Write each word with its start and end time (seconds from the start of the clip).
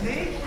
Snake? 0.00 0.37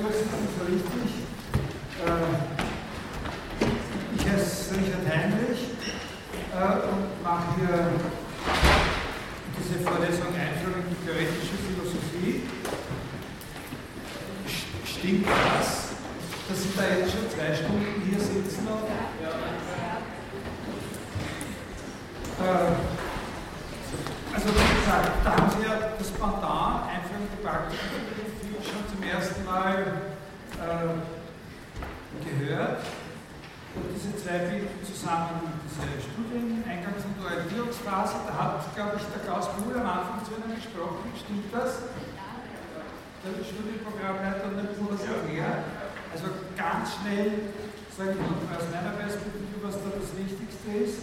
So, 0.00 0.06
jetzt 0.06 0.24
begrüße 0.24 0.24
ich 0.24 0.40
mich 0.40 0.54
so 0.56 0.64
richtig. 0.64 1.10
Äh, 2.00 2.32
ich 4.16 4.24
heiße 4.32 4.74
Richard 4.76 5.04
Heinrich 5.12 5.62
äh, 6.56 6.88
und 6.88 7.04
mache 7.22 7.48
hier 7.58 7.76
diese 9.58 9.76
Vorlesung 9.84 10.32
Einführung 10.32 10.80
in 10.80 10.96
die 10.96 11.00
theoretische 11.04 11.56
Philosophie. 11.68 12.48
St- 14.48 14.88
Stimmt 14.88 15.26
das, 15.26 15.68
dass 16.48 16.58
Sie 16.62 16.72
da 16.76 16.82
jetzt 16.96 17.12
schon 17.12 17.28
zwei 17.28 17.52
Stunden 17.54 18.00
hier 18.08 18.20
sitzen? 18.20 18.66
Und, 18.68 18.88
äh, 22.40 22.72
also 24.32 24.48
wie 24.48 24.74
gesagt, 24.80 25.10
da 25.24 25.30
haben 25.36 25.50
Sie 25.50 25.62
ja 25.68 25.74
das 25.98 26.08
Pendant 26.12 26.88
Einführung 26.88 27.28
in 27.28 27.32
die 27.36 27.42
praktische 27.44 27.84
Philosophie 27.84 28.56
schon 28.60 28.84
zum 28.92 29.00
ersten 29.02 29.44
Mal 29.44 29.76
äh, 30.60 30.92
gehört. 32.20 32.80
Und 33.74 33.86
diese 33.96 34.12
zwei 34.20 34.38
bilden 34.50 34.82
zusammen 34.84 35.48
diese 35.64 35.86
Studieneingangs- 36.04 37.06
und 37.08 37.16
Orientierungsphase. 37.24 38.16
Da 38.28 38.32
hat, 38.36 38.60
glaube 38.76 39.00
ich, 39.00 39.04
der 39.14 39.22
Klaus 39.24 39.48
Buhl 39.56 39.74
am 39.80 39.86
Anfang 39.88 40.20
zu 40.26 40.36
Ihnen 40.36 40.54
gesprochen. 40.54 41.08
Stimmt 41.16 41.48
das? 41.54 41.88
Der 43.24 43.44
Studienprogrammleiter 43.44 44.48
und 44.52 44.56
der 44.60 44.68
Buhl 44.76 44.96
her. 45.32 45.64
Also 46.12 46.26
ganz 46.58 46.98
schnell, 47.00 47.48
sage 47.96 48.16
ich 48.16 48.20
mal 48.20 48.56
aus 48.56 48.66
meiner 48.72 48.92
Perspektive, 49.00 49.56
was 49.62 49.76
da 49.80 49.88
das 49.96 50.10
Wichtigste 50.18 50.68
ist. 50.76 51.00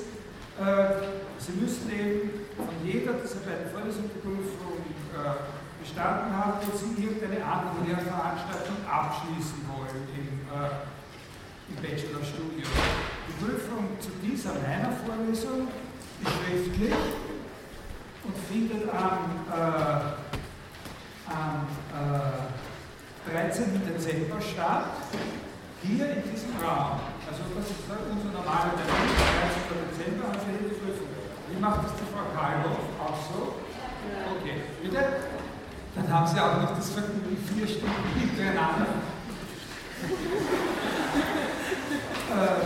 Äh, 0.61 1.17
Sie 1.41 1.53
müssen 1.57 1.85
eben 1.89 2.45
von 2.57 2.67
jeder 2.83 3.13
dieser 3.21 3.41
beiden 3.45 3.69
Vorlesungen 3.71 4.09
die 4.13 4.19
Prüfung 4.21 4.81
äh, 5.15 5.37
bestanden 5.79 6.33
haben, 6.35 6.57
wo 6.65 6.73
Sie 6.75 6.97
irgendeine 6.99 7.39
andere 7.45 7.85
Lehrveranstaltung 7.85 8.75
abschließen 8.89 9.61
wollen 9.69 10.01
im, 10.17 10.49
äh, 10.49 10.81
im 11.69 11.75
Bachelorstudium. 11.77 12.65
Die 12.65 13.35
Prüfung 13.37 13.93
zu 14.01 14.09
dieser 14.25 14.57
meiner 14.57 14.89
Vorlesung 15.05 15.69
ist 15.69 16.33
schriftlich 16.33 16.97
und 18.25 18.35
findet 18.49 18.89
am, 18.89 19.45
äh, 19.53 20.17
am 21.29 21.69
äh, 21.93 23.31
13. 23.31 23.77
Dezember 23.85 24.41
statt, 24.41 24.97
hier 25.83 26.09
in 26.17 26.23
diesem 26.31 26.57
Raum. 26.57 26.97
Also 27.29 27.43
das 27.55 27.67
ist 27.69 27.83
unser 27.85 28.31
normaler 28.33 28.73
Termin, 28.73 29.11
13. 29.13 29.67
Dezember 29.91 30.27
haben 30.31 30.39
Sie 30.41 30.51
hier 30.57 30.69
die 30.71 30.79
Prüfung. 30.79 31.07
Wie 31.51 31.59
macht 31.59 31.83
das 31.85 31.91
die 31.95 32.07
Frau 32.11 32.23
Karlhoff? 32.35 32.79
Auch 32.99 33.19
so? 33.31 33.55
Okay, 34.39 34.63
bitte? 34.81 35.03
Dann 35.95 36.07
haben 36.13 36.27
Sie 36.27 36.39
auch 36.39 36.61
noch 36.61 36.75
das 36.75 36.89
Vergnügen, 36.91 37.37
vier 37.53 37.67
Stunden 37.67 38.19
hintereinander. 38.19 38.87
Äh, 42.29 42.63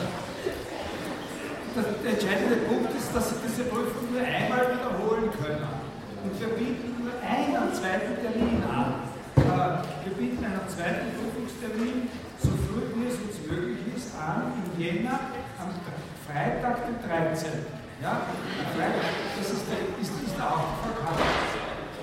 der, 1.75 1.83
der 2.03 2.11
entscheidende 2.11 2.55
Punkt 2.67 2.91
ist, 2.97 3.15
dass 3.15 3.29
Sie 3.29 3.35
diese 3.47 3.63
Prüfung 3.69 4.11
nur 4.11 4.21
einmal 4.21 4.67
wiederholen 4.75 5.29
können. 5.31 5.67
Und 6.23 6.39
wir 6.39 6.49
bieten 6.49 6.95
nur 7.03 7.13
einen 7.21 7.73
zweiten 7.73 8.15
Termin 8.21 8.63
an. 8.63 8.93
Äh, 9.37 10.05
wir 10.05 10.13
bieten 10.17 10.43
einen 10.43 10.67
zweiten 10.81 11.13
Prüfungstermin, 11.13 12.09
so 12.41 12.49
früh 12.65 12.81
wie 12.95 13.05
es 13.05 13.13
uns 13.21 13.37
möglich 13.45 13.77
ist, 13.95 14.15
an 14.17 14.53
im 14.57 14.81
Jänner 14.81 15.19
am 15.61 15.69
Freitag, 16.25 16.87
den 16.87 16.97
13. 17.07 17.49
Ja? 18.01 18.25
Freitag, 18.73 19.05
das 19.37 19.51
ist 19.51 19.65
der, 19.69 19.77
ist, 20.01 20.11
ist 20.25 20.35
der 20.37 20.47
Auftrag. 20.49 21.21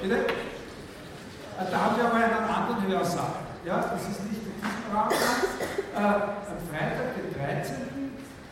Bitte? 0.01 0.15
Äh, 0.15 1.71
Da 1.71 1.77
haben 1.77 1.97
wir 1.97 2.05
aber 2.07 2.15
einen 2.23 2.49
anderen 2.49 2.87
Hörsaal. 2.87 3.43
Ja, 3.67 3.83
das 3.83 4.03
ist 4.03 4.23
nicht 4.31 4.47
in 4.47 4.55
diesem 4.55 4.95
Raum. 4.95 5.11
Äh, 5.11 5.99
am 5.99 6.61
Freitag, 6.71 7.19
den 7.19 7.35
13. 7.35 7.75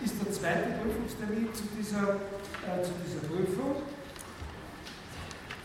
ist 0.04 0.14
der 0.18 0.32
zweite 0.32 0.74
Prüfungstermin 0.82 1.54
zu 1.54 1.62
dieser, 1.78 2.18
äh, 2.66 2.82
zu 2.82 2.90
dieser 3.06 3.22
Prüfung. 3.30 3.76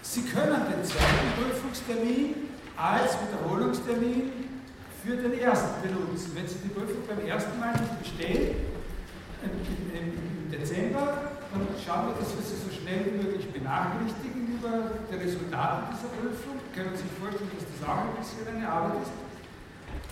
Sie 0.03 0.21
können 0.21 0.61
den 0.69 0.85
zweiten 0.85 1.29
Prüfungstermin 1.35 2.35
als 2.77 3.17
Wiederholungstermin 3.25 4.50
für 5.03 5.17
den 5.17 5.33
ersten 5.39 5.81
benutzen. 5.81 6.31
Wenn 6.35 6.47
Sie 6.47 6.61
die 6.63 6.69
Prüfung 6.69 7.01
beim 7.09 7.25
ersten 7.25 7.59
Mal 7.59 7.73
nicht 7.73 7.99
bestehen, 7.99 8.55
im, 9.41 10.51
Dezember, 10.51 11.31
dann 11.49 11.63
schauen 11.79 12.11
wir, 12.11 12.15
dass 12.19 12.35
wir 12.35 12.43
Sie 12.43 12.59
so 12.59 12.69
schnell 12.69 13.07
wie 13.07 13.23
möglich 13.23 13.47
benachrichtigen 13.49 14.59
über 14.59 14.99
die 15.07 15.15
Resultate 15.15 15.95
dieser 15.95 16.11
Prüfung. 16.11 16.59
Können 16.75 16.91
Sie 16.93 17.07
sich 17.07 17.15
vorstellen, 17.15 17.49
dass 17.55 17.65
das 17.65 17.81
auch 17.87 18.03
ein 18.03 18.19
bisschen 18.19 18.45
eine 18.51 18.67
Arbeit 18.67 18.99
ist? 19.01 19.15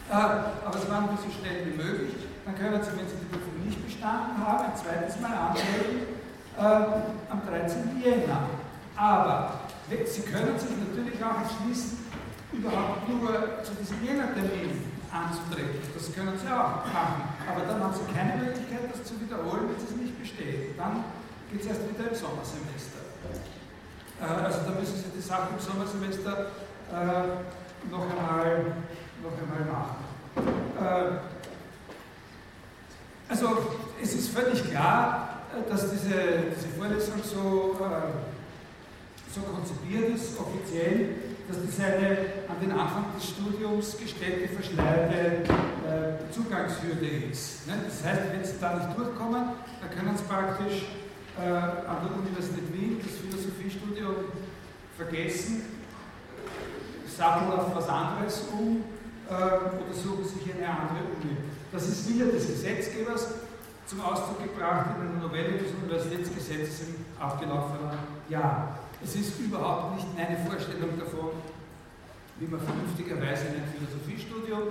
Äh, 0.10 0.16
aber 0.16 0.74
das 0.74 0.88
machen 0.88 1.12
wir 1.12 1.20
so 1.20 1.30
schnell 1.30 1.68
wie 1.68 1.76
möglich. 1.76 2.16
Dann 2.48 2.56
können 2.56 2.82
Sie, 2.82 2.96
wenn 2.96 3.06
Sie 3.06 3.20
die 3.20 3.30
Prüfung 3.30 3.54
nicht 3.62 3.84
bestanden 3.84 4.40
haben, 4.40 4.72
ein 4.72 4.78
zweites 4.80 5.20
Mal 5.20 5.36
anmelden 5.36 6.08
äh, 6.56 7.30
am 7.30 7.40
13. 7.46 8.00
Jänner. 8.00 8.48
Aber 8.96 9.60
Sie 9.92 10.22
können 10.22 10.58
sich 10.58 10.72
natürlich 10.72 11.20
auch 11.20 11.44
entschließen, 11.44 12.09
überhaupt 12.52 13.08
nur 13.08 13.64
zu 13.64 13.74
diesem 13.76 14.04
Jänner-Termin 14.04 14.90
anzutreten. 15.12 15.82
Das 15.94 16.14
können 16.14 16.38
Sie 16.38 16.48
auch 16.48 16.86
machen. 16.86 17.30
Aber 17.50 17.66
dann 17.66 17.84
haben 17.84 17.94
Sie 17.94 18.14
keine 18.14 18.44
Möglichkeit, 18.44 18.90
das 18.92 19.04
zu 19.04 19.20
wiederholen, 19.22 19.70
wenn 19.70 19.78
es 19.78 19.96
nicht 19.96 20.20
bestehen. 20.20 20.74
Dann 20.78 21.04
geht 21.52 21.62
es 21.62 21.68
erst 21.68 21.82
wieder 21.90 22.10
im 22.10 22.16
Sommersemester. 22.16 23.02
Äh, 24.22 24.46
also 24.46 24.60
da 24.66 24.80
müssen 24.80 24.98
Sie 24.98 25.10
die 25.16 25.22
Sache 25.22 25.50
im 25.54 25.60
Sommersemester 25.60 26.48
äh, 26.92 27.90
noch 27.90 28.06
einmal 28.10 28.66
noch 29.22 29.36
einmal 29.38 29.66
machen. 29.70 29.98
Äh, 30.80 31.20
also 33.30 33.58
es 34.02 34.14
ist 34.14 34.30
völlig 34.30 34.70
klar, 34.70 35.44
dass 35.70 35.92
diese, 35.92 36.50
diese 36.56 36.68
Vorlesung 36.78 37.22
so, 37.24 37.78
so 39.34 39.42
konzipiert 39.42 40.16
ist, 40.16 40.40
offiziell, 40.40 41.29
dass 41.50 41.58
das 41.66 41.80
eine 41.84 42.46
an 42.48 42.60
den 42.62 42.72
Anfang 42.72 43.06
des 43.16 43.30
Studiums 43.30 43.98
gestellte 43.98 44.48
verschleierte 44.54 45.42
äh, 45.50 46.32
Zugangshürde 46.32 47.08
ist. 47.32 47.66
Ne? 47.68 47.74
Das 47.84 48.04
heißt, 48.06 48.32
wenn 48.32 48.46
Sie 48.46 48.54
da 48.62 48.76
nicht 48.78 48.96
durchkommen, 48.96 49.50
dann 49.82 49.90
können 49.90 50.16
Sie 50.16 50.24
praktisch 50.26 50.86
äh, 51.42 51.50
an 51.50 51.98
der 52.06 52.18
Universität 52.22 52.72
Wien 52.72 53.02
das 53.02 53.18
Philosophiestudium 53.18 54.16
vergessen, 54.96 55.64
satteln 57.18 57.52
auf 57.52 57.76
was 57.76 57.90
anderes 57.90 58.46
um 58.54 58.84
äh, 59.28 59.34
oder 59.34 59.94
suchen 59.94 60.26
sich 60.26 60.54
eine 60.54 60.70
andere 60.70 61.02
Uni. 61.18 61.36
Das 61.72 61.88
ist 61.88 62.08
Wille 62.10 62.32
des 62.32 62.46
Gesetzgebers 62.46 63.28
zum 63.88 64.02
Ausdruck 64.02 64.44
gebracht 64.44 64.92
in 64.96 65.08
einer 65.08 65.20
Novelle 65.20 65.58
des 65.58 65.72
Universitätsgesetzes 65.82 66.82
im 66.90 66.96
abgelaufenen 67.20 67.90
Jahr. 68.30 68.78
Es 69.04 69.16
ist 69.16 69.40
überhaupt 69.40 69.96
nicht 69.96 70.08
meine 70.18 70.38
Vorstellung 70.46 71.00
davon, 71.00 71.32
wie 72.38 72.48
man 72.48 72.60
vernünftigerweise 72.60 73.48
in 73.48 73.56
ein 73.56 73.70
Philosophiestudium 73.72 74.64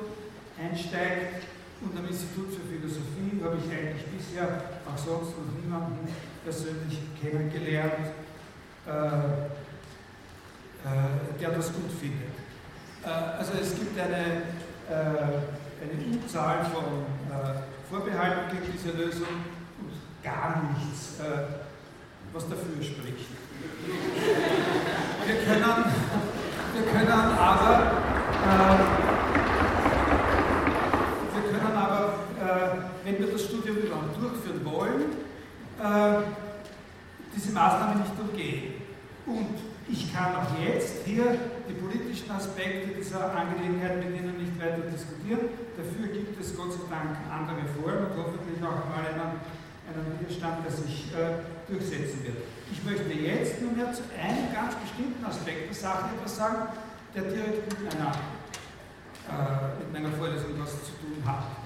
einsteigt. 0.60 1.44
und 1.80 1.96
am 1.96 2.04
Institut 2.06 2.50
für 2.52 2.66
Philosophie 2.66 3.40
habe 3.42 3.56
ich 3.56 3.70
eigentlich 3.70 4.04
bisher 4.06 4.80
auch 4.84 4.98
sonst 4.98 5.30
noch 5.38 5.62
niemanden 5.62 6.08
persönlich 6.42 6.98
kennengelernt, 7.20 8.10
äh, 8.84 8.90
äh, 10.84 11.38
der 11.40 11.50
das 11.50 11.72
gut 11.72 11.92
findet. 12.00 12.34
Äh, 13.04 13.38
also 13.38 13.52
es 13.62 13.74
gibt 13.76 13.98
eine, 13.98 14.42
äh, 14.90 15.38
eine 15.80 15.96
Unzahl 16.12 16.64
von 16.64 17.06
äh, 17.30 17.62
Vorbehalten 17.88 18.50
gegen 18.50 18.72
diese 18.72 18.96
Lösung 18.96 19.46
und 19.80 19.92
gar 20.22 20.74
nichts, 20.74 21.20
äh, 21.20 21.46
was 22.32 22.48
dafür 22.48 22.82
spricht. 22.82 23.47
Wir 25.26 25.36
können, 25.44 25.84
wir 26.74 26.84
können 26.92 27.12
aber, 27.12 27.92
wir 31.34 31.42
können 31.50 31.76
aber 31.76 32.14
wenn 33.04 33.18
wir 33.18 33.26
das 33.32 33.44
Studium 33.44 33.76
überhaupt 33.78 34.16
durchführen 34.20 34.64
wollen, 34.64 35.04
diese 37.34 37.52
Maßnahme 37.52 38.00
nicht 38.00 38.12
umgehen. 38.20 38.74
Und 39.26 39.56
ich 39.88 40.12
kann 40.12 40.36
auch 40.36 40.52
jetzt 40.60 41.06
hier 41.06 41.38
die 41.68 41.74
politischen 41.74 42.30
Aspekte 42.30 42.88
dieser 42.98 43.32
Angelegenheit 43.34 43.96
mit 44.04 44.16
Ihnen 44.16 44.36
nicht 44.36 44.60
weiter 44.60 44.84
diskutieren. 44.90 45.48
Dafür 45.76 46.08
gibt 46.12 46.40
es 46.40 46.56
Gott 46.56 46.72
sei 46.72 46.84
Dank 46.90 47.16
andere 47.32 47.64
Foren 47.72 48.12
und 48.12 48.16
hoffentlich 48.16 48.60
auch 48.60 48.84
mal 48.88 49.04
einen, 49.08 49.40
einen 49.96 50.20
Widerstand, 50.20 50.64
der 50.64 50.72
sich 50.72 51.08
äh, 51.16 51.40
durchsetzen 51.70 52.24
wird. 52.24 52.44
Ich 52.70 52.84
möchte 52.84 53.08
jetzt 53.08 53.62
nur 53.62 53.72
mehr 53.72 53.92
zu 53.92 54.04
einem 54.12 54.52
ganz 54.52 54.76
bestimmten 54.76 55.24
Aspekt 55.24 55.72
der 55.72 55.76
Sache 55.76 56.12
etwas 56.12 56.36
sagen, 56.36 56.68
der 57.14 57.22
direkt 57.24 57.64
mit 57.64 57.80
meiner, 57.88 58.12
äh, 58.12 59.80
mit 59.80 59.88
meiner 59.92 60.12
Vorlesung 60.12 60.52
was 60.60 60.76
zu 60.84 60.92
tun 61.00 61.24
hat. 61.24 61.56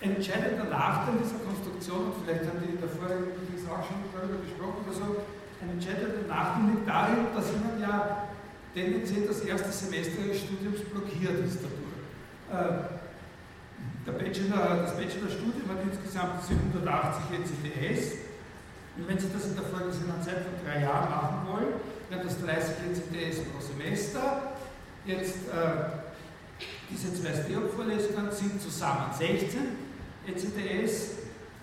Entscheidender 0.00 0.64
Nachteil 0.64 1.16
dieser 1.20 1.40
Konstruktion, 1.40 2.12
und 2.12 2.24
vielleicht 2.24 2.44
haben 2.48 2.60
die 2.60 2.76
in 2.76 2.80
der 2.80 2.88
vorigen 2.88 3.32
auch 3.66 3.82
schon 3.82 4.00
darüber 4.12 4.40
gesprochen 4.44 4.84
oder 4.84 4.94
so, 4.94 5.08
ein 5.60 5.70
entscheidender 5.76 6.28
Nachteil 6.28 6.64
liegt 6.72 6.88
darin, 6.88 7.32
dass 7.34 7.52
Ihnen 7.52 7.80
ja 7.80 8.28
tendenziell 8.72 9.26
das 9.26 9.40
erste 9.40 9.72
Semester 9.72 10.24
Ihres 10.24 10.40
Studiums 10.44 10.80
blockiert 10.92 11.40
ist 11.44 11.58
dadurch. 11.64 11.96
Äh, 12.52 13.05
Bachelor, 14.12 14.82
das 14.82 14.96
Bachelorstudium 14.96 15.68
hat 15.68 15.82
insgesamt 15.82 16.44
780 16.44 17.24
ECTS. 17.34 18.12
Und 18.96 19.08
wenn 19.08 19.18
Sie 19.18 19.28
das 19.32 19.46
in 19.46 19.56
der 19.56 19.64
vorgesehenen 19.64 20.22
Zeit 20.22 20.46
von 20.46 20.54
drei 20.64 20.82
Jahren 20.82 21.10
machen 21.10 21.38
wollen, 21.50 21.72
wären 22.08 22.22
das 22.22 22.40
30 22.40 22.74
ECTS 22.86 23.44
pro 23.50 23.60
Semester. 23.60 24.54
Jetzt 25.04 25.48
äh, 25.50 26.06
diese 26.90 27.12
zwei 27.14 27.34
STEOP-Vorlesungen 27.34 28.30
sind 28.30 28.62
zusammen 28.62 29.12
16 29.12 29.58
ECTS 30.26 31.10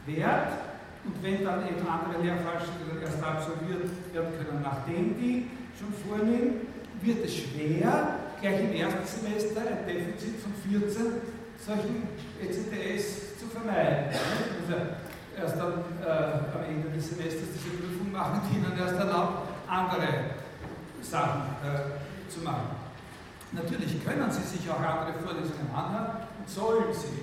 wert. 0.06 0.54
Und 1.06 1.22
wenn 1.22 1.44
dann 1.44 1.68
eben 1.68 1.88
andere 1.88 2.22
Lehrveranstaltungen 2.22 3.02
erst 3.02 3.24
absolviert 3.24 3.88
werden 4.14 4.34
können, 4.38 4.62
nachdem 4.62 5.18
die 5.20 5.48
schon 5.80 5.94
vorliegen, 6.08 6.68
wird 7.02 7.26
es 7.26 7.36
schwer, 7.36 8.20
gleich 8.40 8.60
im 8.62 8.74
ersten 8.74 9.06
Semester 9.06 9.62
ein 9.62 9.86
Defizit 9.86 10.40
von 10.40 10.54
14 10.70 11.33
solchen 11.66 12.08
ECTS 12.42 13.40
zu 13.40 13.48
vermeiden. 13.48 14.12
Also 14.12 14.76
erst 15.38 15.58
dann 15.58 15.74
äh, 16.04 16.56
am 16.56 16.64
Ende 16.68 16.90
des 16.90 17.10
Semesters 17.10 17.50
diese 17.56 17.78
Prüfung 17.78 18.12
machen, 18.12 18.42
die 18.50 18.58
ihnen 18.58 18.78
erst 18.78 18.96
erlaubt, 18.96 19.48
andere 19.68 20.08
Sachen 21.02 21.42
äh, 21.64 22.30
zu 22.30 22.42
machen. 22.42 22.84
Natürlich 23.52 24.04
können 24.04 24.32
Sie 24.32 24.42
sich 24.42 24.70
auch 24.70 24.80
andere 24.80 25.14
Vorlesungen 25.24 25.70
anhören 25.74 26.28
und 26.40 26.50
sollen 26.50 26.94
Sie 26.94 27.22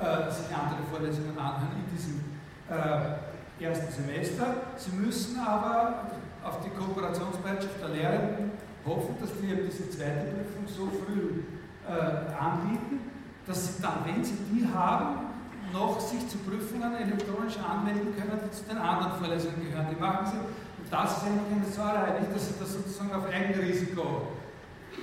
äh, 0.00 0.30
sich 0.32 0.48
andere 0.54 0.82
Vorlesungen 0.90 1.38
anhören 1.38 1.84
in 1.84 1.96
diesem 1.96 2.24
äh, 2.68 3.64
ersten 3.64 3.92
Semester. 3.92 4.46
Sie 4.76 4.96
müssen 4.96 5.38
aber 5.38 6.10
auf 6.42 6.60
die 6.64 6.70
Kooperationsbereitschaft 6.70 7.80
der 7.80 7.88
Lehrenden 7.90 8.52
hoffen, 8.84 9.16
dass 9.20 9.30
die 9.40 9.54
diese 9.66 9.90
zweite 9.90 10.32
Prüfung 10.32 10.66
so 10.66 10.90
früh 11.04 11.42
äh, 11.88 12.34
anbieten, 12.38 13.15
dass 13.46 13.76
sie 13.76 13.82
dann, 13.82 14.04
wenn 14.04 14.24
sie 14.24 14.36
die 14.50 14.66
haben, 14.66 15.26
noch 15.72 16.00
sich 16.00 16.26
zu 16.28 16.38
Prüfungen 16.38 16.94
elektronisch 16.94 17.58
anmelden 17.58 18.14
können, 18.16 18.40
die 18.44 18.50
zu 18.50 18.64
den 18.64 18.78
anderen 18.78 19.18
Vorlesungen 19.18 19.62
gehören. 19.62 19.86
Die 19.90 20.00
machen 20.00 20.26
sie, 20.26 20.38
und 20.38 20.90
das 20.90 21.16
ist 21.16 21.24
eigentlich 21.24 21.64
eine 21.64 21.72
Sauerei, 21.72 22.20
nicht, 22.20 22.34
dass 22.34 22.48
sie 22.48 22.54
das 22.58 22.72
sozusagen 22.72 23.12
auf 23.12 23.26
Eigenrisiko 23.28 24.28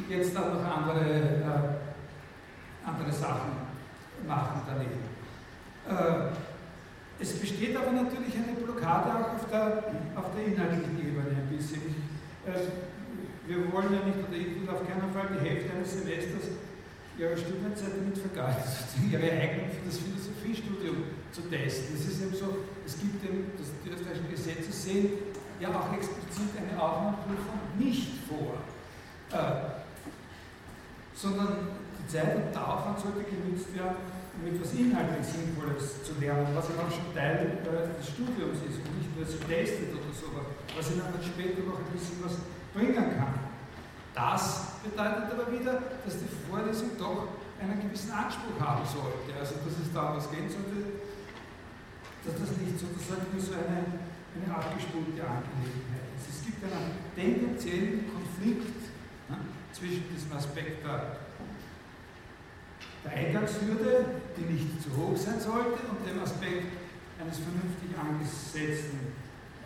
jetzt 0.10 0.36
dann 0.36 0.56
noch 0.56 0.63
andere, 0.63 1.06
äh, 1.06 2.88
andere 2.88 3.12
Sachen 3.12 3.51
machen 4.28 4.62
daneben. 4.66 5.04
Äh, 5.88 6.34
es 7.19 7.40
besteht 7.40 7.75
aber 7.78 7.92
natürlich 7.92 8.34
eine 8.36 8.57
Blockade 8.57 9.12
auch 9.13 9.36
auf 9.36 9.50
der, 9.51 9.84
auf 10.16 10.25
der 10.36 10.45
inhaltlichen 10.45 11.00
Ebene 11.00 11.30
ein 11.30 11.56
bisschen. 11.56 11.81
Also, 12.45 12.72
wir 13.45 13.72
wollen 13.72 13.94
ja 13.94 14.04
nicht, 14.04 14.18
oder 14.18 14.38
ich 14.38 14.60
will 14.60 14.69
auf 14.69 14.88
keinen 14.88 15.12
Fall 15.13 15.28
die 15.36 15.48
Hälfte 15.48 15.75
eines 15.75 15.92
Semesters 15.92 16.62
ihrer 17.18 17.38
Studienzeit 17.38 17.94
damit 17.95 18.18
vergeuden, 18.18 18.63
ihre 19.12 19.30
Eignung 19.30 19.69
für 19.69 19.86
das 19.86 19.98
Philosophiestudium 20.00 20.98
zu 21.31 21.42
testen. 21.50 21.95
Es 21.95 22.06
ist 22.06 22.21
eben 22.21 22.36
so, 22.36 22.65
es 22.86 22.98
gibt 22.98 23.24
eben, 23.24 23.51
das 23.57 23.68
die 23.83 23.89
österreichischen 23.89 24.30
Gesetze 24.30 24.71
sehen 24.71 25.10
ja 25.60 25.69
auch 25.69 25.94
explizit 25.94 26.51
eine 26.57 26.75
Aufnahmeprüfung 26.81 27.60
nicht 27.77 28.25
vor, 28.27 28.60
äh, 29.31 29.80
sondern 31.13 31.69
die 32.00 32.07
Zeit 32.07 32.36
und 32.36 32.51
der 32.51 32.68
Aufwand 32.68 33.00
sollte 33.00 33.24
genutzt 33.24 33.71
werden, 33.75 33.95
um 34.33 34.50
etwas 34.50 34.74
inhaltlich 34.74 35.24
Sinnvolles 35.24 36.04
zu 36.04 36.19
lernen, 36.19 36.51
was 36.54 36.68
ja 36.69 36.75
auch 36.81 36.92
schon 36.92 37.13
Teil 37.13 37.63
äh, 37.63 37.95
des 37.95 38.09
Studiums 38.09 38.59
ist 38.66 38.81
und 38.81 38.98
nicht 38.98 39.13
nur 39.16 39.25
so 39.25 39.38
testet 39.45 39.94
oder 39.94 40.12
so, 40.12 40.27
was 40.75 40.92
ihnen 40.92 41.06
dann 41.06 41.21
später 41.21 41.62
noch 41.63 41.80
ein 41.80 41.92
bisschen 41.94 42.18
was 42.25 42.42
bringen 42.74 42.98
kann. 42.98 43.52
Das 44.13 44.80
bedeutet 44.83 45.31
aber 45.31 45.51
wieder, 45.51 45.81
dass 46.06 46.15
die 46.19 46.30
Vorlesung 46.50 46.92
doch 46.98 47.27
einen 47.60 47.81
gewissen 47.81 48.12
Anspruch 48.12 48.60
haben 48.60 48.86
sollte, 48.86 49.33
also 49.39 49.56
dass 49.65 49.80
es 49.81 49.94
da 49.94 50.13
was 50.15 50.30
gehen 50.30 50.50
sollte, 50.50 51.01
dass 52.25 52.36
das 52.38 52.57
nicht 52.57 52.77
sozusagen 52.77 53.25
nur 53.31 53.42
so 53.42 53.54
eine, 53.54 54.04
eine 54.38 54.50
abgespulte 54.54 55.24
Angelegenheit 55.24 56.13
ist. 56.18 56.30
Es 56.30 56.45
gibt 56.45 56.62
einen 56.63 56.94
tendenziellen 57.15 58.06
Konflikt 58.12 58.94
ne, 59.30 59.38
zwischen 59.71 60.06
diesem 60.13 60.31
Aspekt 60.38 60.86
der 60.86 61.24
der 63.04 63.12
Eingangshürde, 63.12 64.06
die 64.38 64.54
nicht 64.54 64.81
zu 64.81 64.89
hoch 64.95 65.18
sein 65.18 65.39
sollte, 65.39 65.80
und 65.92 66.07
dem 66.07 66.24
Aspekt 66.24 66.71
eines 67.19 67.40
vernünftig 67.40 67.92
angesetzten 67.99 68.99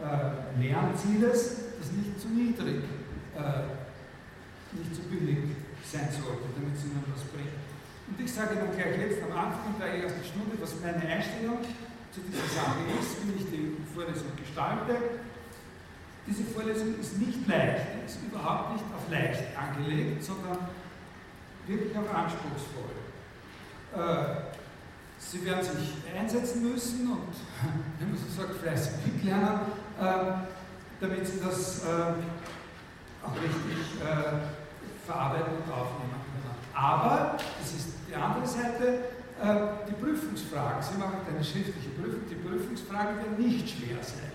äh, 0.01 0.61
Lernzieles, 0.61 1.55
das 1.79 1.91
nicht 1.91 2.19
zu 2.19 2.29
niedrig, 2.29 2.83
äh, 3.35 3.86
nicht 4.79 4.95
zu 4.95 5.01
billig 5.09 5.57
sein 5.83 6.09
sollte, 6.11 6.47
damit 6.55 6.75
es 6.75 6.85
ihnen 6.85 7.03
was 7.13 7.23
bringt. 7.31 7.55
Und 8.07 8.19
ich 8.19 8.31
sage 8.31 8.55
dann 8.55 8.71
gleich 8.71 8.97
jetzt 8.99 9.23
am 9.23 9.35
Anfang 9.35 9.75
der 9.79 10.03
ersten 10.03 10.23
Stunde, 10.23 10.55
was 10.59 10.79
meine 10.79 11.03
Einstellung 11.03 11.59
zu 12.11 12.21
dieser 12.23 12.47
Sache 12.47 12.79
ist, 12.99 13.19
wie 13.27 13.35
ich 13.35 13.47
die 13.51 13.77
Vorlesung 13.93 14.31
gestalte. 14.35 15.19
Diese 16.25 16.43
Vorlesung 16.43 16.99
ist 16.99 17.19
nicht 17.19 17.47
leicht, 17.47 18.03
ist 18.05 18.19
überhaupt 18.23 18.73
nicht 18.73 18.85
auf 18.95 19.09
leicht 19.11 19.43
angelegt, 19.55 20.23
sondern 20.23 20.57
wirklich 21.67 21.95
auch 21.95 22.11
anspruchsvoll. 22.13 22.95
Äh, 23.95 24.55
sie 25.19 25.45
werden 25.45 25.63
sich 25.63 25.93
einsetzen 26.15 26.69
müssen 26.69 27.11
und, 27.11 27.35
wenn 27.99 28.09
man 28.11 28.17
so 28.17 28.41
sagt, 28.41 28.55
fleißig 28.55 28.93
mitlernen, 29.05 29.59
äh, 29.99 30.47
damit 30.99 31.27
sie 31.27 31.39
das 31.39 31.83
äh, 31.83 32.13
auch 33.23 33.35
richtig 33.35 34.01
verarbeiten 35.07 35.63
und 35.63 35.71
aufnehmen 35.71 36.19
können. 36.19 36.51
Aber, 36.75 37.39
das 37.39 37.71
ist 37.73 37.87
die 38.07 38.13
andere 38.13 38.45
Seite, 38.45 39.15
die 39.87 39.93
Prüfungsfragen. 39.93 40.81
Sie 40.81 40.97
machen 40.97 41.21
eine 41.29 41.43
schriftliche 41.43 41.89
Prüfung, 41.93 42.25
die 42.29 42.41
Prüfungsfragen 42.41 43.17
werden 43.17 43.37
nicht 43.37 43.69
schwer 43.69 44.01
sein. 44.01 44.33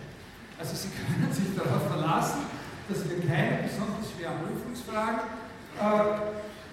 Also 0.59 0.75
Sie 0.75 0.91
können 0.99 1.33
sich 1.33 1.55
darauf 1.55 1.87
verlassen, 1.91 2.47
dass 2.89 3.03
wir 3.09 3.19
keine 3.27 3.67
besonders 3.67 4.11
schweren 4.15 4.39
Prüfungsfragen 4.47 5.27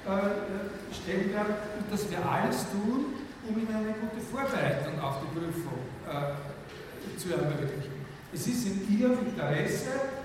äh, 0.10 0.94
stellen 0.94 1.34
werden 1.34 1.53
und 1.77 1.91
dass 1.91 2.10
wir 2.10 2.18
alles 2.18 2.65
tun, 2.72 3.13
um 3.48 3.53
ihnen 3.58 3.75
eine 3.75 3.94
gute 3.94 4.22
Vorbereitung 4.22 5.00
auf 5.01 5.22
die 5.22 5.38
Prüfung 5.38 5.79
äh, 6.08 7.18
zu 7.18 7.34
ermöglichen. 7.34 8.00
Es 8.34 8.48
ist 8.48 8.65
in 8.68 8.98
ihrem 8.98 9.20
Interesse, 9.27 9.89
äh, 9.89 10.19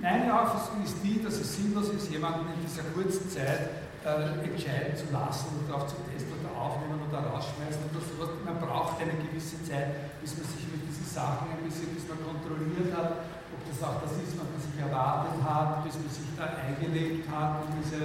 meine 0.00 0.28
Auffassung 0.30 0.84
ist 0.84 0.96
die, 1.02 1.22
dass 1.22 1.34
es 1.34 1.56
sinnlos 1.56 1.88
ist, 1.90 2.10
jemanden 2.10 2.46
in 2.54 2.60
dieser 2.66 2.84
kurzen 2.94 3.28
Zeit 3.30 3.90
äh, 4.04 4.40
entscheiden 4.44 4.96
zu 4.96 5.12
lassen 5.12 5.52
oder 5.60 5.76
darauf 5.76 5.88
zu 5.88 5.96
testen 6.08 6.32
oder 6.40 6.52
aufnehmen 6.56 7.00
oder 7.04 7.20
rausschmeißen 7.20 7.84
oder 7.92 8.00
sowas. 8.00 8.30
Man 8.44 8.56
braucht 8.56 9.00
eine 9.00 9.12
gewisse 9.12 9.60
Zeit, 9.60 10.20
bis 10.20 10.36
man 10.40 10.46
sich 10.48 10.64
mit 10.72 10.88
diesen 10.88 11.04
Sachen 11.04 11.52
ein 11.52 11.60
bisschen 11.64 11.92
bis 11.92 12.08
man 12.08 12.16
kontrolliert 12.20 12.96
hat, 12.96 13.28
ob 13.52 13.60
das 13.68 13.78
auch 13.84 14.00
das 14.00 14.16
ist, 14.20 14.36
was 14.40 14.48
man 14.48 14.60
sich 14.60 14.76
erwartet 14.80 15.36
hat, 15.44 15.84
bis 15.84 16.00
man 16.00 16.08
sich 16.08 16.28
da 16.36 16.56
eingelebt 16.56 17.28
hat 17.28 17.68
in 17.68 17.82
diese 17.82 18.02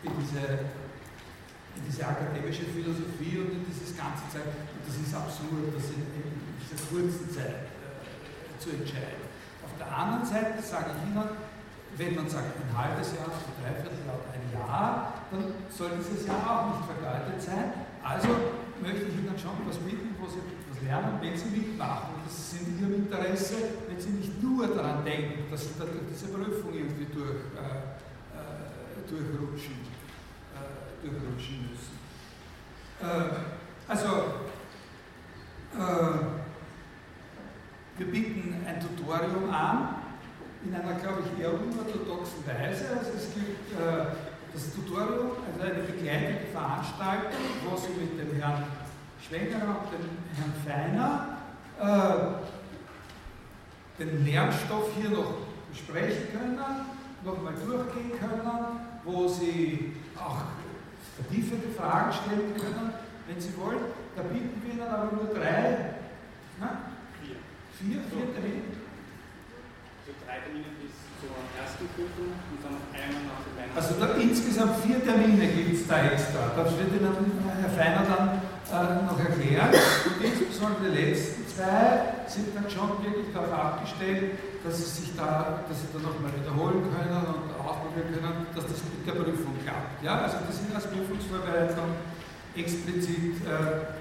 in 0.00 0.12
diese 0.16 0.72
in 1.76 1.82
diese 1.86 2.02
akademische 2.02 2.66
Philosophie 2.66 3.38
und 3.38 3.60
in 3.60 3.64
dieses 3.64 3.94
ganze 3.96 4.26
Zeit. 4.28 4.48
Und 4.48 4.82
das 4.84 4.96
ist 4.96 5.14
absurd, 5.14 5.70
das 5.72 5.94
in, 5.94 6.02
in 6.16 6.56
dieser 6.58 6.80
kurzen 6.90 7.30
Zeit 7.30 7.70
äh, 7.70 8.58
zu 8.58 8.70
entscheiden. 8.74 9.29
Der 9.80 9.88
anderen 9.88 10.24
Seite 10.24 10.60
sage 10.60 10.92
ich 10.92 11.08
Ihnen, 11.08 11.24
wenn 11.96 12.14
man 12.14 12.28
sagt 12.28 12.52
ein 12.52 12.70
halbes 12.76 13.16
Jahr, 13.16 13.32
ein 13.32 13.56
Dreivierteljahr 13.64 14.14
oder 14.20 14.30
ein 14.36 14.46
Jahr, 14.52 15.14
dann 15.32 15.44
soll 15.72 15.96
dieses 15.96 16.26
Jahr 16.28 16.44
auch 16.44 16.66
nicht 16.76 16.84
vergeudet 16.84 17.40
sein. 17.40 17.72
Also 18.04 18.28
möchte 18.84 19.08
ich 19.08 19.16
Ihnen 19.16 19.38
schon 19.40 19.56
was 19.64 19.80
bieten, 19.80 20.14
wo 20.20 20.28
Sie 20.28 20.44
was 20.68 20.80
lernen, 20.84 21.16
wenn 21.20 21.36
Sie 21.36 21.48
mitmachen. 21.48 22.20
Das 22.28 22.36
ist 22.36 22.60
in 22.60 22.76
Ihrem 22.76 23.08
Interesse, 23.08 23.56
wenn 23.88 23.98
Sie 23.98 24.20
nicht 24.20 24.42
nur 24.42 24.68
daran 24.68 25.02
denken, 25.02 25.50
dass 25.50 25.64
Sie 25.64 25.74
da 25.80 25.84
durch 25.88 26.04
diese 26.12 26.28
Prüfung 26.28 26.76
irgendwie 26.76 27.08
durch, 27.08 27.40
äh, 27.56 27.96
äh, 28.36 29.08
durchrutschen 29.08 29.88
durchrutschen 31.02 31.70
müssen. 31.72 31.96
Äh, 33.00 33.40
also, 33.88 34.08
äh, 35.72 36.49
wir 38.00 38.06
bieten 38.06 38.56
ein 38.66 38.80
Tutorium 38.80 39.52
an, 39.52 39.96
in 40.64 40.74
einer, 40.74 40.94
glaube 40.94 41.20
ich, 41.20 41.42
eher 41.42 41.52
unorthodoxen 41.52 42.46
Weise. 42.46 42.96
Also 42.96 43.10
es 43.14 43.34
gibt 43.34 43.72
äh, 43.78 44.16
das 44.54 44.74
Tutorium, 44.74 45.32
also 45.44 45.60
eine 45.62 45.84
begleitete 45.84 46.46
Veranstaltung, 46.50 47.44
wo 47.68 47.76
Sie 47.76 47.92
mit 48.00 48.18
dem 48.18 48.40
Herrn 48.40 48.64
Schwengerer 49.20 49.84
und 49.84 49.92
dem 49.92 50.08
Herrn 50.34 50.54
Feiner 50.64 51.36
äh, 51.78 52.16
den 54.02 54.24
Lernstoff 54.24 54.88
hier 54.98 55.10
noch 55.10 55.34
besprechen 55.70 56.32
können, 56.32 56.58
nochmal 57.22 57.52
durchgehen 57.52 58.18
können, 58.18 58.80
wo 59.04 59.28
Sie 59.28 59.92
auch 60.16 60.40
vertiefende 61.16 61.68
Fragen 61.76 62.14
stellen 62.14 62.54
können, 62.56 62.94
wenn 63.28 63.38
Sie 63.38 63.54
wollen. 63.58 63.92
Da 64.16 64.22
bieten 64.22 64.62
wir 64.64 64.72
Ihnen 64.72 64.88
aber 64.88 65.12
nur 65.12 65.34
drei. 65.34 65.96
Na? 66.58 66.90
Vier. 67.80 67.96
Vier, 68.12 68.28
Termine? 68.36 68.76
So 70.04 70.12
drei 70.20 70.36
Termine 70.44 70.68
bis 70.84 70.92
zur 71.16 71.32
ersten 71.56 71.88
Prüfung 71.96 72.28
und 72.28 72.60
dann 72.60 72.76
noch 72.76 72.92
einmal 72.92 73.24
nach 73.24 73.40
der 73.40 73.56
Weihnachten. 73.56 73.80
Also 73.80 73.96
da, 73.96 74.20
insgesamt 74.20 74.84
vier 74.84 75.00
Termine 75.00 75.48
gibt 75.48 75.80
es 75.80 75.88
da 75.88 75.96
extra. 76.12 76.52
Das 76.60 76.76
wird 76.76 76.92
Ihnen 76.92 77.40
Herr 77.40 77.72
Feiner 77.72 78.04
dann 78.04 78.44
äh, 78.68 79.08
noch 79.08 79.16
erklären. 79.16 79.72
Und 79.72 80.20
insbesondere 80.20 80.92
die 80.92 81.08
letzten 81.08 81.48
zwei 81.48 82.20
sind 82.28 82.52
dann 82.52 82.68
schon 82.68 83.00
wirklich 83.00 83.32
darauf 83.32 83.48
abgestellt, 83.48 84.36
dass 84.60 84.76
sie 84.76 85.00
sich 85.00 85.16
da, 85.16 85.64
dass 85.64 85.80
sie 85.80 85.88
da 85.88 86.04
nochmal 86.04 86.36
wiederholen 86.36 86.84
können 86.84 87.16
und 87.32 87.48
ausprobieren 87.64 88.12
können, 88.12 88.44
dass 88.52 88.68
das 88.68 88.84
mit 88.92 89.08
der 89.08 89.16
Prüfung 89.24 89.56
klappt. 89.64 90.04
Ja, 90.04 90.20
also 90.20 90.36
das 90.44 90.52
sind 90.52 90.68
als 90.68 90.84
Prüfungsvorbereitung 90.84 91.96
explizit 92.52 93.40
äh, 93.48 93.99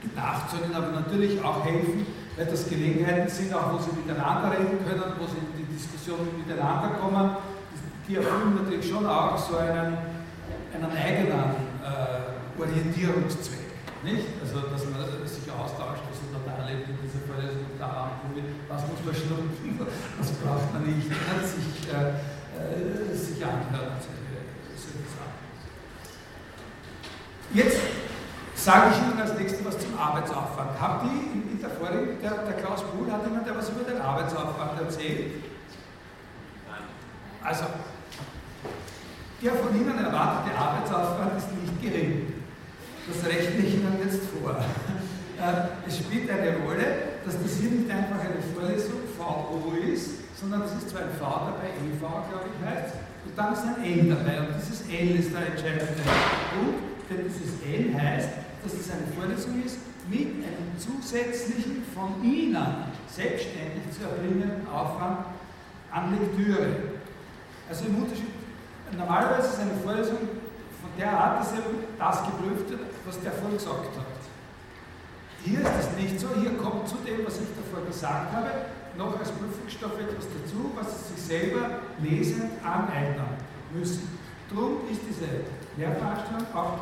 gedacht, 0.00 0.50
sollen 0.50 0.74
aber 0.74 0.88
natürlich 0.88 1.42
auch 1.42 1.64
helfen, 1.64 2.06
weil 2.36 2.46
das 2.46 2.68
Gelegenheiten 2.68 3.28
sind, 3.28 3.54
auch 3.54 3.74
wo 3.74 3.78
sie 3.78 3.92
miteinander 3.92 4.52
reden 4.52 4.80
können, 4.86 5.12
wo 5.18 5.26
sie 5.26 5.38
in 5.38 5.52
die 5.56 5.68
Diskussion 5.72 6.18
miteinander 6.36 6.96
kommen. 7.00 7.36
Die 8.08 8.16
erfüllen 8.16 8.58
natürlich 8.62 8.88
schon 8.88 9.06
auch 9.06 9.36
so 9.38 9.56
einen, 9.58 9.96
einen 10.74 10.90
eigenen 10.96 11.54
äh, 11.84 12.60
Orientierungszweck. 12.60 13.60
Nicht? 14.02 14.26
Also, 14.40 14.66
dass 14.72 14.84
man 14.88 15.04
sich 15.28 15.44
austauscht, 15.52 16.02
was 16.08 16.18
man 16.32 16.40
da 16.48 16.64
erlebt 16.64 16.88
in 16.88 16.96
dieser 17.04 17.20
Vorlesung, 17.28 17.68
da 17.78 18.16
was 18.68 18.82
muss 18.88 19.04
man 19.04 19.14
schnuppen, 19.14 19.86
was 20.18 20.32
braucht 20.40 20.72
man 20.72 20.82
nicht, 20.88 21.08
kann 21.10 21.44
sich, 21.44 21.92
äh, 21.92 22.16
äh, 22.56 23.14
sich 23.14 23.44
anhören. 23.44 24.00
Jetzt 27.52 27.80
sage 28.54 28.92
ich 28.92 29.02
Ihnen 29.02 29.20
als 29.20 29.36
nächstes 29.36 29.59
Arbeitsaufwand. 30.00 30.80
Habt 30.80 31.04
ihr 31.04 31.52
in, 31.52 31.60
der 31.60 31.70
vorigen, 31.70 32.20
der, 32.22 32.30
der 32.48 32.54
Klaus 32.54 32.82
Buhl, 32.82 33.12
hat 33.12 33.22
jemand 33.24 33.46
der 33.46 33.56
was 33.56 33.68
über 33.68 33.84
den 33.84 34.00
Arbeitsaufwand 34.00 34.80
erzählt? 34.80 35.44
Nein. 36.66 36.84
Also, 37.44 37.64
der 39.42 39.52
von 39.54 39.74
Ihnen 39.76 39.98
erwartete 39.98 40.56
Arbeitsaufwand 40.56 41.36
ist 41.36 41.52
nicht 41.52 41.82
gering. 41.82 42.32
Das 43.08 43.26
rechne 43.26 43.60
ich 43.60 43.74
Ihnen 43.74 43.98
jetzt 44.02 44.22
vor. 44.32 44.56
Äh, 44.56 45.88
es 45.88 45.98
spielt 45.98 46.30
eine 46.30 46.56
Rolle, 46.64 47.20
dass 47.24 47.36
das 47.42 47.56
hier 47.56 47.70
nicht 47.70 47.90
einfach 47.90 48.20
eine 48.20 48.40
Vorlesung 48.54 49.00
VO 49.16 49.72
ist, 49.92 50.36
sondern 50.38 50.62
es 50.62 50.72
ist 50.72 50.90
zwar 50.90 51.02
ein 51.02 51.12
V 51.18 51.24
dabei, 51.24 51.76
EV, 51.76 52.00
glaube 52.00 52.48
ich, 52.48 52.56
heißt, 52.64 52.94
und 53.24 53.36
dann 53.36 53.52
ist 53.52 53.64
ein 53.64 53.84
L 53.84 54.08
dabei. 54.08 54.40
Und 54.40 54.48
dieses 54.56 54.80
L 54.88 55.16
ist 55.16 55.32
der 55.32 55.46
entscheidende 55.46 56.04
Punkt, 56.56 56.80
denn 57.08 57.24
dieses 57.28 57.60
L 57.64 58.00
heißt, 58.00 58.28
dass 58.64 58.72
es 58.72 58.90
eine 58.90 59.06
Vorlesung 59.16 59.62
ist 59.64 59.89
mit 60.10 60.44
einem 60.44 60.74
zusätzlichen 60.76 61.84
von 61.94 62.22
Ihnen 62.22 62.66
selbstständig 63.08 63.90
zu 63.92 64.02
erbringenden 64.02 64.66
Aufwand 64.68 65.26
an 65.90 66.10
Lektüre. 66.10 66.66
Also 67.68 67.84
im 67.86 68.02
Unterschied, 68.02 68.34
normalerweise 68.96 69.48
ist 69.48 69.60
eine 69.60 69.74
Vorlesung 69.82 70.18
von 70.18 70.90
der 70.98 71.12
Art, 71.12 71.40
dass 71.40 71.52
eben 71.52 71.86
das 71.96 72.24
geprüft 72.24 72.70
wird, 72.70 72.80
was 73.06 73.20
der 73.20 73.32
vorhin 73.32 73.56
gesagt 73.56 73.96
hat. 73.96 74.20
Hier 75.44 75.60
ist 75.60 75.70
es 75.78 76.02
nicht 76.02 76.20
so, 76.20 76.28
hier 76.34 76.58
kommt 76.58 76.88
zu 76.88 76.96
dem, 77.06 77.24
was 77.24 77.38
ich 77.38 77.48
davor 77.56 77.86
gesagt 77.86 78.32
habe, 78.32 78.50
noch 78.98 79.18
als 79.18 79.30
Prüfungsstoff 79.30 79.92
etwas 79.98 80.26
dazu, 80.26 80.72
was 80.74 81.08
Sie 81.08 81.14
sich 81.14 81.22
selber 81.24 81.80
lesend 82.02 82.50
aneignen 82.64 83.38
müssen. 83.72 84.18
Darum 84.50 84.78
ist 84.90 85.00
diese 85.08 85.46
Lehrveranstaltung 85.78 86.46
auch 86.52 86.80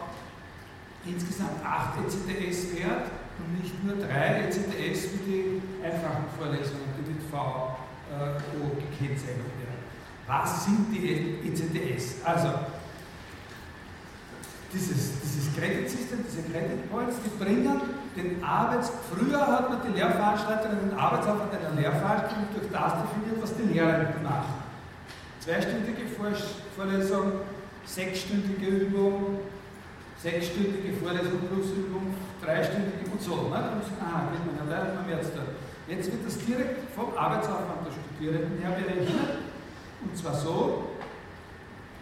insgesamt 1.07 1.65
8 1.65 1.99
ECTS 2.01 2.75
wert 2.75 3.11
und 3.39 3.63
nicht 3.63 3.85
nur 3.85 3.97
3 3.97 4.49
ECTS 4.49 5.09
wie 5.15 5.23
die 5.27 5.63
einfachen 5.85 6.25
Vorlesungen, 6.37 6.89
die 6.99 7.13
mit 7.13 7.23
VO 7.33 7.77
gekennzeichnet 8.77 9.53
werden. 9.61 9.83
Was 10.27 10.65
sind 10.65 10.87
die 10.93 11.47
ECTS? 11.47 12.25
Also, 12.25 12.49
dieses, 14.73 15.21
dieses 15.23 15.57
Credit 15.57 15.89
System, 15.89 16.19
diese 16.27 16.43
Credit 16.43 16.91
Points, 16.91 17.17
die 17.25 17.43
bringen 17.43 17.81
den 18.15 18.45
Arbeits... 18.45 18.93
Früher 19.11 19.47
hat 19.47 19.71
man 19.71 19.81
die 19.87 19.99
Lehrveranstaltung, 19.99 20.91
den 20.91 20.99
Arbeitsaufwand 20.99 21.55
einer 21.55 21.81
Lehrveranstaltung 21.81 22.49
durch 22.55 22.71
das 22.71 22.93
definiert, 23.01 23.41
was 23.41 23.57
die 23.57 23.73
Lehrerin 23.73 24.23
macht. 24.23 24.55
Zweistündige 25.41 26.03
Vorlesung, 26.77 27.33
sechsstündige 27.87 28.67
Übung, 28.67 29.39
sechsstündige 30.23 30.95
Vorlesung 30.99 31.41
plus 31.49 31.71
Übung, 31.77 32.15
dreistündige 32.43 33.11
und 33.11 33.23
so. 33.23 33.49
Ne? 33.49 33.59
Und, 33.79 33.87
ah, 34.03 34.29
geht 34.31 34.45
man, 34.47 34.59
dann 34.59 34.69
lernt 34.69 34.95
man 34.95 35.19
als 35.19 35.33
da. 35.33 35.43
Jetzt 35.87 36.13
wird 36.13 36.27
das 36.27 36.39
direkt 36.39 36.95
vom 36.95 37.17
Arbeitsaufwand 37.17 37.87
der 37.87 37.93
Studierenden 37.93 38.59
her 38.61 38.77
berechnet. 38.77 39.39
Und 40.03 40.17
zwar 40.17 40.35
so, 40.35 40.91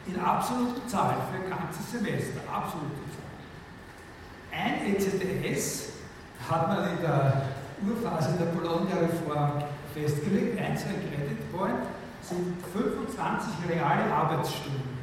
in 0.07 0.19
absoluten 0.19 0.89
Zahlen 0.89 1.17
für 1.31 1.45
ein 1.45 1.51
ganzes 1.51 1.91
Semester, 1.91 2.41
absolute 2.53 3.03
Zahlen. 3.15 3.27
Ein 4.53 4.95
ECTS 4.95 5.93
hat 6.49 6.69
man 6.69 6.91
in 6.91 7.01
der 7.03 7.43
Urphase 7.87 8.37
der 8.39 8.47
Bologna-Reform 8.47 9.63
festgelegt, 9.93 10.59
ein 10.59 10.75
Credit 10.75 11.53
Point 11.53 11.85
sind 12.23 12.57
25 12.73 13.53
reale 13.69 14.13
Arbeitsstunden. 14.13 14.99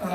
Äh, 0.00 0.06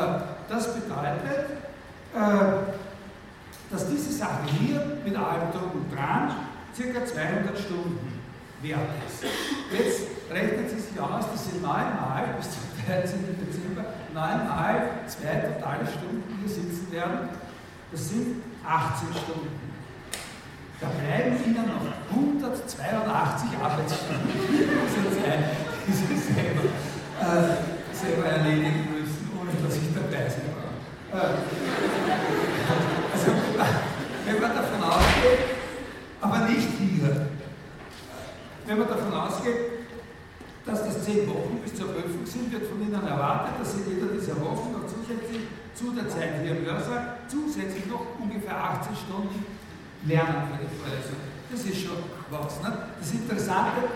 das 0.50 0.74
bedeutet, 0.76 1.73
dass 2.14 3.90
diese 3.90 4.12
Sache 4.12 4.44
hier 4.60 5.00
mit 5.04 5.16
allem 5.16 5.52
Drum 5.52 5.72
und 5.74 5.96
Dran 5.96 6.30
ca. 6.76 7.06
200 7.06 7.58
Stunden 7.58 8.22
wert 8.62 8.80
ist. 9.08 9.24
Jetzt 9.72 10.02
rechnet 10.32 10.72
es 10.72 10.90
sich 10.90 11.00
aus, 11.00 11.26
dass 11.32 11.46
Sie 11.46 11.60
neunmal 11.60 12.36
bis 12.38 12.50
zum 12.52 12.64
13. 12.88 13.38
Dezember 13.40 13.86
neunmal 14.14 14.90
zwei 15.08 15.36
totale 15.36 15.86
Stunden 15.86 16.24
hier 16.40 16.50
sitzen 16.50 16.92
werden. 16.92 17.30
Das 17.92 18.10
sind 18.10 18.42
18 18.66 19.08
Stunden. 19.10 19.74
Da 20.80 20.88
bleiben 20.90 21.38
Ihnen 21.46 21.68
noch 21.68 21.86
182 22.12 23.50
Arbeitsstunden, 23.62 24.30
die 25.88 25.94
Sie 25.94 26.18
selber, 26.18 26.66
äh, 27.22 27.96
selber 27.96 28.26
erledigen 28.26 28.88
müssen, 28.92 29.30
ohne 29.40 29.52
dass 29.64 29.78
ich 29.78 29.94
dabei 29.94 30.28
sein. 30.30 30.42
Äh, 30.42 30.43
also, 31.14 31.36
wenn 34.26 34.42
man 34.42 34.56
davon 34.56 34.84
ausgeht, 34.84 35.40
aber 36.22 36.38
nicht 36.50 36.68
hier, 36.80 37.28
wenn 38.66 38.80
man 38.80 38.88
davon 38.88 39.14
ausgeht, 39.14 39.56
dass 40.66 40.86
das 40.86 41.04
zehn 41.04 41.28
Wochen 41.28 41.60
bis 41.64 41.76
zur 41.76 41.90
Prüfung 41.90 42.26
sind, 42.26 42.52
wird 42.52 42.68
von 42.68 42.82
Ihnen 42.82 42.94
erwartet, 42.94 43.60
dass 43.60 43.74
Sie 43.74 43.84
jeder 43.88 44.08
dieser 44.08 44.40
Wochen 44.42 44.72
noch 44.72 44.88
zusätzlich 44.88 45.42
zu 45.76 45.92
der 45.92 46.08
Zeit 46.08 46.42
hier 46.42 46.58
im 46.58 46.66
Hörsaal 46.66 47.18
zusätzlich 47.28 47.86
noch 47.88 48.06
ungefähr 48.20 48.56
18 48.56 48.96
Stunden 48.96 49.46
lernen 50.06 50.48
für 50.50 50.64
die 50.64 50.72
Vorlesung. 50.80 51.18
Das 51.52 51.62
ist 51.66 51.82
schon 51.82 51.98
was. 52.32 52.62
Ne? 52.62 52.78
Das 53.00 53.12
Interessante 53.12 53.90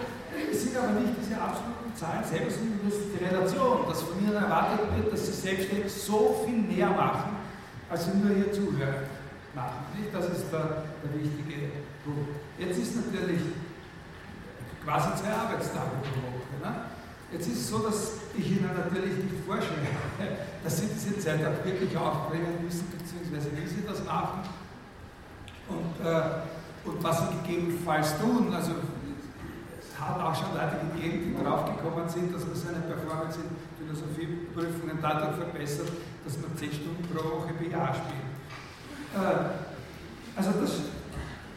sind 0.51 0.77
aber 0.77 0.99
nicht 0.99 1.13
diese 1.19 1.39
absoluten 1.39 1.95
Zahlen 1.95 2.23
selber, 2.23 2.51
sondern 2.51 2.87
ist 2.87 3.13
die 3.13 3.23
Relation, 3.23 3.87
dass 3.87 4.01
von 4.01 4.19
Ihnen 4.19 4.35
erwartet 4.35 4.85
wird, 4.95 5.13
dass 5.13 5.25
Sie 5.25 5.33
selbstständig 5.33 5.91
so 5.91 6.43
viel 6.45 6.57
mehr 6.57 6.89
machen, 6.89 7.37
als 7.89 8.05
sie 8.05 8.17
nur 8.17 8.35
hier 8.35 8.51
zuhören 8.51 9.07
machen. 9.55 9.85
Das 10.11 10.25
ist 10.25 10.51
der, 10.51 10.83
der 11.03 11.13
wichtige 11.13 11.71
Punkt. 12.03 12.29
Jetzt 12.59 12.77
ist 12.77 12.95
natürlich 12.95 13.41
quasi 14.83 15.21
zwei 15.21 15.31
Arbeitstage 15.31 15.91
pro 16.03 16.21
Woche. 16.21 16.55
Ne? 16.63 16.75
Jetzt 17.31 17.47
ist 17.47 17.59
es 17.59 17.69
so, 17.69 17.79
dass 17.79 18.11
ich 18.37 18.51
Ihnen 18.51 18.71
natürlich 18.75 19.17
nicht 19.17 19.45
vorschreibe, 19.45 19.87
dass 20.63 20.79
Sie 20.79 20.87
diese 20.87 21.19
Zeit 21.19 21.39
auch 21.41 21.65
wirklich 21.65 21.95
aufbringen 21.97 22.63
müssen, 22.63 22.87
beziehungsweise 22.91 23.51
wie 23.57 23.67
Sie 23.67 23.83
das 23.85 24.03
machen 24.05 24.47
und, 25.67 26.05
äh, 26.05 26.21
und 26.85 27.03
was 27.03 27.19
Sie 27.19 27.35
gegebenenfalls 27.43 28.17
tun. 28.19 28.53
Also 28.53 28.71
es 28.71 28.96
hat 29.99 30.21
auch 30.21 30.35
schon 30.35 30.53
Leute 30.53 30.77
gegeben, 30.93 31.25
die 31.25 31.43
draufgekommen 31.43 32.07
sind, 32.07 32.33
dass 32.33 32.45
man 32.45 32.55
seine 32.55 32.81
Performance 32.85 33.39
in 33.41 33.49
Philosophieprüfungen 33.81 34.99
dadurch 35.01 35.35
verbessert, 35.35 35.89
dass 36.23 36.37
man 36.37 36.55
10 36.55 36.71
Stunden 36.71 37.03
pro 37.09 37.23
Woche 37.23 37.53
BA 37.57 37.93
spielt. 37.93 38.27
Äh, 39.17 40.37
also 40.37 40.51
das, 40.61 40.71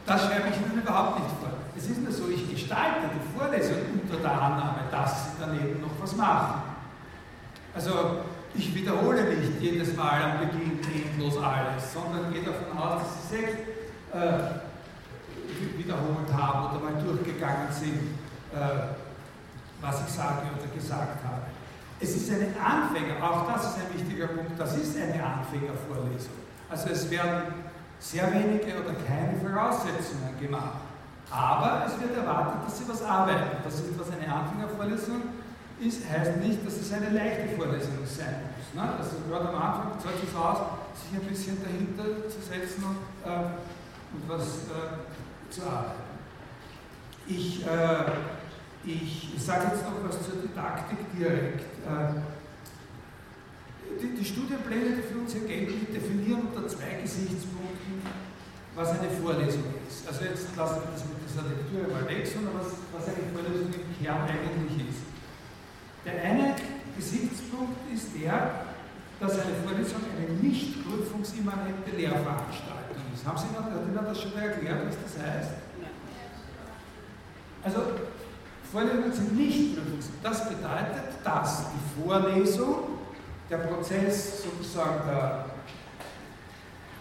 das 0.06 0.24
schreibe 0.24 0.48
ich 0.48 0.56
Ihnen 0.56 0.80
überhaupt 0.80 1.20
nicht 1.20 1.36
vor. 1.36 1.52
Es 1.76 1.88
ist 1.88 2.02
nur 2.02 2.12
so, 2.12 2.28
ich 2.28 2.48
gestalte 2.50 3.12
die 3.12 3.38
Vorlesung 3.38 4.00
unter 4.02 4.16
der 4.16 4.32
Annahme, 4.32 4.88
dass 4.90 5.24
Sie 5.24 5.30
daneben 5.38 5.80
noch 5.80 5.92
was 6.00 6.16
machen. 6.16 6.62
Also 7.74 8.24
ich 8.54 8.74
wiederhole 8.74 9.22
nicht 9.24 9.60
jedes 9.60 9.94
Mal 9.96 10.22
am 10.22 10.38
Beginn 10.40 10.80
endlos 10.80 11.36
alles, 11.36 11.92
sondern 11.92 12.32
gehe 12.32 12.42
davon 12.42 12.76
aus, 12.76 13.02
dass 13.02 13.28
Sie 13.28 13.36
selbst 13.36 13.56
äh, 14.12 15.78
wiederholt 15.78 16.32
haben 16.32 16.76
oder 16.76 16.84
mal 16.84 17.02
durchgegangen 17.02 17.70
sind, 17.70 18.19
was 19.80 20.02
ich 20.06 20.14
sage 20.14 20.42
oder 20.56 20.74
gesagt 20.74 21.24
habe. 21.24 21.42
Es 22.00 22.16
ist 22.16 22.30
eine 22.30 22.48
Anfänger, 22.58 23.22
auch 23.22 23.52
das 23.52 23.66
ist 23.66 23.76
ein 23.76 23.94
wichtiger 23.94 24.28
Punkt, 24.28 24.58
das 24.58 24.76
ist 24.76 24.96
eine 24.96 25.22
Anfängervorlesung. 25.22 26.32
Also 26.68 26.88
es 26.88 27.10
werden 27.10 27.42
sehr 27.98 28.32
wenige 28.32 28.80
oder 28.80 28.94
keine 29.06 29.36
Voraussetzungen 29.38 30.38
gemacht. 30.40 30.80
Aber 31.30 31.84
es 31.86 32.00
wird 32.00 32.16
erwartet, 32.16 32.66
dass 32.66 32.78
Sie 32.78 32.88
was 32.88 33.02
arbeiten. 33.02 33.62
Das 33.62 33.74
ist, 33.74 33.98
was 33.98 34.08
eine 34.10 34.32
Anfängervorlesung 34.32 35.22
ist, 35.80 36.02
heißt 36.10 36.38
nicht, 36.38 36.66
dass 36.66 36.74
es 36.76 36.92
eine 36.92 37.10
leichte 37.10 37.56
Vorlesung 37.56 37.98
sein 38.04 38.42
muss. 38.48 38.74
Ne? 38.74 38.88
Also 38.98 39.16
gerade 39.28 39.48
am 39.48 39.54
Anfang 39.54 40.00
zahlt 40.00 40.16
es 40.26 40.34
aus, 40.34 40.58
sich 40.94 41.20
ein 41.20 41.26
bisschen 41.26 41.58
dahinter 41.62 42.28
zu 42.28 42.40
setzen 42.40 42.84
und, 42.84 43.30
äh, 43.30 43.36
und 44.12 44.28
was 44.28 44.42
äh, 44.42 45.50
zu 45.50 45.62
arbeiten. 45.62 46.10
Ich, 47.26 47.64
äh, 47.64 47.68
ich 48.84 49.30
sage 49.38 49.68
jetzt 49.72 49.84
noch 49.84 50.02
was 50.02 50.24
zur 50.24 50.36
Didaktik 50.42 50.98
direkt. 51.16 51.60
Äh, 51.86 52.20
die, 54.00 54.14
die 54.14 54.24
Studienpläne, 54.24 54.96
die 54.96 55.02
für 55.02 55.18
uns 55.18 55.32
hier 55.32 55.46
gelten, 55.46 55.92
definieren 55.92 56.42
unter 56.54 56.66
zwei 56.68 57.00
Gesichtspunkten 57.02 58.00
was 58.74 58.90
eine 58.90 59.10
Vorlesung 59.10 59.64
ist. 59.88 60.06
Also 60.06 60.24
jetzt 60.24 60.56
lassen 60.56 60.80
wir 60.80 60.90
das 60.92 61.04
mit 61.04 61.18
dieser 61.26 61.44
Lektüre 61.48 61.90
mal 61.90 62.06
weg, 62.08 62.26
sondern 62.26 62.54
was, 62.54 62.72
was 62.94 63.08
eine 63.12 63.26
Vorlesung 63.34 63.68
im 63.74 63.86
Kern 63.98 64.28
eigentlich 64.28 64.88
ist. 64.88 65.02
Der 66.04 66.22
eine 66.22 66.56
Gesichtspunkt 66.96 67.76
ist 67.92 68.08
der, 68.16 68.64
dass 69.18 69.32
eine 69.38 69.54
Vorlesung 69.66 70.00
eine 70.16 70.38
nicht 70.40 70.80
prüfungsimmanente 70.84 71.90
Lehrveranstaltung 71.96 73.04
ist. 73.12 73.26
Haben 73.26 73.38
Sie 73.38 73.46
Ihnen 73.52 74.00
das 74.00 74.20
schon 74.20 74.32
mal 74.32 74.48
erklärt, 74.48 74.86
was 74.86 74.96
das 75.02 75.22
heißt? 75.22 75.50
Also 77.62 77.80
Vorlesungen 78.72 79.12
sind 79.12 79.36
nicht 79.36 79.74
prüfungsimmanent. 79.74 80.24
Das 80.24 80.48
bedeutet, 80.48 81.24
dass 81.24 81.64
die 81.72 82.02
Vorlesung, 82.02 82.76
der 83.50 83.58
Prozess 83.58 84.44
sozusagen 84.44 85.00
der 85.08 85.46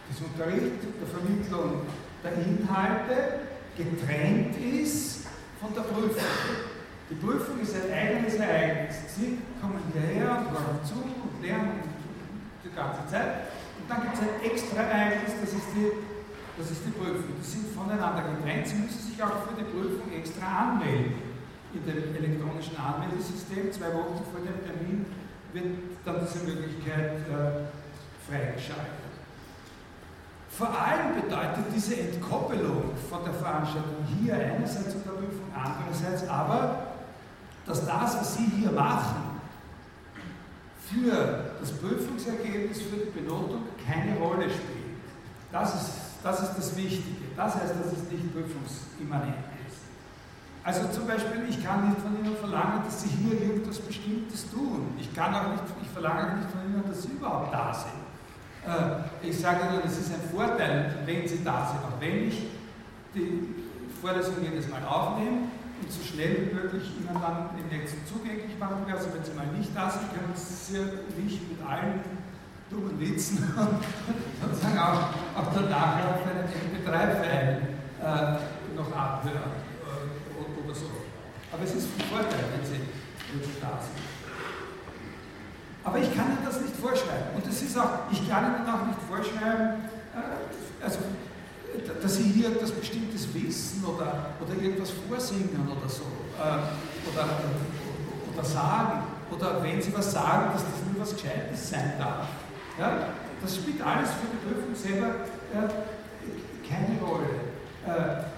des 0.10 0.22
Unterrichts, 0.22 0.86
der 1.00 1.08
Vermittlung 1.08 1.82
der 2.24 2.34
Inhalte 2.34 3.46
getrennt 3.78 4.58
ist 4.58 5.28
von 5.62 5.74
der 5.74 5.82
Prüfung. 5.82 6.24
Die 7.10 7.16
Prüfung 7.16 7.60
ist 7.62 7.76
ein 7.76 7.94
eigenes 7.94 8.36
Ereignis. 8.36 8.96
Sie 9.16 9.38
kommen 9.62 9.82
hierher 9.94 10.38
und 10.38 10.52
hören 10.52 10.80
zu 10.84 10.96
und 10.96 11.42
lernen 11.42 11.82
die 12.64 12.76
ganze 12.76 13.06
Zeit. 13.10 13.54
Und 13.80 13.90
dann 13.90 14.02
gibt 14.02 14.16
es 14.16 14.22
ein 14.22 14.42
extra 14.44 14.82
Ereignis, 14.82 15.34
das 15.42 15.54
ist, 15.54 15.70
die, 15.76 15.92
das 16.58 16.72
ist 16.72 16.82
die 16.86 16.92
Prüfung. 16.92 17.34
Die 17.42 17.46
sind 17.46 17.74
voneinander 17.74 18.24
getrennt. 18.34 18.68
Sie 18.68 18.76
müssen 18.76 19.02
sich 19.10 19.24
auch 19.24 19.46
für 19.48 19.56
die 19.58 19.70
Prüfung 19.70 20.12
extra 20.12 20.74
anmelden. 20.74 21.29
In 21.74 21.86
dem 21.86 22.16
elektronischen 22.16 22.76
Anmeldesystem, 22.78 23.72
zwei 23.72 23.94
Wochen 23.94 24.24
vor 24.32 24.42
dem 24.42 24.58
Termin, 24.66 25.06
wird 25.54 25.66
dann 26.06 26.26
diese 26.26 26.44
Möglichkeit 26.46 27.18
äh, 27.30 28.30
freigeschaltet. 28.30 29.10
Vor 30.50 30.70
allem 30.70 31.22
bedeutet 31.22 31.66
diese 31.74 31.96
Entkoppelung 31.96 32.92
von 33.10 33.24
der 33.24 33.34
Veranstaltung 33.34 34.04
hier 34.20 34.34
einerseits 34.34 34.96
unter 34.96 35.12
Prüfung, 35.12 35.48
andererseits 35.56 36.28
aber, 36.28 36.88
dass 37.66 37.86
das, 37.86 38.18
was 38.20 38.36
Sie 38.36 38.46
hier 38.58 38.72
machen, 38.72 39.40
für 40.90 41.54
das 41.60 41.72
Prüfungsergebnis, 41.74 42.82
für 42.82 42.98
die 42.98 43.12
Benotung 43.12 43.62
keine 43.86 44.18
Rolle 44.18 44.50
spielt. 44.50 44.98
Das 45.52 45.76
ist, 45.76 45.92
das 46.24 46.42
ist 46.42 46.54
das 46.58 46.76
Wichtige. 46.76 47.26
Das 47.36 47.56
heißt, 47.56 47.76
dass 47.76 47.94
es 47.94 48.12
nicht 48.12 48.34
prüfungsimmanent 48.34 49.36
ist. 49.68 49.78
Also 50.64 50.88
zum 50.90 51.08
Beispiel, 51.08 51.46
ich 51.50 51.64
kann 51.64 51.90
nicht 51.90 52.02
von 52.02 52.18
Ihnen 52.20 52.36
verlangen, 52.36 52.84
dass 52.84 53.02
Sie 53.02 53.10
hier 53.10 53.42
irgendwas 53.42 53.80
Bestimmtes 53.80 54.50
tun. 54.52 54.94
Ich 55.00 55.14
kann 55.16 55.34
auch 55.34 55.52
nicht, 55.52 55.64
ich 55.82 55.90
verlange 55.90 56.38
nicht 56.38 56.52
von 56.52 56.62
Ihnen, 56.66 56.84
dass 56.88 57.02
Sie 57.02 57.10
überhaupt 57.10 57.54
da 57.54 57.74
sind. 57.74 58.10
Äh, 58.68 59.28
ich 59.28 59.40
sage 59.40 59.62
Ihnen, 59.62 59.82
es 59.86 59.98
ist 59.98 60.12
ein 60.14 60.22
Vorteil, 60.36 60.96
wenn 61.06 61.28
Sie 61.28 61.44
da 61.44 61.66
sind, 61.66 61.80
auch 61.84 62.00
wenn 62.00 62.28
ich 62.28 62.48
die 63.16 63.56
Vorlesung 64.02 64.36
jedes 64.42 64.70
Mal 64.70 64.84
aufnehme 64.86 65.48
und 65.82 65.92
so 65.92 66.04
schnell 66.04 66.50
wie 66.50 66.56
möglich 66.56 66.92
Ihnen 67.00 67.20
dann 67.22 67.50
im 67.58 67.78
nächsten 67.78 68.06
zugänglich 68.06 68.58
machen 68.60 68.86
werde. 68.86 69.00
Also 69.00 69.14
wenn 69.14 69.24
Sie 69.24 69.34
mal 69.34 69.48
nicht 69.58 69.76
da 69.76 69.90
sind, 69.90 70.12
können 70.12 70.34
Sie 70.36 71.22
mich 71.22 71.40
mit 71.50 71.60
allen 71.68 72.02
dummen 72.70 73.00
Witzen 73.00 73.38
und 73.58 74.52
sozusagen 74.52 74.78
auch, 74.78 75.10
auch 75.40 75.54
danach 75.56 75.96
auf 76.06 76.22
einen 76.28 76.46
MP3-File 76.46 77.62
äh, 78.02 78.76
noch 78.76 78.96
abhören. 78.96 79.59
Aber 81.60 81.68
es 81.68 81.76
ist 81.76 81.90
ein 82.00 82.06
Vorteil, 82.08 82.40
wenn 82.56 82.66
Sie, 82.66 82.80
Sie 82.80 83.60
da 83.60 83.84
sind. 83.84 84.00
Aber 85.84 85.98
ich 86.00 86.16
kann 86.16 86.32
Ihnen 86.32 86.46
das 86.46 86.62
nicht 86.62 86.74
vorschreiben. 86.74 87.36
Und 87.36 87.46
es 87.46 87.62
ist 87.62 87.78
auch, 87.78 88.08
ich 88.10 88.30
kann 88.30 88.56
Ihnen 88.56 88.64
auch 88.64 88.88
nicht 88.88 89.00
vorschreiben, 89.10 89.84
äh, 90.16 90.84
also, 90.84 91.00
dass 92.02 92.16
Sie 92.16 92.24
hier 92.24 92.52
etwas 92.52 92.72
Bestimmtes 92.72 93.28
wissen 93.34 93.84
oder, 93.84 94.32
oder 94.40 94.56
irgendwas 94.56 94.92
vorsingen 95.06 95.68
oder 95.68 95.90
so. 95.90 96.08
Äh, 96.40 97.12
oder, 97.12 97.28
oder 98.34 98.46
sagen. 98.46 99.04
Oder 99.30 99.62
wenn 99.62 99.82
Sie 99.82 99.94
was 99.94 100.14
sagen, 100.14 100.54
dass 100.54 100.64
das 100.64 100.80
nur 100.90 101.02
was 101.02 101.14
Gescheites 101.14 101.70
sein 101.70 101.96
darf. 102.00 102.26
Ja? 102.80 103.00
Das 103.42 103.54
spielt 103.54 103.82
alles 103.82 104.12
für 104.12 104.28
die 104.32 104.48
Prüfung 104.48 104.74
selber 104.74 105.08
äh, 105.54 105.68
keine 106.66 107.02
Rolle. 107.02 108.30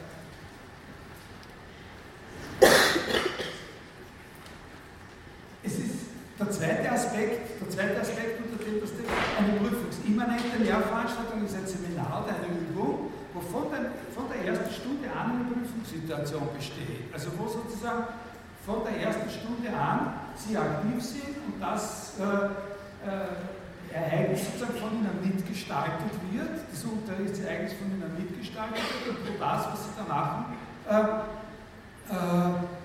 Es 5.64 5.74
ist 5.74 5.96
der 6.40 6.50
zweite 6.52 6.92
Aspekt, 6.92 7.62
der 7.62 7.70
zweite 7.70 8.02
Aspekt 8.02 8.40
unter 8.42 8.64
dem, 8.64 8.82
dass 8.82 8.92
eine 9.38 9.60
prüfungsimmanente 9.60 10.58
Lehrveranstaltung 10.60 11.46
ist 11.46 11.56
ein 11.56 11.68
Seminar 11.68 12.24
oder 12.26 12.36
eine 12.36 12.48
Übung, 12.70 13.12
wo 13.34 13.40
von 13.42 13.72
der, 13.72 13.92
von 14.14 14.26
der 14.30 14.46
ersten 14.46 14.72
Stunde 14.74 15.10
an 15.12 15.32
eine 15.32 15.44
Prüfungssituation 15.46 16.50
besteht. 16.56 17.14
Also 17.14 17.32
wo 17.38 17.48
sozusagen 17.48 18.06
von 18.66 18.84
der 18.84 19.02
ersten 19.02 19.30
Stunde 19.30 19.70
an 19.74 20.14
Sie 20.36 20.58
aktiv 20.58 21.02
sind 21.02 21.38
und 21.48 21.60
das 21.60 22.14
äh, 22.20 22.46
äh, 23.08 23.94
Ereignis 23.94 24.46
sozusagen 24.46 24.78
von 24.80 24.92
Ihnen 24.94 25.20
mitgestaltet 25.24 26.14
wird, 26.32 26.62
das 26.72 26.84
Unterrichtsereignis 26.84 27.74
von 27.74 27.92
Ihnen 27.92 28.12
mitgestaltet 28.18 28.80
wird 29.06 29.18
und 29.18 29.40
das, 29.40 29.68
was 29.68 29.84
Sie 29.86 29.92
da 29.98 30.06
machen, 30.08 30.46
äh, 30.88 31.51
äh 32.12 32.82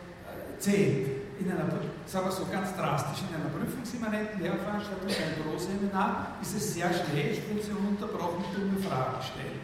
zählt 0.58 1.16
in 1.38 1.50
einer, 1.50 1.68
sagen 2.06 2.26
wir 2.26 2.32
so 2.32 2.46
ganz 2.50 2.74
drastisch, 2.76 3.22
in 3.28 3.34
einer 3.36 3.52
prüfungsimmanenten 3.52 4.40
Lehrveranstaltung, 4.40 5.08
ein 5.08 5.42
Großseminar, 5.44 6.36
ist 6.40 6.56
es 6.56 6.74
sehr 6.74 6.88
schlecht, 6.88 7.42
wenn 7.48 7.62
Sie 7.62 7.72
ununterbrochen 7.72 8.44
dumme 8.54 8.80
Fragen 8.80 9.22
stellen. 9.22 9.60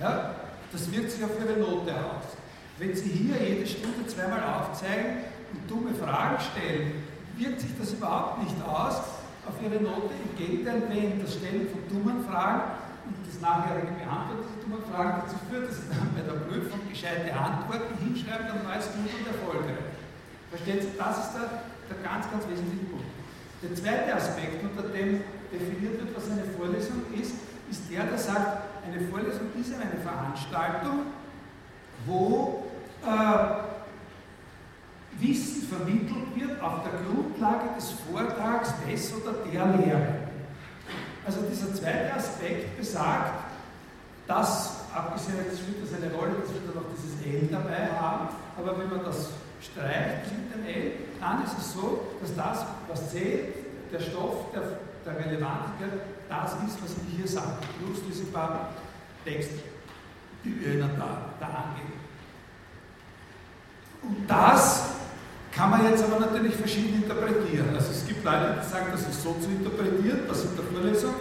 Ja? 0.00 0.34
Das 0.72 0.90
wirkt 0.90 1.10
sich 1.12 1.22
auf 1.22 1.30
Ihre 1.38 1.58
Note 1.60 1.92
aus. 1.92 2.34
Wenn 2.78 2.94
Sie 2.94 3.08
hier 3.08 3.36
jede 3.40 3.66
Stunde 3.66 4.06
zweimal 4.08 4.42
aufzeigen 4.42 5.22
und 5.52 5.70
dumme 5.70 5.94
Fragen 5.94 6.38
stellen, 6.40 7.04
wirkt 7.36 7.60
sich 7.60 7.70
das 7.78 7.92
überhaupt 7.92 8.42
nicht 8.42 8.56
aus 8.66 8.96
auf 9.46 9.54
Ihre 9.62 9.80
Note. 9.80 10.10
Im 10.10 10.36
Gegenteil, 10.36 10.82
wenn 10.88 11.22
das 11.22 11.34
Stellen 11.34 11.68
von 11.70 11.80
dummen 11.88 12.24
Fragen 12.24 12.62
nachherige 13.44 13.92
Beantworten 14.00 14.48
dieser 14.48 14.60
dummen 14.64 14.82
Fragen 14.88 15.12
dazu 15.20 15.36
führt, 15.46 15.68
dass 15.68 15.76
Sie 15.76 15.88
dann 15.92 16.08
bei 16.16 16.24
der 16.24 16.40
Prüfung 16.48 16.80
gescheite 16.88 17.28
Antworten 17.36 17.92
hinschreiben, 18.00 18.48
dann 18.48 18.64
war 18.64 18.80
es 18.80 18.88
gut 18.96 19.12
und 19.12 19.26
erfolgreich. 19.28 19.84
Verstehen 20.48 20.80
Sie, 20.80 20.96
das 20.96 21.14
ist 21.20 21.32
der, 21.36 21.68
der 21.92 21.98
ganz, 22.00 22.24
ganz 22.32 22.48
wesentliche 22.48 22.88
Punkt. 22.88 23.12
Der 23.60 23.72
zweite 23.76 24.08
Aspekt, 24.16 24.64
unter 24.64 24.88
dem 24.88 25.20
definiert 25.52 26.00
wird, 26.00 26.16
was 26.16 26.32
eine 26.32 26.48
Vorlesung 26.56 27.04
ist, 27.12 27.36
ist 27.68 27.82
der, 27.92 28.04
der 28.08 28.18
sagt, 28.18 28.64
eine 28.88 29.00
Vorlesung 29.08 29.52
ist 29.60 29.72
eine 29.76 30.00
Veranstaltung, 30.00 31.12
wo 32.06 32.64
äh, 33.04 33.64
Wissen 35.20 35.62
vermittelt 35.68 36.34
wird 36.34 36.60
auf 36.60 36.82
der 36.82 37.00
Grundlage 37.00 37.74
des 37.76 37.92
Vortrags 38.08 38.74
des 38.86 39.12
oder 39.14 39.32
der 39.44 39.66
Lehre. 39.78 40.23
Also 41.26 41.40
dieser 41.50 41.74
zweite 41.74 42.14
Aspekt 42.14 42.76
besagt, 42.76 43.32
dass, 44.26 44.84
abgesehen 44.94 45.38
jetzt 45.44 45.60
spielt 45.60 45.82
das 45.82 45.94
eine 45.98 46.12
Rolle, 46.12 46.32
dass 46.40 46.52
wir 46.52 46.60
dann 46.66 46.82
noch 46.82 46.90
dieses 46.94 47.20
L 47.24 47.48
dabei 47.50 47.88
haben, 47.98 48.28
aber 48.56 48.78
wenn 48.78 48.90
man 48.90 49.04
das 49.04 49.30
streicht 49.60 50.32
mit 50.32 50.54
dem 50.54 50.66
L, 50.66 50.92
dann 51.20 51.44
ist 51.44 51.58
es 51.58 51.72
so, 51.72 52.08
dass 52.20 52.34
das, 52.34 52.66
was 52.88 53.10
zählt, 53.10 53.54
der 53.92 54.00
Stoff 54.00 54.50
der, 54.52 54.62
der 55.04 55.24
Relevantigkeit, 55.24 56.00
das 56.28 56.52
ist, 56.66 56.82
was 56.82 56.90
ich 56.92 57.16
hier 57.16 57.28
sage, 57.28 57.58
plus 57.78 57.98
diese 58.08 58.24
paar 58.26 58.70
Texte, 59.24 59.60
die 60.44 60.60
wir 60.60 60.80
da, 60.80 60.88
da 61.40 61.46
angeben. 61.46 61.92
Und 64.02 64.28
das 64.28 64.84
kann 65.54 65.70
man 65.70 65.84
jetzt 65.84 66.02
aber 66.04 66.18
natürlich 66.18 66.54
verschieden 66.56 67.02
interpretieren. 67.02 67.70
Also 67.74 67.90
es 67.92 68.06
gibt 68.06 68.24
Leute, 68.24 68.58
die 68.60 68.68
sagen, 68.68 68.86
das 68.90 69.02
ist 69.02 69.22
so 69.22 69.36
zu 69.40 69.48
interpretieren, 69.50 70.26
das 70.26 70.44
in 70.44 70.56
der 70.56 70.64
Vorlesung 70.64 71.14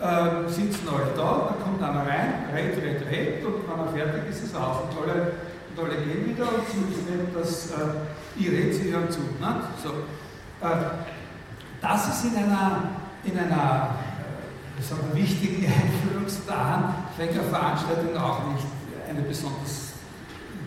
äh, 0.00 0.48
sitzen 0.48 0.88
alle 0.88 1.10
da, 1.16 1.50
dann 1.50 1.62
kommt 1.62 1.82
einer 1.82 2.06
rein, 2.06 2.46
redet, 2.54 2.82
redet, 2.82 3.10
redet 3.10 3.44
und 3.44 3.66
wenn 3.66 4.02
er 4.02 4.06
fertig 4.06 4.30
ist, 4.30 4.44
ist 4.44 4.54
er 4.54 4.64
aus. 4.64 4.76
Und 4.84 5.02
alle, 5.02 5.32
und 5.74 5.84
alle 5.84 5.96
gehen 6.04 6.26
wieder 6.26 6.44
und 6.44 6.62
sie 6.70 6.78
eben 7.12 7.34
das, 7.34 7.72
äh, 7.72 8.38
ich 8.38 8.48
rede, 8.48 8.72
sie 8.72 8.92
hören 8.92 9.10
zu. 9.10 9.20
Ne? 9.40 9.60
So. 9.82 9.90
Äh, 10.64 10.94
das 11.80 12.08
ist 12.08 12.24
in 12.26 12.36
einer, 12.36 12.90
in 13.24 13.38
einer 13.38 13.96
äh, 14.78 14.82
sagen 14.82 15.02
wir, 15.12 15.22
wichtigen 15.22 15.66
Einführungsdaten 15.66 16.94
Veranstaltung 17.50 18.16
auch 18.16 18.52
nicht 18.52 18.66
eine 19.08 19.22
besonders 19.22 19.94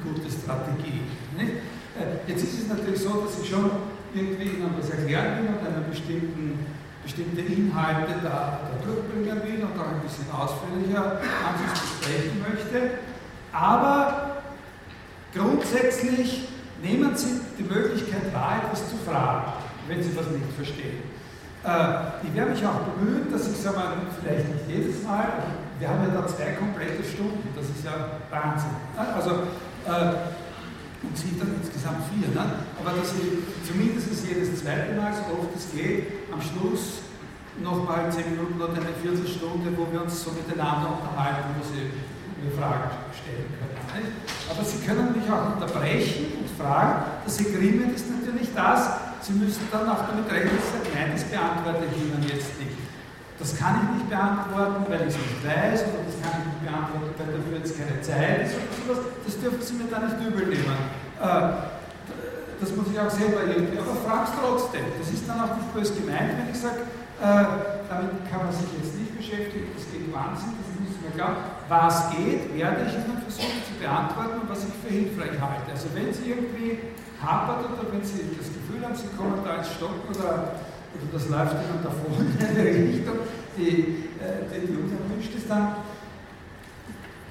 gute 0.04 0.30
Strategie. 0.30 1.04
Nicht? 1.38 1.52
Jetzt 2.28 2.44
ist 2.44 2.64
es 2.64 2.68
natürlich 2.70 3.02
so, 3.02 3.22
dass 3.22 3.40
ich 3.42 3.50
schon 3.50 3.70
irgendwie 4.14 4.44
Ihnen 4.44 4.74
was 4.78 4.90
erklären 4.90 5.40
will 5.40 5.50
und 5.50 5.66
einen 5.66 5.90
bestimmten, 5.90 6.66
bestimmte 7.04 7.42
Inhalte 7.42 8.14
da, 8.24 8.60
da 8.64 8.86
durchbringen 8.86 9.42
will 9.44 9.64
und 9.64 9.80
auch 9.80 9.88
ein 9.88 10.02
bisschen 10.02 10.26
ausführlicher 10.32 11.20
an 11.20 11.56
sich 11.60 11.82
besprechen 11.82 12.40
möchte. 12.40 12.92
Aber 13.52 14.42
grundsätzlich 15.34 16.48
nehmen 16.82 17.16
Sie 17.16 17.42
die 17.60 17.64
Möglichkeit 17.64 18.34
wahr, 18.34 18.62
etwas 18.64 18.90
zu 18.90 18.96
fragen, 19.06 19.54
wenn 19.88 20.02
Sie 20.02 20.16
was 20.16 20.28
nicht 20.28 20.52
verstehen. 20.56 21.04
Äh, 21.64 22.28
ich 22.28 22.36
werde 22.36 22.52
mich 22.52 22.66
auch 22.66 22.82
bemühen, 22.96 23.32
dass 23.32 23.48
ich 23.48 23.58
sage 23.58 23.78
mal, 23.78 23.94
vielleicht 24.22 24.48
nicht 24.48 24.68
jedes 24.68 25.04
Mal, 25.04 25.28
wir 25.80 25.90
haben 25.90 26.04
ja 26.08 26.22
da 26.22 26.28
zwei 26.28 26.54
komplette 26.54 27.04
Stunden, 27.04 27.48
das 27.56 27.66
ist 27.66 27.84
ja 27.84 28.22
Wahnsinn. 28.30 28.72
Also 28.98 29.32
äh, 29.86 30.14
und 31.04 31.18
sie 31.18 31.38
dann 31.38 31.56
insgesamt 31.58 32.06
vier. 32.14 32.30
Ne? 32.30 32.66
Aber 32.80 32.98
dass 32.98 33.12
sie 33.12 33.42
zumindest 33.66 34.08
jedes 34.28 34.62
zweite 34.62 34.94
Mal, 34.94 35.14
so 35.14 35.38
oft 35.38 35.54
es 35.56 35.74
geht, 35.74 36.30
am 36.32 36.42
Schluss 36.42 37.06
nochmal 37.62 38.12
zehn 38.12 38.32
Minuten 38.32 38.62
oder 38.62 38.74
eine 38.74 38.96
Viertelstunde, 39.02 39.76
wo 39.76 39.92
wir 39.92 40.04
uns 40.04 40.24
so 40.24 40.32
miteinander 40.32 40.98
unterhalten, 40.98 41.58
wo 41.58 41.64
sie 41.66 41.90
mir 42.42 42.54
Fragen 42.54 42.90
stellen 43.12 43.50
können. 43.58 43.78
Nicht? 43.98 44.14
Aber 44.50 44.64
sie 44.64 44.80
können 44.86 45.14
mich 45.14 45.28
auch 45.30 45.58
unterbrechen 45.58 46.42
und 46.42 46.50
fragen. 46.58 47.26
Das 47.26 47.40
Agreement 47.40 47.96
ist 47.96 48.06
natürlich 48.10 48.50
das, 48.56 49.12
Sie 49.22 49.34
müssen 49.34 49.68
dann 49.72 49.88
auch 49.88 50.08
damit 50.10 50.26
rechnen, 50.32 50.58
nein, 50.96 51.12
das 51.14 51.24
beantworte 51.26 51.86
ich 51.86 52.02
Ihnen 52.02 52.24
jetzt 52.24 52.58
nicht. 52.58 52.71
Das 53.42 53.58
kann 53.58 53.74
ich 53.82 54.06
nicht 54.06 54.10
beantworten, 54.14 54.86
weil 54.86 55.02
ich 55.10 55.18
es 55.18 55.18
nicht 55.18 55.42
weiß, 55.42 55.90
oder 55.90 56.06
das 56.06 56.18
kann 56.22 56.46
ich 56.46 56.46
nicht 56.54 56.62
beantworten, 56.62 57.10
weil 57.18 57.30
dafür 57.34 57.58
jetzt 57.58 57.74
keine 57.74 57.98
Zeit 57.98 58.46
ist 58.46 58.54
oder 58.54 58.70
sowas. 58.78 59.02
Das 59.26 59.34
dürfen 59.42 59.62
Sie 59.66 59.74
mir 59.82 59.90
da 59.90 59.98
nicht 60.06 60.22
übel 60.22 60.46
nehmen. 60.46 60.78
Äh, 61.18 61.82
das 62.62 62.70
muss 62.78 62.86
ich 62.94 62.98
auch 63.02 63.10
selber 63.10 63.42
irgendwie, 63.50 63.82
aber 63.82 63.98
frag 64.06 64.30
es 64.30 64.38
trotzdem. 64.38 64.86
Das 64.94 65.10
ist 65.10 65.26
dann 65.26 65.42
auch 65.42 65.58
nicht 65.58 65.74
böse 65.74 65.98
gemeint, 65.98 66.38
wenn 66.38 66.54
ich 66.54 66.62
sage, 66.62 66.86
äh, 66.86 67.82
damit 67.90 68.22
kann 68.30 68.46
man 68.46 68.54
sich 68.54 68.70
jetzt 68.78 68.94
nicht 68.94 69.18
beschäftigen, 69.18 69.74
das 69.74 69.90
geht 69.90 70.06
Wahnsinn, 70.14 70.54
das 70.62 70.70
muss 70.78 71.02
mir 71.02 71.10
klar. 71.18 71.66
Was 71.66 72.14
geht, 72.14 72.54
werde 72.54 72.86
ich 72.86 72.94
Ihnen 72.94 73.26
versuchen 73.26 73.58
zu 73.66 73.74
beantworten 73.82 74.46
und 74.46 74.50
was 74.54 74.70
ich 74.70 74.76
für 74.86 74.94
hilfreich 74.94 75.42
halte. 75.42 75.66
Also 75.74 75.90
wenn 75.98 76.14
Sie 76.14 76.30
irgendwie 76.30 76.94
hapert 77.18 77.66
oder 77.74 77.90
wenn 77.90 78.06
Sie 78.06 78.22
das 78.38 78.54
Gefühl 78.54 78.86
haben, 78.86 78.94
Sie 78.94 79.10
kommen 79.18 79.42
da 79.42 79.58
ins 79.58 79.74
Stocken 79.74 80.06
oder 80.14 80.62
oder 80.94 81.14
das 81.14 81.30
läuft 81.30 81.54
dann 81.54 81.84
davor 81.84 82.20
in 82.20 82.46
eine 82.46 82.64
Richtung, 82.64 83.20
die, 83.58 84.10
äh, 84.20 84.60
die, 84.62 84.68
die 84.68 84.78
uns 84.78 84.92
erwünscht 84.92 85.36
ist, 85.36 85.50
dann, 85.50 85.76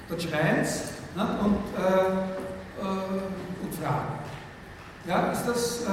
dann 0.08 0.20
schreien 0.20 0.66
ne, 1.16 1.38
und, 1.42 1.58
äh, 1.78 2.10
äh, 2.80 3.62
und 3.62 3.74
fragen. 3.74 4.18
Ja, 5.06 5.32
ist 5.32 5.46
das, 5.46 5.82
äh, 5.82 5.86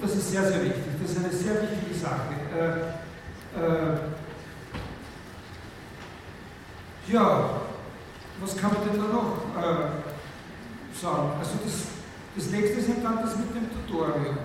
das 0.00 0.14
ist 0.14 0.30
sehr, 0.30 0.44
sehr 0.44 0.62
wichtig. 0.62 0.84
Das 1.00 1.10
ist 1.10 1.18
eine 1.18 1.30
sehr 1.30 1.62
wichtige 1.62 1.94
Sache. 1.94 2.22
Äh, 2.56 2.98
äh, 3.60 3.98
ja, 7.12 7.50
was 8.40 8.56
kann 8.56 8.72
man 8.72 8.82
denn 8.84 9.00
da 9.00 9.08
noch 9.12 9.38
sagen? 10.92 11.32
Also 11.38 11.52
das, 11.64 11.74
das 12.36 12.50
nächste 12.50 12.80
ist 12.80 12.88
dann 13.02 13.22
das 13.22 13.36
mit 13.36 13.54
dem 13.54 13.68
Tutorial. 13.86 14.36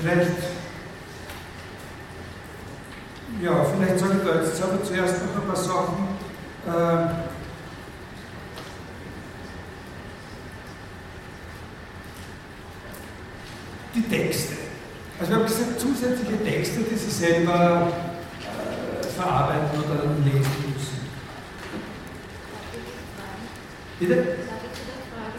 Vielleicht, 0.00 0.30
ja, 3.42 3.64
vielleicht 3.64 3.98
sage 3.98 4.12
ich 4.18 4.30
da 4.30 4.36
jetzt 4.36 4.56
selber 4.56 4.82
zuerst 4.82 5.14
noch 5.26 5.42
ein 5.42 5.46
paar 5.46 5.56
Sachen. 5.56 6.08
Äh, 6.66 7.24
die 13.94 14.02
Texte. 14.02 14.54
Also 15.18 15.32
wir 15.32 15.38
haben 15.38 15.46
gesagt, 15.46 15.80
zusätzliche 15.80 16.44
Texte, 16.44 16.80
die 16.80 16.96
Sie 16.96 17.10
selber 17.10 17.92
äh, 18.40 19.06
verarbeiten 19.06 19.80
oder 19.80 20.04
lesen 20.24 20.72
müssen. 20.74 21.00
Bitte? 23.98 24.36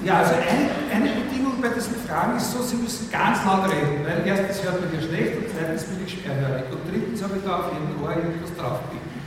Ja, 0.03 0.17
also 0.17 0.33
eine, 0.33 0.65
eine 0.89 1.13
Bedingung 1.13 1.61
bei 1.61 1.69
diesen 1.69 1.95
Fragen 2.07 2.37
ist 2.37 2.51
so, 2.51 2.63
Sie 2.63 2.75
müssen 2.75 3.11
ganz 3.11 3.45
laut 3.45 3.69
reden, 3.69 4.01
weil 4.03 4.25
erstens 4.25 4.63
hört 4.63 4.81
man 4.81 4.89
hier 4.89 5.01
schlecht 5.01 5.37
und 5.37 5.45
zweitens 5.53 5.83
bin 5.83 6.01
ich 6.03 6.11
schwerhörig 6.17 6.65
und 6.73 6.81
drittens 6.89 7.21
habe 7.21 7.37
ich 7.37 7.43
da 7.45 7.59
auf 7.59 7.69
jeden 7.69 8.01
Ohr 8.01 8.09
irgendwas 8.09 8.49
drauf 8.57 8.81
bieten. 8.89 9.21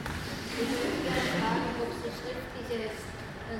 Ich 0.58 0.66
würde 0.66 1.30
fragen, 1.38 1.78
ob 1.78 1.94
Sie 1.94 2.10
schriftliche 2.10 2.90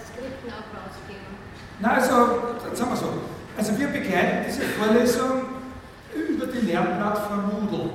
Skripten 0.03 0.50
auch 0.50 0.66
rausgeben. 0.74 1.38
Na, 1.79 2.03
also, 2.03 2.74
sagen 2.74 2.90
wir 2.90 2.98
so. 2.98 3.11
Also 3.57 3.79
wir 3.79 3.88
begleiten 3.94 4.50
diese 4.50 4.66
Vorlesung 4.74 5.62
über 6.11 6.46
die 6.50 6.66
Lernplattform 6.66 7.46
Moodle. 7.46 7.90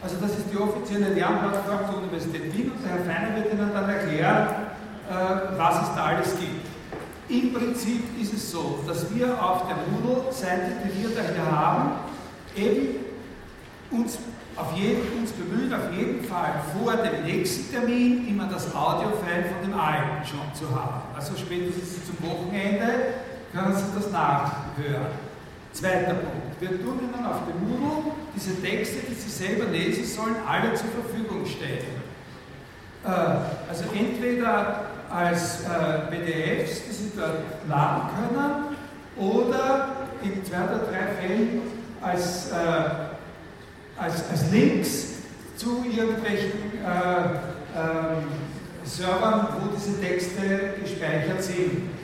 Also 0.00 0.14
das 0.22 0.30
ist 0.38 0.46
die 0.52 0.56
offizielle 0.56 1.10
Lernplattform 1.10 1.90
der 1.90 1.96
Universität 2.06 2.54
Wien 2.54 2.70
und 2.70 2.86
der 2.86 2.92
Herr 2.92 3.02
Feiner 3.02 3.34
wird 3.34 3.52
Ihnen 3.52 3.74
dann 3.74 3.88
erklären, 3.88 4.46
äh, 5.10 5.58
was 5.58 5.82
es 5.82 5.94
da 5.96 6.04
alles 6.04 6.38
gibt. 6.38 6.67
Im 7.28 7.52
Prinzip 7.52 8.02
ist 8.20 8.32
es 8.32 8.50
so, 8.50 8.82
dass 8.86 9.14
wir 9.14 9.42
auf 9.42 9.64
der 9.66 9.76
Moodle-Seite, 9.90 10.72
die 10.84 11.02
wir 11.02 11.14
da 11.14 11.22
hier 11.22 11.50
haben, 11.50 11.90
eben 12.56 12.96
uns, 13.90 14.18
auf 14.56 14.74
jeden, 14.74 15.02
uns 15.18 15.32
bemühen, 15.32 15.72
auf 15.74 15.92
jeden 15.92 16.24
Fall 16.24 16.54
vor 16.72 16.96
dem 16.96 17.24
nächsten 17.24 17.70
Termin 17.70 18.26
immer 18.28 18.46
das 18.46 18.74
Audiofile 18.74 19.44
von 19.44 19.70
dem 19.70 19.78
alten 19.78 20.26
schon 20.26 20.40
zu 20.54 20.74
haben. 20.74 21.02
Also 21.14 21.34
spätestens 21.36 22.06
zum 22.06 22.28
Wochenende 22.28 22.86
können 23.52 23.76
Sie 23.76 23.84
das 23.94 24.10
nachhören. 24.10 25.28
Zweiter 25.72 26.14
Punkt. 26.14 26.60
Wir 26.60 26.82
tun 26.82 26.98
Ihnen 26.98 27.26
auf 27.26 27.42
dem 27.46 27.68
Moodle 27.68 28.12
diese 28.34 28.60
Texte, 28.62 29.00
die 29.08 29.14
Sie 29.14 29.28
selber 29.28 29.66
lesen 29.66 30.04
sollen, 30.04 30.36
alle 30.46 30.72
zur 30.74 30.88
Verfügung 30.88 31.44
stellen. 31.44 32.02
Äh, 33.04 33.08
also 33.68 33.84
entweder 33.94 34.86
als 35.10 35.60
äh, 35.64 36.10
PDFs, 36.10 36.82
die 36.84 36.92
Sie 36.92 37.12
dort 37.16 37.68
laden 37.68 38.08
können, 38.16 38.76
oder 39.16 39.88
in 40.22 40.44
zwei 40.44 40.64
oder 40.64 40.78
drei 40.90 41.06
Fällen 41.20 41.62
als, 42.00 42.50
äh, 42.50 44.00
als, 44.00 44.30
als 44.30 44.50
Links 44.52 45.06
zu 45.56 45.84
irgendwelchen 45.84 46.52
äh, 46.84 47.78
ähm, 47.78 48.24
Servern, 48.84 49.48
wo 49.60 49.76
diese 49.76 50.00
Texte 50.00 50.74
gespeichert 50.80 51.42
sind. 51.42 51.97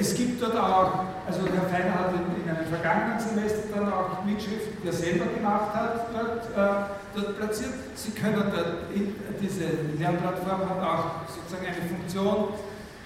Es 0.00 0.14
gibt 0.14 0.42
dort 0.42 0.56
auch, 0.56 1.04
also 1.26 1.40
Herr 1.46 1.68
Feiner 1.68 1.94
hat 1.94 2.14
in, 2.14 2.42
in 2.42 2.48
einem 2.48 2.66
vergangenen 2.66 3.20
Semester 3.20 3.68
dann 3.74 3.92
auch 3.92 4.24
Mitschriften, 4.24 4.78
die 4.82 4.88
er 4.88 4.92
selber 4.94 5.26
gemacht 5.26 5.74
hat, 5.74 6.08
dort, 6.12 6.44
äh, 6.56 6.86
dort 7.14 7.38
platziert. 7.38 7.74
Sie 7.94 8.12
können 8.12 8.50
dort, 8.50 8.90
in, 8.94 9.14
diese 9.40 9.66
Lernplattform 9.98 10.60
hat 10.70 10.80
auch 10.82 11.28
sozusagen 11.28 11.66
eine 11.66 11.86
Funktion 11.86 12.48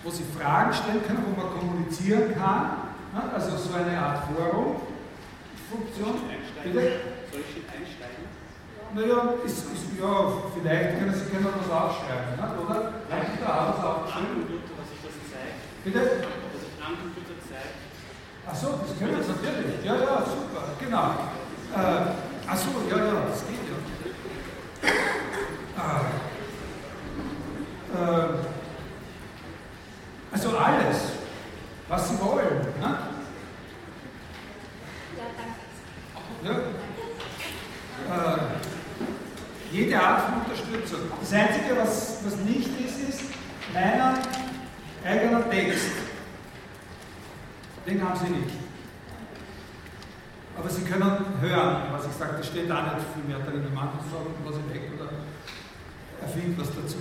wo 0.04 0.10
Sie 0.10 0.24
Fragen 0.38 0.72
stellen 0.72 1.02
können, 1.06 1.24
wo 1.24 1.32
man 1.40 1.50
kommunizieren 1.58 2.34
kann. 2.36 2.92
Also 3.32 3.56
so 3.56 3.72
eine 3.74 3.98
Art 3.98 4.28
Forum-Funktion. 4.28 6.14
Soll 6.14 7.40
ich 7.40 7.50
schon 7.50 7.64
einsteigen? 7.72 8.24
Naja, 8.94 9.34
ist, 9.44 9.58
ist, 9.72 9.86
ja, 9.98 10.12
vielleicht 10.54 10.98
können 10.98 11.14
Sie 11.14 11.24
können 11.30 11.46
was 11.46 11.70
aufschreiben, 11.70 12.36
ne? 12.36 12.46
oder? 12.62 12.92
Reicht 13.10 13.40
da 13.40 13.74
was 13.74 13.84
aufschreiben? 13.84 14.44
was 14.76 14.88
ich 14.92 15.00
das 15.02 15.14
zeige. 15.32 15.56
Bitte? 15.82 16.43
Ich 16.84 16.90
am 16.90 16.96
Computer 17.00 17.32
zeige. 17.48 17.72
Achso, 18.46 18.78
das 18.86 18.98
können 18.98 19.22
Sie 19.22 19.30
natürlich. 19.30 19.84
Ja, 19.84 19.94
ja, 19.96 20.22
super, 20.26 20.64
genau. 20.78 21.14
Äh, 21.74 22.50
Achso, 22.50 22.68
ja, 22.90 22.96
ja, 22.98 23.22
das 23.26 23.42
geht 23.46 23.64
ja. 23.70 23.76
Äh, 25.80 26.02
äh, 27.94 28.34
also 30.30 30.58
alles, 30.58 30.96
was 31.88 32.08
Sie 32.10 32.20
wollen. 32.20 32.58
Ne? 32.58 32.98
Ja, 35.16 35.24
Ja? 36.42 36.52
danke. 36.52 36.62
Äh, 38.10 39.74
jede 39.74 39.98
Art 40.00 40.20
von 40.24 40.34
Unterstützung. 40.42 41.00
Das 41.18 41.32
Einzige, 41.32 41.76
was, 41.78 42.18
was 42.26 42.36
nicht 42.36 42.68
ist, 42.78 43.08
ist 43.08 43.22
meiner 43.72 44.18
eigener 45.02 45.48
Text. 45.48 45.86
Den 47.86 48.02
haben 48.02 48.18
Sie 48.18 48.32
nicht. 48.32 48.54
Aber 50.56 50.68
Sie 50.70 50.82
können 50.82 51.02
hören, 51.40 51.82
was 51.92 52.06
ich 52.06 52.12
sage, 52.12 52.34
da 52.38 52.42
steht 52.42 52.70
da 52.70 52.94
nicht 52.94 53.06
viel 53.14 53.24
mehr 53.24 53.44
drin. 53.44 53.66
Manche 53.74 53.98
sagen, 54.10 54.32
was 54.44 54.56
ich 54.56 54.74
weg 54.74 54.90
oder 54.96 55.10
erfindet 56.22 56.58
was 56.58 56.68
dazu. 56.68 56.96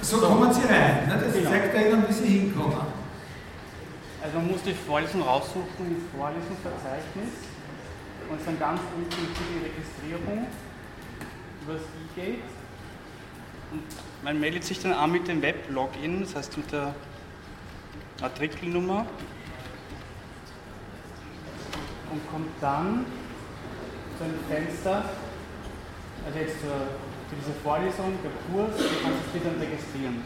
so 0.00 0.18
kommen 0.18 0.52
Sie 0.52 0.62
rein. 0.66 1.08
Ne? 1.08 1.20
Das 1.24 1.34
Genau. 1.34 1.50
zeigt 1.50 1.74
Ihnen, 1.74 2.04
wie 2.08 2.12
Sie 2.12 2.26
hinkommen. 2.26 2.76
Also 4.22 4.38
man 4.38 4.48
muss 4.52 4.62
die 4.62 4.74
Vorlesung 4.74 5.22
raussuchen 5.22 5.86
im 5.86 6.02
Vorlesungsverzeichnis 6.16 7.32
und 8.30 8.38
dann 8.46 8.58
ganz 8.58 8.80
unten 8.96 9.10
für 9.10 9.44
die 9.52 9.64
Registrierung 9.64 10.46
über 11.64 11.74
das 11.74 11.82
E-Gate. 11.82 12.44
Und 13.72 13.82
man 14.22 14.38
meldet 14.38 14.64
sich 14.64 14.80
dann 14.80 14.92
an 14.92 15.10
mit 15.10 15.26
dem 15.28 15.42
Web-Login, 15.42 16.20
das 16.20 16.36
heißt 16.36 16.56
mit 16.56 16.70
der 16.72 16.94
Matrikelnummer 18.20 19.06
und 22.10 22.30
kommt 22.30 22.50
dann 22.60 23.04
zu 24.18 24.24
einem 24.24 24.38
Fenster, 24.48 25.04
also 26.24 26.38
jetzt 26.38 26.60
zur, 26.60 26.70
für 26.70 27.36
diese 27.36 27.52
Vorlesung, 27.62 28.12
der 28.22 28.30
Kurs, 28.46 28.76
du 28.76 28.84
kannst 29.02 29.34
dich 29.34 29.42
dann 29.42 29.58
registrieren. 29.58 30.22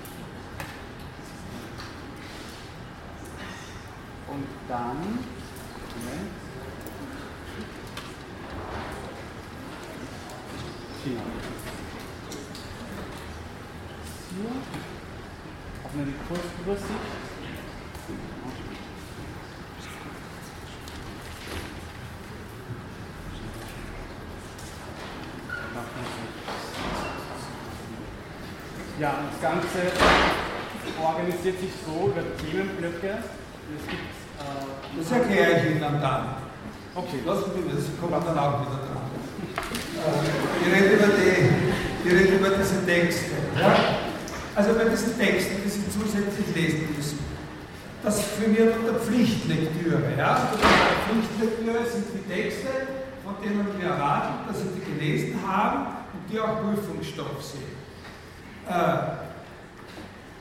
Und 4.29 4.47
dann, 4.69 4.97
Moment. 5.95 6.31
Genau. 11.05 11.56
Hier 14.37 14.51
auf 15.85 15.93
eine 15.95 16.13
Kursübersicht. 16.29 17.01
Ja, 29.01 29.15
das 29.31 29.41
Ganze 29.43 29.93
organisiert 31.03 31.61
sich 31.61 31.71
so 31.85 32.09
über 32.09 32.23
Themenblöcke. 32.41 33.19
Es 33.77 33.89
gibt 33.89 34.01
äh, 34.41 34.99
Das 34.99 35.13
erkläre 35.13 35.59
ich 35.61 35.71
Ihnen 35.73 35.81
dann. 35.81 36.27
Okay. 36.95 37.21
Lassen 37.27 37.51
Sie 37.55 37.77
das 37.77 37.85
kommt 38.01 38.27
dann 38.27 38.39
auch 38.39 38.61
wieder 38.61 38.81
dran. 38.81 39.05
Äh, 39.97 40.67
Ich 40.67 40.75
rede 40.75 40.95
über, 40.95 41.07
die, 41.09 42.09
ich 42.09 42.15
rede 42.15 42.37
über 42.37 42.51
diese 42.51 42.87
Texte. 42.87 43.33
Ja? 43.61 44.06
Also 44.57 44.73
bei 44.73 44.85
diesen 44.85 45.19
Texten, 45.19 45.57
die 45.63 45.69
Sie 45.69 45.85
zusätzlich 45.91 46.55
lesen 46.55 46.89
müssen. 46.97 47.19
Das 48.03 48.23
firmiert 48.23 48.75
unter 48.79 48.95
Pflichtlektüre. 48.95 50.01
Ja? 50.17 50.49
Pflichtlektüre 51.07 51.85
sind 51.85 52.07
die 52.15 52.33
Texte, 52.33 52.69
von 53.23 53.35
denen 53.45 53.67
wir 53.79 53.89
erwarten, 53.91 54.49
dass 54.49 54.63
Sie 54.63 54.69
die 54.77 54.95
gelesen 54.95 55.39
haben 55.47 55.89
und 56.15 56.33
die 56.33 56.41
auch 56.41 56.63
Prüfungsstoff 56.63 57.45
sind. 57.45 57.65
Äh, 58.67 59.17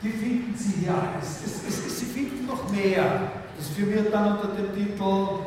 die 0.02 0.12
finden 0.12 0.56
Sie 0.58 0.86
hier 0.86 0.94
alles. 0.94 1.42
Es, 1.46 1.68
es, 1.68 1.86
es, 1.86 2.00
Sie 2.00 2.06
finden 2.06 2.46
noch 2.46 2.72
mehr. 2.72 3.32
Das 3.58 3.68
firmiert 3.68 4.14
dann 4.14 4.38
unter 4.38 4.48
dem 4.48 4.74
Titel 4.74 5.40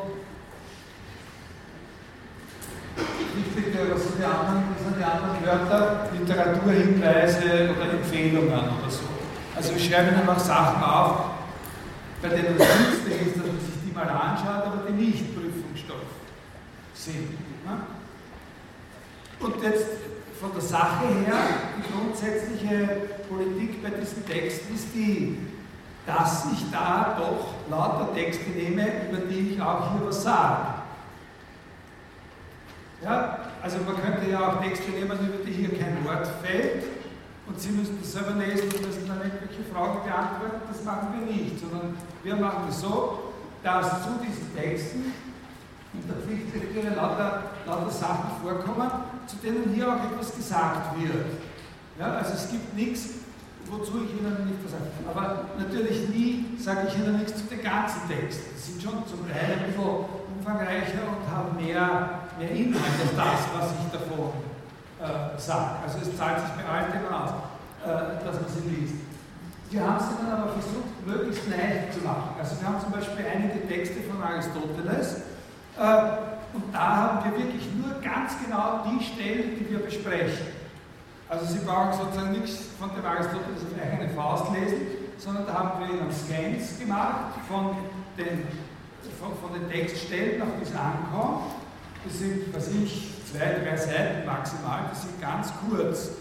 Pflichtlektüre, 3.31 3.95
was 3.95 4.03
sind 4.03 4.19
die 4.19 4.25
anderen, 4.25 4.63
die 4.99 5.03
anderen 5.03 5.45
Wörter? 5.45 6.09
Literaturhinweise 6.11 7.69
oder 7.75 7.91
Empfehlungen 7.93 8.51
oder 8.51 8.89
so. 8.89 9.03
Also 9.55 9.73
wir 9.73 9.79
schreiben 9.79 10.15
einfach 10.15 10.39
Sachen 10.39 10.83
auf, 10.83 11.21
bei 12.21 12.29
denen 12.29 12.57
es 12.59 12.67
nützlich 12.79 13.27
ist, 13.27 13.37
dass 13.37 13.47
man 13.47 13.59
sich 13.59 13.75
die 13.85 13.93
mal 13.95 14.09
anschaut, 14.09 14.65
aber 14.65 14.83
die 14.87 14.93
nicht 14.93 15.33
Prüfungsstoff 15.33 15.95
sind. 16.93 17.31
Ne? 17.65 17.77
Und 19.39 19.63
jetzt 19.63 19.87
von 20.39 20.51
der 20.53 20.61
Sache 20.61 21.07
her, 21.25 21.35
die 21.77 21.91
grundsätzliche 21.91 22.87
Politik 23.29 23.81
bei 23.81 23.89
diesen 23.89 24.25
Texten 24.25 24.75
ist 24.75 24.87
die, 24.93 25.37
dass 26.05 26.47
ich 26.53 26.69
da 26.71 27.17
doch 27.17 27.69
lauter 27.69 28.13
Texte 28.13 28.49
nehme, 28.49 28.85
über 29.09 29.19
die 29.29 29.51
ich 29.53 29.61
auch 29.61 29.91
hier 29.93 30.07
was 30.07 30.23
sage. 30.23 30.65
Ja, 33.03 33.48
also 33.61 33.77
man 33.85 34.01
könnte 34.01 34.29
ja 34.29 34.47
auch 34.47 34.61
Texte 34.61 34.91
nehmen, 34.91 35.11
über 35.11 35.43
die 35.45 35.51
hier 35.51 35.77
kein 35.77 36.03
Wort 36.05 36.27
fällt 36.43 36.83
und 37.47 37.59
Sie 37.59 37.71
müssen 37.71 37.97
das 37.99 38.13
selber 38.13 38.35
lesen 38.35 38.69
und 38.69 38.85
müssen 38.85 39.07
dann 39.07 39.21
irgendwelche 39.21 39.63
Fragen 39.73 40.03
beantworten. 40.05 40.61
Das 40.71 40.83
machen 40.83 41.07
wir 41.17 41.33
nicht, 41.33 41.59
sondern 41.59 41.97
wir 42.23 42.35
machen 42.35 42.65
es 42.69 42.81
so, 42.81 43.33
dass 43.63 44.03
zu 44.03 44.09
diesen 44.21 44.55
Texten 44.55 45.13
in 45.93 46.07
der 46.07 46.17
Pflichtlektüre 46.21 46.95
lauter, 46.95 47.43
lauter 47.65 47.89
Sachen 47.89 48.29
vorkommen, 48.43 48.89
zu 49.25 49.37
denen 49.37 49.73
hier 49.73 49.87
auch 49.89 50.03
etwas 50.11 50.35
gesagt 50.35 50.99
wird. 51.01 51.25
Ja, 51.97 52.13
also 52.13 52.33
es 52.33 52.49
gibt 52.51 52.75
nichts, 52.75 53.09
wozu 53.65 54.05
ich 54.05 54.11
Ihnen 54.13 54.45
nicht 54.45 54.63
was 54.63 54.71
sage. 54.71 54.85
Aber 55.09 55.45
natürlich 55.57 56.07
nie 56.09 56.45
sage 56.59 56.87
ich 56.87 56.95
Ihnen 56.95 57.17
nichts 57.17 57.35
zu 57.35 57.43
den 57.45 57.63
ganzen 57.63 58.07
Texten. 58.07 58.53
Die 58.55 58.61
sind 58.61 58.81
schon 58.81 59.05
zum 59.07 59.27
Teil 59.27 59.57
ein 59.57 59.65
bisschen 59.65 60.05
umfangreicher 60.37 61.03
und 61.09 61.25
haben 61.29 61.57
mehr, 61.57 62.28
mehr 62.39 62.51
Inhalt 62.51 62.95
als 63.03 63.15
das, 63.15 63.39
was 63.53 63.67
ich 63.75 63.91
davon 63.91 64.31
äh, 65.03 65.37
sage. 65.37 65.83
Also 65.83 65.99
es 66.01 66.17
zahlt 66.17 66.39
sich 66.39 66.55
bei 66.55 66.63
allen 66.63 66.91
Themen 66.91 67.11
aus, 67.11 67.31
äh, 67.83 68.23
dass 68.23 68.39
man 68.39 68.49
sie 68.49 68.69
liest. 68.71 68.95
Wir 69.69 69.85
haben 69.85 69.97
es 69.99 70.17
dann 70.17 70.31
aber 70.31 70.53
versucht, 70.53 71.05
möglichst 71.05 71.47
leicht 71.49 71.93
zu 71.93 71.99
machen. 71.99 72.33
Also 72.39 72.55
wir 72.59 72.67
haben 72.67 72.79
zum 72.81 72.91
Beispiel 72.91 73.25
einige 73.27 73.67
Texte 73.67 74.01
von 74.09 74.23
Aristoteles, 74.23 75.21
äh, 75.77 76.39
und 76.51 76.73
da 76.73 76.95
haben 76.95 77.29
wir 77.29 77.37
wirklich 77.37 77.69
nur 77.77 78.01
ganz 78.01 78.33
genau 78.43 78.83
die 78.89 79.03
Stellen, 79.03 79.53
die 79.59 79.69
wir 79.69 79.79
besprechen. 79.79 80.47
Also 81.29 81.45
Sie 81.45 81.59
brauchen 81.59 81.93
sozusagen 81.93 82.31
nichts 82.31 82.73
von 82.79 82.89
dem 82.95 83.05
Aristoteles 83.05 83.61
auf 83.61 83.77
eigene 83.79 84.09
Faust 84.15 84.51
lesen, 84.53 84.81
sondern 85.19 85.45
da 85.45 85.53
haben 85.53 85.79
wir 85.79 85.93
Ihnen 85.93 86.11
Scans 86.11 86.79
gemacht 86.79 87.37
von 87.47 87.77
den, 88.17 88.47
von, 89.21 89.37
von 89.37 89.53
den 89.53 89.69
Textstellen, 89.69 90.41
auf 90.41 90.47
die 90.59 90.63
es 90.63 90.73
ankommt. 90.73 91.58
Das 92.03 92.19
sind, 92.19 92.53
was 92.53 92.67
ich, 92.69 93.11
zwei, 93.29 93.59
drei 93.59 93.75
Seiten 93.75 94.25
maximal, 94.25 94.89
die 94.91 94.99
sind 94.99 95.21
ganz 95.21 95.51
kurz. 95.67 96.11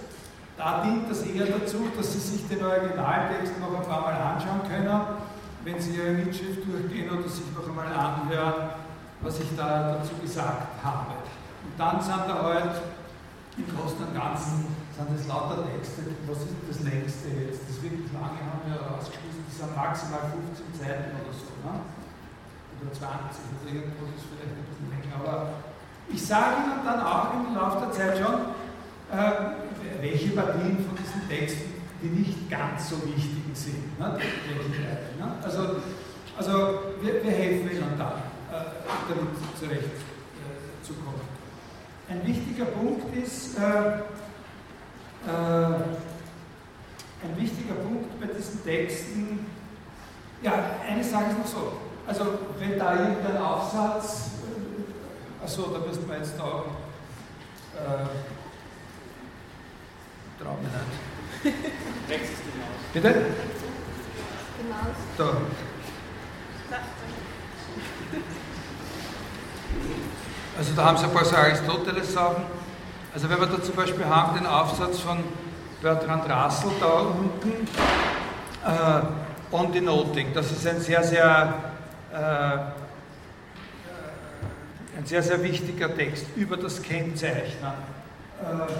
Da 0.56 0.82
dient 0.82 1.08
das 1.08 1.22
eher 1.22 1.46
dazu, 1.46 1.86
dass 1.96 2.12
Sie 2.12 2.18
sich 2.18 2.48
den 2.48 2.64
Originaltext 2.64 3.60
noch 3.60 3.78
ein 3.78 3.86
paar 3.86 4.02
Mal 4.02 4.14
anschauen 4.14 4.62
können, 4.68 5.00
wenn 5.64 5.80
Sie 5.80 5.94
Ihre 5.94 6.10
Mitschrift 6.10 6.66
durchgehen 6.66 7.08
oder 7.10 7.28
sich 7.28 7.46
noch 7.54 7.68
einmal 7.68 7.86
anhören, 7.94 8.70
was 9.20 9.38
ich 9.38 9.54
da 9.56 9.98
dazu 9.98 10.14
gesagt 10.20 10.82
habe. 10.82 11.14
Und 11.62 11.78
dann 11.78 12.02
sind 12.02 12.26
da 12.26 12.42
halt 12.42 12.82
im 13.56 13.66
Großen 13.70 13.98
und 14.02 14.14
Ganzen 14.14 14.66
sind 14.94 15.10
das 15.14 15.26
lauter 15.26 15.62
Texte. 15.62 16.02
Was 16.26 16.42
ist 16.42 16.58
das 16.66 16.78
längste 16.82 17.30
jetzt? 17.38 17.62
Das 17.70 17.78
wirklich 17.82 18.10
lange 18.14 18.42
haben 18.42 18.66
wir 18.66 18.82
rausgeschmissen, 18.82 19.46
das 19.46 19.62
sind 19.62 19.74
maximal 19.74 20.26
15 20.30 20.74
Seiten 20.74 21.14
oder 21.22 21.34
so. 21.34 21.50
Ne? 21.62 21.74
Oder 22.78 22.90
20, 22.94 22.98
also 22.98 23.66
irgendwo 23.66 24.10
ist 24.14 24.26
vielleicht 24.26 24.58
ein 24.58 24.77
länger. 25.08 25.20
Aber 25.24 25.48
ich 26.08 26.24
sage 26.24 26.56
Ihnen 26.64 26.84
dann 26.84 27.00
auch 27.00 27.34
im 27.34 27.54
Laufe 27.54 27.86
der 27.86 27.92
Zeit 27.92 28.18
schon, 28.18 28.34
äh, 29.12 30.00
welche 30.00 30.30
Partien 30.30 30.84
von 30.86 30.96
diesen 30.96 31.28
Texten 31.28 31.78
die 32.00 32.06
nicht 32.06 32.48
ganz 32.48 32.90
so 32.90 32.96
wichtigen 33.04 33.50
sind. 33.54 33.98
Ne? 33.98 34.18
Teile, 34.18 35.08
ne? 35.18 35.32
Also, 35.42 35.80
also 36.36 36.80
wir, 37.00 37.24
wir 37.24 37.32
helfen 37.32 37.70
Ihnen 37.70 37.98
dann 37.98 38.12
äh, 38.52 38.64
damit 39.08 39.34
zurechtzukommen. 39.58 41.20
Äh, 42.08 42.12
Ein 42.12 42.26
wichtiger 42.26 42.66
Punkt 42.66 43.16
ist, 43.16 43.58
äh, 43.58 44.02
ein 47.20 47.36
wichtiger 47.36 47.74
Punkt 47.74 48.20
bei 48.20 48.26
diesen 48.28 48.62
Texten, 48.64 49.46
ja, 50.40 50.52
eine 50.88 51.02
Sache 51.02 51.24
ist 51.30 51.38
noch 51.38 51.46
so, 51.46 51.72
also 52.06 52.24
wenn 52.60 52.78
da 52.78 52.94
irgendein 52.94 53.36
Aufsatz, 53.38 54.30
äh, 54.36 54.37
achso, 55.48 55.62
da 55.72 55.78
müssten 55.78 56.06
wir 56.06 56.18
jetzt 56.18 56.34
da, 56.38 56.44
äh, 56.44 58.06
traue 60.42 60.58
mich 60.58 60.72
nicht. 60.72 61.56
Rechts 62.10 62.30
ist 62.30 62.42
die 62.44 62.58
Maus. 62.58 62.68
Bitte? 62.92 63.14
Die 64.58 64.68
Maus. 64.68 64.96
Da. 65.16 65.24
Also 70.58 70.72
da 70.74 70.84
haben 70.84 70.98
Sie 70.98 71.04
ein 71.04 71.12
paar 71.12 71.24
so 71.24 71.36
Aristoteles-Sachen. 71.36 72.44
Also 73.14 73.30
wenn 73.30 73.40
wir 73.40 73.46
da 73.46 73.62
zum 73.62 73.74
Beispiel 73.74 74.04
haben 74.04 74.36
den 74.36 74.46
Aufsatz 74.46 75.00
von 75.00 75.24
Bertrand 75.80 76.24
Russell 76.24 76.72
da 76.78 77.00
unten, 77.00 77.68
äh, 78.66 79.54
On 79.54 79.72
Denoting, 79.72 80.34
das 80.34 80.50
ist 80.50 80.66
ein 80.66 80.80
sehr, 80.80 81.02
sehr, 81.02 81.54
äh, 82.12 82.77
ein 84.98 85.06
sehr, 85.06 85.22
sehr 85.22 85.40
wichtiger 85.44 85.94
Text 85.94 86.26
über 86.34 86.56
das 86.56 86.82
Kennzeichnen. 86.82 87.72
Äh, 88.42 88.72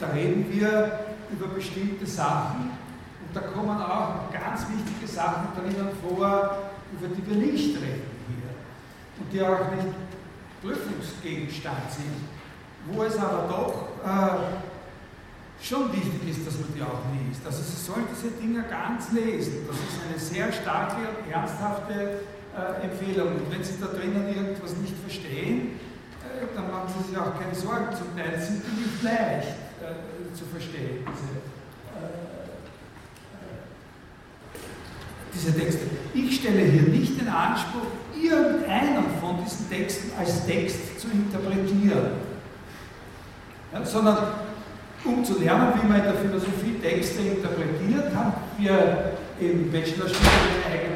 da 0.00 0.06
reden 0.08 0.46
wir 0.50 0.98
über 1.30 1.46
bestimmte 1.46 2.04
Sachen 2.04 2.72
und 3.26 3.34
da 3.34 3.40
kommen 3.40 3.80
auch 3.80 4.32
ganz 4.32 4.66
wichtige 4.68 5.06
Sachen 5.06 5.46
drinnen 5.54 5.90
vor, 6.02 6.58
über 6.92 7.14
die 7.14 7.24
wir 7.24 7.36
nicht 7.36 7.76
reden 7.76 8.10
hier 8.26 9.20
und 9.20 9.32
die 9.32 9.40
auch 9.40 9.70
nicht 9.76 9.94
Prüfungsgegenstand 10.60 11.92
sind, 11.92 12.92
wo 12.92 13.04
es 13.04 13.16
aber 13.16 13.46
doch 13.48 13.88
äh, 14.04 15.64
schon 15.64 15.92
wichtig 15.92 16.30
ist, 16.30 16.44
dass 16.44 16.54
man 16.58 16.74
die 16.74 16.82
auch 16.82 17.00
liest. 17.12 17.46
Also 17.46 17.62
Sie 17.62 17.76
sollen 17.76 18.06
diese 18.10 18.32
Dinge 18.32 18.64
ganz 18.68 19.12
lesen. 19.12 19.68
Das 19.68 19.76
ist 19.76 20.00
eine 20.08 20.18
sehr 20.18 20.52
starke 20.52 20.96
und 20.96 21.32
ernsthafte 21.32 22.18
äh, 22.54 22.84
Empfehlung. 22.84 23.28
Und 23.34 23.50
wenn 23.50 23.62
Sie 23.62 23.74
da 23.80 23.86
drinnen 23.86 24.28
irgendwas 24.28 24.76
nicht 24.76 24.94
verstehen, 24.96 25.80
äh, 26.22 26.46
dann 26.54 26.70
machen 26.70 26.88
Sie 26.96 27.10
sich 27.10 27.18
auch 27.18 27.38
keine 27.38 27.54
Sorgen. 27.54 27.94
Zum 27.96 28.16
Teil 28.16 28.40
sind 28.40 28.62
die 28.64 28.80
nicht 28.82 29.02
leicht 29.02 29.48
äh, 29.82 30.34
zu 30.34 30.44
verstehen, 30.44 31.04
diese, 31.04 31.30
äh, 31.94 32.14
diese 35.34 35.58
Texte. 35.58 35.86
Ich 36.14 36.36
stelle 36.36 36.62
hier 36.62 36.82
nicht 36.82 37.20
den 37.20 37.28
Anspruch, 37.28 37.86
irgendeinen 38.14 39.04
von 39.20 39.42
diesen 39.44 39.68
Texten 39.68 40.12
als 40.18 40.46
Text 40.46 41.00
zu 41.00 41.08
interpretieren, 41.08 42.12
ja, 43.72 43.84
sondern 43.84 44.16
um 45.04 45.24
zu 45.24 45.38
lernen, 45.38 45.74
wie 45.80 45.86
man 45.86 45.98
in 45.98 46.04
der 46.04 46.14
Philosophie 46.14 46.78
Texte 46.80 47.20
interpretiert, 47.20 48.14
haben 48.14 48.32
wir 48.56 49.12
im 49.38 49.70
Bachelorstudium 49.70 50.32
eine 50.64 50.74
eigene 50.74 50.93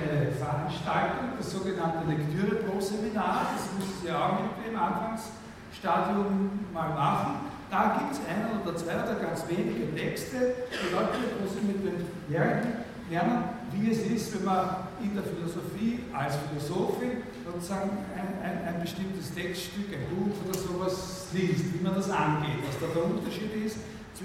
Veranstaltung, 0.88 1.36
das 1.36 1.52
sogenannte 1.52 2.08
Lektüre 2.08 2.56
pro 2.64 2.80
Seminar. 2.80 3.48
Das 3.52 3.68
müssen 3.76 4.00
Sie 4.02 4.10
auch 4.10 4.40
mit 4.40 4.72
im 4.72 4.78
Anfangsstadium 4.78 6.50
mal 6.72 6.88
machen. 6.90 7.34
Da 7.70 7.98
gibt 7.98 8.12
es 8.12 8.20
einen 8.24 8.60
oder 8.62 8.74
zwei 8.76 8.94
oder 8.94 9.20
ganz 9.20 9.44
wenige 9.48 9.94
Texte, 9.94 10.54
die 10.72 10.94
Leute, 10.94 11.18
Sie 11.52 11.66
mit 11.66 11.84
den 11.84 12.06
Lernen 12.28 12.84
lernen, 13.10 13.44
wie 13.72 13.90
es 13.90 13.98
ist, 13.98 14.34
wenn 14.34 14.44
man 14.44 14.68
in 15.02 15.14
der 15.14 15.24
Philosophie 15.24 16.04
als 16.12 16.36
Philosophin 16.36 17.22
sozusagen 17.44 17.90
ein, 18.14 18.42
ein, 18.42 18.74
ein, 18.74 18.80
bestimmtes 18.82 19.34
Textstück, 19.34 19.86
ein 19.92 20.14
Buch 20.14 20.34
oder 20.44 20.58
sowas 20.58 21.28
liest, 21.32 21.72
wie 21.72 21.82
man 21.82 21.94
das 21.94 22.10
angeht, 22.10 22.58
was 22.66 22.78
da 22.78 22.86
der 22.94 23.04
Unterschied 23.04 23.64
ist 23.64 23.78
zu, 24.14 24.24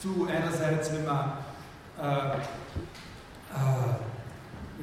zu 0.00 0.26
einerseits, 0.28 0.92
wenn 0.92 1.04
man, 1.04 1.32
äh, 2.00 2.38
äh, 3.54 4.11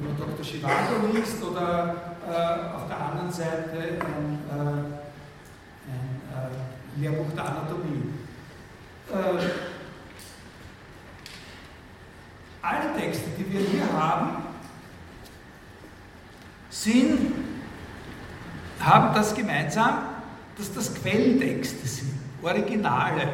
man 0.00 0.16
Dr. 0.16 0.44
Chivago 0.44 1.06
liest 1.12 1.42
oder 1.42 1.94
äh, 2.26 2.74
auf 2.74 2.88
der 2.88 2.98
anderen 2.98 3.30
Seite 3.30 3.98
ein, 4.00 4.38
äh, 4.48 4.80
ein 5.88 6.20
äh, 6.32 7.00
Lehrbuch 7.00 7.32
der 7.34 7.44
Anatomie. 7.44 8.14
Äh, 9.10 9.50
alle 12.62 13.00
Texte, 13.00 13.30
die 13.38 13.52
wir 13.52 13.60
hier 13.60 13.92
haben, 13.92 14.44
sind, 16.68 17.32
haben 18.78 19.14
das 19.14 19.34
gemeinsam, 19.34 19.98
dass 20.56 20.72
das 20.72 20.94
Quelltexte 20.94 21.86
sind, 21.86 22.12
Originale. 22.42 23.28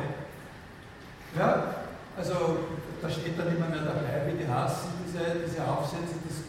Ja, 1.37 1.75
also 2.17 2.59
da 3.03 3.11
steht 3.11 3.39
dann 3.39 3.55
immer 3.55 3.67
mehr 3.67 3.85
dabei, 3.85 4.27
wie 4.27 4.43
die 4.43 4.49
heißen, 4.51 4.91
diese, 5.07 5.47
diese 5.47 5.65
Aufsätze, 5.69 6.15
das 6.27 6.46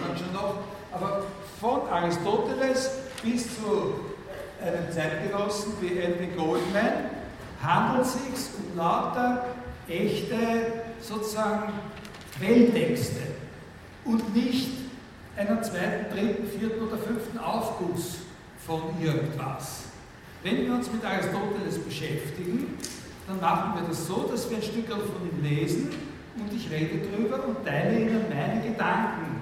dann 0.00 0.16
schon 0.16 0.32
noch. 0.32 0.56
Aber 0.92 1.24
von 1.60 1.88
Aristoteles 1.88 2.90
bis 3.22 3.56
zu 3.56 3.94
einem 4.60 4.90
Zeitgenossen 4.90 5.74
wie 5.80 5.98
Edwin 5.98 6.36
Goldman 6.36 7.10
handelt 7.62 8.06
es 8.06 8.12
sich 8.12 8.54
um 8.58 8.76
lauter 8.76 9.46
echte 9.88 10.36
sozusagen 11.00 11.72
Quelltexte 12.38 13.20
und 14.04 14.34
nicht 14.34 14.70
einen 15.36 15.62
zweiten, 15.62 16.14
dritten, 16.14 16.46
vierten 16.46 16.86
oder 16.86 16.98
fünften 16.98 17.38
Aufguss 17.38 18.18
von 18.66 18.82
irgendwas. 19.00 19.84
Wenn 20.42 20.66
wir 20.66 20.74
uns 20.74 20.90
mit 20.90 21.04
Aristoteles 21.04 21.78
beschäftigen, 21.78 22.78
dann 23.26 23.40
machen 23.40 23.80
wir 23.80 23.88
das 23.88 24.06
so, 24.06 24.28
dass 24.30 24.48
wir 24.48 24.56
ein 24.56 24.62
Stück 24.62 24.88
von 24.88 24.98
ihm 24.98 25.42
lesen 25.42 25.90
und 26.36 26.52
ich 26.54 26.70
rede 26.70 27.06
drüber 27.06 27.44
und 27.46 27.64
teile 27.64 28.00
Ihnen 28.00 28.24
meine 28.28 28.62
Gedanken 28.62 29.39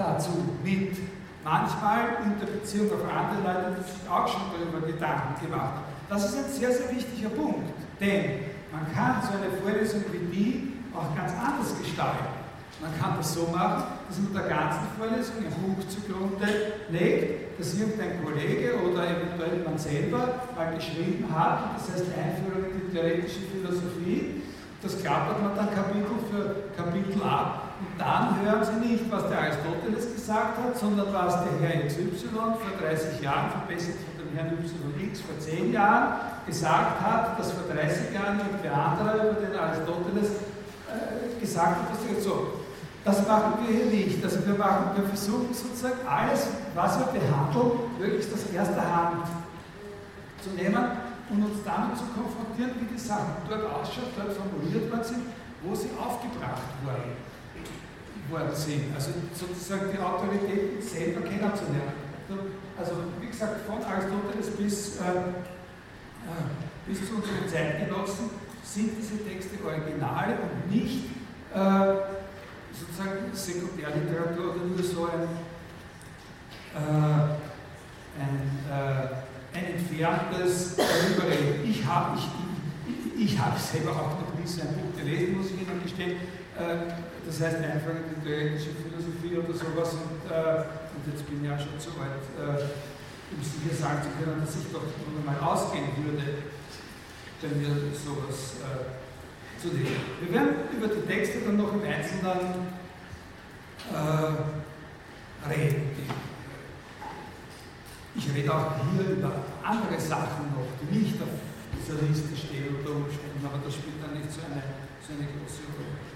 dazu 0.00 0.30
mit. 0.64 0.96
Manchmal 1.44 2.20
in 2.24 2.38
der 2.38 2.52
Beziehung 2.52 2.88
auf 2.92 3.04
andere 3.08 3.40
Leute, 3.40 3.76
die 3.80 3.84
sich 3.84 4.04
auch 4.08 4.28
schon 4.28 4.52
darüber 4.52 4.86
Gedanken 4.86 5.40
gemacht. 5.40 5.88
Das 6.08 6.24
ist 6.24 6.36
ein 6.36 6.52
sehr, 6.52 6.72
sehr 6.72 6.90
wichtiger 6.90 7.30
Punkt, 7.30 7.72
denn 7.98 8.50
man 8.72 8.84
kann 8.92 9.22
so 9.22 9.32
eine 9.36 9.48
Vorlesung 9.62 10.04
wie 10.12 10.24
die 10.28 10.72
auch 10.92 11.16
ganz 11.16 11.32
anders 11.32 11.72
gestalten. 11.80 12.28
Man 12.80 12.92
kann 12.98 13.16
das 13.16 13.34
so 13.34 13.48
machen, 13.52 13.84
dass 14.08 14.18
man 14.20 14.32
der 14.32 14.48
ganzen 14.48 14.84
Vorlesung 14.96 15.36
ein 15.40 15.52
Buch 15.64 15.80
zugrunde 15.88 16.48
legt, 16.90 17.58
das 17.58 17.74
irgendein 17.78 18.24
Kollege 18.24 18.76
oder 18.84 19.04
eventuell 19.04 19.64
man 19.64 19.78
selber 19.78 20.48
mal 20.56 20.74
geschrieben 20.76 21.24
hat, 21.32 21.76
das 21.76 21.92
heißt 21.92 22.08
Einführung 22.16 22.68
in 22.68 22.80
die 22.84 22.92
theoretische 22.92 23.48
Philosophie. 23.52 24.42
Das 24.82 24.98
klappert 25.00 25.42
man 25.42 25.56
dann 25.56 25.74
Kapitel 25.74 26.20
für 26.30 26.72
Kapitel 26.76 27.22
ab 27.22 27.69
dann 27.98 28.40
hören 28.40 28.64
Sie 28.64 28.88
nicht, 28.88 29.10
was 29.10 29.28
der 29.28 29.38
Aristoteles 29.38 30.14
gesagt 30.14 30.56
hat, 30.56 30.78
sondern 30.78 31.12
was 31.12 31.36
der 31.44 31.68
Herr 31.68 31.86
XY 31.86 32.32
vor 32.32 32.72
30 32.80 33.20
Jahren, 33.20 33.50
verbessert 33.50 34.00
von 34.08 34.24
dem 34.24 34.36
Herrn 34.36 34.56
YX 34.56 35.20
vor 35.20 35.38
10 35.38 35.72
Jahren, 35.72 36.20
gesagt 36.46 37.00
hat, 37.00 37.38
dass 37.38 37.52
vor 37.52 37.64
30 37.72 38.14
Jahren 38.14 38.40
irgendwer 38.40 38.74
andere 38.74 39.30
über 39.30 39.40
den 39.40 39.54
Aristoteles 39.58 40.30
äh, 40.88 41.40
gesagt 41.40 41.76
hat, 41.76 41.90
dass 41.92 42.10
jetzt 42.10 42.24
so. 42.24 42.60
Das 43.04 43.26
machen 43.26 43.54
wir 43.64 43.74
hier 43.74 43.86
nicht. 43.86 44.22
Also 44.22 44.46
wir, 44.46 44.54
machen, 44.54 44.92
wir 44.96 45.04
versuchen 45.08 45.52
sozusagen 45.52 46.00
alles, 46.06 46.48
was 46.74 46.98
wir 46.98 47.06
behandeln, 47.06 47.96
möglichst 47.98 48.32
aus 48.32 48.44
erster 48.52 48.84
Hand 48.84 49.24
zu 50.42 50.50
nehmen 50.50 50.84
und 51.30 51.44
uns 51.44 51.64
damit 51.64 51.96
zu 51.96 52.04
konfrontieren, 52.12 52.72
wie 52.80 52.92
die 52.92 53.00
Sachen 53.00 53.40
dort 53.48 53.64
ausschauen, 53.64 54.12
dort 54.16 54.32
formuliert 54.32 54.90
worden 54.90 55.04
sind, 55.04 55.22
wo 55.62 55.74
sie 55.74 55.88
aufgebracht 55.96 56.68
worden, 56.84 57.29
worden 58.30 58.54
sind. 58.54 58.94
Also 58.94 59.10
sozusagen 59.34 59.90
die 59.92 59.98
Autoritäten 59.98 60.80
selber 60.80 61.22
kennenzulernen. 61.22 62.10
Also 62.78 62.92
wie 63.20 63.26
gesagt, 63.26 63.66
von 63.66 63.82
Aristoteles 63.82 64.50
bis, 64.56 64.96
äh, 64.96 65.02
äh 65.02 66.88
bis 66.88 67.06
zu 67.06 67.16
unseren 67.16 67.48
Zeitgenossen 67.48 68.30
sind 68.62 68.90
diese 68.98 69.22
Texte 69.24 69.62
Originale 69.64 70.34
und 70.40 70.74
nicht 70.74 71.06
äh, 71.54 71.94
sozusagen 72.72 73.34
Sekundärliteratur 73.34 74.54
oder 74.54 74.64
nur 74.64 74.82
so 74.82 75.04
ein, 75.04 75.28
äh, 76.74 77.36
ein, 78.20 78.36
äh, 78.70 79.58
ein 79.58 79.64
entferntes 79.74 80.76
Darüberreden. 80.76 81.68
Ich 81.68 81.84
habe 81.84 82.16
ich, 82.16 82.28
ich, 83.16 83.32
ich 83.32 83.38
hab 83.38 83.58
selber 83.58 83.90
auch 83.92 84.20
noch 84.20 84.38
nie 84.38 84.46
so 84.46 84.62
ein 84.62 84.68
Buch 84.68 84.98
gelesen, 84.98 85.36
muss 85.36 85.46
ich 85.46 85.60
Ihnen 85.60 85.82
gestehen. 85.82 86.16
Das 87.30 87.40
heißt 87.42 87.62
einfach 87.62 87.94
in 87.94 88.10
die 88.10 88.26
theoretische 88.26 88.74
Philosophie 88.74 89.38
oder 89.38 89.54
sowas 89.54 89.94
und, 89.94 90.26
äh, 90.26 90.66
und 90.66 91.02
jetzt 91.06 91.22
bin 91.30 91.38
ich 91.38 91.46
ja 91.46 91.54
schon 91.54 91.78
so 91.78 91.94
weit, 91.94 92.26
äh, 92.34 92.66
um 93.30 93.38
sicher 93.38 93.70
sagen 93.70 94.02
zu 94.02 94.10
können, 94.18 94.42
dass 94.42 94.58
ich 94.58 94.66
doch 94.74 94.82
mal 95.22 95.38
ausgehen 95.38 95.94
würde, 96.02 96.42
wenn 97.38 97.54
wir 97.62 97.70
sowas 97.94 98.58
äh, 98.66 99.62
zu 99.62 99.70
lesen. 99.78 100.02
Wir 100.18 100.34
werden 100.34 100.74
über 100.74 100.90
die 100.90 101.06
Texte 101.06 101.46
dann 101.46 101.56
noch 101.56 101.70
im 101.72 101.86
Einzelnen 101.86 102.66
äh, 103.94 104.34
reden. 105.46 105.86
Ich 108.16 108.26
rede 108.34 108.50
auch 108.50 108.74
hier 108.90 109.06
über 109.06 109.30
andere 109.62 110.00
Sachen 110.02 110.50
noch, 110.50 110.66
die 110.82 110.98
nicht 110.98 111.14
auf 111.22 111.30
dieser 111.78 112.02
Liste 112.10 112.34
steht 112.34 112.74
unter 112.74 112.90
Umständen, 112.90 113.38
aber 113.46 113.62
das 113.62 113.78
spielt 113.78 114.02
dann 114.02 114.18
nicht 114.18 114.34
so 114.34 114.42
eine, 114.50 114.66
so 114.98 115.14
eine 115.14 115.30
große 115.30 115.59
Rolle. 115.59 115.59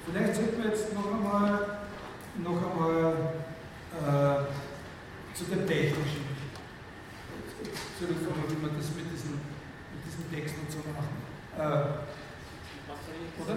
Vielleicht 0.07 0.35
sollten 0.35 0.63
wir 0.63 0.71
jetzt 0.71 0.93
noch 0.95 1.13
einmal, 1.13 1.79
noch 2.39 2.71
einmal 2.71 3.15
äh, 3.95 5.35
zu 5.35 5.45
den 5.45 5.67
technischen 5.67 6.35
zurückkommen, 7.99 8.45
wie 8.49 8.67
man 8.67 8.77
das 8.77 8.91
mit 8.95 9.11
diesen, 9.11 9.33
mit 9.33 10.05
diesen 10.05 10.31
Texten 10.31 10.67
so 10.69 10.79
machen. 10.93 11.17
Äh, 11.57 12.05
oder? 13.41 13.57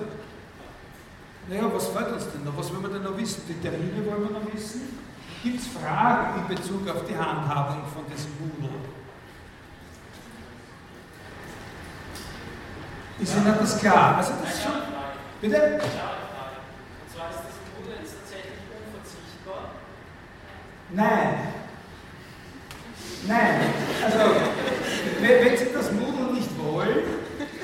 Naja, 1.50 1.72
was 1.74 1.88
fällt 1.88 2.12
uns 2.14 2.32
denn 2.32 2.43
noch? 2.43 2.58
Was 2.58 2.72
wollen 2.72 2.84
wir 2.84 2.89
denn 2.89 3.04
noch 3.04 3.18
wissen? 3.18 3.43
Die 3.48 3.60
Termine 3.62 4.06
wollen 4.06 4.30
wir 4.30 4.39
noch 4.39 4.54
wissen. 4.54 5.00
Gibt 5.43 5.60
es 5.60 5.68
Fragen 5.68 6.41
in 6.41 6.56
Bezug 6.56 6.88
auf 6.89 7.06
die 7.08 7.18
Handhabung 7.18 7.84
von 7.93 8.04
diesem 8.12 8.32
Moodle? 8.39 8.70
Ist 13.20 13.36
Ihnen 13.36 13.56
das 13.60 13.80
klar? 13.80 14.18
Also 14.18 14.34
das 14.43 14.64
schon. 14.64 14.72
Bitte? 15.41 15.80
Zwar 17.18 17.32
ist 17.32 17.49
das 17.49 17.57
Moodle 17.74 17.97
jetzt 17.99 18.13
tatsächlich 18.13 18.61
unverzichtbar? 18.78 19.74
Nein. 20.93 21.49
Nein. 23.28 23.74
Also, 24.05 24.36
wenn 25.20 25.57
Sie 25.57 25.74
das 25.74 25.91
Moodle 25.93 26.34
nicht 26.36 26.51
wollen, 26.61 26.99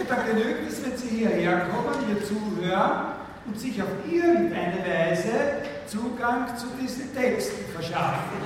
dann 0.10 0.26
genügt 0.26 0.72
es, 0.72 0.84
wenn 0.84 0.98
Sie 0.98 1.08
hierher 1.08 1.68
kommen, 1.70 1.94
hier 2.08 2.26
zuhören 2.26 3.14
und 3.46 3.60
sich 3.60 3.80
auf 3.80 3.90
irgendeine 4.10 4.80
Weise 4.80 5.62
Zugang 5.86 6.58
zu 6.58 6.66
diesen 6.82 7.14
Texten 7.14 7.72
verschaffen. 7.76 8.38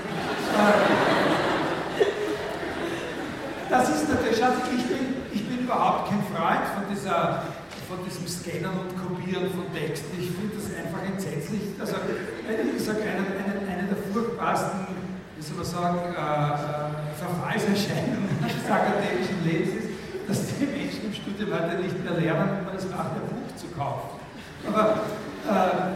Das 3.69 3.89
ist 3.89 4.09
natürlich, 4.09 4.43
also 4.43 4.59
ich 4.75 4.85
bin, 4.87 5.15
ich 5.31 5.47
bin 5.47 5.59
überhaupt 5.59 6.09
kein 6.09 6.23
Freund 6.23 6.67
von, 6.75 6.83
dieser, 6.93 7.43
von 7.87 8.03
diesem 8.03 8.27
Scannen 8.27 8.75
und 8.75 8.91
Kopieren 8.99 9.47
von 9.55 9.71
Texten. 9.71 10.11
Ich 10.19 10.31
finde 10.35 10.59
das 10.59 10.67
einfach 10.75 11.01
entsetzlich. 11.07 11.71
Also, 11.79 11.95
ich 11.95 12.83
sage, 12.83 13.01
eine, 13.01 13.23
eine, 13.23 13.63
eine 13.63 13.87
der 13.87 13.97
furchtbarsten, 14.11 14.91
wie 15.35 15.41
soll 15.41 15.55
man 15.55 15.65
sagen, 15.65 15.99
äh, 16.11 16.19
äh, 16.19 17.15
Verfallserscheinungen 17.15 18.35
des 18.43 18.67
akademischen 18.67 19.39
Lebens 19.47 19.71
ist, 19.79 19.89
dass 20.27 20.59
die 20.59 20.67
Menschen 20.67 21.07
im 21.07 21.13
Studium 21.15 21.55
heute 21.55 21.79
nicht 21.79 21.95
mehr 22.03 22.19
lernen, 22.19 22.59
wie 22.59 22.65
man 22.67 22.75
es 22.75 22.89
macht, 22.91 23.15
ein 23.15 23.23
Buch 23.31 23.55
zu 23.55 23.67
kaufen. 23.71 24.19
Aber 24.67 25.07
äh, 25.47 25.95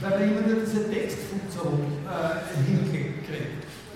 weil 0.00 0.10
man 0.10 0.22
immer 0.22 0.46
nur 0.46 0.60
diese 0.66 0.90
Textfunktion 0.90 1.78
äh, 2.06 2.66
hinkriegt. 2.66 3.07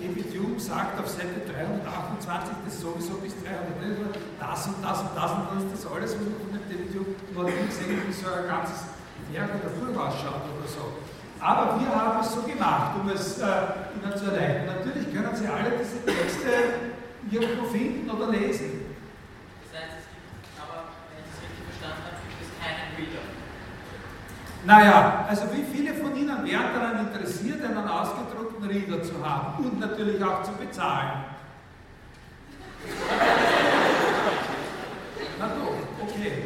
David 0.03 0.35
Hume 0.35 0.59
sagt 0.59 0.99
auf 0.99 1.07
Seite 1.07 1.47
328, 1.47 2.67
das 2.67 2.75
sowieso 2.75 3.23
bis 3.23 3.39
300, 3.39 4.11
das 4.35 4.67
und 4.67 4.83
das 4.83 4.99
und 4.99 5.15
das 5.15 5.31
und 5.31 5.47
das, 5.47 5.63
das 5.79 5.87
alles, 5.87 6.11
was 6.19 6.27
man 6.27 6.43
von 6.43 6.51
dem 6.51 6.67
David 6.67 6.91
Hume 6.91 7.15
noch 7.31 7.47
nie 7.47 7.67
gesehen 7.71 8.03
wie 8.03 8.11
so 8.11 8.27
ein 8.27 8.43
ganzes 8.51 8.83
Werk 9.31 9.47
oder 9.55 9.71
Buch 9.71 9.95
ausschaut 9.95 10.43
oder 10.43 10.67
so. 10.67 10.99
Aber 11.39 11.79
wir 11.79 11.87
haben 11.87 12.19
es 12.19 12.35
so 12.35 12.43
gemacht, 12.43 12.99
um 12.99 13.07
es 13.15 13.39
äh, 13.39 13.95
Ihnen 13.95 14.11
zu 14.11 14.27
erleichtern. 14.27 14.75
Natürlich 14.75 15.07
können 15.07 15.35
Sie 15.35 15.47
alle 15.47 15.71
diese 15.79 16.03
Texte 16.03 16.51
irgendwo 17.31 17.63
finden 17.71 18.09
oder 18.11 18.27
lesen. 18.27 18.83
Das 19.63 19.71
heißt, 19.79 20.03
es 20.03 20.07
gibt, 20.11 20.51
aber 20.59 20.99
wenn 21.15 21.23
ich 21.23 21.31
es 21.31 21.39
richtig 21.47 21.63
verstanden 21.63 22.03
habe, 22.11 22.19
gibt 22.27 22.43
es 22.43 22.51
keinen 22.59 22.91
Reader. 22.99 23.23
Naja, 24.67 25.23
also 25.31 25.47
wie 25.55 25.63
viele 25.63 25.95
von 25.95 26.11
Ihnen 26.15 26.43
wären 26.43 26.75
daran 26.75 27.07
interessiert, 27.07 27.63
einen 27.63 27.87
ausgedruckten 27.87 28.42
Reader 28.69 29.01
zu 29.03 29.13
haben 29.25 29.65
und 29.65 29.79
natürlich 29.79 30.23
auch 30.23 30.43
zu 30.43 30.51
bezahlen? 30.53 31.25
Na 35.39 35.47
doch, 35.47 36.05
okay. 36.05 36.43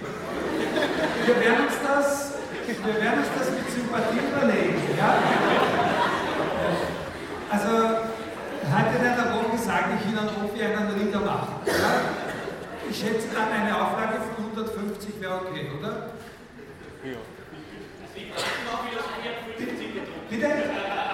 Wir 1.26 1.40
werden 1.40 1.66
uns 1.66 1.76
das, 1.84 2.34
wir 2.66 3.02
werden 3.02 3.20
uns 3.20 3.28
das 3.38 3.52
mit 3.52 3.72
Sympathie 3.72 4.20
überlegen. 4.20 4.98
Ja? 4.98 5.16
Also, 7.50 7.68
heute 7.68 8.98
in 9.00 9.06
einer 9.06 9.34
Woche 9.34 9.58
sage 9.58 9.98
ich 10.00 10.06
Ihnen, 10.10 10.30
ob 10.30 10.56
wir 10.56 10.66
einen 10.66 10.92
Reader 10.92 11.20
machen. 11.20 11.56
Ja? 11.66 11.74
Ich 12.90 12.98
schätze 13.00 13.28
dann 13.34 13.52
eine 13.52 13.76
Auflage 13.76 14.20
von 14.36 14.46
150 14.46 15.20
wäre 15.20 15.36
okay, 15.36 15.70
oder? 15.78 16.10
Ja. 17.04 17.18
Bitte? 20.30 20.48
Und 20.48 20.52
haben 20.52 20.98
schon 20.98 21.07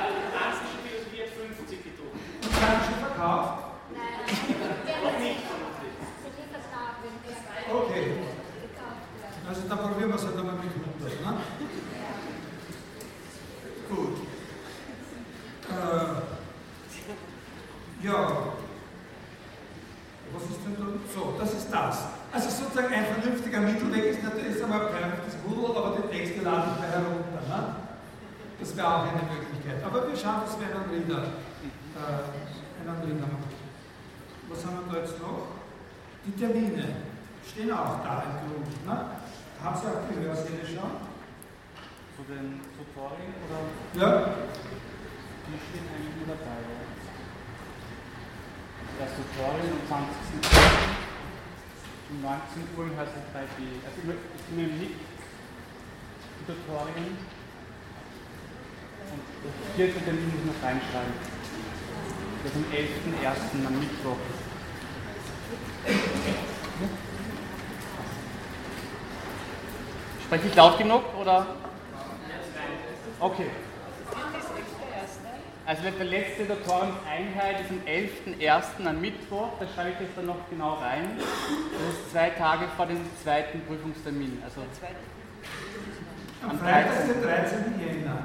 verkauft? 3.24 3.64
Nein. 3.94 4.04
Okay. 7.72 8.06
Also 9.48 9.62
dann 9.68 9.78
probieren 9.78 10.10
wir 10.10 10.16
es 10.16 10.26
halt 10.26 10.38
einmal 10.38 10.56
mit 10.56 10.64
100. 10.64 11.22
Ne? 11.22 11.38
Gut. 13.90 14.16
Äh, 15.70 16.06
ja. 18.06 18.20
Was 20.34 20.44
ist 20.44 20.66
denn 20.66 20.76
da? 20.78 20.86
So, 21.14 21.36
das 21.38 21.54
ist 21.54 21.70
das. 21.72 21.98
Also 22.32 22.50
sozusagen 22.50 22.94
ein 22.94 23.06
vernünftiger 23.06 23.62
Mittelweg 23.62 24.06
ist 24.06 24.24
natürlich 24.24 24.64
einmal 24.64 24.88
kein 24.88 25.12
das 25.24 25.38
Moodle, 25.46 25.78
aber 25.78 25.98
die 25.98 26.18
Texte 26.18 26.42
laden 26.42 26.78
bei 26.80 26.88
herunter. 26.88 27.42
Ne? 27.48 27.76
Das 28.60 28.76
wäre 28.76 28.88
auch 28.88 29.04
eine 29.04 29.22
Möglichkeit. 29.22 29.84
Aber 29.86 30.08
wir 30.08 30.18
schauen, 30.18 30.42
dass 30.46 30.58
wir 30.60 30.68
einen 30.68 30.90
Reader, 30.90 31.24
äh, 31.24 32.53
Reader 32.92 33.28
machen. 33.28 33.54
Was 34.50 34.66
haben 34.66 34.86
wir 34.86 34.94
da 34.94 35.00
jetzt 35.00 35.20
noch? 35.22 35.48
Die 36.26 36.32
Termine 36.36 36.88
stehen 37.48 37.72
auch 37.72 38.04
da 38.04 38.24
im 38.28 38.36
Grund. 38.52 38.86
Ne? 38.86 38.98
Haben 39.64 39.78
Sie 39.80 39.88
auch 39.88 40.04
die 40.12 40.20
Hörsäle 40.20 40.66
schon? 40.68 40.92
Zu 42.16 42.22
den 42.30 42.60
Tutorien 42.78 43.34
oder 43.48 43.60
Ja? 44.00 44.10
die 45.48 45.58
stehen 45.60 45.88
eigentlich 45.92 46.16
nur 46.20 46.36
dabei. 46.36 46.60
ja. 46.64 46.84
Das 49.00 49.10
Tutorial 49.18 49.74
am 49.74 49.82
20. 49.88 50.54
um 52.12 52.22
19 52.22 52.78
Uhr 52.78 52.86
heißt 52.96 53.16
es 53.18 53.28
bei 53.34 53.44
die, 53.58 53.82
also 53.82 53.98
immer, 54.06 54.14
immer 54.54 54.64
im 54.70 54.76
Nick, 54.80 54.96
die 55.02 56.46
Tutorien. 56.46 57.18
Und 59.12 59.22
das 59.44 59.54
vierte 59.76 60.00
Termin 60.06 60.26
muss 60.30 60.40
ich 60.40 60.48
noch 60.54 60.62
reinschreiben. 60.64 61.43
Das 62.44 62.52
ist 62.52 62.58
am 62.58 62.66
11.01. 62.74 63.68
am 63.68 63.80
Mittwoch. 63.80 64.18
Spreche 70.26 70.48
ich 70.48 70.56
laut 70.56 70.78
genug 70.78 71.04
oder? 71.22 71.46
Okay. 73.20 73.48
Also 75.66 75.82
die 75.98 76.04
letzte 76.04 76.44
Doktorenseinheit 76.44 77.62
ist 77.62 77.70
am 77.70 77.80
11.01. 77.88 78.86
am 78.86 79.00
Mittwoch, 79.00 79.52
da 79.62 79.66
schreibe 79.74 79.92
ich 79.92 80.00
jetzt 80.02 80.18
dann 80.18 80.26
noch 80.26 80.50
genau 80.50 80.74
rein. 80.74 81.18
Das 81.18 81.98
ist 81.98 82.12
zwei 82.12 82.32
Tage 82.32 82.66
vor 82.76 82.86
dem 82.86 83.00
zweiten 83.24 83.62
Prüfungstermin. 83.62 84.44
Also 84.44 84.62
Am 86.50 86.60
Freitag, 86.60 87.08
den 87.08 87.22
13. 87.24 87.80
Jänner, 87.80 88.23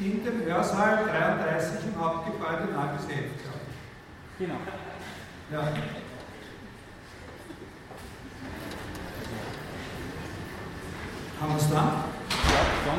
in 0.00 0.24
dem 0.24 0.44
Hörsaal 0.44 1.06
33 1.06 1.86
im 1.92 2.00
Hauptgebäude 2.00 2.72
9 2.72 2.96
bis 2.96 3.04
11. 3.06 3.24
glaube 3.42 3.58
ich. 4.38 4.46
genau. 4.46 4.58
Ja. 5.50 5.62
Haben 11.40 11.52
wir 11.52 11.56
es 11.56 11.70
dann? 11.70 11.76
Ja? 11.76 12.94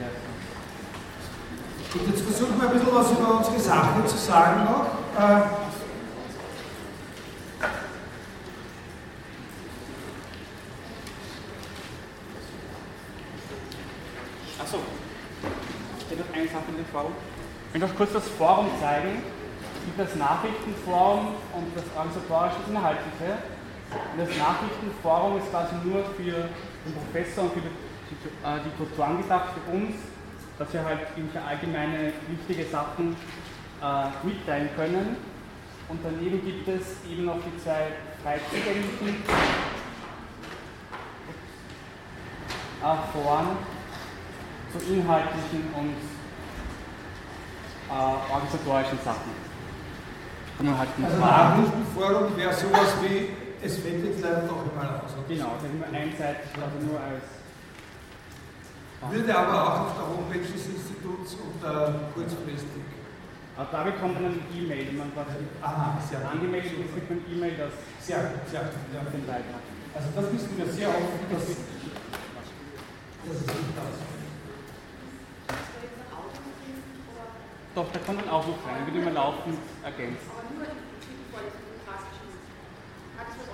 Ja, 0.00 0.08
Gut, 1.92 2.08
jetzt 2.08 2.22
versuchen 2.22 2.60
wir 2.60 2.68
ein 2.68 2.78
bisschen 2.78 2.94
was 2.94 3.10
über 3.12 3.38
unsere 3.38 3.60
Sache 3.60 4.04
zu 4.06 4.16
sagen 4.16 4.64
noch. 4.64 4.86
Äh, 5.18 5.42
Achso, 14.60 14.78
ich 15.98 16.10
hätte 16.10 16.22
noch 16.22 16.34
Ich 16.94 17.74
will 17.74 17.88
noch 17.88 17.96
kurz 17.96 18.12
das 18.12 18.28
Forum 18.28 18.68
zeigen. 18.80 19.18
Es 19.18 19.84
gibt 19.84 19.98
das 19.98 20.14
Nachrichtenforum 20.14 21.34
und 21.52 21.66
das 21.74 21.82
organisatorische 21.96 22.70
Inhaltliche. 22.70 23.34
Und 23.90 24.20
das 24.20 24.30
Nachrichtenforum 24.38 25.38
ist 25.38 25.50
quasi 25.50 25.74
nur 25.82 26.04
für 26.14 26.46
den 26.46 26.94
Professor 26.94 27.44
und 27.44 27.52
für 27.54 27.62
die, 27.62 27.66
äh, 28.46 28.62
Tutoren 28.78 29.20
gedacht, 29.20 29.48
für 29.54 29.74
uns, 29.74 29.96
dass 30.56 30.72
wir 30.72 30.84
halt 30.84 31.00
irgendwelche 31.16 31.44
allgemeine 31.44 32.12
wichtige 32.28 32.70
Sachen 32.70 33.16
äh, 33.82 34.06
mitteilen 34.22 34.68
können. 34.76 35.16
Und 35.88 35.98
daneben 36.04 36.44
gibt 36.46 36.68
es 36.68 37.02
eben 37.10 37.24
noch 37.24 37.38
die 37.42 37.60
zwei 37.60 37.90
frei 38.22 38.38
zugänglichen 38.50 39.24
äh, 42.82 42.96
Foren 43.12 43.58
zu 44.70 44.78
inhaltlichen 44.94 45.74
und 45.74 46.13
äh, 47.90 48.32
organisatorischen 48.32 48.98
Sachen. 49.04 49.32
Kommen 50.56 50.78
halt 50.78 50.98
mit 50.98 51.08
Also. 51.08 51.18
Nachrichtenforum 51.20 52.36
wäre 52.36 52.54
sowas 52.54 52.90
wie, 53.02 53.28
es 53.62 53.78
fällt 53.78 54.04
jetzt 54.04 54.22
leider 54.22 54.42
doch 54.46 54.62
einmal 54.62 55.00
aus. 55.02 55.12
Genau, 55.28 55.52
das 55.58 55.64
ist 55.66 55.74
nur 55.74 55.88
einseitig, 55.88 56.50
also 56.54 56.76
nur 56.86 57.00
als. 57.00 57.26
Würde 59.10 59.36
aber 59.36 59.56
auch 59.64 59.80
auf 59.80 59.92
der 59.98 60.06
Homepage 60.08 60.40
des 60.48 60.64
Instituts 60.64 61.36
unter 61.36 62.08
kurzfristig. 62.14 62.84
Aber 63.56 63.68
da 63.70 63.84
bekommt 63.84 64.14
man 64.14 64.32
eine 64.32 64.42
E-Mail, 64.50 64.88
wenn 64.88 64.98
man 64.98 65.12
quasi 65.14 65.44
Aha, 65.62 65.98
sehr 66.08 66.26
angemeldet 66.28 66.72
ist, 66.72 66.92
kriegt 66.92 67.10
man 67.10 67.20
eine 67.20 67.28
E-Mail, 67.36 67.54
dass 67.58 67.74
Sehr 68.00 68.18
gut, 68.32 68.48
sehr. 68.50 68.62
Ja. 68.62 69.04
den 69.12 69.26
Beitrag. 69.26 69.62
Also 69.94 70.08
das 70.16 70.26
wissen 70.32 70.56
wir 70.58 70.66
sehr 70.72 70.88
oft, 70.88 71.20
dass, 71.30 71.46
dass 71.46 73.36
es 73.38 73.46
nicht 73.46 73.76
ausfällt. 73.78 74.13
Doch, 77.74 77.86
da 77.92 77.98
kommt 77.98 78.24
man 78.24 78.28
auch 78.28 78.46
noch 78.46 78.58
rein, 78.66 78.86
wird 78.86 78.96
immer 79.02 79.10
laufend 79.10 79.58
ergänzt. 79.82 80.22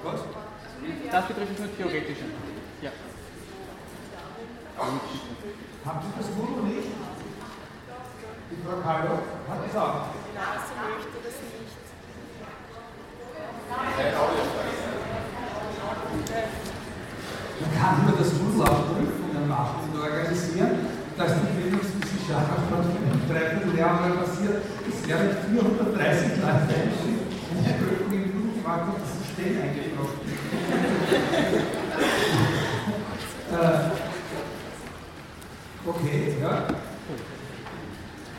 Was? 0.05 0.21
Das 1.11 1.27
betrifft 1.27 1.59
nur 1.59 1.77
theoretische. 1.77 2.25
Ja. 2.83 2.91
Haben 4.79 5.01
Sie 6.03 6.13
das 6.19 6.29
Foto 6.29 6.63
nicht? 6.67 6.89
Die 8.51 8.57
Frau 8.67 8.77
Kahlo 8.83 9.15
hat 9.49 9.61
es 9.69 9.77
auch. 9.77 10.09
Nase 10.35 10.73
möchte 10.81 11.19
das 11.25 11.37
nicht. 11.41 11.77
Man 17.61 17.73
kann 17.79 17.95
über 18.09 18.19
das 18.19 18.33
Umlaufprüfungen 18.33 19.49
machen 19.49 19.91
und 19.93 20.01
organisieren, 20.01 20.73
dass 21.17 21.33
die 21.35 21.61
Bildungswissenschaft 21.61 22.51
von 22.69 22.81
einem 22.81 23.20
Dreivierteljahr 23.31 24.01
mal 24.01 24.11
passiert, 24.11 24.57
es 24.89 25.09
werden 25.09 25.31
430 25.51 26.37
Leute 26.37 26.51
einschrieben 26.51 27.27
und 27.51 27.65
die 27.65 27.73
Prüfung 27.79 28.13
im 28.13 28.25
Flugfahrt 28.31 28.83
und 28.89 28.99
das 29.01 29.11
System 29.19 29.53
eingetroffen. 29.63 30.21
äh, 33.53 33.81
okay, 35.89 36.21
ja. 36.43 36.55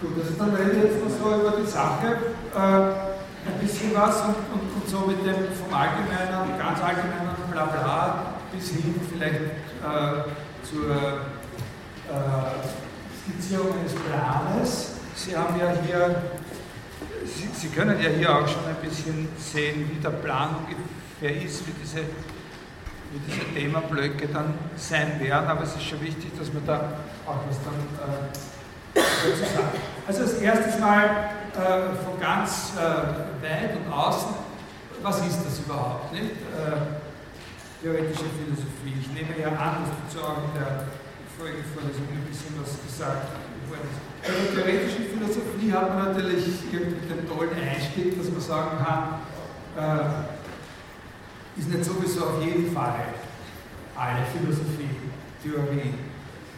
Gut, 0.02 0.14
also 0.20 0.34
dann 0.38 0.52
rede 0.56 0.72
ich 0.72 0.84
jetzt 0.84 1.00
noch 1.04 1.12
so 1.12 1.26
über 1.39 1.54
die 1.62 1.70
Sache. 1.70 2.08
Äh, 2.56 3.12
ein 3.44 3.58
bisschen 3.60 3.92
was 3.96 4.22
und, 4.22 4.36
und, 4.54 4.70
und 4.76 4.88
so 4.88 5.00
mit 5.08 5.26
dem 5.26 5.52
vom 5.54 5.74
Allgemeinen, 5.74 6.60
ganz 6.60 6.80
Allgemeinen 6.82 7.36
Blabla 7.52 8.36
bis 8.52 8.70
hin 8.70 8.94
vielleicht 9.10 9.42
äh, 9.42 10.24
zur 10.64 10.92
äh, 10.92 10.94
Skizzierung 13.24 13.68
eines 13.80 13.94
Planes. 13.94 14.92
Sie 15.16 15.36
haben 15.36 15.60
ja 15.60 15.74
hier, 15.86 16.22
Sie, 17.26 17.50
Sie 17.54 17.68
können 17.68 18.02
ja 18.02 18.10
hier 18.10 18.36
auch 18.36 18.48
schon 18.48 18.66
ein 18.66 18.76
bisschen 18.82 19.28
sehen, 19.38 19.90
wie 19.92 20.00
der 20.02 20.10
Plan 20.10 20.56
ungefähr 20.58 21.44
ist, 21.44 21.68
wie 21.68 21.74
diese, 21.82 22.00
wie 22.00 23.20
diese 23.28 23.46
Themenblöcke 23.54 24.28
dann 24.28 24.54
sein 24.76 25.20
werden, 25.20 25.48
aber 25.48 25.64
es 25.64 25.76
ist 25.76 25.84
schon 25.84 26.02
wichtig, 26.02 26.32
dass 26.38 26.52
man 26.52 26.66
da 26.66 26.94
auch 27.28 27.40
was 27.48 27.58
dann 27.64 27.76
äh, 28.00 28.42
dazu 28.96 29.54
sagt. 29.54 29.76
Also 30.08 30.22
als 30.22 30.34
erstes 30.34 30.80
mal 30.80 31.06
äh, 31.54 32.04
von 32.04 32.20
ganz 32.20 32.72
äh, 32.76 32.80
weit 32.80 33.76
und 33.86 33.94
außen, 33.94 34.34
was 35.04 35.20
ist 35.20 35.40
das 35.46 35.60
überhaupt? 35.60 36.12
Nicht? 36.14 36.32
Äh, 36.32 37.02
theoretische 37.82 38.26
Philosophie. 38.38 38.96
Ich 39.00 39.08
nehme 39.10 39.40
ja 39.40 39.50
an, 39.50 39.86
dass 40.08 40.24
auch 40.24 40.38
in 40.38 40.60
der 40.60 40.86
vorigen 41.42 41.66
Vorlesung 41.74 42.06
ein 42.14 42.22
bisschen 42.30 42.54
was 42.62 42.78
gesagt 42.86 43.34
worden. 43.66 43.89
Bei 44.22 44.30
der 44.30 44.54
theoretischen 44.54 45.06
Philosophie 45.10 45.74
hat 45.74 45.89
man 45.89 46.14
natürlich 46.14 46.46
irgendwie 46.72 47.02
den 47.02 47.26
tollen 47.28 47.58
Einstieg, 47.58 48.16
dass 48.16 48.30
man 48.30 48.42
sagen 48.42 48.78
kann, 48.78 49.26
äh, 49.74 51.60
ist 51.60 51.70
nicht 51.70 51.84
sowieso 51.84 52.26
auf 52.26 52.46
jeden 52.46 52.72
Fall 52.72 53.18
alle 53.98 54.22
Philosophie, 54.30 55.10
Theorie. 55.42 55.98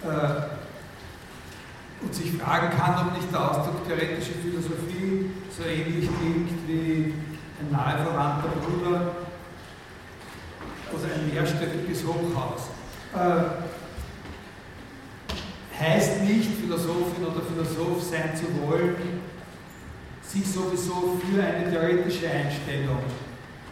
Äh, 0.03 0.51
und 2.03 2.13
sich 2.13 2.33
fragen 2.33 2.69
kann, 2.77 3.07
ob 3.07 3.13
nicht 3.15 3.31
der 3.31 3.39
Ausdruck 3.39 3.87
theoretische 3.87 4.33
Philosophie 4.43 5.31
so 5.55 5.63
ähnlich 5.63 6.09
klingt 6.19 6.67
wie 6.67 7.13
ein 7.61 7.71
nahe 7.71 8.03
verwandter 8.03 8.49
Bruder 8.59 9.15
oder 10.91 11.07
ein 11.15 11.33
mehrstöckiges 11.33 12.03
Hochhaus. 12.03 12.67
Äh, 13.15 13.72
heißt 15.79 16.21
nicht, 16.23 16.49
Philosophin 16.59 17.25
oder 17.25 17.41
Philosoph 17.41 18.03
sein 18.03 18.31
zu 18.35 18.45
wollen, 18.61 18.95
sich 20.21 20.45
sowieso 20.45 21.19
für 21.19 21.43
eine 21.43 21.69
theoretische 21.69 22.29
Einstellung 22.29 22.99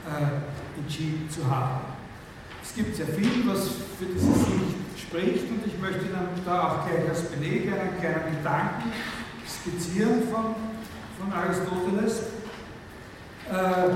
äh, 0.08 0.80
entschieden 0.80 1.30
zu 1.30 1.50
haben. 1.50 1.82
Es 2.64 2.76
gibt 2.76 2.96
sehr 2.96 3.08
viel, 3.08 3.48
was 3.48 3.68
für 4.00 4.06
diese 4.14 4.34
Sicht 4.34 4.82
spricht 4.98 5.50
und 5.50 5.66
ich 5.66 5.80
möchte 5.80 6.06
Ihnen 6.06 6.30
da 6.46 6.68
auch 6.68 6.88
gleich 6.88 7.10
als 7.10 7.24
Beleg 7.24 7.68
einen 7.68 8.00
kleinen 8.00 8.38
Gedanken 8.38 8.92
skizzieren 9.48 10.24
von, 10.32 10.56
von 11.20 11.34
Aristoteles, 11.34 12.20
äh, 13.50 13.90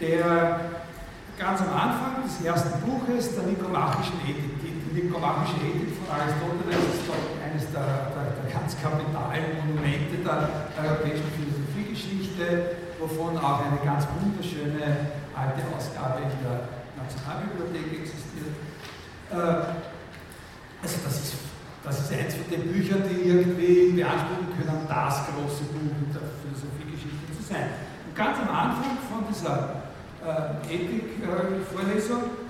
der 0.00 0.60
ganz 1.38 1.60
am 1.60 1.72
Anfang 1.72 2.24
des 2.24 2.44
ersten 2.44 2.80
Buches 2.80 3.34
der 3.34 3.44
Nikomachischen 3.44 4.20
Ethik. 4.26 4.57
Die, 4.98 5.02
die 5.02 5.06
Nikomachische 5.06 5.62
Ethik 5.62 5.94
von 5.94 6.10
Aristoteles 6.10 6.82
ist 6.90 7.06
doch 7.06 7.22
eines 7.38 7.70
der, 7.70 8.10
der, 8.10 8.34
der 8.34 8.46
ganz 8.50 8.74
kapitalen 8.82 9.54
Monumente 9.62 10.18
der 10.26 10.50
europäischen 10.74 11.30
Philosophiegeschichte, 11.38 12.98
wovon 12.98 13.38
auch 13.38 13.62
eine 13.62 13.78
ganz 13.86 14.10
wunderschöne 14.18 15.14
alte 15.38 15.62
Ausgabe 15.70 16.26
in 16.26 16.34
der 16.42 16.66
Nationalbibliothek 16.98 18.02
existiert. 18.02 18.58
Äh, 19.30 19.70
also 20.82 20.96
das 21.06 21.14
ist, 21.14 21.34
das 21.84 21.94
ist 22.02 22.10
eins 22.18 22.34
von 22.34 22.50
den 22.50 22.66
Büchern, 22.66 23.06
die 23.06 23.22
irgendwie 23.22 23.94
beanspruchen 23.94 24.50
können, 24.50 24.82
das 24.82 25.14
große 25.30 25.62
Buch 25.78 25.94
der 26.10 26.26
Philosophiegeschichte 26.42 27.38
zu 27.38 27.42
sein. 27.46 27.70
Und 28.02 28.18
ganz 28.18 28.34
am 28.42 28.50
Anfang 28.50 28.98
von 29.06 29.22
dieser 29.30 29.78
äh, 30.26 30.74
Ethik-Vorlesung 30.74 32.47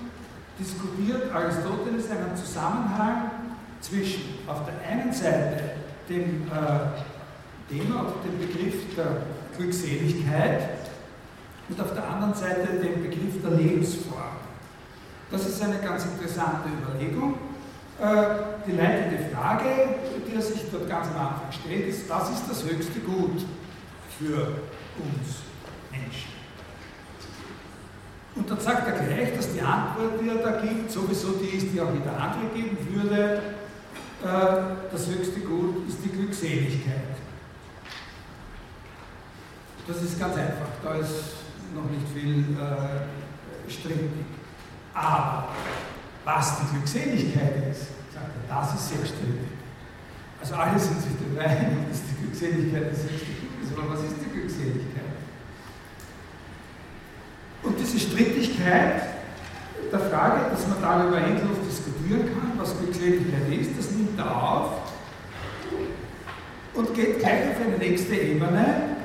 diskutiert 0.59 1.33
Aristoteles 1.33 2.09
einen 2.11 2.35
Zusammenhang 2.35 3.31
zwischen 3.81 4.21
auf 4.47 4.65
der 4.65 4.89
einen 4.89 5.13
Seite 5.13 5.71
dem 6.09 6.47
äh, 6.47 7.71
Thema 7.71 8.01
oder 8.01 8.15
dem 8.25 8.39
Begriff 8.39 8.95
der 8.95 9.21
Glückseligkeit 9.57 10.69
und 11.69 11.79
auf 11.79 11.93
der 11.93 12.07
anderen 12.07 12.33
Seite 12.33 12.67
dem 12.79 13.03
Begriff 13.03 13.41
der 13.41 13.51
Lebensform. 13.51 14.37
Das 15.31 15.45
ist 15.45 15.61
eine 15.61 15.77
ganz 15.77 16.05
interessante 16.05 16.69
Überlegung. 16.69 17.35
Äh, 18.01 18.65
die 18.65 18.71
leitende 18.71 19.29
Frage, 19.33 19.69
die 20.27 20.35
er 20.35 20.41
sich 20.41 20.61
dort 20.71 20.89
ganz 20.89 21.07
am 21.07 21.27
Anfang 21.27 21.51
stellt, 21.51 21.87
ist, 21.87 22.09
was 22.09 22.29
ist 22.31 22.43
das 22.49 22.63
höchste 22.63 22.99
Gut 23.01 23.45
für 24.17 24.47
uns 24.97 25.43
Menschen? 25.91 26.38
Und 28.39 28.49
dann 28.49 28.59
sagt 28.59 28.87
er 28.87 28.93
gleich, 28.93 29.35
dass 29.35 29.51
die 29.51 29.59
Antwort, 29.59 30.21
die 30.21 30.29
er 30.29 30.35
da 30.35 30.61
gibt, 30.61 30.89
sowieso 30.89 31.33
die 31.33 31.57
ist, 31.57 31.73
die 31.73 31.81
auch 31.81 31.93
jeder 31.93 32.15
andere 32.17 32.47
geben 32.55 32.77
würde. 32.89 33.41
Äh, 34.23 34.89
das 34.89 35.07
höchste 35.07 35.41
Gut 35.41 35.89
ist 35.89 35.97
die 36.05 36.09
Glückseligkeit. 36.09 37.19
Das 39.85 40.01
ist 40.01 40.17
ganz 40.17 40.37
einfach, 40.37 40.69
da 40.81 40.95
ist 40.95 41.35
noch 41.75 41.89
nicht 41.91 42.07
viel 42.13 42.55
äh, 42.55 43.69
strittig. 43.69 44.09
Aber 44.93 45.49
was 46.23 46.59
die 46.61 46.75
Glückseligkeit 46.75 47.71
ist, 47.71 47.87
sagt 48.13 48.31
er, 48.47 48.55
das 48.55 48.73
ist 48.73 48.89
sehr 48.89 49.05
strittig. 49.05 49.51
Also 50.39 50.55
alle 50.55 50.79
sind 50.79 51.01
sich 51.01 51.11
einig, 51.37 51.89
dass 51.89 52.01
die 52.07 52.23
Glückseligkeit 52.23 52.93
das 52.93 53.03
höchste 53.03 53.35
Gut 53.35 53.63
ist. 53.63 53.77
Aber 53.77 53.93
was 53.93 54.03
ist 54.05 54.15
die 54.23 54.31
Glückseligkeit? 54.31 54.98
Und 57.63 57.79
diese 57.79 57.99
Strittigkeit 57.99 59.03
der 59.91 59.99
Frage, 59.99 60.51
dass 60.51 60.67
man 60.67 60.81
darüber 60.81 61.17
endlos 61.17 61.57
diskutieren 61.67 62.29
kann, 62.33 62.53
was 62.57 62.77
Glückseligkeit 62.77 63.59
ist, 63.59 63.71
das 63.77 63.91
nimmt 63.91 64.17
er 64.17 64.43
auf 64.43 64.71
und 66.73 66.93
geht 66.93 67.19
gleich 67.19 67.49
auf 67.49 67.65
eine 67.65 67.77
nächste 67.77 68.15
Ebene 68.15 68.95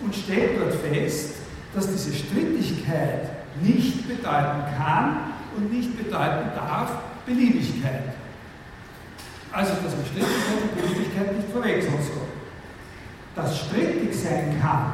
und 0.00 0.14
stellt 0.14 0.60
dort 0.60 0.74
fest, 0.74 1.34
dass 1.74 1.86
diese 1.86 2.12
Strittigkeit 2.12 3.30
nicht 3.62 4.08
bedeuten 4.08 4.64
kann 4.76 5.32
und 5.56 5.72
nicht 5.72 5.96
bedeuten 5.96 6.50
darf 6.54 6.90
Beliebigkeit. 7.26 8.14
Also, 9.52 9.72
dass 9.84 9.94
man 9.94 10.06
Strittigkeit 10.06 10.62
und 10.62 10.80
Beliebigkeit 10.80 11.36
nicht 11.36 11.48
verwechseln 11.50 12.02
soll. 12.02 12.26
Dass 13.36 13.58
strittig 13.58 14.14
sein 14.14 14.58
kann, 14.60 14.92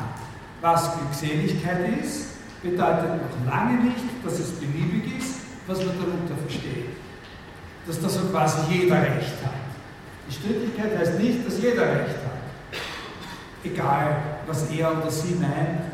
was 0.60 0.92
Glückseligkeit 0.98 2.00
ist, 2.02 2.37
bedeutet 2.62 3.10
noch 3.22 3.52
lange 3.52 3.84
nicht, 3.84 4.24
dass 4.24 4.38
es 4.38 4.52
beliebig 4.52 5.18
ist, 5.18 5.40
was 5.66 5.78
man 5.78 5.98
darunter 5.98 6.34
versteht. 6.46 6.96
Dass 7.86 8.00
da 8.00 8.08
so 8.08 8.20
quasi 8.28 8.58
jeder 8.70 8.96
Recht 8.96 9.38
hat. 9.44 9.52
Die 10.28 10.34
Strittigkeit 10.34 10.98
heißt 10.98 11.18
nicht, 11.18 11.46
dass 11.46 11.60
jeder 11.60 11.82
Recht 11.82 12.16
hat. 12.24 12.38
egal 13.64 14.22
was 14.46 14.70
er 14.70 14.96
oder 14.96 15.10
sie 15.10 15.34
meint, 15.34 15.92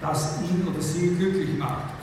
das 0.00 0.38
ihn 0.42 0.66
oder 0.66 0.80
sie 0.80 1.14
glücklich 1.14 1.58
macht. 1.58 1.94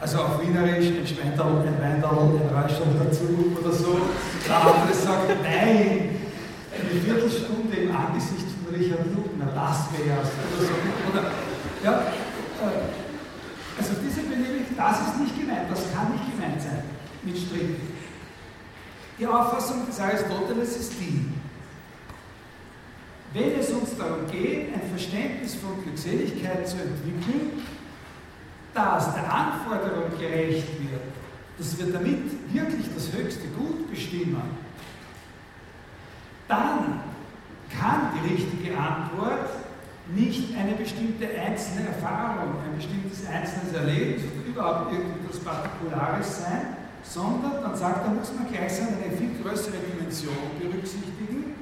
Also 0.00 0.18
auf 0.18 0.42
Wienerisch 0.42 0.88
ein 0.88 1.06
Schweintal, 1.06 1.64
ein 1.66 1.80
Weindal, 1.80 2.18
ein 2.18 2.54
Räuschel 2.54 2.86
dazu 3.02 3.56
oder 3.58 3.72
so. 3.72 3.98
Der 4.46 4.56
andere 4.56 4.94
sagt, 4.94 5.28
nein, 5.42 6.16
eine 6.72 7.00
Viertelstunde 7.00 7.76
im 7.76 7.96
Angesicht 7.96 8.46
von 8.62 8.74
Richard 8.74 9.06
Lugner, 9.06 9.52
das 9.54 9.88
wär's. 9.96 10.28
Oder 10.36 10.66
so. 10.66 10.74
Oder, 11.10 11.30
ja, 11.82 12.00
äh, 12.00 13.78
also 13.78 13.92
diese 14.02 14.22
Beliebig, 14.22 14.66
das 14.76 15.00
ist 15.00 15.20
nicht 15.20 15.38
gemeint, 15.38 15.70
das 15.70 15.92
kann 15.92 16.12
nicht 16.12 16.30
gemeint 16.32 16.60
sein 16.60 16.82
mit 17.22 17.36
Strichen. 17.36 17.96
Die 19.18 19.26
Auffassung 19.26 19.86
des 19.86 19.98
Aristoteles 19.98 20.76
ist 20.76 20.92
die, 21.00 21.26
wenn 23.32 23.58
es 23.58 23.70
uns 23.70 23.96
darum 23.96 24.26
geht, 24.30 24.72
ein 24.72 24.88
Verständnis 24.90 25.56
von 25.56 25.82
Glückseligkeit 25.82 26.66
zu 26.66 26.76
entwickeln, 26.76 27.62
das 28.72 29.14
der 29.14 29.32
Anforderung 29.32 30.18
gerecht 30.18 30.68
wird, 30.80 31.02
dass 31.58 31.78
wir 31.78 31.92
damit 31.92 32.52
wirklich 32.52 32.86
das 32.94 33.12
höchste 33.12 33.48
Gut 33.48 33.90
bestimmen, 33.90 34.42
dann 36.48 37.00
kann 37.70 38.12
die 38.14 38.34
richtige 38.34 38.76
Antwort 38.78 39.48
nicht 40.14 40.56
eine 40.56 40.72
bestimmte 40.72 41.26
einzelne 41.28 41.88
Erfahrung, 41.88 42.54
ein 42.64 42.76
bestimmtes 42.76 43.26
einzelnes 43.26 43.74
Erlebnis 43.74 44.22
oder 44.22 44.46
überhaupt 44.46 44.92
irgendetwas 44.92 45.40
Partikulares 45.40 46.42
sein, 46.42 46.76
sondern 47.02 47.62
dann 47.62 47.76
sagt 47.76 48.06
er, 48.06 48.12
muss 48.12 48.32
man 48.34 48.52
gleichsam 48.52 48.88
eine 48.88 49.16
viel 49.16 49.42
größere 49.42 49.76
Dimension 49.78 50.34
berücksichtigen. 50.60 51.54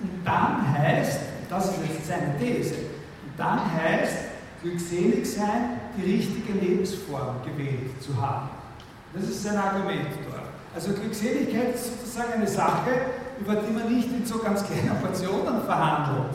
Und 0.00 0.10
dann 0.24 0.72
heißt, 0.76 1.20
das 1.48 1.66
ist 1.66 1.78
jetzt 1.88 2.06
seine 2.06 2.38
These, 2.38 2.74
und 2.74 3.32
dann 3.36 3.60
heißt, 3.72 4.28
glückselig 4.62 5.30
sein, 5.30 5.80
die 5.96 6.16
richtige 6.16 6.52
Lebensform 6.52 7.36
gewählt 7.44 8.02
zu 8.02 8.20
haben. 8.20 8.50
Das 9.14 9.24
ist 9.24 9.42
sein 9.42 9.56
Argument 9.56 10.08
dort. 10.30 10.42
Also 10.74 10.92
Glückseligkeit 10.92 11.74
ist 11.74 11.86
sozusagen 11.86 12.34
eine 12.34 12.46
Sache, 12.46 12.90
über 13.40 13.54
die 13.54 13.72
man 13.72 13.92
nicht 13.92 14.08
in 14.10 14.24
so 14.26 14.38
ganz 14.38 14.64
kleinen 14.64 15.00
Portionen 15.00 15.62
verhandelt, 15.64 16.34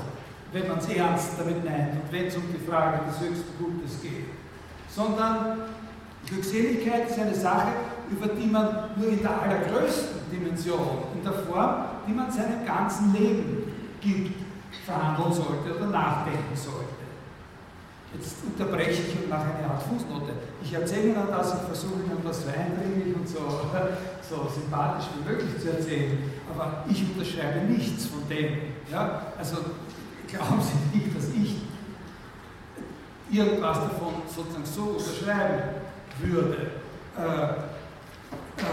wenn 0.53 0.67
man 0.67 0.77
es 0.77 0.87
ernst 0.87 1.31
damit 1.37 1.65
meint 1.65 1.93
und 1.93 2.11
wenn 2.11 2.27
es 2.27 2.35
um 2.35 2.43
die 2.53 2.69
Frage 2.69 2.99
des 3.07 3.19
höchsten 3.19 3.57
Gutes 3.57 4.01
geht, 4.01 4.29
sondern 4.87 5.57
Glückseligkeit 6.27 7.09
ist 7.09 7.19
eine 7.19 7.33
Sache, 7.33 7.73
über 8.09 8.27
die 8.27 8.47
man 8.47 8.91
nur 8.95 9.09
in 9.09 9.21
der 9.21 9.41
allergrößten 9.41 10.31
Dimension, 10.31 11.05
in 11.15 11.23
der 11.23 11.33
Form, 11.33 11.85
die 12.07 12.13
man 12.13 12.31
seinem 12.31 12.65
ganzen 12.65 13.11
Leben 13.13 13.71
gibt, 13.99 14.35
verhandeln 14.85 15.33
sollte 15.33 15.75
oder 15.75 15.87
nachdenken 15.87 16.55
sollte. 16.55 17.03
Jetzt 18.13 18.35
unterbreche 18.45 19.01
ich 19.01 19.23
und 19.23 19.29
mache 19.29 19.47
eine 19.57 19.67
Art 19.67 19.81
Fußnote. 19.81 20.33
Ich 20.63 20.71
erzähle 20.71 21.09
Ihnen 21.09 21.27
das, 21.31 21.55
ich 21.55 21.61
versuche 21.61 22.03
Ihnen 22.05 22.21
das 22.23 22.43
so 22.43 22.49
eindringlich 22.49 23.15
und 23.15 23.27
so, 23.27 23.39
so 24.29 24.47
sympathisch 24.53 25.09
wie 25.15 25.29
möglich 25.29 25.59
zu 25.59 25.71
erzählen, 25.71 26.17
aber 26.53 26.83
ich 26.87 27.03
unterschreibe 27.09 27.65
nichts 27.65 28.05
von 28.05 28.27
dem. 28.29 28.57
Ja? 28.91 29.33
Also 29.37 29.57
glauben 30.33 30.61
Sie 30.61 30.97
nicht, 30.97 31.15
dass 31.15 31.29
ich 31.29 31.61
irgendwas 33.31 33.77
davon 33.77 34.13
sozusagen 34.27 34.65
so 34.65 34.81
unterschreiben 34.97 35.63
würde. 36.19 36.71
Äh, 37.17 37.21
äh, 37.21 38.65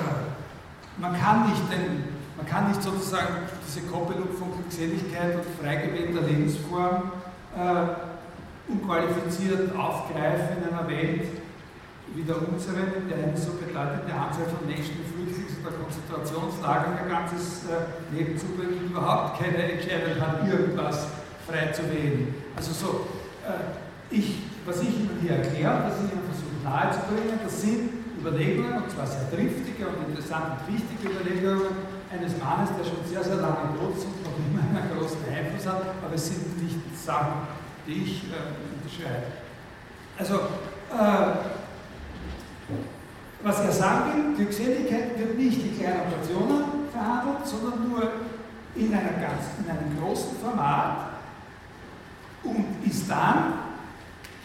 man, 0.98 1.18
kann 1.18 1.48
nicht 1.48 1.62
den, 1.70 2.04
man 2.36 2.46
kann 2.46 2.68
nicht 2.68 2.82
sozusagen 2.82 3.48
diese 3.66 3.86
Koppelung 3.86 4.28
von 4.38 4.52
Glückseligkeit 4.52 5.36
und 5.36 5.44
freigewählter 5.60 6.22
Lebensform 6.22 7.12
äh, 7.56 8.70
unqualifiziert 8.70 9.74
aufgreifen 9.76 10.58
in 10.62 10.74
einer 10.74 10.88
Welt 10.88 11.26
wie 12.14 12.22
der 12.22 12.36
unseren, 12.36 12.92
in 12.96 13.08
der 13.08 13.18
eine 13.18 13.36
so 13.36 13.52
bedeutende 13.52 14.12
Anzahl 14.12 14.46
von 14.50 14.66
Menschen 14.66 14.98
in 14.98 15.06
Flüchtlings- 15.06 15.62
oder 15.62 15.76
Konzentrationslagern 15.78 16.98
ihr 17.04 17.08
ganzes 17.08 17.62
äh, 17.70 18.16
Leben 18.16 18.36
zubringt 18.36 18.82
und 18.82 18.90
überhaupt 18.90 19.38
keine 19.38 19.72
Entscheidung 19.72 20.20
hat, 20.20 20.46
irgendwas 20.46 21.06
frei 21.50 21.72
zu 21.72 21.82
wählen. 21.90 22.34
Also 22.56 22.72
so, 22.72 23.06
äh, 23.44 24.14
ich, 24.14 24.42
was 24.64 24.82
ich 24.82 24.88
Ihnen 24.88 25.18
hier 25.20 25.36
erkläre, 25.36 25.82
was 25.84 25.94
ich 25.98 26.12
Ihnen 26.12 26.24
versuche 26.30 26.62
nahezubringen, 26.62 27.40
das 27.42 27.62
sind 27.62 27.90
Überlegungen, 28.20 28.82
und 28.82 28.90
zwar 28.90 29.06
sehr 29.06 29.30
triftige 29.30 29.88
und 29.88 30.08
interessante 30.08 30.60
und 30.60 30.74
wichtige 30.74 31.08
Überlegungen 31.08 31.72
eines 32.12 32.36
Mannes, 32.38 32.70
der 32.76 32.84
schon 32.84 33.02
sehr, 33.06 33.24
sehr 33.24 33.36
lange 33.36 33.74
tot 33.78 33.96
ist 33.96 34.04
und 34.04 34.22
noch 34.24 34.36
immer 34.36 34.62
einen 34.62 34.98
großen 34.98 35.18
Einfluss 35.26 35.66
hat, 35.66 35.82
aber 36.04 36.14
es 36.14 36.26
sind 36.26 36.62
nicht 36.62 36.78
Sachen, 36.94 37.48
die 37.86 38.02
ich 38.02 38.24
äh, 38.28 38.50
unterschreibe. 38.76 39.26
Also, 40.18 40.34
äh, 40.34 41.50
was 43.42 43.60
er 43.60 43.72
sagen 43.72 44.12
will, 44.12 44.36
Glückseligkeit 44.36 45.18
wird 45.18 45.38
nicht 45.38 45.64
in 45.64 45.78
kleinen 45.78 46.10
Portionen 46.10 46.64
verhandelt, 46.92 47.46
sondern 47.46 47.88
nur 47.88 48.02
in, 48.76 48.92
ganz, 48.92 49.56
in 49.58 49.70
einem 49.70 49.98
großen 49.98 50.36
Format 50.36 51.09
und 52.44 52.66
ist 52.86 53.08
dann 53.10 53.54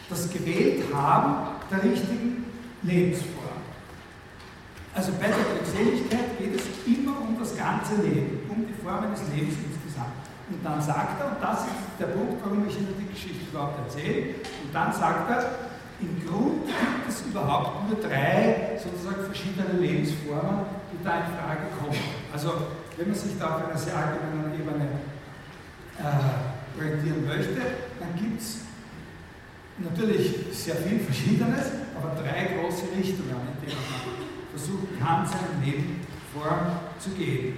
das 0.09 0.29
Gewählthaben 0.29 1.35
der 1.71 1.83
richtigen 1.83 2.45
Lebensform. 2.83 3.35
Also 4.93 5.11
bei 5.19 5.27
der 5.27 5.35
Glückseligkeit 5.35 6.37
geht 6.37 6.55
es 6.55 6.63
immer 6.87 7.19
um 7.21 7.37
das 7.37 7.55
ganze 7.57 7.95
Leben, 8.01 8.47
um 8.49 8.65
die 8.65 8.73
Formen 8.73 9.11
des 9.11 9.21
Lebens 9.33 9.55
insgesamt. 9.59 10.15
Und 10.49 10.63
dann 10.63 10.81
sagt 10.81 11.19
er, 11.19 11.35
und 11.35 11.41
das 11.41 11.61
ist 11.65 11.99
der 11.99 12.05
Punkt, 12.07 12.39
warum 12.43 12.67
ich 12.67 12.77
Ihnen 12.77 12.95
die 12.99 13.11
Geschichte 13.11 13.49
überhaupt 13.51 13.79
erzähle, 13.79 14.35
und 14.63 14.73
dann 14.73 14.93
sagt 14.93 15.29
er, 15.29 15.51
im 15.99 16.27
Grund 16.27 16.67
gibt 16.67 17.09
es 17.09 17.21
überhaupt 17.25 17.89
nur 17.89 17.99
drei 17.99 18.77
sozusagen 18.77 19.25
verschiedene 19.25 19.79
Lebensformen, 19.79 20.65
die 20.91 21.03
da 21.03 21.17
in 21.17 21.33
Frage 21.39 21.65
kommen. 21.79 21.99
Also 22.31 22.53
wenn 22.97 23.07
man 23.07 23.15
sich 23.15 23.31
da 23.39 23.55
auf 23.55 23.65
einer 23.65 23.77
sehr 23.77 23.95
allgemeinen 23.95 24.53
Ebene 24.53 24.87
äh, 25.99 26.54
orientieren 26.77 27.25
möchte, 27.25 27.61
dann 27.99 28.15
gibt 28.17 28.41
es 28.41 28.59
natürlich 29.77 30.35
sehr 30.51 30.75
viel 30.75 30.99
Verschiedenes, 30.99 31.65
aber 31.95 32.21
drei 32.21 32.55
große 32.55 32.85
Richtungen, 32.97 33.29
in 33.31 33.67
denen 33.67 33.81
man 33.81 34.57
versuchen 34.57 34.87
kann, 34.99 35.25
seinem 35.25 35.61
Leben 35.63 36.01
Form 36.33 36.79
zu 36.99 37.09
geben. 37.11 37.57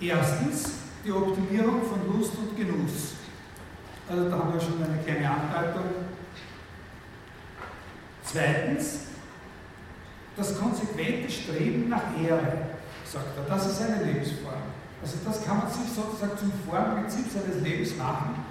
Erstens 0.00 0.72
die 1.04 1.12
Optimierung 1.12 1.82
von 1.82 2.06
Lust 2.06 2.32
und 2.38 2.56
Genuss. 2.56 3.14
Also 4.08 4.28
da 4.28 4.38
haben 4.38 4.52
wir 4.52 4.60
schon 4.60 4.82
eine 4.82 5.02
kleine 5.02 5.28
Andeutung. 5.28 5.84
Zweitens 8.24 9.00
das 10.36 10.58
konsequente 10.58 11.30
Streben 11.30 11.88
nach 11.88 12.16
Ehre, 12.22 12.68
sagt 13.04 13.36
er. 13.36 13.44
Das 13.48 13.66
ist 13.66 13.82
eine 13.82 14.04
Lebensform. 14.04 14.62
Also 15.02 15.16
das 15.24 15.44
kann 15.44 15.58
man 15.58 15.70
sich 15.70 15.92
sozusagen 15.94 16.36
zum 16.36 16.52
Formprinzip 16.68 17.26
seines 17.30 17.62
Lebens 17.62 17.96
machen. 17.96 18.44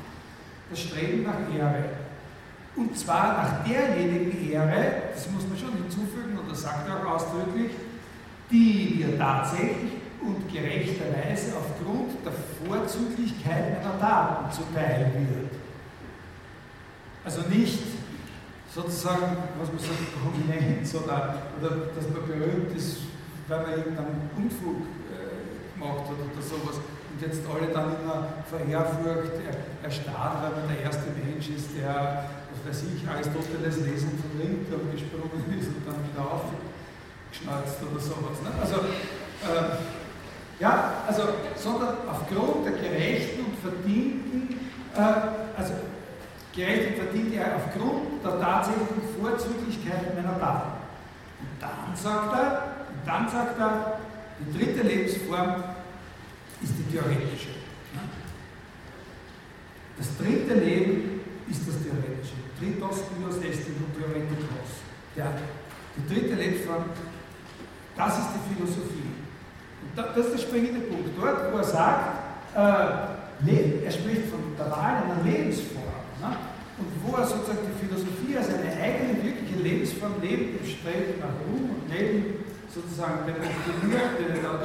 Das 0.70 0.80
Streben 0.80 1.24
nach 1.24 1.54
Ehre. 1.54 1.86
Und 2.76 2.98
zwar 2.98 3.34
nach 3.34 3.64
derjenigen 3.66 4.52
Ehre, 4.52 5.12
das 5.14 5.30
muss 5.32 5.48
man 5.48 5.58
schon 5.58 5.74
hinzufügen, 5.74 6.38
und 6.38 6.52
das 6.52 6.62
sagt 6.62 6.88
er 6.88 6.98
auch 6.98 7.16
ausdrücklich, 7.16 7.72
die 8.52 9.00
wir 9.00 9.18
tatsächlich 9.18 9.94
und 10.22 10.52
gerechterweise 10.52 11.54
aufgrund 11.58 12.26
der 12.26 12.34
Vorzüglichkeit 12.66 13.84
meiner 13.84 13.98
Daten 13.98 14.52
zuteil 14.52 15.12
wird. 15.14 15.52
Also 17.24 17.42
nicht 17.50 17.84
sozusagen, 18.74 19.38
was 19.60 19.70
man 19.70 19.80
sagt, 19.80 20.22
prominent, 20.22 20.88
sondern 20.88 21.36
oder 21.60 21.70
dass 21.96 22.10
man 22.10 22.28
berühmt 22.28 22.76
ist, 22.76 22.98
weil 23.48 23.62
man 23.62 23.72
irgendeinen 23.72 24.30
Unfug 24.38 24.86
gemacht 25.88 26.12
hat 26.12 26.20
oder 26.20 26.44
sowas. 26.44 26.78
Und 26.84 27.18
jetzt 27.22 27.42
alle 27.48 27.72
dann 27.72 27.96
immer 28.04 28.44
vor 28.46 28.60
Ehrfurcht 28.60 29.40
erstarren, 29.82 30.44
weil 30.44 30.52
man 30.52 30.68
der 30.68 30.84
erste 30.84 31.08
Mensch 31.16 31.50
ist, 31.50 31.72
der, 31.80 32.30
was 32.52 32.60
weiß 32.68 32.84
ich, 32.94 33.08
Aristoteles 33.08 33.80
lesen 33.88 34.20
von 34.20 34.36
Ringturm 34.40 34.92
gesprungen 34.92 35.48
ist 35.56 35.72
und 35.72 35.88
dann 35.88 36.04
wieder 36.04 36.24
aufgeschnalzt 36.28 37.80
oder 37.82 38.00
sowas. 38.00 38.38
Ne? 38.44 38.52
Also, 38.60 38.86
äh, 38.86 39.80
ja, 40.60 41.06
also, 41.08 41.24
sondern 41.56 41.96
aufgrund 42.10 42.66
der 42.66 42.74
gerechten 42.74 43.46
und 43.46 43.58
verdienten, 43.62 44.60
äh, 44.96 45.58
also 45.58 45.74
gerecht 46.54 46.90
und 46.90 46.96
verdient 47.06 47.34
er 47.36 47.56
aufgrund 47.56 48.24
der 48.24 48.42
tatsächlichen 48.42 49.02
Vorzüglichkeit 49.22 50.16
meiner 50.16 50.38
Daten. 50.38 50.82
Und 51.40 51.62
dann 51.62 51.96
sagt 51.96 52.34
er, 52.34 52.74
und 52.90 53.08
dann 53.08 53.30
sagt 53.30 53.60
er, 53.60 54.00
die 54.40 54.58
dritte 54.58 54.88
Lebensform 54.88 55.64
ist 56.62 56.74
die 56.78 56.92
theoretische. 56.92 57.50
Das 59.98 60.08
dritte 60.18 60.54
Leben 60.54 61.22
ist 61.50 61.68
das 61.68 61.76
theoretische. 61.82 62.38
Tritos, 62.60 63.02
Bios, 63.14 63.38
Estin 63.44 63.76
und 63.82 63.94
Theoretikos. 63.98 64.86
Die 65.98 66.14
dritte 66.14 66.36
Lebensform, 66.36 66.86
das 67.96 68.20
ist 68.20 68.30
die 68.36 68.54
Philosophie. 68.54 69.10
das 69.96 70.18
ist 70.18 70.34
der 70.34 70.40
springende 70.40 70.82
Punkt. 70.82 71.10
Dort, 71.20 71.52
wo 71.52 71.58
er 71.58 71.64
sagt, 71.64 72.54
äh, 72.56 73.86
er 73.86 73.92
spricht 73.92 74.30
von 74.30 74.42
der 74.58 74.70
Wahl 74.70 75.04
einer 75.04 75.24
Lebensform. 75.24 75.98
Ne? 76.22 76.38
Und 76.78 76.88
wo 77.04 77.18
er 77.18 77.26
sozusagen 77.26 77.66
die 77.66 77.88
Philosophie 77.88 78.38
als 78.38 78.50
eine 78.54 78.72
eigene, 78.78 79.24
wirkliche 79.24 79.58
Lebensform 79.64 80.14
neben 80.22 80.58
dem 80.58 80.66
Streben 80.66 81.18
nach 81.20 81.34
Ruhm 81.46 81.72
und 81.74 81.90
neben 81.90 82.46
sozusagen 82.70 83.26
der 83.26 83.34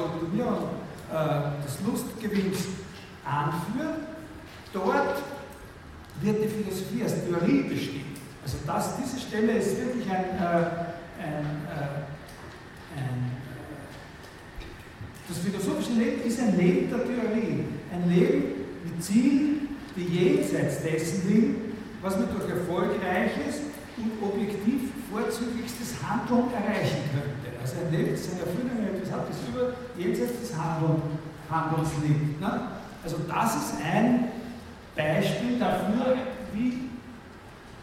Optimierung 0.05 0.69
äh, 0.69 0.82
des 1.13 1.79
Lustgewinns 1.87 2.59
anführt, 3.25 3.99
dort 4.73 5.23
wird 6.21 6.45
die 6.45 6.49
Philosophie 6.49 7.03
als 7.03 7.25
Theorie 7.25 7.63
bestimmt. 7.63 8.19
Also 8.43 8.59
das, 8.67 8.97
diese 8.97 9.21
Stelle 9.21 9.53
ist 9.53 9.79
wirklich 9.79 10.11
ein, 10.11 10.25
äh, 10.25 11.23
ein, 11.23 11.45
äh, 11.69 12.99
ein 12.99 13.33
das 15.29 15.39
philosophische 15.39 15.93
Leben 15.93 16.23
ist 16.23 16.41
ein 16.41 16.59
Leben 16.59 16.91
der 16.91 17.05
Theorie, 17.05 17.65
ein 17.93 18.11
Leben 18.11 18.43
mit 18.85 19.03
Zielen, 19.03 19.69
die 19.97 20.05
jenseits 20.05 20.83
dessen 20.83 21.29
liegen, 21.29 21.75
was 22.03 22.19
man 22.19 22.29
durch 22.37 22.51
erfolgreiches 22.51 23.61
und 23.97 24.23
objektiv 24.23 24.92
vorzüglichstes 25.13 25.97
Handeln 26.03 26.49
erreichen 26.53 27.05
könnte. 27.13 27.61
Also 27.61 27.77
ein 27.85 27.93
Leben 27.93 28.15
ist 28.15 28.31
eine 28.33 28.41
Erfüllung 28.41 28.83
etwas 28.83 29.13
hat, 29.13 29.29
das 29.29 29.37
über 29.49 29.75
jenseits 29.97 30.41
des 30.41 30.57
Handeln, 30.57 31.03
Handelns 31.51 31.91
liegt. 32.03 32.41
Ne? 32.41 32.61
Also 33.05 33.19
das 33.29 33.57
ist 33.57 33.75
ein 33.85 34.29
Beispiel 34.97 35.59
dafür, 35.59 36.17
wie 36.53 36.89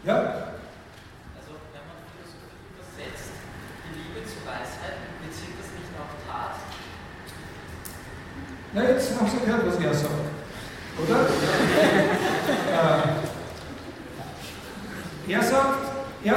ja, 0.04 0.50
Na, 8.72 8.84
jetzt 8.84 9.18
haben 9.18 9.28
Sie 9.28 9.44
gehört, 9.44 9.66
was 9.66 9.80
er 9.82 9.92
sagt. 9.92 10.14
Oder? 11.02 11.26
äh, 15.26 15.32
er 15.32 15.42
sagt, 15.42 15.90
er 16.22 16.36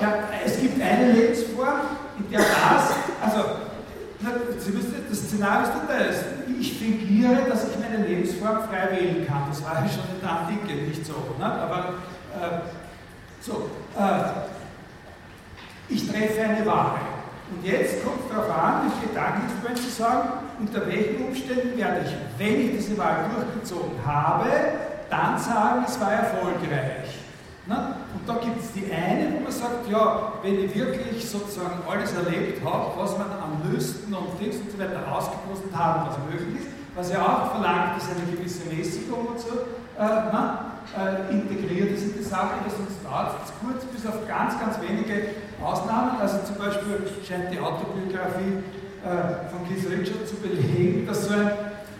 Er, 0.00 0.28
es 0.44 0.60
gibt 0.60 0.80
eine 0.80 1.12
Lebensform, 1.12 1.80
in 2.18 2.30
der 2.30 2.40
das, 2.40 2.94
also, 3.22 3.44
Sie 4.58 4.76
wissen, 4.76 4.94
das 5.08 5.18
Szenario 5.18 5.62
ist 5.62 5.72
das. 5.88 6.24
Ich 6.60 6.78
fingiere, 6.78 7.48
dass 7.48 7.68
ich 7.68 7.78
meine 7.78 8.04
Lebensform 8.04 8.58
frei 8.68 8.90
wählen 8.90 9.26
kann. 9.26 9.44
Das 9.48 9.62
war 9.62 9.74
ja 9.74 9.88
schon 9.88 10.02
in 10.12 10.20
der 10.20 10.30
Antike 10.30 10.88
nicht 10.88 11.06
so. 11.06 11.14
Ne? 11.38 11.44
Aber, 11.44 11.94
äh, 12.34 12.60
so, 13.40 13.70
äh, 13.96 14.48
ich 15.88 16.10
treffe 16.10 16.42
eine 16.42 16.66
Ware. 16.66 16.98
Und 17.50 17.64
jetzt 17.64 18.04
kommt 18.04 18.20
es 18.24 18.34
darauf 18.34 18.50
an, 18.50 18.90
die 18.90 19.08
Gedankenexperiment 19.08 19.78
zu 19.78 19.90
sagen, 19.90 20.28
unter 20.58 20.86
welchen 20.86 21.26
Umständen 21.26 21.78
werde 21.78 22.04
ich, 22.04 22.14
wenn 22.38 22.60
ich 22.60 22.76
diese 22.76 22.98
Wahl 22.98 23.24
durchgezogen 23.34 24.04
habe, 24.04 24.50
dann 25.08 25.38
sagen, 25.38 25.84
es 25.86 25.98
war 26.00 26.12
erfolgreich. 26.12 27.18
Na? 27.66 27.96
Und 28.14 28.26
da 28.26 28.34
gibt 28.40 28.60
es 28.60 28.72
die 28.72 28.90
eine, 28.90 29.34
wo 29.34 29.40
man 29.40 29.52
sagt, 29.52 29.88
ja, 29.90 30.32
wenn 30.42 30.64
ich 30.64 30.74
wirklich 30.74 31.28
sozusagen 31.28 31.82
alles 31.88 32.12
erlebt 32.14 32.64
habe, 32.64 32.92
was 32.96 33.18
man 33.18 33.28
an 33.28 33.60
Lüsten 33.70 34.14
und 34.14 34.40
Dings 34.40 34.56
und 34.56 34.72
so 34.72 34.78
weiter 34.78 35.04
ausgekostet 35.12 35.72
habe, 35.76 36.08
was 36.08 36.16
möglich 36.24 36.64
ist, 36.64 36.68
was 36.96 37.12
ja 37.12 37.20
auch 37.20 37.52
verlangt, 37.52 37.98
ist 37.98 38.08
eine 38.08 38.24
gewisse 38.32 38.64
Mäßigung 38.72 39.26
und 39.26 39.38
so, 39.38 39.48
äh, 39.98 40.32
na, 40.32 40.80
äh, 40.96 41.32
integriert 41.32 41.92
ist 41.92 42.04
in 42.04 42.14
die 42.16 42.24
Sache, 42.24 42.64
das 42.64 42.76
sonst 42.76 43.04
dauert 43.04 43.36
kurz, 43.60 43.84
bis 43.84 44.06
auf 44.06 44.26
ganz, 44.26 44.58
ganz 44.58 44.80
wenige 44.80 45.36
Ausnahmen. 45.62 46.18
Also 46.20 46.38
zum 46.46 46.56
Beispiel 46.56 47.04
scheint 47.26 47.52
die 47.52 47.60
Autobiografie 47.60 48.64
äh, 49.04 49.52
von 49.52 49.68
Keith 49.68 49.84
Richard 49.84 50.26
zu 50.26 50.36
belegen, 50.36 51.06
dass 51.06 51.26
so 51.26 51.34
ein, 51.34 51.50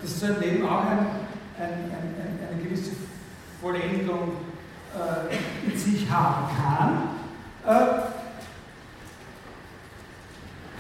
dass 0.00 0.20
so 0.20 0.26
ein 0.26 0.40
Leben 0.40 0.66
auch 0.66 0.82
ein, 0.82 0.98
ein, 1.61 1.92
ein, 1.92 2.38
eine 2.48 2.62
gewisse 2.62 2.92
Vollendung 3.61 4.32
äh, 4.95 5.70
in 5.70 5.78
sich 5.78 6.09
haben 6.11 6.49
kann. 6.57 6.93
Äh, 7.66 8.18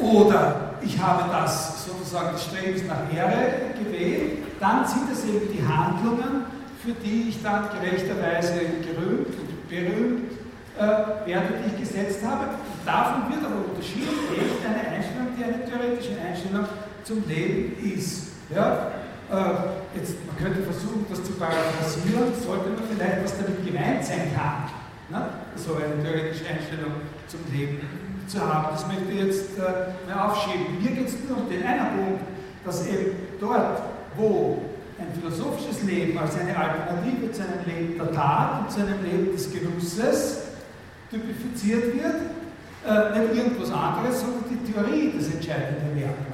oder 0.02 0.74
ich 0.80 0.98
habe 0.98 1.30
das 1.30 1.84
sozusagen 1.86 2.32
des 2.32 2.44
Strebens 2.44 2.82
nach 2.86 3.12
Ehre 3.14 3.74
gewählt, 3.78 4.38
dann 4.60 4.86
sind 4.86 5.10
es 5.12 5.24
eben 5.24 5.52
die 5.52 5.66
Handlungen, 5.66 6.44
für 6.82 6.92
die 6.92 7.28
ich 7.30 7.42
dann 7.42 7.68
gerechterweise 7.80 8.52
gerühmt 8.82 9.26
und 9.28 9.68
berühmt 9.68 10.32
äh, 10.78 11.26
Werte, 11.26 11.54
die 11.64 11.74
ich 11.74 11.80
gesetzt 11.80 12.24
habe. 12.24 12.44
Und 12.44 12.86
davon 12.86 13.30
wird 13.30 13.44
aber 13.44 13.68
unterschieden, 13.68 14.08
eine 14.64 14.96
Einstellung, 14.96 15.28
die 15.36 15.44
eine 15.44 15.64
theoretische 15.64 16.16
Einstellung 16.20 16.66
zum 17.04 17.26
Leben 17.28 17.76
ist. 17.94 18.28
Ja? 18.54 18.92
Äh, 19.30 19.98
jetzt, 19.98 20.16
man 20.26 20.36
könnte 20.38 20.62
versuchen, 20.62 21.04
das 21.10 21.22
zu 21.22 21.32
paraphrasieren, 21.32 22.32
sollte 22.40 22.70
man 22.70 22.84
vielleicht, 22.88 23.24
was 23.24 23.36
damit 23.36 23.64
gemeint 23.64 24.04
sein 24.04 24.32
kann. 24.34 24.72
Ne? 25.10 25.28
So 25.56 25.76
eine 25.76 26.02
theoretische 26.02 26.48
Einstellung 26.48 26.92
zum 27.26 27.40
Leben 27.52 27.80
zu 28.26 28.40
haben. 28.40 28.68
Das 28.72 28.86
möchte 28.86 29.12
ich 29.12 29.20
jetzt 29.20 29.58
äh, 29.58 30.08
mal 30.08 30.28
aufschieben. 30.28 30.82
Mir 30.82 30.92
geht 30.92 31.08
es 31.08 31.16
nur 31.28 31.44
um 31.44 31.48
den 31.48 31.62
einen 31.62 31.96
Punkt, 31.96 32.24
dass 32.64 32.86
eben 32.86 33.16
dort, 33.40 33.82
wo 34.16 34.62
ein 34.98 35.12
philosophisches 35.20 35.82
Leben 35.84 36.18
als 36.18 36.38
eine 36.38 36.56
Alternative 36.56 37.30
zu 37.30 37.42
einem 37.42 37.64
Leben 37.66 37.98
der 37.98 38.12
Tat 38.12 38.60
und 38.62 38.70
zu 38.70 38.80
einem 38.80 39.02
Leben 39.04 39.32
des 39.32 39.52
Genusses 39.52 40.38
typifiziert 41.10 41.94
wird, 41.94 42.16
äh, 42.86 43.18
nicht 43.20 43.36
irgendwas 43.36 43.70
anderes, 43.70 44.20
sondern 44.20 44.44
die 44.50 44.72
Theorie 44.72 45.12
das 45.16 45.28
entscheidende. 45.28 45.82
Und 45.84 46.27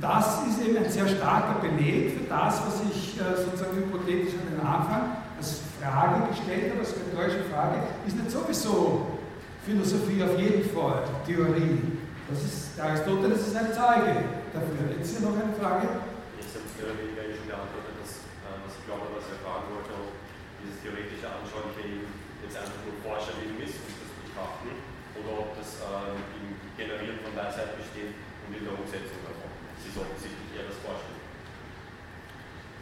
das 0.00 0.46
ist 0.46 0.60
eben 0.62 0.76
ein 0.76 0.90
sehr 0.90 1.08
starker 1.08 1.60
Beleg 1.60 2.12
für 2.12 2.24
das, 2.28 2.60
was 2.66 2.82
ich 2.90 3.18
äh, 3.20 3.36
sozusagen 3.36 3.76
hypothetisch 3.76 4.34
an 4.34 4.56
den 4.56 4.60
Anfang 4.60 5.16
als 5.38 5.60
Frage 5.80 6.28
gestellt 6.28 6.72
habe, 6.72 6.80
als 6.80 6.94
rhetorische 6.96 7.44
Frage, 7.52 7.76
ist 8.06 8.16
nicht 8.16 8.30
sowieso 8.30 9.18
Philosophie 9.64 10.22
auf 10.22 10.38
jeden 10.38 10.64
Fall 10.70 11.04
Theorie. 11.26 11.80
Das 12.28 12.42
ist, 12.42 12.74
Aristoteles 12.80 13.46
ist 13.46 13.56
ein 13.56 13.70
Zeuge 13.70 14.42
dafür. 14.50 14.98
Jetzt 14.98 15.14
hier 15.14 15.22
noch 15.22 15.38
eine 15.38 15.54
Frage. 15.54 16.06
Jetzt 16.38 16.58
habe 16.58 16.66
ich 16.66 17.14
ja 17.14 17.22
schon 17.30 17.46
geantwortet, 17.46 17.94
dass, 18.02 18.26
äh, 18.42 18.58
was 18.66 18.74
ich 18.74 18.84
glaube, 18.84 19.10
was 19.14 19.26
er 19.30 19.38
fragen 19.46 19.70
wollte, 19.70 19.94
ob 19.94 20.10
dieses 20.58 20.82
theoretische 20.82 21.26
Anschauliche 21.30 21.82
eben 21.86 22.10
jetzt 22.42 22.58
einfach 22.58 22.82
nur 22.82 22.98
Forscherleben 23.06 23.58
ist 23.62 23.78
und 23.78 23.94
das 23.94 24.10
betrachten, 24.26 24.70
oder 25.18 25.32
ob 25.46 25.50
das 25.54 25.82
äh, 25.82 26.18
im 26.18 26.58
Generieren 26.74 27.22
von 27.22 27.32
Weisheit 27.32 27.78
besteht 27.78 28.18
und 28.46 28.52
in 28.58 28.62
der 28.66 28.74
Umsetzung 28.74 29.22
davon. 29.22 29.45
Das 29.86 29.94
ist 29.94 30.02
offensichtlich 30.02 30.50
eher 30.50 30.66
das 30.66 30.78
Vorstellen. 30.82 31.22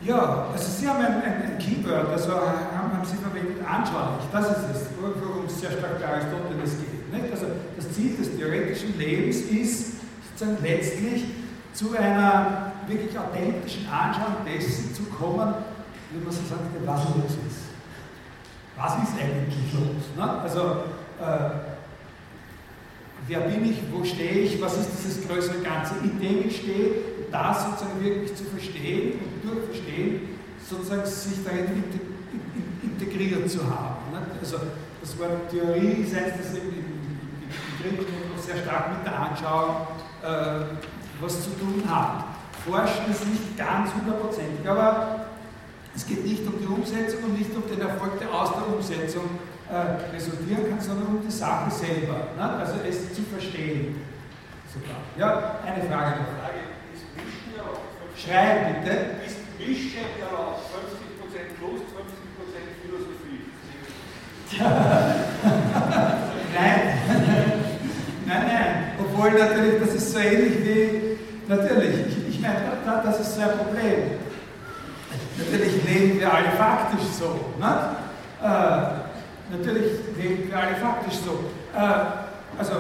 Ja, 0.01 0.49
also 0.53 0.65
Sie 0.65 0.89
haben 0.89 1.05
ein, 1.05 1.23
ein, 1.23 1.37
ein 1.53 1.59
Keyword, 1.59 2.09
also 2.09 2.33
haben, 2.33 2.93
haben 2.97 3.05
Sie 3.05 3.17
verwendet, 3.17 3.61
anschaulich. 3.61 4.25
Das 4.33 4.51
ist 4.51 4.65
es, 4.73 4.81
worum 4.99 5.47
es 5.47 5.61
sehr 5.61 5.71
stark 5.71 6.01
bei 6.01 6.09
Aristoteles 6.09 6.81
geht. 6.81 7.13
Nicht? 7.13 7.33
Also 7.33 7.47
das 7.77 7.93
Ziel 7.93 8.17
des 8.17 8.37
theoretischen 8.37 8.99
Lebens 8.99 9.37
ist 9.53 10.01
sozusagen 10.33 10.59
letztlich 10.63 11.25
zu 11.73 11.97
einer 11.97 12.73
wirklich 12.87 13.19
authentischen 13.19 13.87
Anschauung 13.89 14.45
dessen 14.45 14.95
zu 14.95 15.05
kommen, 15.05 15.55
wie 16.11 16.25
man 16.25 16.33
so 16.33 16.43
sagt, 16.49 16.73
was 16.85 17.05
los 17.15 17.37
ist 17.49 17.75
was 18.77 18.95
ist 19.03 19.15
eigentlich 19.21 19.73
los? 19.73 20.05
Ne? 20.17 20.41
Also, 20.43 20.61
äh, 21.21 21.74
wer 23.29 23.41
bin 23.41 23.65
ich, 23.71 23.79
wo 23.93 24.05
stehe 24.05 24.41
ich, 24.41 24.61
was 24.61 24.79
ist 24.79 24.91
dieses 24.99 25.27
größere 25.27 25.59
Ganze, 25.59 25.95
in 26.03 26.19
dem 26.21 26.49
ich 26.49 26.57
stehe, 26.59 26.91
das 27.31 27.65
sozusagen 27.65 28.03
wirklich 28.03 28.35
zu 28.35 28.45
verstehen 28.45 29.21
und 29.21 29.51
durch 29.51 29.65
Verstehen 29.67 30.21
sozusagen 30.69 31.05
sich 31.05 31.45
darin 31.45 31.85
integriert 32.83 33.51
zu 33.51 33.63
haben. 33.65 34.13
Ne? 34.13 34.21
Also, 34.41 34.59
das 35.01 35.19
Wort 35.19 35.51
Theorie 35.51 36.03
ist 36.03 36.15
eins, 36.15 36.35
das 36.39 36.55
im, 36.55 36.69
im, 37.85 37.99
im 37.99 38.43
sehr 38.43 38.63
stark 38.63 38.97
mit 38.97 39.07
der 39.07 39.19
Anschauung 39.19 39.87
äh, 40.23 40.65
was 41.21 41.45
zu 41.45 41.51
tun 41.51 41.83
hat. 41.87 42.25
Forschen 42.65 43.11
ist 43.11 43.27
nicht 43.27 43.57
ganz 43.59 43.91
hundertprozentig, 43.93 44.67
aber 44.67 45.27
es 45.95 46.07
geht 46.07 46.25
nicht 46.25 46.47
um 46.47 46.55
die 46.59 46.67
Umsetzung 46.67 47.25
und 47.25 47.39
nicht 47.39 47.55
um 47.55 47.63
den 47.69 47.81
Erfolg, 47.81 48.19
der 48.19 48.33
aus 48.33 48.51
der 48.53 48.75
Umsetzung 48.75 49.25
äh, 49.71 50.15
resultieren 50.15 50.69
kann, 50.69 50.81
sondern 50.81 51.07
um 51.17 51.23
die 51.25 51.31
Sache 51.31 51.71
selber, 51.71 52.29
ne? 52.37 52.51
also 52.61 52.75
es 52.87 53.15
zu 53.15 53.23
verstehen. 53.23 54.01
Super. 54.73 54.97
Ja, 55.17 55.61
eine 55.65 55.85
Frage 55.89 56.21
noch. 56.21 56.45
Schreiben 58.17 58.83
bitte. 58.83 58.97
Ist 59.27 59.39
Mischen 59.59 59.99
erlaubt? 60.21 60.63
50% 60.71 61.61
Lust, 61.61 61.85
50% 61.93 62.75
Philosophie? 62.83 63.43
nein. 66.55 66.81
nein, 68.27 68.47
nein. 68.47 68.93
Obwohl 68.99 69.33
natürlich, 69.33 69.81
das 69.81 69.95
ist 69.95 70.13
so 70.13 70.19
ähnlich 70.19 70.65
wie, 70.65 71.19
natürlich, 71.49 72.07
ich, 72.07 72.29
ich 72.37 72.41
meine, 72.41 72.61
das 73.05 73.21
ist 73.21 73.35
so 73.35 73.43
ein 73.43 73.59
Problem. 73.59 74.19
Natürlich 75.37 75.85
leben 75.85 76.21
wir 76.21 76.33
alle 76.33 76.51
faktisch 76.53 77.07
so. 77.19 77.53
Ne? 77.59 77.97
Äh, 78.43 79.04
natürlich 79.59 80.01
wir 80.17 80.57
alle 80.57 80.77
faktisch 80.77 81.19
so. 81.25 81.51
Äh, 81.77 82.59
also 82.59 82.73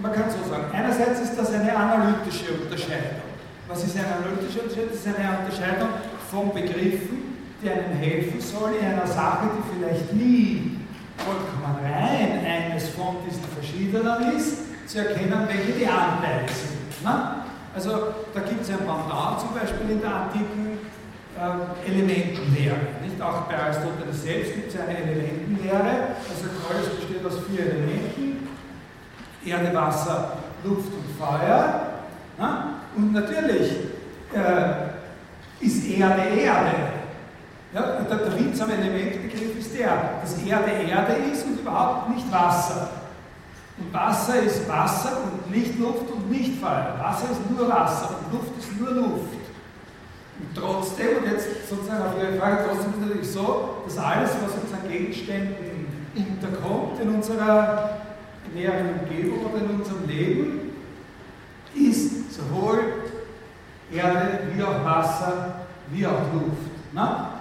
man 0.00 0.12
kann 0.12 0.24
so 0.30 0.48
sagen, 0.48 0.66
einerseits 0.72 1.20
ist 1.20 1.38
das 1.38 1.52
eine 1.52 1.74
analytische 1.74 2.52
Unterscheidung. 2.52 3.26
Was 3.68 3.84
ist 3.84 3.96
eine 3.96 4.06
analytische 4.06 4.60
Unterscheidung? 4.60 4.90
Das 4.90 5.00
ist 5.00 5.06
eine 5.06 5.38
Unterscheidung 5.38 5.88
von 6.30 6.52
Begriffen, 6.52 7.36
die 7.62 7.70
einem 7.70 7.96
helfen 7.98 8.40
soll 8.40 8.74
in 8.80 8.86
einer 8.86 9.06
Sache, 9.06 9.48
die 9.56 9.78
vielleicht 9.78 10.12
nie 10.12 10.78
vollkommen 11.18 11.78
rein 11.82 12.44
eines 12.44 12.90
von 12.90 13.16
diesen 13.26 13.42
verschiedenen 13.44 14.36
ist, 14.36 14.58
zu 14.86 14.98
erkennen, 14.98 15.48
welche 15.48 15.72
die 15.72 15.86
Anteile 15.86 16.46
sind. 16.46 17.02
Na? 17.02 17.46
Also 17.74 17.90
da 18.32 18.40
gibt 18.40 18.62
es 18.62 18.70
ein 18.70 18.78
Pendant 18.78 19.40
zum 19.40 19.52
Beispiel 19.52 19.90
in 19.90 20.00
der 20.00 20.14
antiken 20.14 20.65
äh, 21.36 21.90
Elementenlehre. 21.90 22.76
Nicht? 23.02 23.20
Auch 23.20 23.42
bei 23.42 23.58
Aristoteles 23.58 24.22
selbst 24.22 24.54
gibt 24.54 24.74
es 24.74 24.80
eine 24.80 24.96
Elementenlehre. 24.96 26.16
Also 26.28 26.48
alles 26.70 26.88
besteht 26.96 27.24
aus 27.24 27.38
vier 27.48 27.60
Elementen. 27.60 28.48
Erde, 29.44 29.74
Wasser, 29.74 30.38
Luft 30.64 30.92
und 30.92 31.18
Feuer. 31.18 31.82
Na? 32.38 32.80
Und 32.96 33.12
natürlich 33.12 33.72
äh, 34.32 35.64
ist 35.64 35.86
Erde 35.86 36.22
Erde. 36.22 36.72
Ja, 37.72 38.00
der, 38.08 38.16
der 38.16 38.38
Witz 38.38 38.60
Elementbegriff 38.60 39.58
ist 39.58 39.78
der, 39.78 40.20
dass 40.22 40.42
Erde 40.42 40.70
Erde 40.70 41.14
ist 41.30 41.44
und 41.44 41.60
überhaupt 41.60 42.08
nicht 42.10 42.30
Wasser. 42.32 42.90
Und 43.78 43.92
Wasser 43.92 44.40
ist 44.40 44.66
Wasser 44.68 45.18
und 45.24 45.50
nicht 45.50 45.78
Luft 45.78 46.10
und 46.10 46.30
nicht 46.30 46.58
Feuer. 46.60 46.96
Wasser 46.98 47.30
ist 47.30 47.50
nur 47.50 47.68
Wasser 47.68 48.16
und 48.18 48.32
Luft 48.32 48.58
ist 48.58 48.80
nur 48.80 48.90
Luft. 48.90 49.35
Und 50.38 50.54
trotzdem, 50.54 51.18
und 51.18 51.30
jetzt 51.30 51.68
sozusagen 51.68 52.04
auf 52.04 52.14
Ihre 52.20 52.38
Frage, 52.38 52.64
trotzdem 52.68 52.90
ist 52.90 52.96
es 52.96 53.06
natürlich 53.06 53.30
so, 53.30 53.68
dass 53.84 53.98
alles, 53.98 54.30
was 54.42 54.52
uns 54.52 54.72
an 54.72 54.90
Gegenständen 54.90 55.86
unterkommt 56.14 57.00
in 57.00 57.14
unserer 57.14 57.90
näheren 58.54 59.00
Umgebung 59.00 59.46
oder 59.46 59.64
in 59.64 59.80
unserem 59.80 60.06
Leben, 60.06 60.60
ist 61.74 62.32
sowohl 62.32 62.80
Erde 63.92 64.40
wie 64.54 64.62
auch 64.62 64.84
Wasser 64.84 65.66
wie 65.90 66.06
auch 66.06 66.32
Luft. 66.32 66.70
Na? 66.92 67.32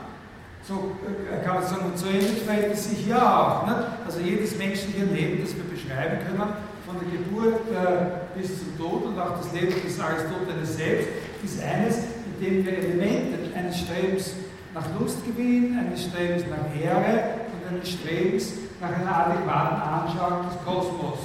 So 0.67 0.95
äh, 1.05 1.43
kann 1.43 1.55
man 1.55 1.63
sagen, 1.63 1.85
und 1.85 1.97
so 1.97 2.07
ähnlich 2.07 2.41
verhält 2.43 2.73
es 2.73 2.89
sich 2.89 2.99
hier 2.99 3.21
auch. 3.21 3.67
Nicht? 3.67 3.79
Also 4.05 4.19
jedes 4.19 4.57
menschliche 4.57 5.05
Leben, 5.05 5.41
das 5.41 5.55
wir 5.55 5.63
beschreiben 5.63 6.17
können, 6.25 6.53
von 6.85 6.95
der 6.99 7.17
Geburt 7.17 7.61
äh, 7.71 8.39
bis 8.39 8.59
zum 8.59 8.77
Tod 8.77 9.05
und 9.05 9.19
auch 9.19 9.37
das 9.37 9.53
Leben 9.53 9.73
des 9.83 9.99
Aristoteles 9.99 10.77
selbst, 10.77 11.07
ist 11.43 11.63
eines, 11.63 11.97
in 12.39 12.45
dem 12.45 12.65
wir 12.65 12.77
Elemente 12.77 13.55
eines 13.55 13.79
Strebens 13.79 14.33
nach 14.73 14.85
Lust 14.99 15.25
gewinnen, 15.25 15.79
eines 15.79 16.03
Strebens 16.03 16.43
nach 16.49 16.81
Ehre 16.81 17.35
und 17.53 17.75
eines 17.75 17.89
Strebens 17.89 18.53
nach 18.81 18.89
einer 18.89 19.27
adäquaten 19.27 19.81
Anschauung 19.81 20.45
des 20.49 20.57
Kosmos 20.65 21.19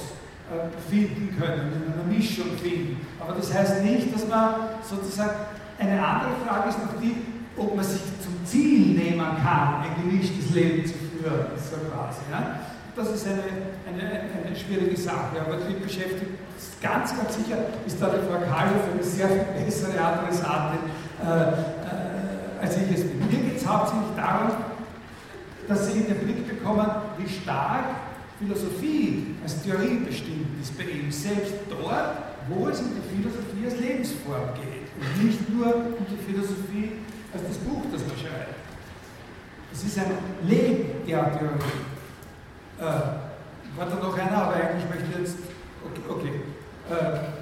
äh, 0.49 0.89
finden 0.89 1.35
können, 1.37 1.71
in 1.73 1.93
einer 1.93 2.03
Mischung 2.03 2.57
finden. 2.61 3.05
Aber 3.19 3.33
das 3.33 3.53
heißt 3.53 3.83
nicht, 3.83 4.13
dass 4.13 4.27
man 4.27 4.55
sozusagen, 4.87 5.35
eine 5.77 6.05
andere 6.05 6.31
Frage 6.45 6.69
ist 6.69 6.79
noch 6.79 7.01
die, 7.01 7.15
ob 7.57 7.75
man 7.75 7.83
sich 7.83 8.01
zum 8.23 8.45
Ziel 8.45 8.95
nehmen 8.97 9.25
kann, 9.43 9.83
ein 9.83 10.03
gemischtes 10.03 10.51
Leben 10.51 10.85
zu 10.85 10.93
führen, 10.93 11.47
so 11.57 11.75
quasi. 11.91 12.21
Ja? 12.31 12.59
Das 12.95 13.09
ist 13.09 13.27
eine, 13.27 13.43
eine, 13.87 14.21
eine 14.47 14.55
schwierige 14.55 14.97
Sache, 14.97 15.41
aber 15.45 15.57
die 15.67 15.73
beschäftigt 15.73 16.31
ganz, 16.81 17.15
ganz 17.15 17.35
sicher, 17.35 17.57
ist 17.85 18.01
da 18.01 18.09
die 18.09 18.25
Frau 18.27 18.39
Kahloff 18.39 18.89
eine 18.91 19.03
sehr 19.03 19.27
viel 19.27 19.45
bessere 19.65 19.99
Adressatin, 19.99 20.79
äh, 21.23 21.51
äh, 21.51 22.61
als 22.61 22.77
ich 22.77 22.91
es 22.93 23.01
bin. 23.03 23.19
Mir 23.19 23.49
geht 23.49 23.57
es 23.57 23.67
hauptsächlich 23.67 24.15
darum, 24.15 24.51
dass 25.67 25.87
Sie 25.87 25.99
in 25.99 26.07
den 26.07 26.19
Blick 26.19 26.47
bekommen, 26.47 26.87
wie 27.17 27.29
stark 27.29 27.85
Philosophie 28.39 29.35
als 29.43 29.61
Theorie 29.61 29.99
bestimmt 30.05 30.47
ist 30.59 30.77
bei 30.77 30.85
ihm, 30.85 31.11
selbst 31.11 31.53
dort, 31.69 32.17
wo 32.49 32.67
es 32.67 32.79
in 32.79 32.89
der 32.95 33.03
Philosophie 33.03 33.65
als 33.65 33.79
Lebensform 33.79 34.49
geht 34.55 34.89
und 34.99 35.25
nicht 35.25 35.49
nur 35.49 35.75
um 35.75 36.05
die 36.09 36.31
Philosophie 36.31 36.93
als 37.33 37.43
das 37.47 37.57
Buch, 37.57 37.83
das 37.91 38.01
man 38.01 38.17
schreibt. 38.17 38.55
Es 39.71 39.83
ist 39.83 39.97
ein 39.99 40.11
Leben 40.47 41.07
der 41.07 41.31
Theorie. 41.37 41.81
Äh, 42.79 42.83
war 43.77 43.85
da 43.85 43.95
noch 43.95 44.17
einer, 44.17 44.37
aber 44.37 44.55
eigentlich 44.55 44.89
möchte 44.89 45.05
ich 45.11 45.19
jetzt. 45.19 45.37
Okay. 45.85 46.01
okay. 46.09 46.41
Äh, 46.89 47.40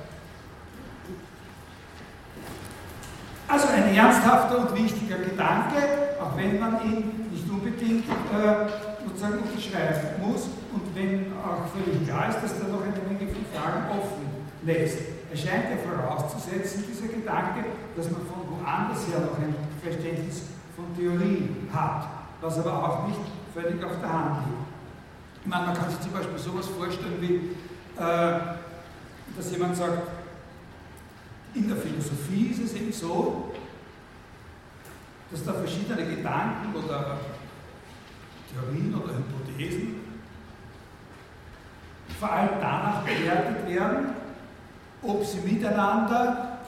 also 3.50 3.68
ein 3.70 3.95
ernsthafter 3.95 4.60
und 4.60 4.78
wichtiger 4.78 5.18
Gedanke, 5.18 6.16
auch 6.22 6.38
wenn 6.38 6.60
man 6.60 6.80
ihn 6.86 7.30
nicht 7.32 7.50
unbedingt 7.50 8.06
äh, 8.06 8.70
sozusagen 9.06 9.39
unterschreiben 9.39 10.22
muss 10.22 10.45
und 10.72 10.86
wenn 10.93 11.34
auch 11.41 11.66
völlig 11.74 12.06
klar 12.06 12.30
ist, 12.30 12.43
dass 12.43 12.60
da 12.60 12.68
noch 12.68 12.84
eine 12.84 13.02
Menge 13.10 13.32
von 13.34 13.43
Fragen 13.52 13.89
offen 13.89 14.30
lässt. 14.64 15.00
Es 15.34 15.41
scheint 15.41 15.66
ja 15.70 15.78
vorauszusetzen, 15.82 16.86
dieser 16.88 17.08
Gedanke, 17.08 17.66
dass 17.97 18.06
man 18.12 18.22
von 18.22 18.45
woanders 18.54 19.08
her 19.10 19.22
noch 19.26 19.38
ein 19.41 19.56
Verständnis 19.82 20.43
von 20.76 20.86
Theorie 20.95 21.50
hat, 21.74 22.08
was 22.41 22.60
aber 22.60 22.74
auch 22.74 23.08
nicht 23.08 23.20
völlig 23.54 23.84
auf 23.84 24.00
der 24.00 24.14
Hand 24.14 24.45
liegt. 24.45 24.70
Ich 25.41 25.47
meine, 25.47 25.68
man 25.68 25.76
kann 25.76 25.89
sich 25.89 26.02
zum 26.02 26.12
Beispiel 26.12 26.38
sowas 26.38 26.68
vorstellen 26.68 27.18
wie, 27.20 27.56
äh, 27.97 28.39
dass 29.36 29.52
jemand 29.52 29.76
sagt, 29.76 30.18
in 31.60 31.68
der 31.68 31.78
Philosophie 31.78 32.51
ist 32.51 32.64
es 32.64 32.74
eben 32.74 32.91
so, 32.91 33.51
dass 35.30 35.43
da 35.43 35.53
verschiedene 35.53 36.05
Gedanken 36.05 36.74
oder 36.74 37.20
Theorien 38.51 38.95
oder 38.95 39.14
Hypothesen 39.14 39.95
vor 42.18 42.32
allem 42.32 42.49
danach 42.60 43.03
bewertet 43.03 43.68
werden, 43.68 44.10
ob 45.03 45.26
sie 45.26 45.39
miteinander 45.39 46.60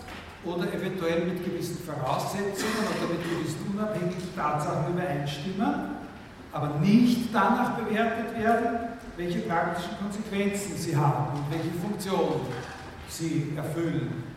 oder 0.43 0.73
eventuell 0.73 1.25
mit 1.25 1.43
gewissen 1.43 1.77
Voraussetzungen 1.83 2.87
oder 2.97 3.13
mit 3.13 3.23
gewissen 3.23 3.73
unabhängigen 3.73 4.35
Tatsachen 4.35 4.93
übereinstimmen, 4.93 5.73
aber 6.51 6.79
nicht 6.79 7.33
danach 7.33 7.77
bewertet 7.77 8.37
werden, 8.37 8.79
welche 9.17 9.39
praktischen 9.39 9.97
Konsequenzen 9.99 10.75
sie 10.77 10.95
haben 10.95 11.37
und 11.37 11.51
welche 11.51 11.71
Funktion 11.79 12.41
sie 13.09 13.53
erfüllen. 13.55 14.30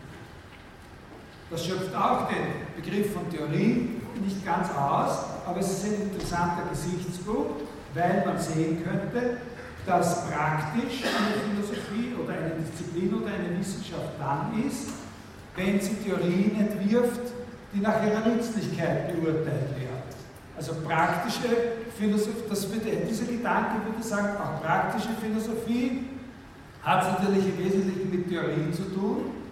Das 1.49 1.63
schöpft 1.63 1.95
auch 1.95 2.27
den 2.27 2.75
Begriff 2.75 3.13
von 3.13 3.29
Theorie 3.29 4.01
nicht 4.23 4.45
ganz 4.45 4.69
aus, 4.71 5.25
aber 5.45 5.59
es 5.59 5.71
ist 5.71 5.85
ein 5.85 6.09
interessanter 6.09 6.63
Gesichtspunkt, 6.71 7.61
weil 7.93 8.23
man 8.25 8.39
sehen 8.39 8.83
könnte, 8.83 9.37
dass 9.85 10.25
praktisch 10.27 11.03
eine 11.05 11.53
Philosophie 11.53 12.15
oder 12.21 12.33
eine 12.33 12.55
Disziplin 12.55 13.13
oder 13.13 13.27
eine 13.27 13.59
Wissenschaft 13.59 14.13
dann 14.19 14.63
ist, 14.67 14.89
wenn 15.55 15.79
sie 15.79 15.95
Theorien 15.95 16.59
entwirft, 16.59 17.21
die 17.73 17.79
nach 17.79 18.03
ihrer 18.03 18.27
Nützlichkeit 18.27 19.13
beurteilt 19.13 19.69
werden. 19.77 20.03
Also 20.57 20.73
praktische 20.85 21.49
Philosophie, 21.97 22.43
das 22.49 22.71
würde, 22.71 22.89
dieser 23.07 23.25
Gedanke 23.25 23.85
würde 23.85 24.01
sagen, 24.01 24.37
auch 24.37 24.63
praktische 24.63 25.09
Philosophie 25.21 26.05
hat 26.81 27.19
natürlich 27.19 27.45
im 27.45 27.63
Wesentlichen 27.63 28.09
mit 28.09 28.29
Theorien 28.29 28.73
zu 28.73 28.83
tun, 28.83 29.44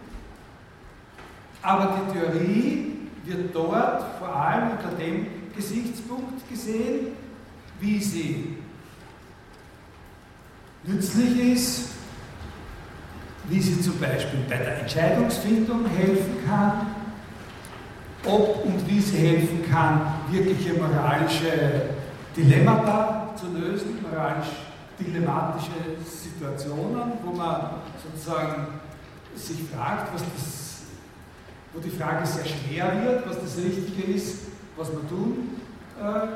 aber 1.64 1.98
die 1.98 2.14
Theorie 2.14 2.94
wird 3.26 3.56
dort 3.56 4.04
vor 4.20 4.36
allem 4.36 4.72
unter 4.72 4.96
dem 4.98 5.28
Gesichtspunkt 5.56 6.48
gesehen, 6.50 7.08
wie 7.80 8.00
sie 8.00 8.58
nützlich 10.84 11.54
ist, 11.54 11.90
wie 13.48 13.62
sie 13.62 13.82
zum 13.82 14.00
Beispiel 14.00 14.40
bei 14.50 14.58
der 14.58 14.82
Entscheidungsfindung 14.82 15.86
helfen 15.88 16.38
kann, 16.46 16.88
ob 18.26 18.66
und 18.66 18.88
wie 18.88 19.00
sie 19.00 19.18
helfen 19.18 19.70
kann, 19.70 20.02
wirkliche 20.30 20.74
moralische 20.74 21.90
Dilemmata 22.36 23.34
zu 23.36 23.48
lösen, 23.58 24.00
moralisch 24.02 24.48
dilemmatische 25.00 25.72
Situationen, 26.06 27.14
wo 27.24 27.32
man 27.32 27.82
sozusagen 28.02 28.68
sich 29.36 29.58
fragt, 29.74 30.14
was 30.14 30.24
das, 30.36 30.63
wo 31.74 31.80
die 31.80 31.90
Frage 31.90 32.26
sehr 32.26 32.46
schwer 32.46 33.04
wird, 33.04 33.28
was 33.28 33.42
das 33.42 33.58
Richtige 33.58 34.14
ist, 34.14 34.48
was 34.78 34.94
man 34.94 35.08
tun 35.10 35.58
äh, 36.00 36.28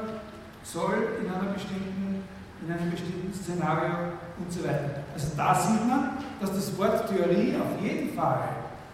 soll 0.63 1.19
in, 1.21 1.29
einer 1.29 1.53
bestimmten, 1.53 2.23
in 2.65 2.73
einem 2.73 2.91
bestimmten 2.91 3.33
Szenario 3.33 4.13
und 4.37 4.51
so 4.51 4.63
weiter. 4.63 5.03
Also 5.13 5.27
da 5.37 5.55
sieht 5.55 5.87
man, 5.87 6.17
dass 6.39 6.51
das 6.51 6.77
Wort 6.77 7.07
Theorie 7.07 7.55
auf 7.55 7.81
jeden 7.81 8.13
Fall 8.13 8.49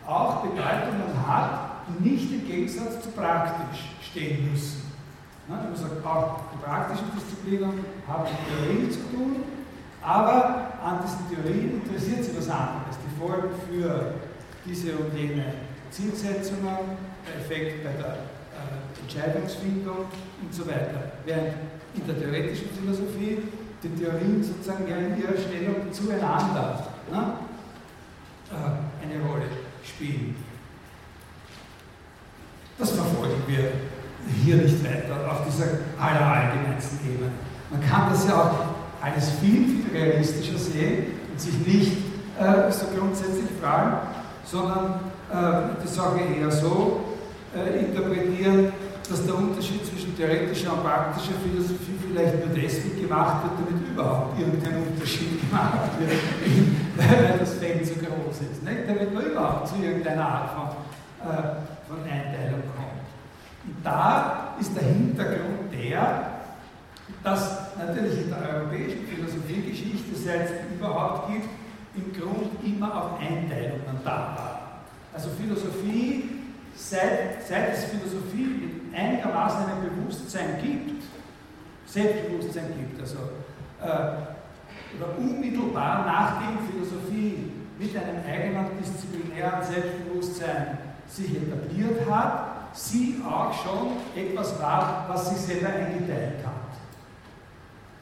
auch 0.05 0.41
Bedeutungen 0.41 1.27
hat, 1.27 1.71
die 1.87 2.09
nicht 2.09 2.31
im 2.31 2.47
Gegensatz 2.47 3.01
zu 3.01 3.09
praktisch 3.09 3.89
stehen 4.01 4.51
müssen. 4.51 4.83
Ja, 5.49 5.55
man 5.55 5.75
sagt, 5.75 6.05
auch 6.05 6.39
die 6.53 6.63
praktischen 6.63 7.07
Disziplinen 7.15 7.85
haben 8.07 8.23
mit 8.23 8.31
Theorien 8.47 8.91
zu 8.91 8.99
tun, 9.11 9.43
aber 10.01 10.71
an 10.83 10.99
diesen 11.03 11.29
Theorien 11.29 11.81
interessiert 11.81 12.23
sie 12.23 12.37
was 12.37 12.49
anderes. 12.49 12.95
Die 13.05 13.19
Folgen 13.19 13.49
für 13.69 14.13
diese 14.65 14.95
und 14.95 15.17
jene 15.17 15.43
Zielsetzungen, 15.93 16.97
der 17.25 17.35
Effekt 17.39 17.83
bei 17.83 17.91
der 17.91 18.17
äh, 18.57 19.01
Entscheidungsfindung 19.03 20.09
und 20.41 20.53
so 20.53 20.65
weiter. 20.65 21.13
Während 21.23 21.53
in 21.93 22.07
der 22.07 22.19
theoretischen 22.19 22.69
Philosophie 22.69 23.43
die 23.83 23.89
Theorien 23.89 24.43
sozusagen 24.43 24.87
ja 24.89 24.97
in 24.97 25.21
ihrer 25.21 25.37
Stellung 25.37 25.91
zueinander 25.91 26.87
ne, 27.11 27.33
äh, 28.49 29.05
eine 29.05 29.23
Rolle 29.23 29.45
spielen. 29.83 30.35
wir 33.47 33.71
hier 34.43 34.55
nicht 34.55 34.83
weiter 34.83 35.31
auf 35.31 35.45
dieser 35.45 35.67
allerallgemeinsten 35.99 36.99
Ebene. 37.05 37.29
Man 37.69 37.81
kann 37.81 38.09
das 38.09 38.27
ja 38.27 38.41
auch 38.41 39.05
alles 39.05 39.29
viel, 39.41 39.67
viel 39.67 39.85
realistischer 39.93 40.57
sehen 40.57 41.05
und 41.31 41.39
sich 41.39 41.55
nicht 41.67 41.97
äh, 42.39 42.71
so 42.71 42.85
grundsätzlich 42.97 43.49
fragen, 43.61 44.07
sondern 44.45 45.12
die 45.33 45.87
Sache 45.87 46.19
eher 46.19 46.51
so 46.51 47.01
äh, 47.55 47.79
interpretieren, 47.79 48.71
dass 49.09 49.25
der 49.25 49.35
Unterschied 49.35 49.85
zwischen 49.85 50.15
theoretischer 50.15 50.73
und 50.73 50.83
praktischer 50.83 51.33
Philosophie 51.43 51.97
vielleicht 52.07 52.45
nur 52.45 52.55
deswegen 52.55 53.01
gemacht 53.01 53.43
wird, 53.43 53.67
damit 53.67 53.89
überhaupt 53.89 54.39
irgendein 54.39 54.83
Unterschied 54.87 55.41
gemacht 55.41 55.89
wird, 55.99 56.11
weil 56.97 57.37
das 57.39 57.53
Feld 57.55 57.85
so 57.85 57.93
groß 57.95 58.41
ist. 58.51 58.63
Nicht? 58.63 58.87
Damit 58.87 59.13
man 59.13 59.25
überhaupt 59.25 59.67
zu 59.67 59.75
irgendeiner 59.81 60.25
Art 60.25 60.49
von, 60.51 61.29
äh, 61.29 61.43
von 61.87 61.97
Einteilung 62.03 62.61
kommt. 62.75 63.03
Und 63.65 63.75
da 63.83 64.55
ist 64.59 64.75
der 64.75 64.83
Hintergrund 64.83 65.73
der, 65.73 66.31
dass 67.23 67.75
natürlich 67.77 68.23
in 68.23 68.29
der 68.29 68.55
europäischen 68.55 69.07
Philosophiegeschichte, 69.07 70.15
seit 70.15 70.45
es 70.45 70.51
überhaupt 70.77 71.31
gibt, 71.31 71.49
im 71.95 72.11
Grund 72.13 72.51
immer 72.65 72.93
auch 72.95 73.19
Einteilungen 73.19 73.99
da 74.03 74.11
waren. 74.11 74.52
Also 75.13 75.29
Philosophie, 75.29 76.29
seit, 76.75 77.45
seit 77.47 77.73
es 77.73 77.85
Philosophie 77.85 78.81
einigermaßen 78.95 79.65
ein 79.65 79.89
Bewusstsein 79.89 80.59
gibt, 80.61 81.03
Selbstbewusstsein 81.85 82.73
gibt, 82.77 82.99
also 82.99 83.17
äh, 83.81 84.97
oder 84.97 85.17
unmittelbar 85.17 86.05
nachdem 86.05 86.59
Philosophie 86.67 87.51
mit 87.77 87.95
einem 87.95 88.23
eigenen 88.25 88.65
disziplinären 88.79 89.63
Selbstbewusstsein 89.63 90.77
sich 91.07 91.35
etabliert 91.35 92.09
hat, 92.09 92.53
sie 92.73 93.21
auch 93.27 93.53
schon 93.53 93.97
etwas 94.15 94.59
war, 94.59 95.05
was 95.09 95.29
sich 95.29 95.37
selber 95.37 95.69
eingeteilt 95.69 96.43
hat. 96.43 96.53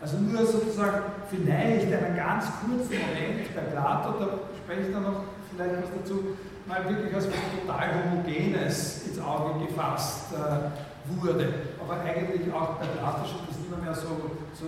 Also 0.01 0.17
nur 0.17 0.45
sozusagen 0.45 1.01
vielleicht 1.29 1.93
einen 1.93 2.15
ganz 2.15 2.45
kurzen 2.61 2.99
Moment 2.99 3.55
bei 3.55 3.61
Plato, 3.61 4.13
da 4.19 4.39
spreche 4.63 4.87
ich 4.87 4.93
dann 4.93 5.03
noch 5.03 5.23
vielleicht 5.53 5.75
was 5.83 5.89
dazu, 6.01 6.37
mal 6.67 6.87
wirklich 6.87 7.13
als 7.13 7.27
was 7.27 7.35
total 7.59 7.89
Homogenes 8.03 9.07
ins 9.07 9.19
Auge 9.19 9.65
gefasst 9.65 10.33
äh, 10.33 11.17
wurde. 11.17 11.53
Aber 11.79 12.01
eigentlich 12.01 12.53
auch 12.53 12.77
bei 12.77 12.85
Plato 12.85 13.25
schon 13.25 13.47
das 13.47 13.57
nicht 13.57 13.83
mehr 13.83 13.95
so, 13.95 14.31
so 14.53 14.65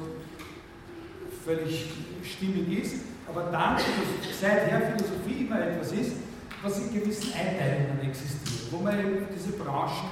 völlig 1.45 1.91
stimmig 2.23 2.83
ist. 2.83 2.95
Aber 3.27 3.43
dann, 3.51 3.77
seither 4.39 4.81
Philosophie 4.81 5.45
immer 5.45 5.61
etwas 5.61 5.91
ist, 5.91 6.13
was 6.61 6.79
in 6.79 6.93
gewissen 6.93 7.33
Einteilungen 7.33 7.99
existiert, 8.01 8.71
wo 8.71 8.79
man 8.79 8.99
eben 8.99 9.27
diese 9.33 9.51
Branchen 9.53 10.09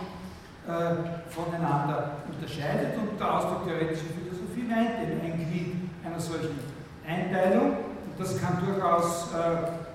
äh, 0.68 1.30
voneinander 1.30 2.18
unterscheidet 2.28 2.98
und 2.98 3.20
der 3.20 3.34
Ausdruck 3.34 3.66
theoretischer 3.66 4.12
Philosophie 4.14 4.64
meint 4.68 5.02
eben 5.02 5.22
ein 5.22 5.38
Glied 5.38 5.76
einer 6.06 6.20
solchen 6.20 6.60
Einteilung. 7.08 7.72
Und 7.72 8.20
das 8.20 8.40
kann 8.40 8.60
durchaus 8.66 9.30
äh, 9.34 9.91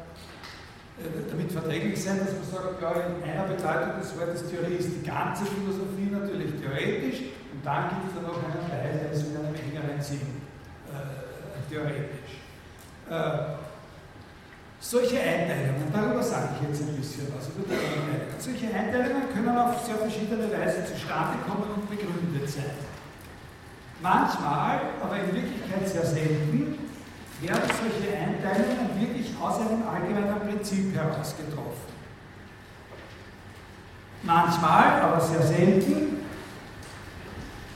damit 0.97 1.53
verträglich 1.53 2.03
sein, 2.03 2.19
dass 2.19 2.33
man 2.33 2.47
sagt, 2.49 2.81
ja, 2.81 2.93
in 3.05 3.21
einer 3.21 3.45
Bedeutung 3.45 4.01
des 4.01 4.17
Wortes 4.17 4.49
Theorie 4.49 4.81
ist 4.81 4.89
die 4.97 5.05
ganze 5.07 5.45
Philosophie 5.45 6.09
natürlich 6.11 6.57
theoretisch 6.57 7.37
und 7.53 7.61
dann 7.65 7.91
gibt 7.91 8.09
es 8.09 8.15
dann 8.17 8.25
noch 8.25 8.41
einen 8.41 8.65
Teil, 8.65 8.97
der 8.97 9.13
ist 9.13 9.29
in 9.29 9.37
einem 9.37 9.55
engeren 9.55 10.01
Sinn 10.01 10.41
äh, 10.89 11.61
theoretisch. 11.69 12.41
Äh, 13.11 13.61
solche 14.81 15.21
Einteilungen, 15.21 15.93
darüber 15.93 16.23
sage 16.23 16.57
ich 16.57 16.69
jetzt 16.69 16.81
ein 16.81 16.97
bisschen 16.97 17.29
was, 17.37 17.49
über 17.53 17.69
die 17.69 17.77
Einteilungen. 17.77 18.33
Solche 18.39 18.67
Einteilungen 18.73 19.29
können 19.35 19.57
auf 19.57 19.85
sehr 19.85 19.97
verschiedene 19.97 20.49
Weise 20.49 20.81
zustande 20.85 21.45
kommen 21.45 21.77
und 21.77 21.91
begründet 21.91 22.49
sein. 22.49 22.77
Manchmal, 24.01 24.97
aber 25.03 25.17
in 25.17 25.35
Wirklichkeit 25.35 25.89
sehr 25.89 26.07
selten, 26.07 26.86
werden 27.41 27.71
solche 27.81 28.17
Einteilungen 28.17 29.01
wirklich 29.01 29.35
aus 29.41 29.61
einem 29.61 29.83
allgemeinen 29.87 30.41
Prinzip 30.41 30.95
heraus 30.95 31.35
getroffen. 31.37 31.95
Manchmal, 34.23 35.03
aber 35.03 35.21
sehr 35.21 35.43
selten, 35.43 36.25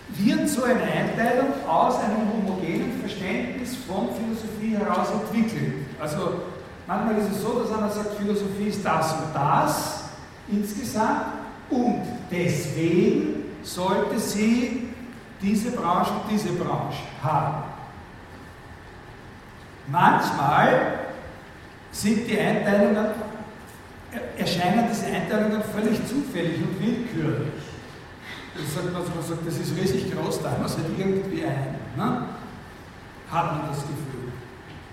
wird 0.09 0.49
so 0.49 0.65
eine 0.65 0.83
Einteilung 0.83 1.49
aus 1.69 1.99
einem 2.01 2.29
homogenen 2.33 3.01
Verständnis 3.01 3.77
von 3.87 4.09
Philosophie 4.15 4.77
heraus 4.77 5.09
entwickelt. 5.13 5.87
Also 6.01 6.43
manchmal 6.87 7.19
ist 7.19 7.31
es 7.33 7.43
so, 7.43 7.61
dass 7.61 7.77
einer 7.77 7.91
sagt, 7.91 8.17
Philosophie 8.17 8.69
ist 8.69 8.85
das 8.85 9.13
und 9.13 9.35
das 9.35 10.05
insgesamt 10.49 11.27
und 11.71 12.03
deswegen 12.31 13.45
sollte 13.63 14.19
sie 14.19 14.89
diese 15.41 15.71
Branche 15.71 16.11
und 16.11 16.31
diese 16.31 16.53
Branche 16.53 17.03
haben. 17.23 17.70
Manchmal 19.91 20.99
sind 21.91 22.29
die 22.29 22.39
Einteilungen, 22.39 23.07
erscheinen 24.39 24.87
diese 24.91 25.07
Einteilungen 25.07 25.63
völlig 25.63 26.07
zufällig 26.07 26.59
und 26.59 26.81
willkürlich. 26.81 27.53
Das 28.55 28.75
sagt 28.75 28.93
man, 28.93 29.03
man 29.03 29.23
sagt, 29.23 29.47
das 29.47 29.59
ist 29.59 29.77
riesig 29.77 30.13
groß, 30.13 30.43
da 30.43 30.57
muss 30.61 30.77
halt 30.77 30.87
irgendwie 30.97 31.45
ein. 31.45 31.77
Ne? 31.97 32.23
Hat 33.31 33.53
man 33.53 33.69
das 33.69 33.81
Gefühl. 33.83 34.33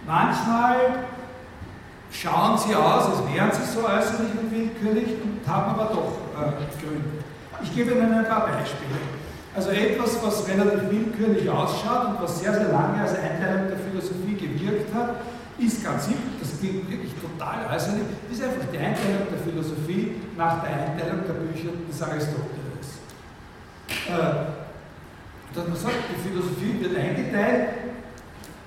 Manchmal 0.06 0.76
schauen 2.12 2.58
sie 2.58 2.76
aus, 2.76 3.06
als 3.06 3.34
wären 3.34 3.52
sie 3.52 3.66
so 3.72 3.86
äußerlich 3.86 4.32
und 4.40 4.52
willkürlich 4.52 5.22
und 5.22 5.48
haben 5.48 5.72
aber 5.72 5.94
doch 5.94 6.18
äh, 6.42 6.52
Gründe. 6.82 7.24
Ich 7.62 7.76
gebe 7.76 7.92
Ihnen 7.92 8.14
ein 8.14 8.26
paar 8.26 8.48
Beispiele. 8.48 9.00
Also 9.56 9.72
etwas, 9.72 10.24
was 10.24 10.48
relativ 10.48 10.90
willkürlich 10.90 11.50
ausschaut 11.50 12.10
und 12.10 12.22
was 12.22 12.40
sehr, 12.40 12.54
sehr 12.54 12.72
lange 12.72 13.02
als 13.02 13.16
Einteilung 13.18 13.68
der 13.70 13.78
Philosophie 13.78 14.36
gewirkt 14.68 14.94
hat, 14.94 15.16
ist 15.58 15.84
ganz 15.84 16.06
simpel, 16.06 16.38
das 16.40 16.60
klingt 16.60 16.90
wirklich 16.90 17.14
total 17.16 17.66
äußerlich, 17.74 18.04
ist 18.32 18.44
einfach 18.44 18.68
die 18.72 18.78
Einteilung 18.78 19.28
der 19.32 19.40
Philosophie 19.40 20.16
nach 20.38 20.64
der 20.64 20.72
Einteilung 20.72 21.22
der 21.26 21.34
Bücher 21.34 21.70
des 21.90 22.02
Aristoteles. 22.02 23.02
Äh, 23.90 25.56
dass 25.56 25.68
man 25.68 25.76
sagt, 25.76 25.96
die 26.12 26.30
Philosophie 26.30 26.80
wird 26.82 26.96
eingeteilt 26.96 27.70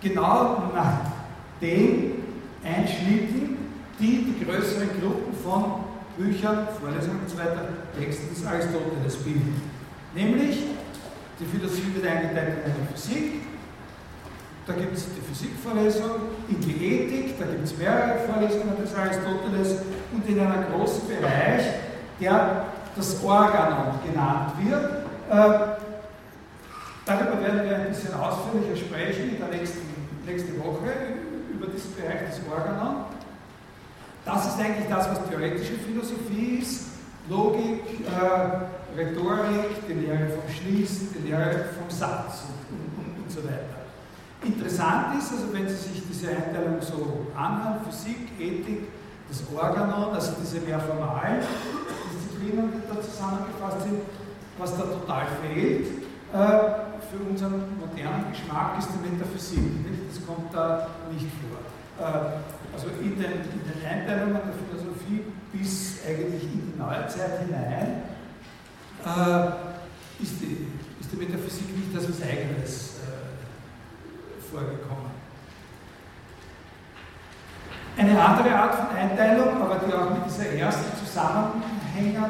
genau 0.03 0.73
nach 0.75 1.13
den 1.61 2.15
Einschnitten, 2.65 3.59
die 3.99 4.35
die 4.35 4.45
größeren 4.45 4.89
Gruppen 5.01 5.35
von 5.45 5.85
Büchern, 6.17 6.67
Vorlesungen 6.81 7.21
usw., 7.25 7.37
so 7.37 8.01
Texten 8.01 8.35
des 8.35 8.45
Aristoteles 8.45 9.17
bilden. 9.19 9.63
Nämlich 10.15 10.59
die 11.39 11.45
Philosophie 11.45 11.95
wird 11.95 12.07
eingeteilt 12.07 12.59
in 12.65 12.73
eine 12.73 12.89
Physik, 12.93 13.43
da 14.67 14.73
gibt 14.75 14.97
es 14.97 15.07
die 15.15 15.21
Physikvorlesung, 15.21 16.11
in 16.49 16.61
die 16.61 16.85
Ethik, 16.85 17.39
da 17.39 17.47
gibt 17.47 17.65
es 17.65 17.77
mehrere 17.77 18.19
Vorlesungen 18.27 18.77
des 18.81 18.95
Aristoteles 18.95 19.83
und 20.13 20.29
in 20.29 20.41
einem 20.41 20.73
großen 20.73 21.09
Bereich, 21.09 21.65
der 22.21 22.67
das 22.95 23.23
Organon 23.25 23.99
genannt 24.05 24.53
wird. 24.61 24.85
Äh, 25.31 25.77
darüber 27.07 27.41
werden 27.43 27.65
wir 27.65 27.77
ein 27.77 27.89
bisschen 27.89 28.15
ausführlicher 28.15 28.77
sprechen 28.77 29.31
in 29.31 29.39
der 29.39 29.49
nächsten 29.49 29.91
nächste 30.27 30.59
Woche 30.59 30.93
über 31.53 31.67
diesen 31.67 31.95
Bereich 31.95 32.29
des 32.29 32.41
Organon. 32.51 33.05
Das 34.25 34.47
ist 34.47 34.61
eigentlich 34.61 34.89
das, 34.89 35.09
was 35.11 35.29
theoretische 35.29 35.75
Philosophie 35.75 36.59
ist. 36.63 36.91
Logik, 37.29 37.83
äh, 38.07 38.99
Rhetorik, 38.99 39.87
die 39.89 39.93
Lehre 39.93 40.29
vom 40.31 40.53
Schließen, 40.53 41.15
die 41.15 41.29
Lehre 41.29 41.67
vom 41.79 41.89
Satz 41.89 42.45
und, 42.71 43.05
und, 43.05 43.23
und 43.23 43.31
so 43.31 43.43
weiter. 43.45 43.80
Interessant 44.43 45.19
ist, 45.19 45.33
also 45.33 45.53
wenn 45.53 45.69
Sie 45.69 45.75
sich 45.75 46.03
diese 46.09 46.31
Einteilung 46.31 46.81
so 46.81 47.27
anhören, 47.37 47.85
Physik, 47.85 48.41
Ethik, 48.41 48.89
das 49.29 49.43
Organon, 49.55 50.15
also 50.15 50.33
diese 50.41 50.61
mehr 50.61 50.81
formalen 50.81 51.41
Disziplinen, 52.13 52.73
die 52.73 52.89
da 52.89 53.01
zusammengefasst 53.01 53.83
sind, 53.83 54.01
was 54.59 54.77
da 54.77 54.83
total 54.85 55.27
fehlt, 55.43 55.87
äh, 56.33 56.37
für 57.11 57.19
unseren 57.29 57.79
modernen 57.79 58.31
Geschmack 58.31 58.79
ist 58.79 58.89
die 58.95 59.11
Metaphysik. 59.11 59.59
Nicht? 59.59 60.09
Das 60.09 60.27
kommt 60.27 60.55
da 60.55 60.89
nicht 61.13 61.27
vor. 61.43 61.61
Äh, 62.01 62.41
also 62.73 62.89
in 63.03 63.21
den, 63.21 63.45
in 63.45 63.61
den 63.61 63.87
Einteilungen 63.87 64.41
der 64.41 64.57
Philosophie 64.57 65.25
bis 65.53 65.99
eigentlich 66.07 66.45
in 66.45 66.73
die 66.73 66.79
Neuzeit 66.79 67.41
hinein, 67.45 68.03
äh, 69.05 70.23
ist, 70.23 70.41
die, 70.41 70.67
ist 71.01 71.13
die 71.13 71.17
Metaphysik 71.17 71.77
nicht 71.77 71.95
als 71.95 72.09
was 72.09 72.23
Eigenes 72.27 72.90
vorgekommen. 74.51 75.11
Eine 77.97 78.23
andere 78.23 78.55
Art 78.55 78.75
von 78.75 78.97
Einteilung, 78.97 79.61
aber 79.61 79.77
die 79.87 79.93
auch 79.93 80.11
mit 80.11 80.27
dieser 80.27 80.53
ersten 80.53 81.05
zusammenhängen 81.05 82.25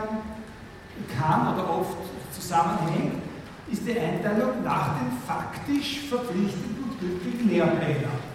kann 1.19 1.55
oder 1.55 1.71
oft 1.71 1.97
zusammenhängt, 2.33 3.23
ist 3.71 3.87
die 3.87 3.99
Einteilung 3.99 4.65
nach 4.65 4.99
den 4.99 5.13
faktisch 5.27 6.09
verpflichtenden 6.09 6.85
und 6.85 7.01
gültigen 7.01 7.49
Lehrplänen. 7.49 8.31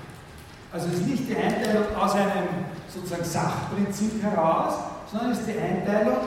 Also 0.72 0.88
es 0.88 0.94
ist 0.96 1.08
nicht 1.08 1.30
die 1.30 1.36
Einteilung 1.36 1.96
aus 1.96 2.16
einem 2.16 2.66
sozusagen 2.88 3.24
Sachprinzip 3.24 4.24
heraus, 4.24 4.76
sondern 5.12 5.32
ist 5.32 5.46
die 5.46 5.60
Einteilung 5.60 6.18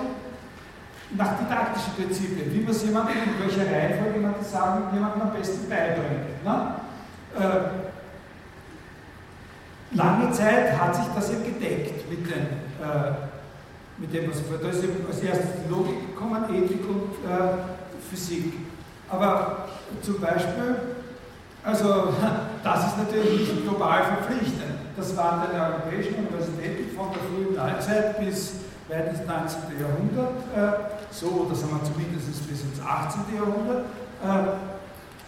nach 1.17 1.39
didaktischen 1.39 1.95
Prinzipien, 1.95 2.53
wie 2.53 2.61
man 2.61 2.71
es 2.71 2.85
jemandem, 2.85 3.17
in 3.17 3.41
welcher 3.41 3.71
Reihenfolge 3.71 4.21
man 4.21 4.35
das 4.39 4.53
sagen, 4.53 4.85
jemandem 4.93 5.23
am 5.23 5.33
besten 5.33 5.69
beibringt. 5.69 6.45
Ne? 6.45 6.75
Äh, 7.37 7.97
lange 9.97 10.33
Zeit 10.33 10.79
hat 10.79 10.95
sich 10.95 11.07
das 11.15 11.33
ja 11.33 11.39
gedeckt 11.39 12.09
mit, 12.11 12.31
den, 12.31 12.43
äh, 12.43 13.13
mit 13.99 14.13
dem, 14.13 14.31
was 14.31 14.43
da 14.61 14.69
ist 14.69 14.85
als 15.09 15.21
erstes 15.21 15.51
die 15.65 15.71
Logik 15.71 16.09
gekommen, 16.09 16.45
Ethik 16.55 16.89
und 16.89 17.13
äh, 17.29 17.59
Physik. 18.11 18.55
Aber 19.09 19.69
zum 20.03 20.21
Beispiel, 20.21 20.77
also 21.65 22.15
das 22.65 22.87
ist 22.87 22.99
natürlich 22.99 23.51
nicht 23.51 23.63
global 23.63 24.05
verpflichtend. 24.05 24.79
Das 24.97 25.17
waren 25.17 25.49
den 25.49 25.61
europäischen 25.61 26.15
Universitäten 26.17 26.97
von 26.97 27.09
der 27.13 27.23
frühen 27.23 27.55
Neuzeit 27.55 28.19
bis 28.19 28.55
weit 28.89 29.11
ins 29.11 29.21
19. 29.27 29.79
Jahrhundert, 29.79 30.35
äh, 30.57 30.89
so, 31.11 31.27
oder 31.47 31.55
sagen 31.55 31.79
wir 31.81 31.85
zumindest 31.85 32.49
bis 32.49 32.63
ins 32.63 32.81
18. 32.81 33.37
Jahrhundert, 33.37 33.85
äh, 34.25 34.78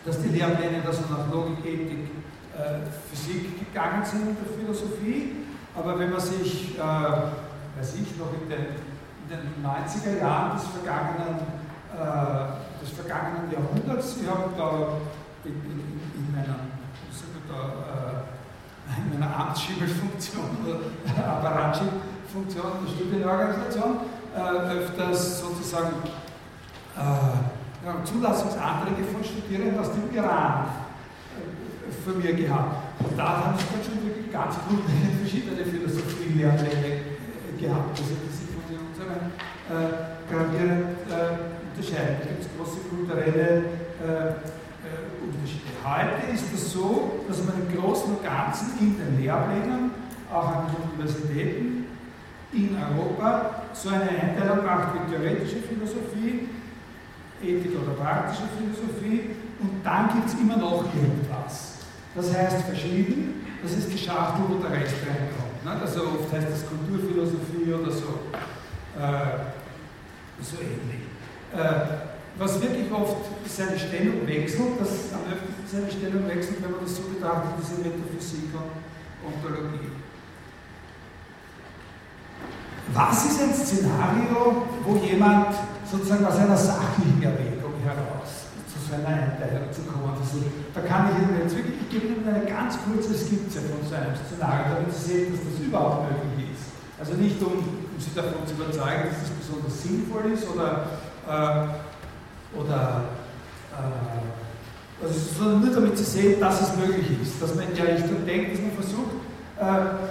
dass 0.05 0.22
die 0.22 0.28
Lehrpläne 0.28 0.82
also 0.86 1.03
nach 1.11 1.30
Logik, 1.30 1.64
Ethik, 1.64 2.11
äh, 2.57 2.80
Physik 3.11 3.59
gegangen 3.59 4.05
sind 4.05 4.28
in 4.28 4.36
der 4.36 4.53
Philosophie. 4.59 5.36
Aber 5.74 5.98
wenn 5.98 6.11
man 6.11 6.20
sich, 6.20 6.78
äh, 6.78 6.80
weiß 6.80 7.94
ich, 7.94 8.16
noch 8.18 8.32
in 8.40 8.48
den, 8.48 8.66
in 9.24 9.28
den 9.28 9.64
90er 9.64 10.18
Jahren 10.18 10.57
des 10.57 10.66
vergangenen, 10.66 11.40
äh, 11.94 12.82
des 12.82 12.90
vergangenen 12.90 13.51
Jahrhunderts, 13.53 14.16
ich 14.20 14.28
habe 14.28 14.51
da 14.57 14.98
in, 15.44 15.53
in, 15.53 16.01
in 16.16 16.32
meiner, 16.32 16.57
da, 17.48 18.24
äh, 18.88 19.01
in 19.01 19.20
meiner 19.20 19.36
Amtsschimmelfunktion 19.36 20.59
oder 20.64 20.80
Apparatschimmelfunktion 21.38 22.72
der 22.84 22.92
Studienorganisation 22.92 23.96
äh, 24.34 24.40
öfters 24.40 25.40
sozusagen 25.40 25.94
äh, 26.96 27.60
Zulassungsanträge 28.05 29.05
von 29.11 29.24
Studierenden 29.24 29.78
aus 29.78 29.91
dem 29.93 30.14
Iran 30.14 30.66
von 32.05 32.18
mir 32.18 32.35
gehabt. 32.35 33.01
Und 33.01 33.18
da 33.18 33.45
haben 33.45 33.59
sie 33.59 33.64
dann 33.72 33.85
schon 33.85 34.05
wirklich 34.05 34.33
ganz 34.33 34.57
grundlegend 34.68 35.20
verschiedene 35.20 35.64
Philosophie-Lehrpläne 35.64 37.16
gehabt, 37.59 37.91
also 37.99 38.14
die 38.20 38.33
sich 38.33 38.49
von 38.53 38.64
unseren 38.85 39.33
äh, 39.68 40.28
gravierend 40.28 41.09
äh, 41.09 41.72
unterscheiden. 41.72 42.16
Da 42.20 42.28
gibt 42.28 42.43
es 42.45 42.49
große 42.57 42.81
kulturelle 42.89 43.64
äh, 44.01 44.37
äh, 44.37 45.24
Unterschiede. 45.24 45.72
Heute 45.85 46.33
ist 46.33 46.53
es 46.53 46.72
so, 46.72 47.24
dass 47.28 47.45
man 47.45 47.55
im 47.64 47.68
Großen 47.76 48.14
und 48.14 48.22
Ganzen 48.22 48.78
in 48.81 48.97
den 48.97 49.20
Lehrplänen, 49.20 49.91
auch 50.33 50.49
an 50.49 50.66
den 50.68 50.93
Universitäten 50.93 51.87
in 52.53 52.76
Europa, 52.76 53.62
so 53.72 53.89
eine 53.89 54.09
Einteilung 54.09 54.64
macht 54.64 54.95
wie 54.95 55.11
theoretische 55.11 55.57
Philosophie, 55.57 56.49
Ethik 57.43 57.72
oder 57.80 57.93
praktische 57.93 58.43
Philosophie 58.57 59.30
und 59.61 59.84
dann 59.84 60.09
gibt 60.14 60.28
es 60.28 60.34
immer 60.34 60.57
noch 60.57 60.84
irgendwas. 60.95 61.74
Das 62.14 62.34
heißt 62.34 62.62
verschieden, 62.62 63.47
das 63.62 63.72
ist 63.72 63.91
geschachtelt, 63.91 64.49
wo 64.49 64.57
der 64.57 64.72
Rest 64.72 64.97
reinkommt. 65.07 65.82
Also 65.82 66.01
oft 66.03 66.32
heißt 66.32 66.49
das 66.51 66.64
Kulturphilosophie 66.66 67.72
oder 67.72 67.93
so, 67.93 68.20
äh, 68.99 69.53
so 70.41 70.57
ähnlich. 70.57 71.07
Äh, 71.55 72.09
was 72.38 72.61
wirklich 72.62 72.91
oft 72.91 73.26
seine 73.47 73.78
Stellung 73.78 74.26
wechselt, 74.26 74.80
das 74.80 75.12
am 75.12 75.30
öftesten 75.30 75.51
seine 75.70 75.91
Stellung 75.91 76.26
wechselt, 76.26 76.62
wenn 76.62 76.72
man 76.72 76.80
das 76.82 76.97
so 76.97 77.03
betrachtet, 77.03 77.53
diese 77.61 77.80
Metaphysik 77.82 78.51
und 78.55 79.34
Ontologie. 79.34 79.91
Was 82.93 83.24
ist 83.26 83.43
ein 83.43 83.55
Szenario, 83.55 84.66
wo 84.84 84.97
jemand 84.97 85.55
sozusagen 85.91 86.24
aus 86.24 86.36
einer 86.36 86.57
sachlichen 86.57 87.22
Erwägung 87.22 87.74
heraus 87.82 88.51
zu 88.91 88.97
einer 88.97 89.07
Einteilung 89.07 89.70
zu 89.70 89.82
kommen 89.82 90.16
versucht. 90.18 90.51
Da 90.74 90.80
kann 90.82 91.11
ich 91.11 91.22
Ihnen 91.22 91.38
jetzt 91.43 91.55
wirklich, 91.55 91.78
ich 91.78 91.91
gebe 91.91 92.07
Ihnen 92.11 92.26
eine 92.26 92.45
ganz 92.45 92.74
kurze 92.82 93.14
Skizze 93.14 93.62
von 93.70 93.86
so 93.86 93.95
einem 93.95 94.14
Szenario, 94.18 94.74
damit 94.74 94.95
Sie 94.95 95.07
sehen, 95.07 95.32
dass 95.32 95.47
das 95.47 95.62
überhaupt 95.62 96.11
möglich 96.11 96.51
ist. 96.51 96.74
Also 96.99 97.14
nicht 97.14 97.38
um, 97.43 97.62
um 97.62 97.99
Sie 97.99 98.11
davon 98.14 98.43
zu 98.47 98.55
überzeugen, 98.55 99.14
dass 99.14 99.22
das 99.22 99.30
besonders 99.30 99.74
sinnvoll 99.82 100.26
ist 100.34 100.45
oder, 100.51 100.91
äh, 101.30 102.59
oder 102.59 103.14
äh, 103.78 105.05
also, 105.07 105.14
sondern 105.38 105.61
nur 105.62 105.74
damit 105.74 105.97
Sie 105.97 106.05
sehen, 106.05 106.41
dass 106.41 106.61
es 106.61 106.76
möglich 106.76 107.22
ist, 107.22 107.41
dass 107.41 107.55
man 107.55 107.70
in 107.70 107.74
der 107.74 107.95
Richtung 107.95 108.26
denkt, 108.26 108.53
dass 108.53 108.61
man 108.61 108.74
versucht, 108.74 109.14
äh, 109.59 110.11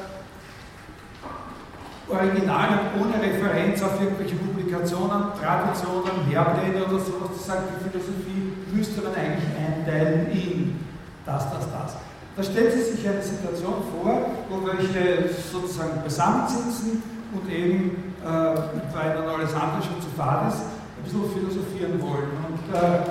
original 2.10 2.70
und 2.96 3.02
ohne 3.02 3.22
Referenz 3.22 3.82
auf 3.84 4.02
irgendwelche 4.02 4.36
Publikationen, 4.36 5.34
Traditionen, 5.40 6.30
Lehrpläne 6.30 6.86
oder 6.86 7.00
sowas 7.00 7.38
zu 7.38 7.44
sagen, 7.44 7.64
die 7.70 7.90
Philosophie 7.90 8.54
müsste 8.72 9.02
man 9.02 9.14
eigentlich 9.16 9.50
einteilen 9.54 10.32
in 10.32 10.80
das, 11.26 11.46
das, 11.52 11.66
das. 11.72 11.98
Da 12.36 12.44
stellt 12.44 12.74
sie 12.74 12.96
sich 12.96 13.08
eine 13.08 13.22
Situation 13.22 13.84
vor, 13.92 14.32
wo 14.50 14.66
welche 14.66 15.30
sozusagen 15.52 16.02
zusammensitzen 16.04 17.04
und 17.34 17.52
eben, 17.52 18.14
äh, 18.24 18.28
weil 18.28 19.14
dann 19.14 19.28
alles 19.28 19.54
andere 19.54 19.84
schon 19.84 20.02
zu 20.02 20.10
fad 20.18 20.54
ist, 20.54 20.62
ein 20.62 21.04
bisschen 21.04 21.32
philosophieren 21.32 22.02
wollen. 22.02 22.32
Und, 22.48 22.76
äh, 22.76 23.02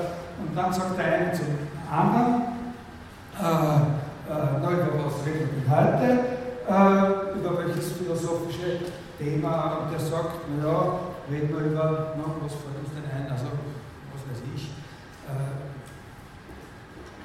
und 0.41 0.57
dann 0.57 0.73
sagt 0.73 0.99
der 0.99 1.05
eine 1.05 1.33
zum 1.33 1.47
anderen, 1.91 2.43
äh, 3.39 3.99
äh, 4.29 4.61
na, 4.63 4.71
über 4.71 5.07
was 5.07 5.27
reden 5.27 5.49
wir 5.55 5.77
heute? 5.77 6.38
Äh, 6.69 7.39
über 7.39 7.57
welches 7.65 7.93
philosophische 7.93 8.81
Thema 9.19 9.79
und 9.79 9.91
der 9.91 10.01
sagt, 10.01 10.47
naja, 10.55 11.01
reden 11.31 11.49
wir 11.49 11.61
über, 11.61 12.15
na, 12.19 12.25
was 12.43 12.53
fällt 12.53 12.77
uns 12.85 12.93
denn 12.93 13.11
ein? 13.11 13.27
Also, 13.33 13.47
was 14.13 14.23
weiß 14.29 14.43
ich, 14.55 14.73
äh, 15.27 15.55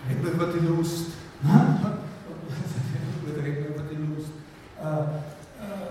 reden 0.10 0.24
wir 0.24 0.32
über 0.32 0.48
die 0.48 0.66
Lust. 0.66 1.08
reden 3.44 3.64
wir 3.64 3.76
über 3.76 3.84
die 3.84 4.00
Lust. 4.16 4.32
Äh, 4.80 4.84
äh, 4.86 5.88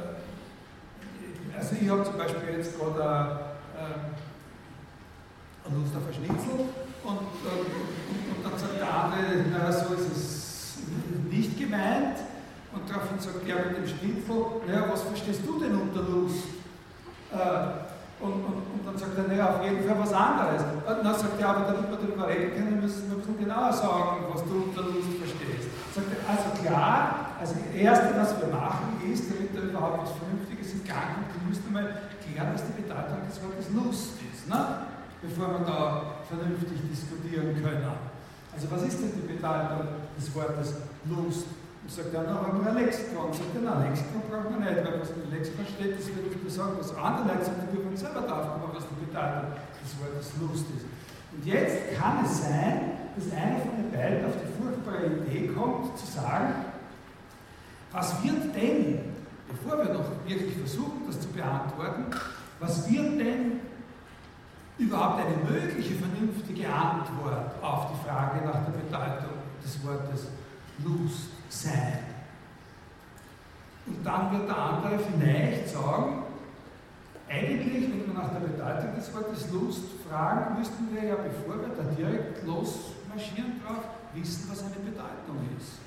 also 1.58 1.76
ich 1.78 1.90
habe 1.90 2.04
zum 2.04 2.16
Beispiel 2.16 2.56
jetzt 2.56 2.78
gerade 2.78 3.40
äh, 3.76 4.00
eine 5.68 5.76
Lust 5.78 5.94
auf 5.94 6.06
ein 6.08 6.14
Schnitzel 6.14 6.58
und, 7.04 7.04
und, 7.04 7.20
und, 7.44 8.44
dann 8.44 8.58
sagt 8.58 8.80
der 8.80 8.86
naja, 9.50 9.70
so 9.70 9.92
ist 9.92 10.10
es 10.10 10.78
nicht 11.30 11.58
gemeint. 11.58 12.11
Und 12.92 13.00
daraufhin 13.00 13.20
sagt 13.24 13.48
er 13.48 13.56
mit 13.72 13.76
dem 13.80 13.88
Schnitzel, 13.88 14.60
naja, 14.68 14.84
was 14.92 15.02
verstehst 15.08 15.40
du 15.46 15.56
denn 15.56 15.80
unter 15.80 16.04
Lust? 16.04 16.44
Äh, 17.32 17.88
und, 18.20 18.44
und, 18.44 18.58
und, 18.68 18.82
dann 18.84 18.96
sagt 19.00 19.16
er, 19.16 19.24
naja, 19.32 19.56
auf 19.56 19.64
jeden 19.64 19.80
Fall 19.88 19.96
was 19.96 20.12
anderes. 20.12 20.60
Und 20.60 21.00
dann 21.00 21.16
sagt 21.16 21.40
er, 21.40 21.48
aber 21.48 21.72
damit 21.72 21.88
wir 21.88 21.96
darüber 21.96 22.28
reden 22.28 22.52
können, 22.52 22.80
müssen 22.84 23.08
wir 23.08 23.16
ein 23.16 23.20
bisschen 23.24 23.40
genauer 23.40 23.72
sagen, 23.72 24.28
was 24.28 24.44
du 24.44 24.68
unter 24.68 24.84
Lust 24.92 25.08
verstehst. 25.16 25.72
Sagt 25.96 26.12
er, 26.12 26.20
also 26.28 26.48
klar, 26.60 27.32
also 27.40 27.56
das 27.56 27.72
Erste, 27.72 28.12
was 28.12 28.30
wir 28.36 28.52
machen, 28.52 29.00
ist, 29.08 29.32
damit 29.32 29.56
da 29.56 29.60
überhaupt 29.64 30.04
was 30.04 30.12
Vernünftiges 30.20 30.76
in 30.76 30.84
Gang 30.84 31.16
kommt, 31.16 31.32
wir 31.32 31.48
müssen 31.48 31.72
mal 31.72 31.88
klären, 32.20 32.52
was 32.52 32.62
die 32.68 32.76
Bedeutung 32.76 33.24
des 33.24 33.40
Wortes 33.40 33.68
Lust 33.72 34.20
ist, 34.20 34.44
ne? 34.52 34.60
bevor 35.24 35.48
wir 35.48 35.64
da 35.64 36.20
vernünftig 36.28 36.76
diskutieren 36.92 37.56
können. 37.56 37.88
Also 38.52 38.68
was 38.68 38.84
ist 38.84 39.00
denn 39.00 39.16
die 39.16 39.32
Bedeutung 39.32 39.96
des 40.12 40.28
Wortes 40.36 40.76
Lust? 41.08 41.48
Und 41.82 41.90
sagt 41.90 42.14
er, 42.14 42.22
na, 42.22 42.46
haben 42.46 42.62
wir 42.62 42.70
ein 42.70 42.78
Lexikon. 42.78 43.32
Sagt 43.32 43.54
er, 43.54 43.62
na, 43.64 43.82
Lexikon 43.82 44.22
braucht 44.30 44.50
man 44.50 44.60
nicht, 44.62 44.78
weil 44.86 45.00
was 45.00 45.10
in 45.10 45.30
Lexikon 45.30 45.66
steht, 45.66 45.98
das 45.98 46.06
wird 46.06 46.30
nicht 46.30 46.54
sagen, 46.54 46.78
was 46.78 46.94
andere 46.94 47.34
Leute 47.34 47.44
sagen, 47.44 47.68
die 47.72 47.78
würden 47.78 47.96
selber 47.96 48.22
drauf 48.22 48.54
kommen, 48.54 48.70
was 48.70 48.86
die 48.86 48.98
Bedeutung 49.02 49.50
des 49.82 49.92
Wortes 49.98 50.28
Lust 50.38 50.66
ist. 50.78 50.86
Und 51.34 51.42
jetzt 51.46 51.98
kann 51.98 52.24
es 52.24 52.42
sein, 52.42 53.02
dass 53.16 53.32
einer 53.32 53.58
von 53.58 53.74
den 53.76 53.90
beiden 53.90 54.24
auf 54.26 54.36
die 54.38 54.50
furchtbare 54.62 55.06
Idee 55.26 55.48
kommt, 55.48 55.98
zu 55.98 56.06
sagen, 56.06 56.54
was 57.90 58.22
wird 58.22 58.54
denn, 58.54 59.12
bevor 59.48 59.78
wir 59.78 59.92
noch 59.92 60.06
wirklich 60.26 60.56
versuchen, 60.56 61.02
das 61.06 61.20
zu 61.20 61.28
beantworten, 61.28 62.06
was 62.60 62.88
wird 62.90 63.20
denn 63.20 63.60
überhaupt 64.78 65.24
eine 65.24 65.36
mögliche, 65.50 65.94
vernünftige 65.94 66.72
Antwort 66.72 67.52
auf 67.60 67.92
die 67.92 68.08
Frage 68.08 68.46
nach 68.46 68.64
der 68.64 68.72
Bedeutung 68.72 69.36
des 69.62 69.84
Wortes 69.84 70.28
Lust? 70.84 71.31
Sein. 71.52 71.98
Und 73.86 74.04
dann 74.04 74.32
wird 74.32 74.48
der 74.48 74.56
andere 74.56 74.98
vielleicht 74.98 75.68
sagen, 75.68 76.22
eigentlich, 77.28 77.90
wenn 77.90 78.06
wir 78.06 78.14
nach 78.14 78.30
der 78.32 78.40
Bedeutung 78.40 78.94
des 78.94 79.12
Wortes 79.14 79.50
Lust 79.50 79.84
fragen, 80.08 80.58
müssten 80.58 80.88
wir 80.92 81.04
ja, 81.08 81.16
bevor 81.16 81.60
wir 81.60 81.74
da 81.74 81.82
direkt 81.96 82.46
losmarschieren 82.46 83.60
drauf, 83.64 83.84
wissen, 84.14 84.48
was 84.50 84.60
eine 84.60 84.76
Bedeutung 84.76 85.48
ist. 85.58 85.78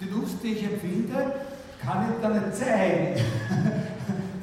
Die 0.00 0.08
Lust, 0.08 0.42
die 0.42 0.48
ich 0.48 0.64
empfinde, 0.64 1.34
kann 1.80 2.06
ich 2.10 2.20
da 2.20 2.28
nicht 2.28 2.56
zeigen. 2.56 3.20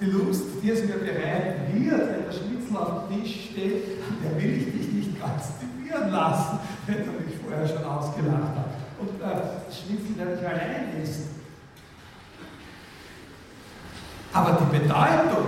Die 0.02 0.06
Lust, 0.06 0.46
die 0.64 0.70
es 0.70 0.86
mir 0.86 0.96
bereit 0.96 1.74
wird, 1.74 2.00
wenn 2.00 2.24
der 2.24 2.32
Schnitzel 2.32 2.78
auf 2.78 3.10
dem 3.10 3.22
Tisch 3.22 3.50
steht, 3.52 3.84
der 4.24 4.42
will 4.42 4.54
ich 4.54 4.72
dich 4.72 4.94
nicht 4.94 5.20
ganz 5.20 5.52
lassen, 6.10 6.60
wenn 6.88 7.06
du 7.06 7.12
mich 7.12 7.36
vorher 7.44 7.68
schon 7.68 7.84
ausgelacht 7.84 8.56
hast 8.56 8.69
und 9.00 9.22
äh, 9.22 9.72
Schnitzel 9.72 10.18
werde 10.18 10.40
ich 10.40 10.48
allein 10.48 11.02
essen. 11.02 11.40
Aber 14.34 14.60
die 14.60 14.78
Bedeutung, 14.78 15.48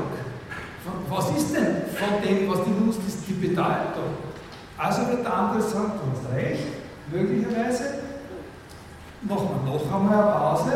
was 1.08 1.30
ist 1.38 1.56
denn 1.56 1.84
von 1.96 2.22
dem, 2.24 2.50
was 2.50 2.64
die 2.66 2.86
Lust 2.86 3.00
ist, 3.08 3.28
die 3.28 3.34
Bedeutung? 3.34 4.16
Also 4.78 5.08
wird 5.08 5.24
der 5.24 5.34
andere 5.34 5.62
sagen, 5.62 5.92
du 5.94 6.18
hast 6.18 6.36
recht, 6.36 6.64
möglicherweise. 7.12 8.02
Machen 9.22 9.50
wir 9.64 9.72
noch 9.72 9.94
einmal 9.94 10.24
eine 10.24 10.32
Pause 10.32 10.72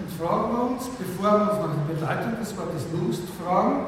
und 0.00 0.10
fragen 0.18 0.52
wir 0.52 0.62
uns, 0.70 0.88
bevor 0.98 1.38
wir 1.38 1.52
uns 1.52 1.60
nach 1.60 1.74
der 1.76 1.94
Bedeutung 1.94 2.40
des 2.40 2.56
Wortes 2.56 2.82
Lust 2.92 3.22
fragen, 3.40 3.86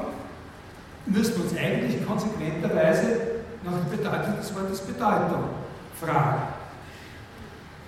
müssen 1.05 1.35
wir 1.35 1.43
uns 1.43 1.57
eigentlich 1.57 2.07
konsequenterweise 2.07 3.21
nach 3.65 3.73
der 3.73 3.97
Bedeutung 3.97 4.37
des 4.37 4.55
Wortes 4.55 4.79
Bedeutung 4.79 5.43
fragen. 5.99 6.56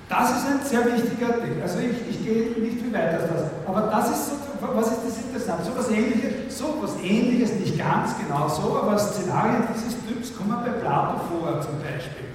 Das 0.10 0.32
ist 0.32 0.48
ein 0.48 0.60
sehr 0.66 0.86
wichtiger 0.86 1.38
Ding. 1.38 1.62
Also 1.62 1.78
ich, 1.78 2.10
ich 2.10 2.26
gehe 2.26 2.50
nicht 2.58 2.82
viel 2.82 2.92
weiter 2.92 3.22
als 3.22 3.30
das. 3.30 3.44
Aber 3.68 3.82
das 3.94 4.10
ist 4.10 4.30
so, 4.30 4.34
was 4.60 4.88
ist 4.88 5.06
das 5.06 5.18
interessant? 5.22 5.62
So 5.64 5.78
was 5.78 5.90
ähnliches, 5.92 6.58
so 6.58 6.82
was 6.82 6.98
ähnliches, 7.04 7.54
nicht 7.54 7.78
ganz 7.78 8.16
genau 8.18 8.50
so, 8.50 8.82
aber 8.82 8.98
Szenarien 8.98 9.68
dieses 9.70 9.94
Typs 10.08 10.36
kommen 10.36 10.58
bei 10.66 10.72
Plato 10.72 11.22
vor 11.30 11.62
zum 11.62 11.78
Beispiel. 11.78 12.26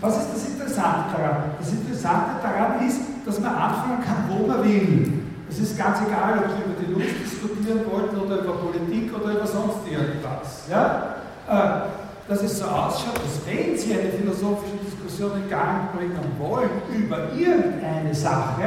Was 0.00 0.18
ist 0.18 0.28
das 0.32 0.48
Interessante 0.48 1.10
daran? 1.12 1.50
Das 1.58 1.68
Interessante 1.72 2.30
daran 2.40 2.86
ist, 2.86 3.00
dass 3.26 3.40
man 3.40 3.52
anfangen 3.52 4.00
kann, 4.00 4.24
wo 4.30 4.46
man 4.46 4.62
will. 4.62 5.12
Es 5.50 5.58
ist 5.58 5.76
ganz 5.76 5.98
egal, 6.06 6.38
ob 6.38 6.50
Sie 6.54 6.62
über 6.62 6.78
die 6.80 6.92
Lust 6.94 7.20
diskutieren 7.20 7.80
wollten 7.90 8.16
oder 8.16 8.38
über 8.38 8.52
Politik 8.54 9.12
oder 9.12 9.32
über 9.34 9.46
sonst 9.46 9.82
irgendwas. 9.90 10.70
Ja? 10.70 11.16
Äh, 11.48 12.30
dass 12.30 12.42
es 12.44 12.58
so 12.58 12.66
ausschaut, 12.66 13.16
dass 13.16 13.44
wenn 13.44 13.76
Sie 13.76 13.92
eine 13.92 14.12
philosophische 14.12 14.78
Diskussion 15.10 15.42
in 15.42 15.50
Gang 15.50 15.92
bringen 15.92 16.18
wollen 16.38 16.70
über 16.94 17.32
irgendeine 17.34 18.14
Sache, 18.14 18.62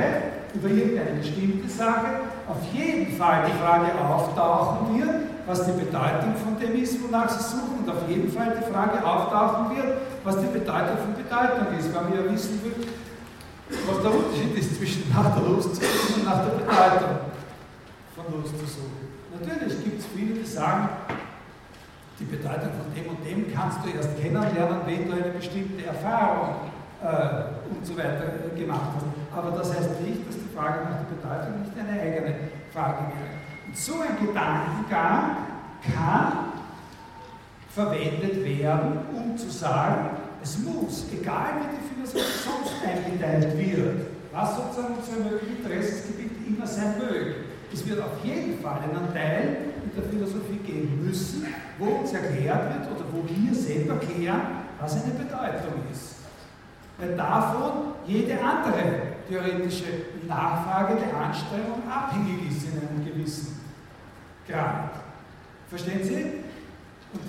über 0.53 0.67
irgendeine 0.67 1.19
bestimmte 1.19 1.69
Sache, 1.69 2.27
auf 2.47 2.57
jeden 2.73 3.15
Fall 3.17 3.45
die 3.47 3.57
Frage 3.57 3.87
auftauchen 3.97 4.99
wird, 4.99 5.15
was 5.47 5.65
die 5.65 5.71
Bedeutung 5.71 6.35
von 6.35 6.59
dem 6.59 6.81
ist, 6.81 7.01
wonach 7.01 7.29
Sie 7.29 7.43
suchen, 7.43 7.79
und 7.83 7.89
auf 7.89 8.07
jeden 8.09 8.31
Fall 8.31 8.55
die 8.59 8.71
Frage 8.71 9.05
auftauchen 9.05 9.77
wird, 9.77 9.97
was 10.23 10.37
die 10.39 10.47
Bedeutung 10.47 10.97
von 10.97 11.13
Bedeutung 11.15 11.79
ist, 11.79 11.95
weil 11.95 12.11
wir 12.11 12.25
ja 12.25 12.31
wissen 12.33 12.59
will, 12.63 12.87
was 13.87 14.01
der 14.01 14.11
Unterschied 14.11 14.57
ist 14.57 14.77
zwischen 14.77 15.09
nach 15.13 15.33
der 15.35 15.43
Lust 15.43 15.75
zu 15.75 15.81
suchen 15.81 16.21
und 16.21 16.25
nach 16.25 16.43
der 16.43 16.59
Bedeutung 16.59 17.15
von 18.15 18.41
Lust 18.41 18.59
zu 18.59 18.65
suchen. 18.65 19.03
Natürlich 19.39 19.83
gibt 19.83 19.99
es 19.99 20.05
viele, 20.13 20.35
die 20.35 20.45
sagen, 20.45 20.89
die 22.19 22.25
Bedeutung 22.25 22.69
von 22.77 22.93
dem 22.95 23.09
und 23.09 23.25
dem 23.25 23.53
kannst 23.53 23.79
du 23.83 23.89
erst 23.89 24.19
kennenlernen, 24.21 24.81
wenn 24.85 25.07
du 25.07 25.13
eine 25.13 25.33
bestimmte 25.33 25.85
Erfahrung 25.85 26.71
äh, 27.01 27.73
und 27.73 27.85
so 27.85 27.97
weiter 27.97 28.53
äh, 28.53 28.59
gemacht 28.59 28.91
hast. 28.95 29.37
Aber 29.37 29.57
das 29.57 29.75
heißt 29.75 30.01
nicht, 30.01 30.27
dass 30.27 30.35
die 30.35 30.55
Frage 30.55 30.85
nach 30.85 30.99
der 31.01 31.15
Bedeutung 31.15 31.61
nicht 31.61 31.73
eine 31.77 31.99
eigene 31.99 32.35
Frage 32.71 32.97
wäre. 33.09 33.33
Und 33.67 33.77
so 33.77 33.93
ein 33.93 34.25
Gedankengang 34.25 35.37
kann 35.93 36.53
verwendet 37.69 38.45
werden, 38.45 38.99
um 39.13 39.35
zu 39.35 39.49
sagen, 39.49 40.11
es 40.43 40.59
muss, 40.59 41.05
egal 41.11 41.55
wie 41.59 41.77
die 41.77 41.95
Philosophie 41.95 42.43
sonst 42.45 42.75
eingeteilt 42.85 43.57
wird, 43.57 44.05
was 44.31 44.55
sozusagen 44.55 44.95
so 45.01 45.13
ein 45.13 45.31
mögliches 45.31 45.57
Interessensgebiet 45.57 46.47
immer 46.47 46.67
sein 46.67 46.95
möge, 46.99 47.35
es 47.73 47.87
wird 47.87 47.99
auf 47.99 48.23
jeden 48.23 48.59
Fall 48.61 48.79
einen 48.83 49.13
Teil 49.13 49.72
der 49.95 50.03
Philosophie 50.03 50.57
geben 50.65 51.05
müssen, 51.05 51.45
wo 51.77 51.85
uns 51.85 52.13
erklärt 52.13 52.73
wird 52.73 52.91
oder 52.91 53.05
wo 53.11 53.23
wir 53.27 53.53
selber 53.53 53.97
klären, 53.97 54.41
was 54.79 55.03
eine 55.03 55.13
Bedeutung 55.13 55.83
ist. 55.91 56.15
Weil 56.97 57.15
davon 57.15 57.93
jede 58.05 58.39
andere 58.41 59.13
theoretische 59.27 59.85
Nachfrage 60.27 60.95
der 60.95 61.15
Anstrengung 61.15 61.81
abhängig 61.89 62.49
ist 62.49 62.65
in 62.65 62.79
einem 62.79 63.05
gewissen 63.05 63.59
Grad. 64.47 64.91
Verstehen 65.69 66.03
Sie? 66.03 66.43
Und 67.13 67.21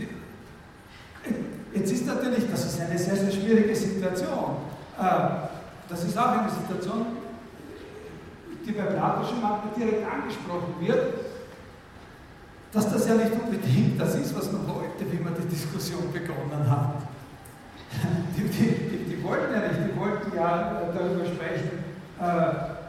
jetzt 1.74 1.92
ist 1.92 2.06
natürlich, 2.06 2.50
das 2.50 2.66
ist 2.66 2.80
eine 2.80 2.98
sehr, 2.98 3.16
sehr 3.16 3.30
schwierige 3.30 3.74
Situation. 3.74 4.56
Äh, 4.98 5.04
das 5.88 6.04
ist 6.04 6.18
auch 6.18 6.38
eine 6.38 6.50
Situation, 6.50 7.06
die 8.66 8.72
bei 8.72 8.82
Plato 8.82 9.24
schon 9.26 9.42
mal 9.42 9.62
direkt 9.76 10.06
angesprochen 10.10 10.74
wird, 10.80 11.14
dass 12.74 12.90
das 12.90 13.08
ja 13.08 13.14
nicht 13.14 13.30
unbedingt 13.32 14.00
das 14.00 14.16
ist, 14.16 14.36
was 14.36 14.50
man 14.50 14.66
wollte, 14.66 15.10
wie 15.10 15.22
man 15.22 15.32
die 15.34 15.48
Diskussion 15.48 16.12
begonnen 16.12 16.68
hat. 16.68 17.02
Die, 18.36 18.42
die, 18.42 19.04
die, 19.04 19.22
wollten 19.22 19.54
ja 19.54 19.60
nicht, 19.68 19.80
die 19.86 19.96
wollten 19.98 20.36
ja 20.36 20.82
darüber 20.92 21.24
sprechen, 21.24 21.70
äh, 22.18 22.24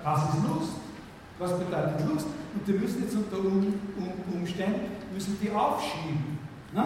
was 0.03 0.24
ist 0.24 0.44
Lust, 0.44 0.72
was 1.38 1.52
bedeutet 1.60 2.10
Lust, 2.10 2.26
und 2.26 2.68
die 2.68 2.74
müssen 2.74 3.03
jetzt 3.03 3.16
unter 3.16 3.38
um, 3.38 3.74
um, 3.98 4.40
Umständen, 4.40 4.90
müssen 5.14 5.38
die 5.40 5.52
aufschieben. 5.52 6.40
Ne? 6.74 6.84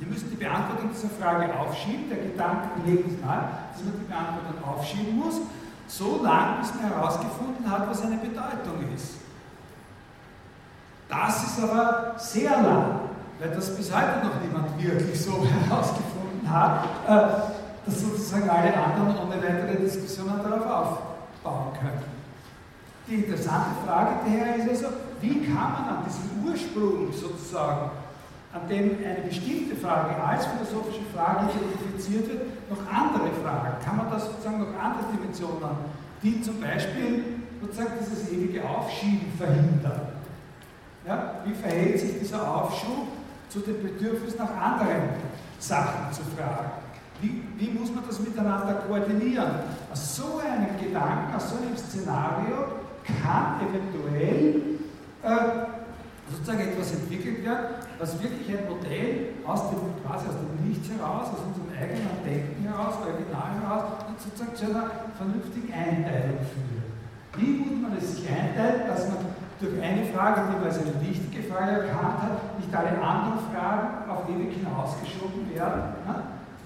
Die 0.00 0.06
müssen 0.06 0.30
die 0.30 0.36
Beantwortung 0.36 0.90
dieser 0.92 1.10
Frage 1.10 1.56
aufschieben, 1.56 2.08
der 2.10 2.18
Gedanke 2.18 2.68
legt 2.84 3.24
nahe, 3.24 3.46
dass 3.72 3.84
man 3.84 3.94
die 4.00 4.10
Beantwortung 4.10 4.64
aufschieben 4.64 5.16
muss, 5.16 5.40
so 5.86 6.20
lange, 6.24 6.58
bis 6.58 6.74
man 6.74 6.90
herausgefunden 6.90 7.70
hat, 7.70 7.88
was 7.88 8.02
eine 8.02 8.16
Bedeutung 8.16 8.82
ist. 8.92 9.21
Das 11.08 11.44
ist 11.44 11.62
aber 11.62 12.14
sehr 12.16 12.50
lang, 12.50 13.00
weil 13.38 13.50
das 13.50 13.76
bis 13.76 13.94
heute 13.94 14.24
noch 14.24 14.40
niemand 14.40 14.82
wirklich 14.82 15.20
so 15.20 15.44
herausgefunden 15.68 16.48
hat, 16.48 16.84
äh, 17.06 17.86
dass 17.86 18.00
sozusagen 18.00 18.48
alle 18.48 18.74
anderen 18.74 19.16
ohne 19.18 19.36
weitere 19.42 19.76
Diskussionen 19.76 20.40
darauf 20.42 20.98
aufbauen 21.42 21.72
können. 21.80 22.22
Die 23.08 23.16
interessante 23.16 23.70
Frage 23.84 24.10
daher 24.24 24.56
ist 24.56 24.68
also, 24.68 24.86
wie 25.20 25.44
kann 25.44 25.72
man 25.72 25.88
an 25.88 26.04
diesem 26.06 26.48
Ursprung 26.48 27.12
sozusagen, 27.12 27.90
an 28.52 28.68
dem 28.68 28.98
eine 29.04 29.26
bestimmte 29.26 29.74
Frage 29.76 30.22
als 30.22 30.46
philosophische 30.46 31.02
Frage 31.14 31.50
identifiziert 31.50 32.28
wird, 32.28 32.70
noch 32.70 32.78
andere 32.88 33.30
Fragen? 33.42 33.84
Kann 33.84 33.96
man 33.96 34.10
da 34.10 34.18
sozusagen 34.18 34.60
noch 34.60 34.80
andere 34.80 35.12
Dimensionen, 35.12 35.76
die 36.22 36.40
zum 36.42 36.60
Beispiel 36.60 37.24
sozusagen 37.60 37.92
dieses 38.00 38.30
ewige 38.30 38.62
Aufschieben 38.68 39.32
verhindern? 39.36 40.11
Ja, 41.06 41.34
wie 41.44 41.54
verhält 41.54 41.98
sich 41.98 42.18
dieser 42.20 42.48
Aufschub 42.48 43.08
zu 43.48 43.60
dem 43.60 43.82
Bedürfnis 43.82 44.36
nach 44.38 44.54
anderen 44.56 45.10
Sachen 45.58 46.12
zu 46.12 46.22
fragen? 46.36 46.70
Wie, 47.20 47.42
wie 47.56 47.70
muss 47.70 47.92
man 47.92 48.04
das 48.06 48.20
miteinander 48.20 48.74
koordinieren? 48.86 49.50
Aus 49.92 50.16
so 50.16 50.40
einem 50.40 50.78
Gedanken, 50.78 51.34
aus 51.34 51.50
so 51.50 51.56
einem 51.56 51.76
Szenario 51.76 52.82
kann 53.04 53.60
eventuell 53.66 54.78
äh, 55.22 55.66
sozusagen 56.30 56.60
etwas 56.60 56.92
entwickelt 56.92 57.44
werden, 57.44 57.66
was 57.98 58.20
wirklich 58.22 58.58
ein 58.58 58.68
Modell 58.68 59.34
aus 59.44 59.70
dem, 59.70 59.78
quasi 60.04 60.26
aus 60.28 60.34
dem 60.34 60.68
Nichts 60.68 60.88
heraus, 60.90 61.28
aus 61.30 61.46
unserem 61.46 61.70
eigenen 61.78 62.22
Denken 62.24 62.64
heraus, 62.64 62.94
Original 63.02 63.54
heraus, 63.60 63.84
sozusagen 64.18 64.56
zu 64.56 64.64
einer 64.66 64.90
vernünftigen 65.16 65.72
Einteilung 65.72 66.38
führt. 66.46 66.82
Wie 67.36 67.64
muss 67.64 67.82
man 67.82 67.96
es 67.98 68.16
sich 68.16 68.28
einteilen, 68.28 68.86
dass 68.86 69.08
man 69.08 69.18
durch 69.62 69.80
eine 69.80 70.04
Frage, 70.10 70.42
die 70.50 70.56
man 70.58 70.64
als 70.66 70.78
eine 70.82 70.98
wichtige 71.00 71.46
Frage 71.46 71.86
erkannt 71.86 72.18
hat, 72.26 72.58
nicht 72.58 72.74
alle 72.74 72.98
anderen 72.98 73.38
Fragen 73.54 74.10
auf 74.10 74.28
ewig 74.28 74.58
hinausgeschoben 74.58 75.48
werden. 75.54 76.02
Ne? 76.04 76.14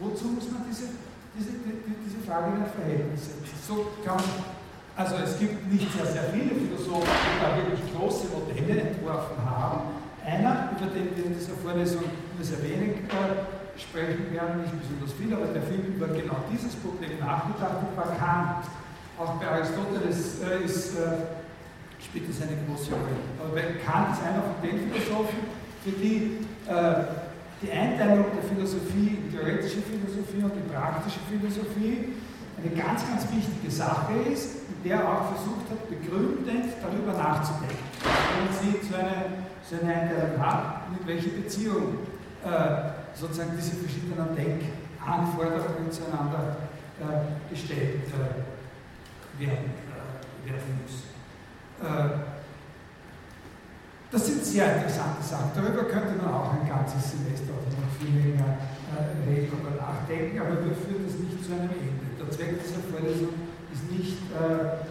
Wozu 0.00 0.32
muss 0.32 0.50
man 0.50 0.64
diese, 0.64 0.88
diese, 1.36 1.52
die, 1.52 1.94
diese 2.02 2.18
Frage 2.24 2.56
in 2.56 2.64
ein 2.64 2.72
Verhältnis 2.72 3.28
setzen? 3.28 3.54
So 3.60 3.92
kann 4.04 4.16
also 4.96 5.16
es 5.22 5.38
gibt 5.38 5.70
nicht 5.70 5.92
sehr, 5.92 6.06
sehr 6.06 6.24
viele 6.32 6.56
Philosophen, 6.56 7.04
die 7.04 7.36
da 7.44 7.52
wirklich 7.54 7.84
große 7.92 8.28
Modelle 8.32 8.80
entworfen 8.80 9.36
haben. 9.44 9.92
Einer, 10.24 10.72
über 10.72 10.88
den 10.88 11.14
wir 11.14 11.26
in 11.26 11.34
dieser 11.36 11.52
Vorlesung 11.52 12.00
nur 12.00 12.40
sehr 12.40 12.62
wenig 12.64 13.04
äh, 13.12 13.78
sprechen 13.78 14.32
werden, 14.32 14.62
nicht 14.62 14.72
besonders 14.72 15.12
viel, 15.12 15.28
aber 15.36 15.52
der 15.52 15.62
viel 15.68 15.84
über 15.84 16.08
genau 16.08 16.40
dieses 16.50 16.74
Problem 16.76 17.20
nachgedacht 17.20 17.84
hat, 17.84 17.92
war 17.92 18.16
Kant. 18.16 18.64
Auch 19.20 19.36
bei 19.36 19.48
Aristoteles 19.48 20.40
äh, 20.40 20.64
ist 20.64 20.96
äh, 20.96 21.28
spielt 22.16 22.32
das 22.32 22.48
eine 22.48 22.56
große 22.64 22.92
Rolle. 22.96 23.20
Aber 23.38 23.52
bei 23.52 23.76
Kant 23.84 24.16
ist 24.16 24.24
einer 24.24 24.40
von 24.40 24.56
den 24.64 24.88
Philosophen, 24.88 25.52
für 25.84 25.92
die 25.92 26.40
äh, 26.64 27.12
die 27.60 27.72
Einteilung 27.72 28.26
der 28.36 28.44
Philosophie 28.44 29.20
in 29.20 29.32
theoretische 29.32 29.80
Philosophie 29.80 30.44
und 30.44 30.52
in 30.56 30.68
praktische 30.68 31.20
Philosophie 31.28 32.12
eine 32.56 32.72
ganz, 32.76 33.04
ganz 33.08 33.24
wichtige 33.32 33.70
Sache 33.70 34.12
ist, 34.32 34.68
in 34.68 34.88
der 34.88 35.00
er 35.00 35.08
auch 35.08 35.32
versucht 35.32 35.68
hat, 35.68 35.88
begründend 35.88 36.72
darüber 36.80 37.12
nachzudenken. 37.16 37.84
Wenn 38.00 38.52
Sie 38.52 38.86
so 38.86 38.96
eine, 38.96 39.44
so 39.64 39.76
eine 39.80 39.92
Einteilung 39.92 40.40
haben 40.40 40.92
und 40.92 41.00
in 41.00 41.06
welche 41.06 41.28
Beziehung 41.30 42.00
äh, 42.44 43.16
sozusagen 43.16 43.52
diese 43.56 43.76
verschiedenen 43.76 44.36
Denkanforderungen 44.36 45.90
zueinander 45.90 46.56
äh, 47.00 47.52
gestellt 47.52 48.08
äh, 48.08 49.40
werden, 49.40 49.72
äh, 49.80 50.50
werden 50.50 50.80
müssen. 50.84 51.05
Äh, 51.82 52.32
das 54.10 54.26
sind 54.26 54.44
sehr 54.44 54.76
interessante 54.76 55.20
Sachen. 55.20 55.50
Darüber 55.52 55.84
könnte 55.84 56.16
man 56.16 56.32
auch 56.32 56.54
ein 56.54 56.64
ganzes 56.64 57.12
Semester 57.12 57.52
oder 57.52 57.74
noch 57.74 57.92
viel 58.00 58.16
länger 58.16 58.56
äh, 58.94 59.28
reden 59.28 59.52
oder 59.60 59.76
nachdenken, 59.76 60.40
aber 60.40 60.56
wir 60.64 60.72
führen 60.72 61.04
das 61.04 61.18
nicht 61.20 61.42
zu 61.44 61.52
einem 61.52 61.68
Ende. 61.74 62.16
Der 62.16 62.30
Zweck 62.30 62.56
dieser 62.62 62.80
Vorlesung 62.88 63.34
ist 63.74 63.84
nicht 63.92 64.16
äh, 64.32 64.86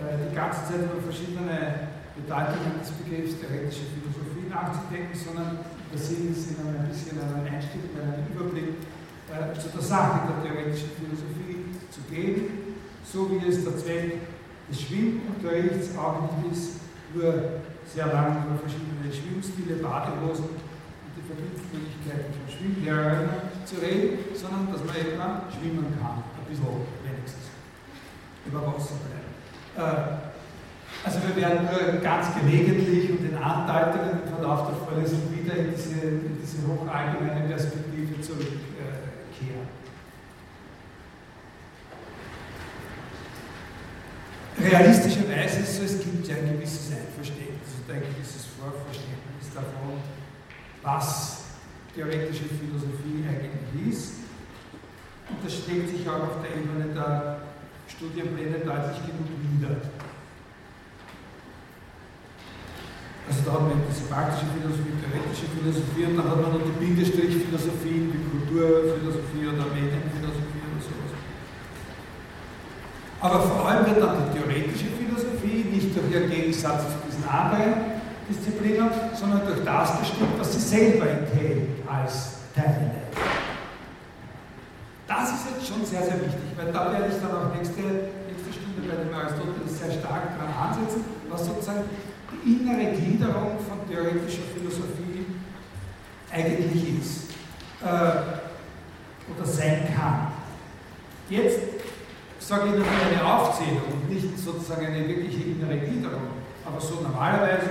die 0.00 0.34
ganze 0.34 0.64
Zeit 0.64 0.82
über 0.88 1.02
verschiedene 1.04 1.92
Bedeutungen 2.16 2.80
des 2.80 2.90
Begriffs 2.96 3.36
theoretische 3.36 3.92
Philosophie 3.92 4.48
nachzudenken, 4.48 5.12
sondern 5.12 5.60
der 5.92 6.00
Sinn 6.00 6.32
ist 6.32 6.56
Ihnen 6.56 6.72
ein 6.72 6.88
bisschen 6.88 7.20
einen 7.20 7.44
Einstieg, 7.44 7.92
einen 7.92 8.24
Überblick 8.32 8.80
zu 9.60 9.68
der 9.68 9.84
Sache 9.84 10.30
der 10.30 10.40
theoretischen 10.40 10.90
Philosophie 10.96 11.76
zu 11.92 12.00
geben, 12.08 12.74
so 13.04 13.28
wie 13.30 13.44
es 13.46 13.62
der 13.62 13.76
Zweck 13.76 14.29
des 14.70 14.80
Schwimmunterrichts 14.80 15.98
auch 15.98 16.30
nicht 16.38 16.52
ist, 16.52 16.80
nur 17.12 17.60
sehr 17.86 18.06
lange 18.06 18.46
über 18.46 18.56
verschiedene 18.62 19.10
Schwimmstile, 19.10 19.82
Badehosen 19.82 20.54
und 20.54 21.12
die 21.18 21.26
Verbindungsmöglichkeiten 21.26 22.30
von 22.30 22.46
Schwimmlehrern 22.46 23.28
zu 23.66 23.82
reden, 23.82 24.30
sondern 24.34 24.70
dass 24.70 24.86
man 24.86 24.94
eben 24.94 25.18
schwimmen 25.50 25.90
kann, 25.98 26.22
ein 26.22 26.46
bisschen 26.46 26.86
wenigstens, 27.02 27.50
über 28.46 28.62
Wasser 28.62 28.94
bleiben. 29.02 29.34
Äh, 29.74 30.30
also 31.02 31.18
wir 31.26 31.34
werden 31.34 31.66
nur 31.66 32.00
ganz 32.00 32.28
gelegentlich 32.38 33.10
und 33.10 33.24
in 33.24 33.36
Andeutungen 33.36 34.22
im 34.22 34.28
Verlauf 34.28 34.68
der 34.68 34.76
Vorlesung 34.84 35.32
wieder 35.32 35.56
in 35.56 35.72
diese, 35.74 35.98
in 35.98 36.38
diese 36.38 36.62
hochallgemeine 36.68 37.48
Perspektive 37.48 37.89
Realistischerweise 44.70 45.66
ist 45.66 45.68
es 45.68 45.76
so, 45.78 45.82
es 45.82 45.98
gibt 45.98 46.28
ja 46.28 46.36
ein 46.36 46.54
gewisses 46.54 46.94
Einverständnis 46.94 47.74
und 47.74 47.90
ein 47.92 48.02
gewisses 48.06 48.46
Vorverständnis 48.54 49.50
davon, 49.52 49.98
was 50.82 51.42
theoretische 51.92 52.46
Philosophie 52.54 53.26
eigentlich 53.26 53.90
ist. 53.90 54.22
Und 55.26 55.42
das 55.42 55.58
schlägt 55.58 55.90
sich 55.90 56.06
auch 56.06 56.22
auf 56.22 56.38
der 56.46 56.54
Ebene 56.54 56.94
der 56.94 57.50
Studienpläne 57.90 58.62
deutlich 58.62 59.10
genug 59.10 59.26
nieder. 59.42 59.74
Also 63.26 63.42
da 63.42 63.50
hat 63.58 63.74
man 63.74 63.82
diese 63.90 64.06
praktische 64.06 64.54
Philosophie, 64.54 64.94
theoretische 65.02 65.50
Philosophie 65.50 66.04
und 66.06 66.14
dann 66.14 66.30
hat 66.30 66.42
man 66.46 66.50
noch 66.54 66.62
die 66.62 66.78
Bindestrich-Philosophie, 66.78 68.06
wie 68.06 68.22
Kulturphilosophie 68.22 69.50
oder 69.50 69.66
Medienphilosophie 69.74 70.62
oder 70.62 70.78
sowas. 70.78 71.10
Aber 73.20 73.40
vor 73.40 73.68
allem 73.68 73.86
wird 73.86 74.02
dann 74.02 74.16
die 74.24 74.38
theoretische 74.38 74.86
Philosophie 74.96 75.64
nicht 75.70 75.94
durch 75.94 76.10
ihren 76.10 76.30
Gegensatz 76.30 76.84
zu 76.84 76.96
diesen 77.06 77.28
anderen 77.28 78.00
Disziplinen, 78.28 78.88
sondern 79.14 79.46
durch 79.46 79.62
das 79.64 79.98
bestimmt, 79.98 80.38
was 80.38 80.54
sie 80.54 80.60
selber 80.60 81.06
enthält 81.10 81.68
als 81.86 82.38
Teile. 82.54 82.92
Das 85.06 85.30
ist 85.32 85.46
jetzt 85.50 85.68
schon 85.68 85.84
sehr, 85.84 86.02
sehr 86.02 86.20
wichtig, 86.20 86.56
weil 86.56 86.72
da 86.72 86.92
werde 86.92 87.08
ich 87.12 87.20
dann 87.20 87.32
auch 87.32 87.54
nächste, 87.54 87.82
nächste 88.30 88.52
Stunde 88.54 88.88
bei 88.88 88.96
dem 89.02 89.12
Aristoteles 89.12 89.78
sehr 89.78 90.00
stark 90.00 90.38
dran 90.38 90.70
ansetzen, 90.70 91.04
was 91.28 91.44
sozusagen 91.44 91.82
die 92.32 92.52
innere 92.52 92.96
Gliederung 92.96 93.58
von 93.68 93.86
theoretischer 93.90 94.46
Philosophie 94.54 95.26
eigentlich 96.32 97.00
ist 97.00 97.30
äh, 97.82 99.34
oder 99.34 99.44
sein 99.44 99.88
kann. 99.94 100.28
Jetzt 101.28 101.58
sage 102.44 102.70
natürlich 102.70 102.86
eine 103.12 103.34
Aufzählung 103.34 103.82
und 103.92 104.10
nicht 104.10 104.38
sozusagen 104.38 104.86
eine 104.86 105.06
wirkliche 105.06 105.42
innere 105.42 105.78
Gliederung. 105.78 106.40
Aber 106.64 106.80
so 106.80 107.00
normalerweise 107.02 107.68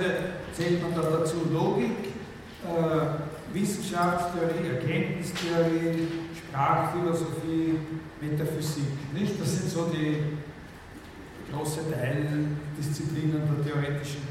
zählt 0.52 0.82
man 0.82 0.94
da 0.94 1.02
dazu 1.10 1.36
Logik, 1.52 1.90
äh, 2.64 3.54
Wissenschaftstheorie, 3.54 4.68
Erkenntnistheorie, 4.74 6.08
Sprachphilosophie, 6.36 7.78
Metaphysik. 8.20 9.12
Nicht? 9.12 9.40
Das 9.40 9.56
sind 9.56 9.70
so 9.70 9.86
die 9.86 10.38
große 11.52 11.80
Teildisziplinen 11.90 13.42
der 13.42 13.64
theoretischen 13.64 14.22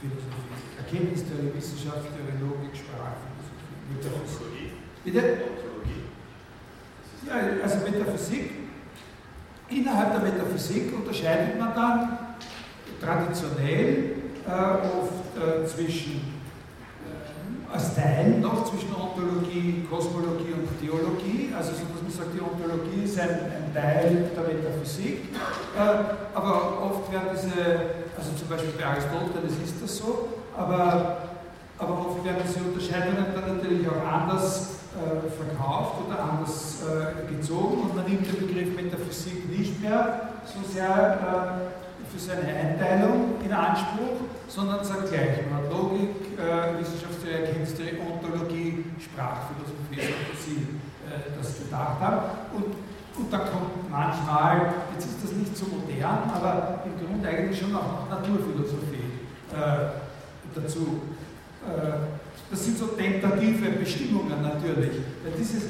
Philosophie. 0.00 0.58
Erkenntnistheorie, 0.76 1.52
Wissenschaftstheorie, 1.54 2.36
Logik, 2.40 2.76
Sprachphilosophie, 2.76 3.94
Metaphysik. 3.94 4.72
Bitte? 5.04 5.22
Ja, 7.26 7.62
also 7.62 7.76
Metaphysik. 7.78 8.57
Innerhalb 9.70 10.12
der 10.12 10.20
Metaphysik 10.20 10.92
unterscheidet 10.94 11.58
man 11.58 11.74
dann 11.74 12.18
traditionell 13.00 14.12
äh, 14.46 14.50
oft 14.50 15.36
äh, 15.36 15.66
zwischen 15.66 16.22
äh, 17.04 17.74
als 17.74 17.94
Teil 17.94 18.38
noch 18.40 18.64
zwischen 18.64 18.94
Ontologie, 18.94 19.86
Kosmologie 19.90 20.54
und 20.54 20.80
Theologie, 20.80 21.52
also 21.56 21.72
so 21.72 21.84
dass 21.92 22.02
man 22.02 22.10
sagt, 22.10 22.34
die 22.34 22.40
Ontologie 22.40 23.04
ist 23.04 23.20
ein, 23.20 23.28
ein 23.28 23.74
Teil 23.74 24.30
der 24.34 24.42
Metaphysik, 24.42 25.28
äh, 25.76 26.34
aber 26.34 26.82
oft 26.82 27.12
werden 27.12 27.28
diese 27.34 28.08
also 28.18 28.32
zum 28.32 28.48
Beispiel 28.48 28.72
bei 28.76 28.84
Aristoteles 28.84 29.52
ist 29.64 29.80
das 29.80 29.96
so, 29.96 30.28
aber, 30.56 31.18
aber 31.78 31.92
oft 31.92 32.24
werden 32.24 32.42
diese 32.44 32.60
Unterscheidungen 32.60 33.26
dann 33.32 33.56
natürlich 33.56 33.86
auch 33.88 34.04
anders 34.04 34.77
äh, 34.98 35.30
verkauft 35.30 35.94
oder 36.06 36.22
anders 36.22 36.82
äh, 36.82 37.32
gezogen 37.32 37.82
und 37.82 37.96
man 37.96 38.04
nimmt 38.04 38.26
den 38.26 38.46
Begriff 38.46 38.74
Metaphysik 38.74 39.48
nicht 39.50 39.80
mehr 39.82 40.30
so 40.44 40.66
sehr 40.68 40.84
äh, 40.88 42.10
für 42.10 42.18
seine 42.18 42.48
Einteilung 42.48 43.34
in 43.44 43.52
Anspruch, 43.52 44.20
sondern 44.48 44.84
sagt 44.84 45.10
gleich, 45.10 45.44
man 45.50 45.62
hat 45.62 45.70
Logik, 45.70 46.38
Wissenschaftstheorie, 46.78 47.34
Erkenntnistheorie, 47.34 47.98
Ontologie, 48.00 48.84
Sprachphilosophie, 48.98 50.00
so 50.00 50.48
wie 50.48 50.54
Sie 50.54 50.66
das 51.38 51.58
gedacht 51.58 52.00
haben. 52.00 52.20
Und 52.54 52.74
und 53.18 53.32
da 53.32 53.38
kommt 53.38 53.90
manchmal, 53.90 54.74
jetzt 54.94 55.06
ist 55.06 55.24
das 55.24 55.32
nicht 55.32 55.56
so 55.56 55.66
modern, 55.66 56.30
aber 56.32 56.84
im 56.86 57.04
Grunde 57.04 57.28
eigentlich 57.28 57.58
schon 57.58 57.74
auch 57.74 58.08
Naturphilosophie 58.08 59.26
äh, 59.52 60.54
dazu. 60.54 61.02
Äh, 61.66 62.17
das 62.50 62.64
sind 62.64 62.78
so 62.78 62.86
tentative 62.86 63.70
Bestimmungen 63.70 64.42
natürlich. 64.42 64.92
Weil 65.22 65.32
dieses, 65.38 65.62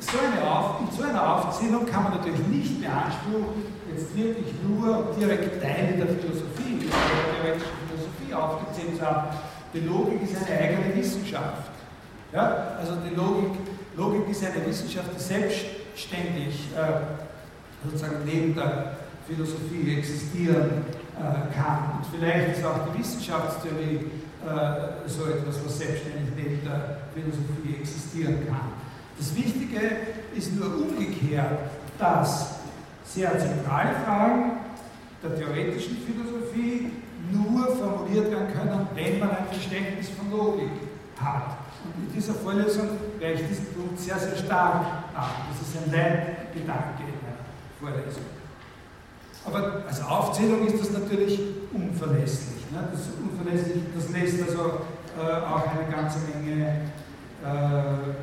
so 0.00 0.18
eine 0.18 0.48
Auf, 0.48 0.76
so 0.96 1.02
einer 1.02 1.36
Aufzählung 1.36 1.86
kann 1.86 2.04
man 2.04 2.18
natürlich 2.18 2.46
nicht 2.48 2.80
beanspruchen, 2.80 3.64
jetzt 3.92 4.16
wirklich 4.16 4.54
nur 4.66 5.14
direkt 5.18 5.62
Teile 5.62 5.96
der 5.96 6.06
Philosophie, 6.06 6.86
der 6.86 6.90
theoretischen 6.90 7.76
Philosophie 7.88 8.34
aufgezählt 8.34 8.98
zu 8.98 9.06
haben. 9.06 9.36
Die 9.72 9.80
Logik 9.80 10.22
ist 10.22 10.36
eine 10.36 10.58
eigene 10.58 10.94
Wissenschaft. 10.96 11.70
Ja? 12.32 12.76
Also 12.78 12.94
die 13.08 13.14
Logik, 13.14 13.58
Logik 13.96 14.28
ist 14.28 14.44
eine 14.44 14.66
Wissenschaft, 14.66 15.08
die 15.16 15.22
selbst 15.22 15.64
ständig 15.94 16.68
äh, 16.76 17.84
sozusagen 17.84 18.24
neben 18.24 18.54
der 18.54 18.96
Philosophie 19.26 19.96
existieren 19.98 20.84
äh, 21.16 21.54
kann. 21.54 21.98
Und 21.98 22.06
vielleicht 22.12 22.58
ist 22.58 22.64
auch 22.64 22.92
die 22.92 22.98
Wissenschaftstheorie 22.98 24.00
äh, 24.46 25.08
so 25.08 25.26
etwas, 25.26 25.64
was 25.64 25.78
selbstständig 25.78 26.34
neben 26.36 26.64
der 26.64 26.98
Philosophie 27.14 27.80
existieren 27.80 28.46
kann. 28.46 28.72
Das 29.18 29.34
Wichtige 29.34 29.80
ist 30.34 30.54
nur 30.54 30.66
umgekehrt, 30.66 31.58
dass 31.98 32.56
sehr 33.04 33.38
zentrale 33.38 33.94
Fragen 34.04 34.52
der 35.22 35.36
theoretischen 35.36 35.96
Philosophie 35.98 36.92
nur 37.32 37.76
formuliert 37.76 38.30
werden 38.30 38.48
können, 38.52 38.88
wenn 38.94 39.18
man 39.18 39.30
ein 39.30 39.46
Verständnis 39.50 40.10
von 40.10 40.30
Logik 40.30 40.70
hat. 41.18 41.56
Und 41.84 42.08
in 42.08 42.12
dieser 42.12 42.34
Vorlesung 42.34 42.88
werde 43.18 43.40
ich 43.40 43.48
diesen 43.48 43.66
Punkt 43.74 43.98
sehr, 43.98 44.18
sehr 44.18 44.36
stark 44.36 44.82
machen. 45.14 45.46
Das 45.50 45.68
ist 45.68 45.76
ein 45.76 45.92
Leitgedanke 45.92 47.02
in 47.02 47.18
der 47.24 47.36
Vorlesung. 47.80 48.22
Aber 49.44 49.84
als 49.86 50.02
Aufzählung 50.02 50.66
ist 50.66 50.80
das 50.80 50.90
natürlich 50.90 51.40
unverlässlich. 51.72 52.55
Ne? 52.72 52.88
Das, 52.92 53.00
unverlässlich, 53.20 53.82
das 53.94 54.10
lässt 54.10 54.42
also 54.48 54.86
äh, 55.16 55.44
auch 55.44 55.66
eine 55.68 55.90
ganze 55.90 56.18
Menge 56.28 56.90
äh, 57.44 58.14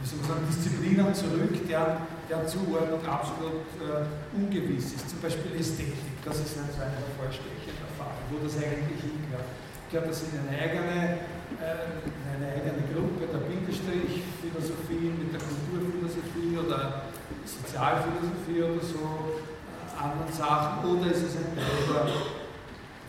wie 0.00 0.06
soll 0.06 0.18
man 0.22 0.28
sagen, 0.28 0.46
Disziplinen 0.46 1.14
zurück, 1.14 1.54
deren, 1.66 2.06
deren 2.30 2.46
Zuordnung 2.46 3.02
absolut 3.02 3.66
äh, 3.82 4.06
ungewiss 4.38 4.94
ist. 4.94 5.10
Zum 5.10 5.18
Beispiel 5.18 5.58
Ästhetik, 5.58 6.22
das 6.24 6.38
ist 6.38 6.54
ein, 6.58 6.70
so 6.70 6.78
ein 6.78 6.94
hervorstechender 6.94 7.90
Fall, 7.98 8.14
wo 8.30 8.38
das 8.38 8.54
eigentlich 8.54 9.02
hingehört. 9.02 9.50
Ich 9.86 9.90
glaube, 9.90 10.08
das 10.08 10.22
ist 10.22 10.30
eine 10.34 10.54
eigene 10.54 11.26
äh, 11.58 12.06
eine 12.36 12.46
eigene 12.52 12.82
Gruppe 12.90 13.26
der 13.26 13.42
Bindestrich-Philosophie 13.50 15.14
mit 15.14 15.30
der 15.34 15.40
Kulturphilosophie 15.42 16.58
oder 16.58 17.10
Sozialphilosophie 17.46 18.62
oder 18.62 18.82
so, 18.82 19.02
äh, 19.02 19.94
anderen 19.94 20.30
Sachen, 20.30 20.86
oder 20.86 21.10
ist 21.10 21.22
es 21.22 21.34
ein 21.38 21.54
Teil 21.54 22.14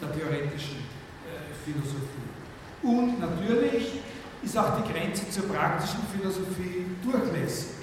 der 0.02 0.14
theoretischen 0.14 0.78
äh, 1.26 1.54
Philosophie. 1.66 2.28
Und 2.84 3.20
natürlich 3.20 4.02
ist 4.44 4.58
auch 4.58 4.82
die 4.82 4.92
Grenze 4.92 5.30
zur 5.30 5.48
praktischen 5.50 6.02
Philosophie 6.16 6.86
durchlässig. 7.04 7.78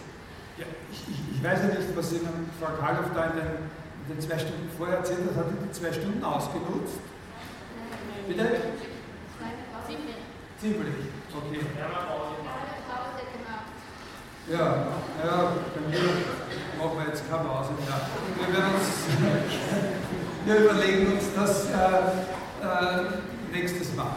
Ja, 0.58 0.66
ich, 0.90 1.02
ich, 1.08 1.36
ich, 1.36 1.42
weiß 1.42 1.60
ja 1.60 1.66
nicht, 1.78 1.96
was 1.96 2.12
Ihnen 2.12 2.50
Frau 2.60 2.72
Karloff 2.78 3.10
da 3.12 3.24
in 3.26 3.36
den, 3.36 3.46
in 4.06 4.14
den 4.14 4.20
zwei 4.20 4.38
Stunden 4.38 4.70
vorher 4.78 4.98
erzählt 4.98 5.20
hat, 5.30 5.36
hat 5.36 5.46
die 5.50 5.72
zwei 5.72 5.92
Stunden 5.92 6.22
ausgenutzt? 6.22 7.00
Bitte? 8.28 8.44
Ziemlich, 10.60 10.94
okay. 11.34 11.60
Ja, 14.46 14.60
ja, 15.24 15.52
bei 15.74 15.80
mir 15.88 16.04
machen 16.78 16.98
wir 16.98 17.06
jetzt 17.08 17.28
keine 17.28 17.44
Pause 17.48 17.70
mehr. 17.80 17.96
Wir, 18.36 18.54
werden 18.54 18.74
uns, 18.74 18.88
wir 20.44 20.56
überlegen 20.56 21.12
uns 21.12 21.24
das 21.34 21.66
äh, 21.66 21.74
äh, 22.62 23.04
nächstes 23.52 23.94
Mal. 23.94 24.16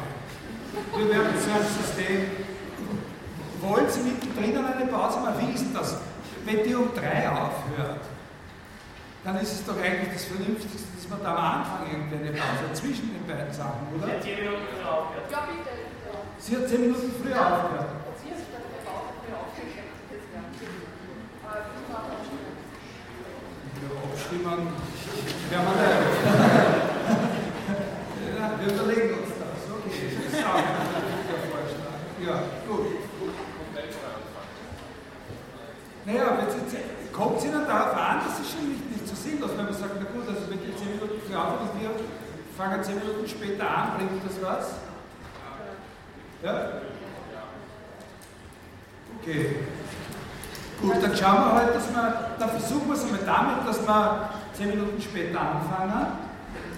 Wir 0.96 1.10
werden 1.10 1.34
so 1.40 1.52
ein 1.52 1.66
System. 1.84 2.32
Wollen 3.62 3.90
Sie 3.90 4.02
mittendrin 4.02 4.66
eine 4.66 4.86
Pause 4.86 5.20
machen? 5.20 5.36
Wie 5.40 5.54
ist 5.54 5.64
denn 5.66 5.74
das? 5.74 5.98
Wenn 6.46 6.64
die 6.64 6.76
um 6.76 6.94
drei 6.94 7.28
aufhört, 7.30 8.02
dann 9.24 9.36
ist 9.38 9.52
es 9.52 9.66
doch 9.66 9.78
eigentlich 9.82 10.14
das 10.14 10.26
Vernünftigste, 10.26 10.88
dass 10.96 11.10
man 11.10 11.24
da 11.24 11.36
am 11.36 11.60
Anfang 11.60 11.88
irgendwie 11.92 12.16
eine 12.16 12.32
Pause 12.32 12.72
zwischen 12.74 13.12
den 13.12 13.26
beiden 13.28 13.52
Sachen, 13.52 13.88
oder? 13.98 14.08
Ja, 14.08 14.22
10 14.22 14.36
Minuten 14.40 14.64
früher 14.72 14.92
aufgehört. 14.94 15.32
Ja, 15.32 15.48
bitte. 15.50 15.88
Sie 16.40 16.56
hat 16.56 16.70
zehn 16.70 16.82
Minuten 16.82 17.12
früher 17.18 17.36
aufgehört. 17.42 17.92
Sie 18.22 18.30
ist 18.30 18.46
dann 18.54 18.62
der 18.62 18.86
Bauch 18.86 19.10
früher 19.20 19.42
aufgeschickt. 19.42 19.90
Das 20.08 20.22
wäre 20.32 20.48
Aber 21.44 21.60
wir 21.60 21.74
müssen 21.76 21.92
auch 21.98 22.08
abstimmen. 22.14 22.56
Wir 23.80 23.90
nicht. 24.60 24.72
ja, 28.38 28.46
wir 28.60 28.68
überlegen 28.74 29.10
uns 29.20 29.32
das. 29.38 29.60
Okay, 29.72 30.06
das 30.16 30.24
ist 30.34 30.44
auch 30.46 30.56
ein. 30.56 30.64
Ja, 32.26 32.36
gut. 32.68 32.88
Naja, 36.06 36.28
kommt 37.12 37.38
es 37.38 37.46
Ihnen 37.46 37.68
darauf 37.68 37.94
an, 37.98 38.22
das 38.26 38.40
ist 38.40 38.52
schon 38.54 38.70
nicht, 38.70 38.92
nicht 38.92 39.08
so 39.08 39.16
sinnlos, 39.16 39.52
wenn 39.58 39.66
man 39.66 39.74
sagt, 39.74 39.96
na 40.00 40.06
gut, 40.06 40.28
also 40.28 40.50
wenn 40.50 40.60
die 40.60 40.76
10 40.76 40.92
Minuten 40.96 41.36
aufhören 41.36 41.70
und 41.70 41.82
wir 41.82 41.90
fangen 42.56 42.84
10 42.84 42.96
Minuten 42.96 43.28
später 43.28 43.70
an, 43.70 43.98
bringt 43.98 44.24
das 44.24 44.42
was? 44.42 44.76
Ja? 46.44 46.82
Okay. 49.20 49.56
Gut, 50.82 51.02
dann 51.02 51.16
schauen 51.16 51.42
wir 51.42 51.54
halt, 51.54 51.76
dass 51.76 51.90
wir, 51.90 52.36
dann 52.38 52.50
versuchen 52.50 52.88
wir 52.88 52.94
es 52.94 53.04
einmal 53.04 53.26
damit, 53.26 53.68
dass 53.68 53.82
wir 53.82 54.30
10 54.54 54.70
Minuten 54.70 55.02
später 55.02 55.42
anfangen. 55.42 56.06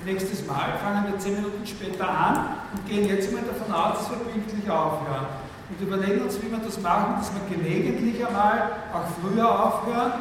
Nächstes 0.06 0.48
Mal 0.48 0.80
fangen 0.82 1.12
wir 1.12 1.20
10 1.20 1.36
Minuten 1.36 1.68
später 1.68 2.08
an 2.08 2.64
und 2.72 2.88
gehen 2.88 3.06
jetzt 3.08 3.32
mal 3.34 3.44
davon 3.44 3.74
aus, 3.76 4.00
dass 4.00 4.12
wir 4.12 4.32
pünktlich 4.32 4.70
aufhören. 4.72 5.28
Und 5.70 5.86
überlegen 5.86 6.22
uns, 6.22 6.42
wie 6.42 6.50
wir 6.50 6.60
das 6.64 6.80
machen, 6.80 7.16
dass 7.20 7.30
wir 7.36 7.44
gelegentlich 7.58 8.26
einmal 8.26 8.72
auch 8.96 9.04
früher 9.20 9.48
aufhören 9.48 10.14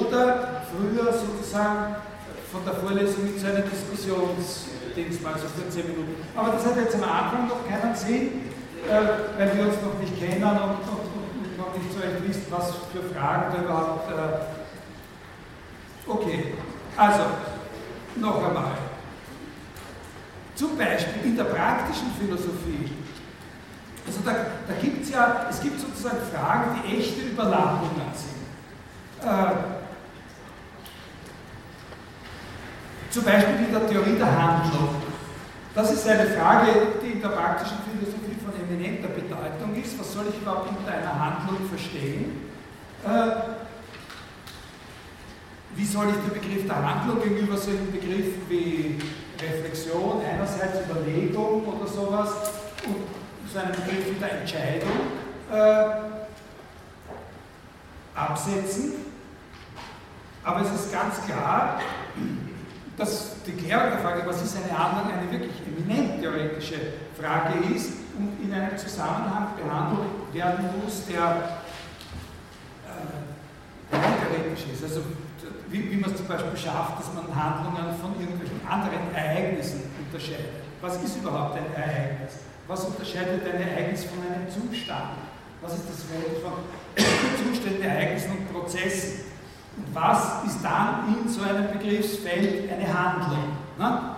oder 0.00 0.64
früher 0.72 1.12
sozusagen 1.12 1.96
von 2.50 2.64
der 2.64 2.74
Vorlesung 2.80 3.28
in 3.28 3.38
so 3.38 3.46
eine 3.46 3.60
Diskussionsdings 3.60 5.20
mal, 5.20 5.36
so 5.36 5.52
für 5.52 5.68
10 5.68 5.84
Minuten. 5.84 6.16
Aber 6.34 6.52
das 6.52 6.64
hat 6.64 6.76
jetzt 6.76 6.96
am 6.96 7.04
Anfang 7.04 7.46
noch 7.46 7.60
keinen 7.68 7.94
Sinn, 7.94 8.48
äh, 8.88 9.36
weil 9.36 9.52
wir 9.54 9.68
uns 9.68 9.76
noch 9.84 10.00
nicht 10.00 10.16
kennen 10.18 10.42
und, 10.42 10.97
noch 11.58 11.74
nicht 11.74 11.92
so 11.92 11.98
recht 11.98 12.26
wissen, 12.26 12.46
was 12.50 12.70
für 12.92 13.02
Fragen 13.12 13.52
da 13.52 13.62
überhaupt. 13.62 14.10
Äh 14.10 14.38
okay, 16.10 16.54
also 16.96 17.22
noch 18.16 18.46
einmal. 18.46 18.72
Zum 20.54 20.78
Beispiel 20.78 21.24
in 21.24 21.36
der 21.36 21.44
praktischen 21.44 22.12
Philosophie. 22.18 22.92
Also 24.06 24.20
da, 24.24 24.32
da 24.66 24.74
gibt 24.80 25.04
es 25.04 25.10
ja, 25.10 25.46
es 25.50 25.60
gibt 25.60 25.78
sozusagen 25.78 26.18
Fragen, 26.32 26.80
die 26.82 26.96
echte 26.96 27.20
Überlappungen 27.20 28.10
sind. 28.14 29.28
Äh, 29.28 29.52
zum 33.10 33.24
Beispiel 33.24 33.66
in 33.66 33.72
der 33.72 33.86
Theorie 33.88 34.16
der 34.16 34.42
Handlung. 34.42 34.94
Das 35.74 35.92
ist 35.92 36.08
eine 36.08 36.26
Frage, 36.26 36.72
die 37.02 37.12
in 37.12 37.20
der 37.20 37.28
praktischen 37.28 37.76
Philosophie 37.78 37.87
eminenter 38.68 39.08
Bedeutung 39.08 39.74
ist. 39.82 39.98
Was 39.98 40.12
soll 40.12 40.26
ich 40.28 40.40
überhaupt 40.40 40.68
unter 40.68 40.92
einer 40.92 41.18
Handlung 41.18 41.68
verstehen? 41.68 42.48
Äh, 43.04 43.30
wie 45.74 45.84
soll 45.84 46.08
ich 46.08 46.16
den 46.16 46.40
Begriff 46.40 46.66
der 46.66 46.76
Handlung 46.76 47.22
gegenüber 47.22 47.56
solchen 47.56 47.92
Begriffen 47.92 48.42
wie 48.48 48.98
Reflexion, 49.40 50.22
einerseits 50.24 50.80
Überlegung 50.88 51.64
oder 51.66 51.86
sowas 51.86 52.30
und 52.84 52.96
so 53.52 53.58
einen 53.58 53.72
Begriff 53.72 54.18
der 54.18 54.40
Entscheidung 54.40 54.90
äh, 55.52 55.84
absetzen? 58.14 58.92
Aber 60.42 60.62
es 60.62 60.72
ist 60.72 60.92
ganz 60.92 61.24
klar, 61.26 61.80
dass 62.96 63.42
die 63.46 63.52
Klärung 63.52 63.90
der 63.90 63.98
Frage, 64.00 64.22
was 64.26 64.42
ist 64.42 64.56
eine 64.56 64.76
Handlung, 64.76 65.16
eine 65.16 65.30
wirklich 65.30 65.52
eminent 65.66 66.20
theoretische 66.20 66.80
Frage 67.16 67.74
ist 67.74 68.07
und 68.18 68.44
in 68.44 68.52
einem 68.52 68.76
Zusammenhang 68.76 69.54
behandelt 69.56 70.08
werden 70.32 70.64
muss, 70.82 71.06
der 71.06 71.60
äh, 72.84 73.96
theoretisch 73.96 74.66
ist. 74.72 74.82
Also 74.82 75.02
wie, 75.70 75.90
wie 75.90 75.96
man 75.96 76.10
es 76.10 76.16
zum 76.16 76.26
Beispiel 76.26 76.56
schafft, 76.56 76.98
dass 76.98 77.14
man 77.14 77.24
Handlungen 77.34 77.94
von 78.00 78.18
irgendwelchen 78.18 78.60
anderen 78.66 79.14
Ereignissen 79.14 79.82
unterscheidet. 80.04 80.66
Was 80.80 81.02
ist 81.02 81.16
überhaupt 81.18 81.56
ein 81.56 81.74
Ereignis? 81.74 82.38
Was 82.66 82.84
unterscheidet 82.84 83.42
ein 83.46 83.60
Ereignis 83.60 84.04
von 84.04 84.18
einem 84.20 84.48
Zustand? 84.50 85.14
Was 85.60 85.74
ist 85.74 85.88
das 85.88 86.02
Verhältnis 86.04 86.42
von 86.42 86.52
Zuständen, 87.54 87.82
Ereignissen 87.82 88.30
und 88.30 88.52
Prozessen? 88.52 89.24
Und 89.76 89.94
was 89.94 90.44
ist 90.44 90.62
dann 90.62 91.14
in 91.14 91.28
so 91.28 91.42
einem 91.42 91.70
Begriffsfeld 91.72 92.70
eine 92.72 92.86
Handlung? 92.86 93.56
Ne? 93.78 94.17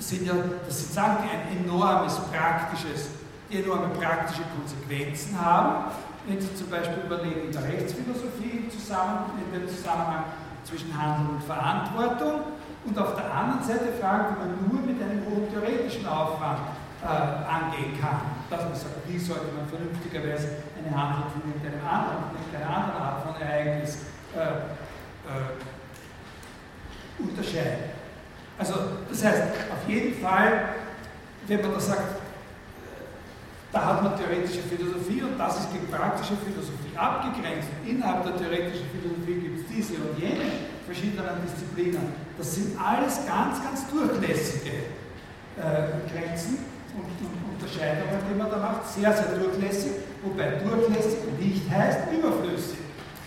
Das 0.00 0.08
sind 0.08 0.26
ja, 0.26 0.32
das 0.66 0.80
sind 0.80 0.94
Sachen, 0.94 1.24
die 1.24 1.28
ein 1.28 1.62
enormes 1.62 2.16
praktisches, 2.32 3.10
die 3.50 3.62
enorme 3.62 3.88
praktische 3.88 4.40
Konsequenzen 4.56 5.38
haben. 5.38 5.92
Wenn 6.26 6.40
Sie 6.40 6.54
zum 6.54 6.70
Beispiel 6.70 7.04
überlegen, 7.04 7.44
in 7.44 7.52
der 7.52 7.64
Rechtsphilosophie 7.64 8.66
Zusammen, 8.70 9.28
in 9.36 9.60
dem 9.60 9.68
Zusammenhang 9.68 10.24
zwischen 10.64 10.96
Handlung 10.96 11.36
und 11.36 11.44
Verantwortung 11.44 12.40
und 12.86 12.98
auf 12.98 13.14
der 13.14 13.28
anderen 13.30 13.62
Seite 13.62 13.92
Fragen, 14.00 14.32
die 14.32 14.40
man 14.40 14.56
nur 14.72 14.80
mit 14.88 15.02
einem 15.02 15.20
hohen 15.28 15.52
theoretischen 15.52 16.06
Aufwand 16.06 16.60
äh, 17.04 17.06
angehen 17.06 18.00
kann. 18.00 18.40
Dass 18.48 18.64
man 18.64 18.74
sagt, 18.74 19.06
wie 19.06 19.18
sollte 19.18 19.52
man 19.52 19.68
vernünftigerweise 19.68 20.64
eine 20.80 20.96
Handlung 20.96 21.28
von 21.28 21.44
irgendeinem 21.44 21.84
anderen, 21.84 22.32
irgendeiner 22.40 22.72
anderen 22.74 23.02
Art 23.04 23.20
von 23.20 23.36
Ereignis 23.36 23.98
äh, 24.32 24.64
äh, 25.28 25.60
unterscheiden. 27.20 28.00
Also, 28.60 28.74
das 29.08 29.24
heißt, 29.24 29.42
jeden 29.90 30.20
Fall, 30.20 30.74
wenn 31.46 31.60
man 31.60 31.72
da 31.72 31.80
sagt, 31.80 32.20
da 33.72 33.86
hat 33.86 34.02
man 34.02 34.18
theoretische 34.18 34.62
Philosophie 34.62 35.22
und 35.22 35.38
das 35.38 35.60
ist 35.60 35.72
gegen 35.72 35.86
praktische 35.86 36.34
Philosophie 36.42 36.90
abgegrenzt. 36.96 37.68
Innerhalb 37.86 38.24
der 38.24 38.36
theoretischen 38.36 38.86
Philosophie 38.90 39.46
gibt 39.46 39.60
es 39.60 39.66
diese 39.70 39.94
und 40.02 40.18
jene 40.18 40.66
verschiedenen 40.86 41.38
Disziplinen. 41.46 42.12
Das 42.36 42.54
sind 42.54 42.74
alles 42.74 43.26
ganz, 43.26 43.62
ganz 43.62 43.86
durchlässige 43.86 44.90
äh, 45.54 46.02
Grenzen 46.10 46.58
und, 46.98 47.14
und 47.22 47.38
Unterscheidungen, 47.54 48.18
die 48.26 48.34
man 48.36 48.50
da 48.50 48.58
macht. 48.58 48.88
Sehr, 48.90 49.12
sehr 49.12 49.38
durchlässig, 49.38 49.92
wobei 50.24 50.58
durchlässig 50.58 51.18
nicht 51.38 51.70
heißt 51.70 52.10
überflüssig. 52.10 52.78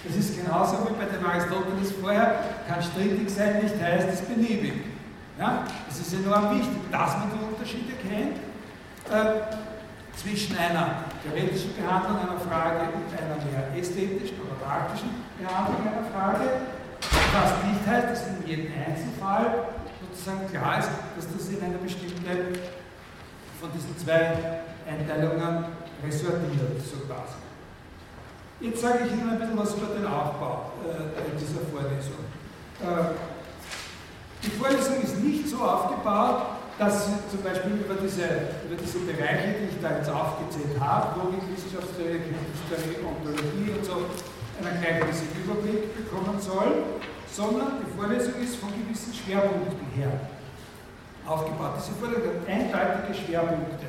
Das 0.03 0.17
ist 0.17 0.35
genauso 0.35 0.83
wie 0.83 0.93
bei 0.99 1.07
dem 1.07 1.25
Aristoteles 1.25 1.93
vorher, 2.01 2.43
kann 2.67 2.83
strittig 2.83 3.29
sein, 3.29 3.63
nicht 3.63 3.79
heißt 3.81 4.09
es 4.11 4.21
beliebig. 4.27 4.92
Ja? 5.39 5.65
Es 5.89 5.99
ist 5.99 6.13
enorm 6.13 6.57
wichtig, 6.57 6.91
dass 6.91 7.17
man 7.17 7.31
die 7.31 7.53
Unterschiede 7.53 7.93
kennt. 8.01 8.37
Äh, 9.09 9.57
zwischen 10.15 10.57
einer 10.57 11.05
theoretischen 11.23 11.75
Behandlung 11.75 12.17
einer 12.19 12.39
Frage 12.39 12.93
und 12.93 13.09
einer 13.11 13.37
mehr 13.43 13.73
ästhetischen 13.75 14.37
oder 14.41 14.55
praktischen 14.63 15.09
Behandlung 15.39 15.81
einer 15.81 16.07
Frage. 16.13 16.49
Was 17.33 17.51
nicht 17.65 17.85
heißt, 17.85 18.09
dass 18.09 18.27
in 18.27 18.47
jedem 18.47 18.71
Einzelfall 18.77 19.73
sozusagen 20.01 20.47
klar 20.49 20.79
ist, 20.79 20.89
dass 21.17 21.27
das 21.33 21.49
in 21.49 21.63
einer 21.63 21.77
bestimmten 21.77 22.23
von 23.59 23.71
diesen 23.73 23.97
zwei 23.97 24.63
Einteilungen 24.87 25.65
ressortiert, 26.05 26.79
so 26.79 26.97
quasi. 27.07 27.41
Jetzt 28.59 28.81
sage 28.81 28.99
ich 29.05 29.11
Ihnen 29.11 29.29
ein 29.29 29.39
bisschen 29.39 29.57
was 29.57 29.73
über 29.75 29.95
den 29.95 30.05
Aufbau 30.05 30.71
äh, 30.87 31.37
dieser 31.39 31.61
Vorlesung. 31.71 32.23
Äh, 32.81 33.32
die 34.43 34.51
Vorlesung 34.51 35.01
ist 35.01 35.23
nicht 35.23 35.47
so 35.47 35.57
aufgebaut, 35.57 36.47
dass 36.77 37.05
Sie 37.05 37.13
zum 37.29 37.43
Beispiel 37.43 37.73
über 37.85 37.95
diese, 37.95 38.23
über 38.65 38.75
diese 38.75 38.99
Bereiche, 38.99 39.55
die 39.61 39.75
ich 39.75 39.81
da 39.81 39.97
jetzt 39.97 40.09
aufgezählt 40.09 40.79
habe, 40.79 41.19
Logik, 41.19 41.41
Wissenschaftstheorie, 41.55 42.35
Historie, 42.51 42.97
Ontologie 43.05 43.71
und 43.77 43.85
so, 43.85 44.05
einen 44.59 44.81
gleichmäßigen 44.81 45.43
Überblick 45.43 45.95
bekommen 45.95 46.39
soll, 46.39 46.83
sondern 47.31 47.79
die 47.81 47.97
Vorlesung 47.97 48.35
ist 48.41 48.57
von 48.57 48.69
gewissen 48.69 49.13
Schwerpunkten 49.13 49.87
her 49.95 50.11
aufgebaut. 51.25 51.73
Diese 51.77 51.93
Vorlesung 51.97 52.23
hat 52.23 52.47
eindeutige 52.47 53.13
Schwerpunkte. 53.25 53.87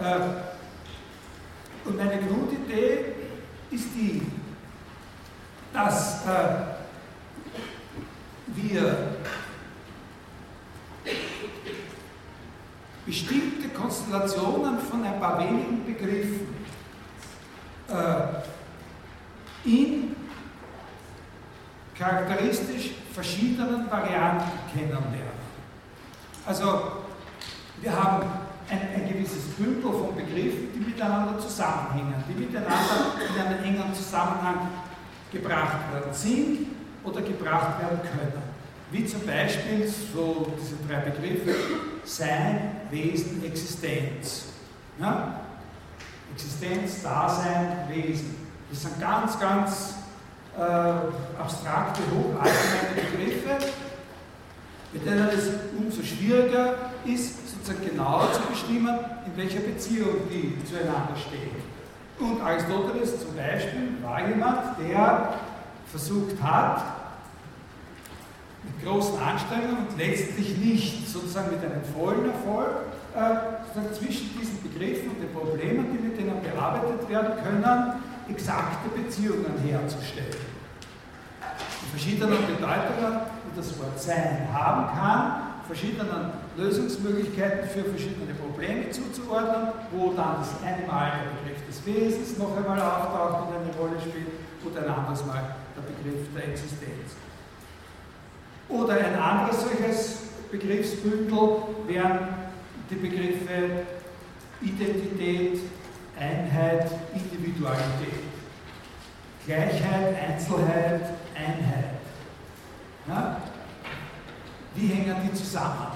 Äh, 0.00 1.88
und 1.88 1.96
meine 1.96 2.18
Grundidee 2.22 3.12
ist 3.70 3.88
die, 3.94 4.22
dass 5.72 6.26
äh, 6.26 6.28
wir 8.48 9.16
bestimmte 13.06 13.68
Konstellationen 13.70 14.78
von 14.78 15.04
ein 15.04 15.18
paar 15.18 15.38
wenigen 15.38 15.84
Begriffen 15.84 16.54
äh, 17.88 19.68
in 19.68 20.16
charakteristisch 21.98 22.92
verschiedenen 23.12 23.90
Varianten 23.90 24.50
kennenlernen. 24.72 25.40
Also 26.46 27.00
Wir 27.82 27.92
haben 27.96 28.26
ein, 28.68 28.78
ein 28.94 29.08
gewisses 29.08 29.44
Bündel 29.56 29.90
von 29.90 30.14
Begriffen, 30.14 30.68
die 30.74 30.80
miteinander 30.80 31.38
zusammenhängen, 31.38 32.22
die 32.28 32.34
miteinander 32.34 33.16
in 33.18 33.40
einen 33.40 33.64
engen 33.64 33.94
Zusammenhang 33.94 34.68
gebracht 35.32 35.90
worden 35.90 36.12
sind 36.12 36.66
oder 37.02 37.22
gebracht 37.22 37.80
werden 37.80 38.00
können. 38.02 38.49
Wie 38.90 39.06
zum 39.06 39.24
Beispiel 39.24 39.86
so 39.86 40.52
diese 40.60 40.76
drei 40.88 41.10
Begriffe 41.10 41.54
Sein, 42.04 42.76
Wesen, 42.90 43.44
Existenz. 43.44 44.46
Ja? 45.00 45.40
Existenz, 46.34 47.02
Dasein, 47.02 47.88
Wesen. 47.88 48.34
Das 48.70 48.82
sind 48.82 49.00
ganz, 49.00 49.38
ganz 49.38 49.94
äh, 50.56 51.40
abstrakte, 51.40 52.02
hochallgemeine 52.10 52.94
Begriffe, 52.94 53.66
mit 54.92 55.06
denen 55.06 55.28
es 55.28 55.50
umso 55.78 56.02
schwieriger 56.02 56.74
ist, 57.04 57.48
sozusagen 57.50 57.84
genau 57.88 58.26
zu 58.32 58.40
bestimmen, 58.42 58.98
in 59.26 59.36
welcher 59.36 59.60
Beziehung 59.60 60.28
die 60.30 60.56
zueinander 60.64 61.14
stehen. 61.16 61.70
Und 62.18 62.40
Aristoteles 62.40 63.20
zum 63.20 63.36
Beispiel 63.36 63.96
war 64.02 64.28
jemand, 64.28 64.78
der 64.78 65.34
versucht 65.90 66.40
hat, 66.42 66.99
mit 68.64 68.84
großen 68.84 69.18
Anstrengungen 69.18 69.88
und 69.88 69.98
letztlich 69.98 70.56
nicht 70.58 71.08
sozusagen 71.08 71.50
mit 71.50 71.60
einem 71.60 71.84
vollen 71.84 72.30
Erfolg 72.30 72.86
äh, 73.14 73.94
zwischen 73.94 74.30
diesen 74.38 74.62
Begriffen 74.62 75.10
und 75.10 75.20
den 75.20 75.32
Problemen, 75.32 75.86
die 75.92 76.06
mit 76.06 76.18
denen 76.18 76.40
bearbeitet 76.42 77.08
werden 77.08 77.32
können, 77.42 77.92
exakte 78.28 78.88
Beziehungen 78.90 79.58
herzustellen. 79.64 80.36
Die 81.82 81.90
verschiedenen 81.90 82.38
Bedeutungen, 82.46 83.20
die 83.46 83.56
das 83.56 83.78
Wort 83.78 84.00
Sein 84.00 84.48
haben 84.52 84.86
kann, 84.96 85.50
verschiedenen 85.70 86.32
Lösungsmöglichkeiten 86.56 87.68
für 87.68 87.84
verschiedene 87.84 88.34
Probleme 88.34 88.90
zuzuordnen, 88.90 89.72
wo 89.92 90.12
dann 90.12 90.42
das 90.42 90.50
eine 90.66 90.84
Mal 90.86 91.12
der 91.22 91.30
Begriff 91.38 91.66
des 91.66 91.86
Wesens 91.86 92.38
noch 92.38 92.56
einmal 92.56 92.80
auftaucht 92.80 93.46
und 93.46 93.54
eine 93.54 93.72
Rolle 93.78 94.00
spielt 94.00 94.34
und 94.64 94.76
ein 94.76 94.90
anderes 94.90 95.24
Mal 95.26 95.54
der 95.76 95.82
Begriff 95.82 96.26
der 96.34 96.48
Existenz. 96.50 97.14
Oder 98.70 98.94
ein 98.94 99.16
anderes 99.16 99.62
solches 99.62 100.18
Begriffsbündel 100.50 101.62
wären 101.86 102.28
die 102.88 102.94
Begriffe 102.94 103.84
Identität, 104.62 105.60
Einheit, 106.18 106.90
Individualität. 107.14 108.30
Gleichheit, 109.46 110.16
Einzelheit, 110.28 111.02
Einheit. 111.34 111.94
Ja? 113.08 113.40
Wie 114.74 114.86
hängen 114.86 115.16
die 115.24 115.34
zusammen? 115.34 115.92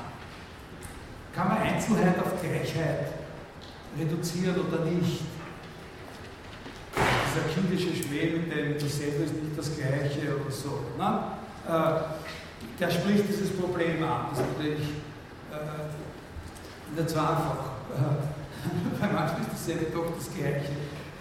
Kann 1.35 1.49
man 1.49 1.59
Einzelheit 1.59 2.19
auf 2.19 2.41
Gleichheit 2.41 3.13
reduzieren 3.99 4.57
oder 4.61 4.85
nicht? 4.85 5.23
Dieser 6.95 7.49
kindische 7.49 8.03
Schmäh 8.03 8.39
mit 8.39 8.83
dasselbe 8.83 9.25
ist 9.25 9.35
nicht 9.35 9.59
das 9.59 9.77
Gleiche 9.77 10.37
oder 10.37 10.51
so. 10.51 10.81
Ne? 10.97 11.25
Äh, 11.69 12.44
der 12.81 12.91
spricht 12.91 13.29
dieses 13.29 13.51
Problem 13.57 14.03
an. 14.03 14.27
Das 14.31 14.41
ist 14.41 14.47
natürlich 14.53 14.89
äh, 15.53 16.97
nicht 16.97 17.11
so 17.11 17.19
einfach. 17.19 17.57
Bei 19.01 19.09
manchen 19.13 19.43
ist 19.43 19.53
dasselbe 19.53 19.87
doch 19.93 20.15
das 20.17 20.33
Gleiche. 20.35 20.73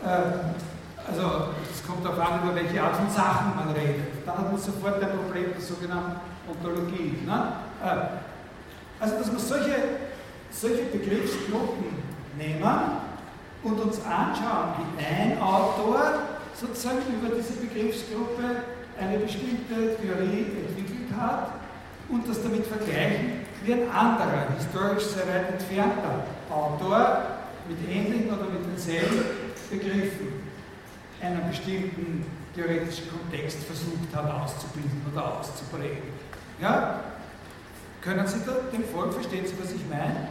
Äh, 0.04 1.10
also 1.10 1.54
es 1.72 1.86
kommt 1.86 2.06
darauf 2.06 2.20
an, 2.20 2.44
über 2.44 2.56
welche 2.56 2.82
Art 2.82 2.96
von 2.96 3.10
Sachen 3.10 3.56
man 3.56 3.76
redet. 3.76 4.26
Dann 4.26 4.38
hat 4.38 4.52
man 4.52 4.62
sofort 4.62 5.04
ein 5.04 5.18
Problem 5.18 5.52
der 5.54 5.62
sogenannten 5.62 6.16
Ontologie. 6.48 7.20
Ne? 7.26 7.54
Äh, 7.84 9.04
also 9.04 9.18
dass 9.18 9.32
wir 9.32 9.40
solche, 9.40 9.76
solche 10.50 10.84
Begriffsgruppen 10.84 12.04
nehmen 12.38 12.82
und 13.64 13.80
uns 13.80 13.98
anschauen, 13.98 14.74
wie 14.78 15.04
ein 15.04 15.42
Autor 15.42 16.14
sozusagen 16.56 17.00
über 17.10 17.36
diese 17.36 17.54
Begriffsgruppe 17.54 18.64
eine 19.00 19.18
bestimmte 19.18 19.98
Theorie 19.98 20.46
entwickelt 20.56 20.83
hat 21.20 21.54
und 22.10 22.28
das 22.28 22.44
damit 22.44 22.66
vergleichen, 22.66 23.44
wie 23.64 23.74
ein 23.74 23.90
anderer, 23.90 24.48
historisch 24.58 25.06
sehr 25.06 25.28
weit 25.28 25.52
entfernter 25.54 26.24
Autor 26.50 27.22
mit 27.68 27.78
ähnlichen 27.90 28.28
oder 28.28 28.50
mit 28.50 28.66
denselben 28.66 29.24
Begriffen 29.70 30.44
einen 31.22 31.48
bestimmten 31.50 32.26
theoretischen 32.54 33.06
Kontext 33.10 33.64
versucht 33.64 34.14
hat 34.14 34.30
auszubilden 34.30 35.02
oder 35.12 35.40
auszuprägen. 35.40 36.12
Ja? 36.62 37.00
Können 38.02 38.28
Sie 38.28 38.40
den 38.72 38.84
Folgen, 38.84 39.14
verstehen 39.14 39.46
Sie, 39.48 39.54
was 39.60 39.72
ich 39.72 39.88
meine? 39.90 40.28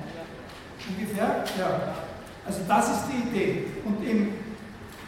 Ungefähr? 0.88 1.44
Ja. 1.58 1.94
Also 2.44 2.60
das 2.68 2.88
ist 2.90 3.04
die 3.10 3.28
Idee. 3.28 3.64
Und 3.84 4.06
im, 4.06 4.34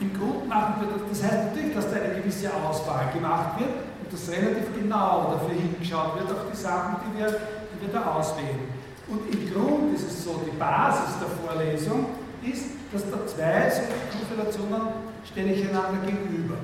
im 0.01 0.19
Grund 0.19 0.49
machen 0.49 0.77
wir 0.81 0.89
das, 0.89 1.03
das 1.11 1.31
heißt 1.31 1.45
natürlich, 1.51 1.75
dass 1.75 1.91
da 1.91 1.97
eine 1.97 2.15
gewisse 2.15 2.53
Auswahl 2.55 3.13
gemacht 3.13 3.61
wird 3.61 3.94
und 4.05 4.13
dass 4.13 4.29
relativ 4.31 4.75
genau 4.79 5.33
dafür 5.33 5.57
hingeschaut 5.57 6.19
wird 6.19 6.31
auf 6.31 6.45
die 6.53 6.57
Sachen, 6.57 6.97
die 7.05 7.19
wir, 7.19 7.29
die 7.29 7.87
wir 7.87 7.93
da 7.93 8.15
auswählen. 8.15 8.69
Und 9.09 9.33
im 9.33 9.53
Grund 9.53 9.95
ist 9.95 10.09
es 10.09 10.25
so, 10.25 10.43
die 10.45 10.57
Basis 10.57 11.15
der 11.21 11.29
Vorlesung 11.29 12.07
ist, 12.43 12.67
dass 12.93 13.03
da 13.11 13.27
zwei 13.27 13.71
solche 13.71 13.93
Konstellationen 14.13 15.15
ich 15.25 15.69
einander 15.69 16.07
gegenüber. 16.07 16.55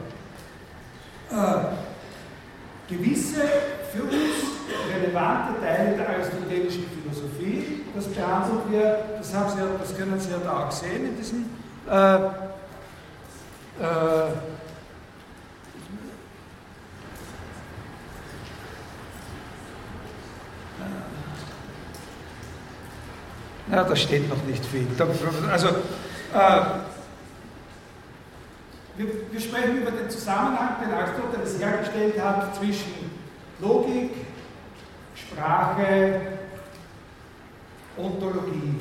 Äh, 1.30 2.94
gewisse 2.94 3.42
für 3.92 4.02
uns 4.02 4.60
relevante 4.92 5.60
Teile 5.60 5.96
der 5.96 6.08
aristotelischen 6.08 6.84
Philosophie, 6.88 7.82
das 7.94 8.06
behandeln 8.06 8.58
wir, 8.70 8.98
das, 9.18 9.34
haben 9.34 9.50
Sie, 9.50 9.56
das 9.80 9.96
können 9.96 10.20
Sie 10.20 10.30
ja 10.30 10.38
da 10.38 10.66
auch 10.66 10.70
sehen 10.70 11.06
in 11.06 11.16
diesem 11.16 11.46
äh, 11.88 12.16
äh, 13.80 14.30
ja, 23.70 23.84
da 23.84 23.96
steht 23.96 24.28
noch 24.28 24.42
nicht 24.44 24.64
viel. 24.64 24.86
Also, 25.50 25.68
äh, 25.68 26.60
wir, 28.96 29.06
wir, 29.30 29.40
sprechen 29.40 29.78
über 29.82 29.90
den 29.92 30.10
Zusammenhang, 30.10 30.76
den 30.82 30.92
Aristoteles 30.92 31.58
hergestellt 31.58 32.22
hat 32.22 32.54
zwischen 32.56 33.10
Logik, 33.60 34.10
Sprache, 35.14 36.20
Ontologie. 37.96 38.74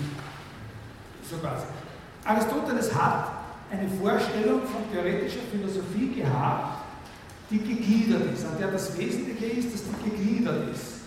So 1.30 1.38
quasi. 1.38 1.66
Aristoteles 2.26 2.94
hat 2.94 3.32
eine 3.72 3.88
Vorstellung 3.90 4.62
von 4.64 4.92
theoretischer 4.92 5.42
Philosophie 5.52 6.22
gehabt, 6.22 6.80
die 7.50 7.60
gegliedert 7.60 8.34
ist, 8.34 8.46
an 8.46 8.58
der 8.60 8.72
das 8.72 8.98
Wesentliche 8.98 9.46
ist, 9.46 9.74
dass 9.74 9.84
die 9.84 10.10
gegliedert 10.10 10.74
ist 10.74 11.00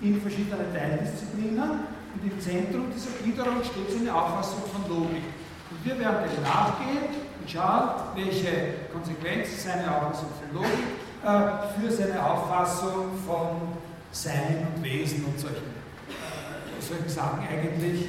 in 0.00 0.20
verschiedene 0.20 0.72
Teildisziplinen 0.72 1.97
und 2.20 2.32
im 2.32 2.40
Zentrum 2.40 2.86
dieser 2.94 3.10
Gliederung 3.22 3.62
steht 3.62 3.90
so 3.90 3.98
eine 3.98 4.14
Auffassung 4.14 4.62
von 4.72 4.88
Logik. 4.88 5.22
Und 5.70 5.84
wir 5.84 5.98
werden 5.98 6.28
dem 6.34 6.42
nachgehen 6.42 7.28
schaut, 7.46 8.16
welche 8.16 8.88
Konsequenzen 8.92 9.58
seine 9.58 9.90
Auffassung 9.90 10.28
von 10.38 10.62
Logik 10.62 10.88
äh, 11.24 11.80
für 11.80 11.90
seine 11.90 12.22
Auffassung 12.22 13.10
von 13.26 13.78
Sein 14.12 14.66
und 14.74 14.82
Wesen 14.82 15.24
und 15.24 15.38
solchen, 15.38 15.56
äh, 15.56 16.80
solchen 16.82 17.08
Sachen 17.08 17.40
eigentlich, 17.40 18.06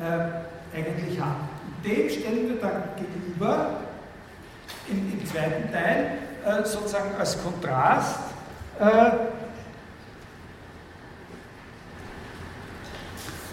äh, 0.00 0.76
eigentlich 0.76 1.20
hat. 1.20 1.36
Dem 1.84 2.10
stellen 2.10 2.48
wir 2.48 2.60
dann 2.60 2.82
gegenüber 2.96 3.80
im, 4.88 5.18
im 5.18 5.26
zweiten 5.26 5.72
Teil 5.72 6.18
äh, 6.44 6.64
sozusagen 6.64 7.14
als 7.18 7.42
Kontrast 7.42 8.20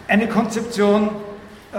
eine 0.08 0.28
Konzeption 0.28 1.10
äh, 1.72 1.78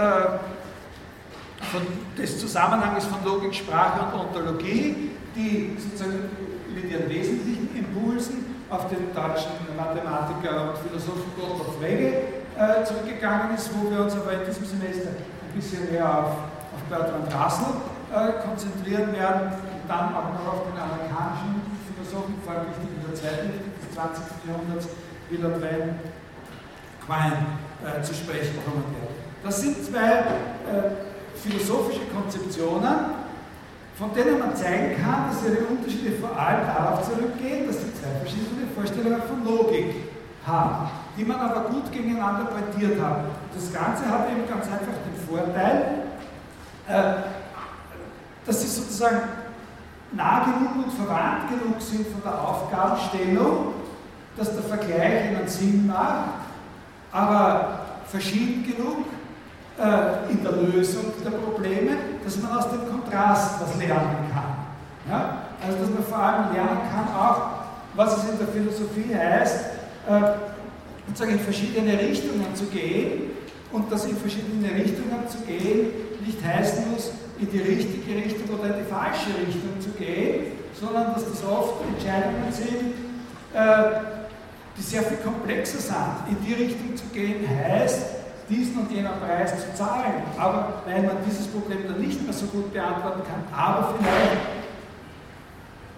von, 1.65 1.83
des 2.19 2.39
Zusammenhangs 2.39 3.05
von 3.05 3.25
Logik, 3.25 3.55
Sprache 3.55 4.01
und 4.07 4.21
Ontologie, 4.21 5.11
die 5.35 5.77
sozusagen 5.79 6.31
mit 6.75 6.91
ihren 6.91 7.09
wesentlichen 7.09 7.69
Impulsen 7.77 8.45
auf 8.71 8.89
den 8.89 9.15
deutschen 9.15 9.53
Mathematiker 9.77 10.71
und 10.71 10.79
Philosophen 10.79 11.31
Gottlob 11.37 11.79
Frege 11.79 12.23
äh, 12.59 12.85
zurückgegangen 12.85 13.55
ist, 13.55 13.71
wo 13.75 13.91
wir 13.91 14.01
uns 14.05 14.15
aber 14.15 14.33
in 14.33 14.45
diesem 14.47 14.65
Semester 14.65 15.11
ein 15.11 15.55
bisschen 15.55 15.91
mehr 15.93 16.07
auf, 16.07 16.31
auf 16.75 16.83
Bertrand 16.89 17.33
Russell 17.35 17.75
äh, 18.15 18.43
konzentrieren 18.47 19.13
werden 19.13 19.53
und 19.53 19.89
dann 19.89 20.15
auch 20.15 20.33
noch 20.33 20.53
auf 20.53 20.63
den 20.71 20.81
amerikanischen 20.81 21.63
Philosophen, 21.87 22.35
vor 22.45 22.55
allem 22.55 22.67
in 22.83 23.07
der 23.07 23.15
zweiten 23.15 23.51
Hälfte 23.51 23.71
des 23.79 23.95
20. 23.95 24.25
Jahrhunderts, 24.49 24.89
Willard 25.31 25.61
Van 25.61 25.99
Quine 27.07 27.47
äh, 27.85 28.03
zu 28.03 28.15
sprechen 28.15 28.59
kommen 28.65 28.85
werden. 28.85 29.15
Das 29.43 29.61
sind 29.61 29.85
zwei 29.85 30.11
äh, 30.11 30.91
philosophische 31.37 32.07
Konzeptionen, 32.15 33.13
von 33.99 34.13
denen 34.15 34.39
man 34.39 34.57
zeigen 34.57 34.97
kann, 35.03 35.31
dass 35.31 35.45
ihre 35.45 35.65
Unterschiede 35.67 36.17
vor 36.19 36.37
allem 36.37 36.67
darauf 36.67 37.05
zurückgehen, 37.05 37.67
dass 37.67 37.77
sie 37.77 37.93
zwei 37.95 38.11
verschiedene 38.21 38.67
Vorstellungen 38.75 39.23
von 39.23 39.45
Logik 39.45 39.95
haben. 40.47 40.91
die 41.17 41.25
man 41.25 41.39
aber 41.39 41.71
gut 41.71 41.93
gegeneinander 41.93 42.47
pointiert 42.47 43.01
hat. 43.01 43.25
Das 43.55 43.73
Ganze 43.73 44.05
hat 44.09 44.31
eben 44.31 44.49
ganz 44.49 44.67
einfach 44.67 44.95
den 45.07 45.29
Vorteil, 45.29 46.07
äh, 46.89 47.23
dass 48.45 48.61
sie 48.63 48.69
sozusagen 48.69 49.21
nah 50.13 50.45
genug 50.45 50.85
und 50.85 50.93
verwandt 50.93 51.49
genug 51.49 51.81
sind 51.81 52.07
von 52.09 52.23
der 52.23 52.41
Aufgabenstellung, 52.41 53.75
dass 54.37 54.53
der 54.53 54.65
Vergleich 54.65 55.29
einen 55.29 55.49
Sinn 55.49 55.87
macht, 55.87 56.44
aber 57.15 57.79
verschieden 58.09 58.65
genug 58.67 59.07
äh, 59.79 60.33
in 60.33 60.43
der 60.43 60.53
Lösung 60.53 61.05
der 61.23 61.31
Probleme, 61.31 61.93
dass 62.25 62.43
man 62.43 62.59
aus 62.59 62.69
dem 62.71 62.91
Kontrast 62.91 63.61
was 63.61 63.79
lernen 63.79 64.31
kann. 64.33 64.67
Ja? 65.09 65.39
Also 65.65 65.79
dass 65.79 65.91
man 65.91 66.03
vor 66.03 66.19
allem 66.19 66.53
lernen 66.53 66.81
kann, 66.91 67.15
auch 67.17 67.43
was 67.95 68.19
es 68.19 68.31
in 68.31 68.39
der 68.39 68.49
Philosophie 68.49 69.15
heißt, 69.15 69.65
äh, 70.09 71.31
in 71.31 71.39
verschiedene 71.39 71.99
Richtungen 72.01 72.53
zu 72.55 72.65
gehen 72.65 73.31
und 73.71 73.93
dass 73.93 74.07
in 74.07 74.17
verschiedene 74.17 74.73
Richtungen 74.73 75.29
zu 75.29 75.39
gehen 75.47 75.91
nicht 76.27 76.45
heißen 76.45 76.91
muss, 76.91 77.13
in 77.39 77.49
die 77.51 77.61
richtige 77.61 78.17
Richtung 78.17 78.59
oder 78.59 78.75
in 78.77 78.85
die 78.85 78.91
falsche 78.91 79.31
Richtung 79.47 79.81
zu 79.81 79.91
gehen, 79.91 80.53
sondern 80.79 81.15
dass 81.15 81.25
das 81.31 81.45
oft 81.45 81.75
Entscheidungen 81.87 82.51
sind, 82.51 82.95
äh, 83.55 84.24
die 84.77 84.83
sehr 84.83 85.03
viel 85.03 85.19
komplexer 85.19 85.79
sind. 85.79 85.97
In 86.29 86.45
die 86.45 86.55
Richtung 86.55 86.97
zu 86.97 87.05
gehen 87.13 87.47
heißt, 87.49 88.01
diesen 88.49 88.79
und 88.79 88.91
jenen 88.91 89.13
Preis 89.21 89.53
zu 89.53 89.75
zahlen. 89.77 90.23
Aber 90.39 90.83
weil 90.87 91.03
man 91.03 91.17
dieses 91.27 91.47
Problem 91.47 91.87
dann 91.87 92.01
nicht 92.01 92.23
mehr 92.23 92.33
so 92.33 92.47
gut 92.47 92.73
beantworten 92.73 93.23
kann, 93.25 93.45
aber 93.57 93.95
vielleicht 93.99 94.37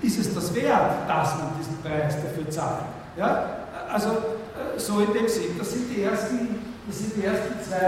ist 0.02 0.18
es 0.18 0.34
das 0.34 0.54
wert, 0.54 1.08
dass 1.08 1.36
man 1.36 1.52
diesen 1.58 1.78
Preis 1.82 2.14
dafür 2.16 2.50
zahlt. 2.50 2.84
Ja? 3.16 3.48
Also 3.90 4.10
äh, 4.10 4.78
so 4.78 5.00
in 5.00 5.12
dem 5.12 5.28
Sinn. 5.28 5.58
Das 5.58 5.72
sind 5.72 5.88
die 5.94 6.02
ersten, 6.02 6.58
das 6.86 6.98
sind 6.98 7.16
die 7.16 7.24
ersten 7.24 7.54
zwei, 7.62 7.86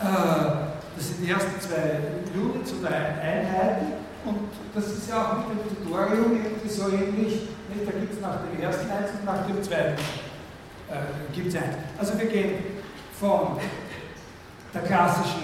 äh, 0.00 0.52
das 0.96 1.08
sind 1.08 1.24
die 1.24 1.30
ersten 1.30 1.60
zwei 1.60 2.00
Units 2.34 2.72
oder 2.80 2.90
Einheiten. 2.90 3.92
Und 4.24 4.38
das 4.74 4.86
ist 4.86 5.08
ja 5.08 5.22
auch 5.22 5.48
mit 5.48 5.58
dem 5.58 5.84
Tutorium 5.84 6.40
irgendwie 6.42 6.68
so 6.68 6.88
ähnlich. 6.88 7.48
Da 7.84 7.92
gibt 7.92 8.14
es 8.14 8.20
nach 8.20 8.38
dem 8.40 8.62
ersten 8.62 8.90
eins 8.90 9.10
und 9.10 9.24
nach 9.24 9.46
dem 9.46 9.62
zweiten 9.62 10.00
äh, 10.88 11.34
gibt 11.34 11.48
es 11.48 11.56
eins. 11.56 11.76
Also 11.98 12.18
wir 12.18 12.26
gehen 12.26 12.54
von 13.18 13.58
der 14.72 14.82
klassischen 14.82 15.42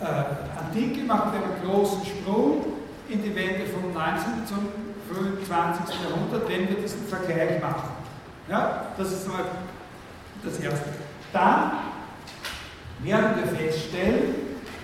äh, 0.00 0.04
Antike, 0.04 1.04
machen 1.04 1.32
wir 1.32 1.42
einen 1.42 1.64
großen 1.64 2.04
Sprung 2.04 2.64
in 3.08 3.22
die 3.22 3.34
Wende 3.34 3.66
vom 3.66 3.92
19. 3.92 4.46
zum 4.46 4.68
frühen 5.08 5.44
20. 5.46 5.94
Jahrhundert, 6.02 6.48
wenn 6.48 6.68
wir 6.68 6.76
diesen 6.76 7.06
Vergleich 7.06 7.60
machen. 7.60 7.90
Ja, 8.48 8.86
das 8.96 9.12
ist 9.12 9.28
mal 9.28 9.44
das 10.44 10.58
Erste. 10.58 10.88
Dann 11.32 11.72
werden 13.02 13.30
wir 13.36 13.56
feststellen, 13.56 14.34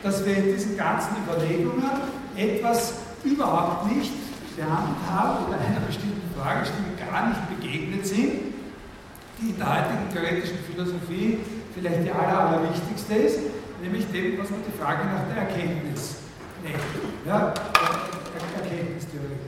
dass 0.03 0.25
wir 0.25 0.37
in 0.37 0.45
diesen 0.55 0.77
ganzen 0.77 1.17
Überlegungen 1.25 1.91
etwas 2.37 2.95
überhaupt 3.25 3.87
nicht 3.93 4.13
behandelt 4.57 4.97
haben 5.11 5.47
oder 5.47 5.59
einer 5.59 5.81
bestimmten 5.87 6.20
Fragestellung 6.41 6.97
gar 6.97 7.29
nicht 7.29 7.43
begegnet 7.49 8.07
sind, 8.07 8.33
die 9.39 9.51
in 9.51 9.59
der 9.59 9.69
heutigen 9.69 10.09
theoretischen 10.13 10.59
Philosophie 10.65 11.39
vielleicht 11.75 12.05
die 12.05 12.11
aller, 12.11 12.49
allerwichtigste 12.49 13.15
ist, 13.15 13.41
nämlich 13.83 14.11
dem, 14.11 14.39
was 14.39 14.51
man 14.51 14.61
die 14.65 14.77
Frage 14.77 15.05
nach 15.05 15.29
der 15.29 15.49
Erkenntnis 15.49 16.17
nennt. 16.63 16.81
Ja, 17.27 17.53
Erkenntnistheorie. 18.57 19.41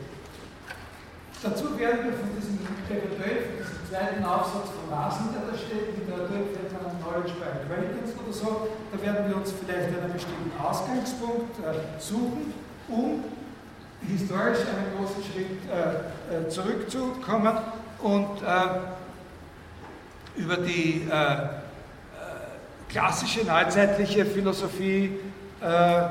Dazu 1.43 1.77
werden 1.79 2.07
wir 2.07 2.15
von 2.15 2.31
diesem 2.39 2.63
eventuell 2.87 3.51
von 3.51 3.57
diesem 3.59 3.83
zweiten 3.89 4.25
Aufsatz 4.25 4.71
von 4.71 4.87
Larsen, 4.91 5.35
der 5.35 5.51
da 5.51 5.55
steht, 5.59 5.99
Literatur 5.99 6.47
man 6.83 6.93
Knowledge 7.03 7.35
by 7.41 7.49
Acquaintance 7.51 8.15
oder 8.21 8.33
so, 8.33 8.69
da 8.93 8.97
werden 9.03 9.29
wir 9.29 9.37
uns 9.37 9.53
vielleicht 9.53 9.91
einen 9.91 10.13
bestimmten 10.13 10.53
Ausgangspunkt 10.61 11.59
äh, 11.61 12.01
suchen, 12.01 12.55
um 12.89 13.25
historisch 14.09 14.59
einen 14.61 14.97
großen 14.97 15.23
Schritt 15.23 15.59
äh, 15.71 16.45
äh, 16.47 16.49
zurückzukommen 16.49 17.57
und 18.01 18.43
äh, 18.43 20.41
über 20.41 20.57
die 20.57 21.09
äh, 21.11 21.15
äh, 21.15 21.49
klassische 22.89 23.45
neuzeitliche 23.45 24.25
Philosophie, 24.25 25.19
äh, 25.61 26.03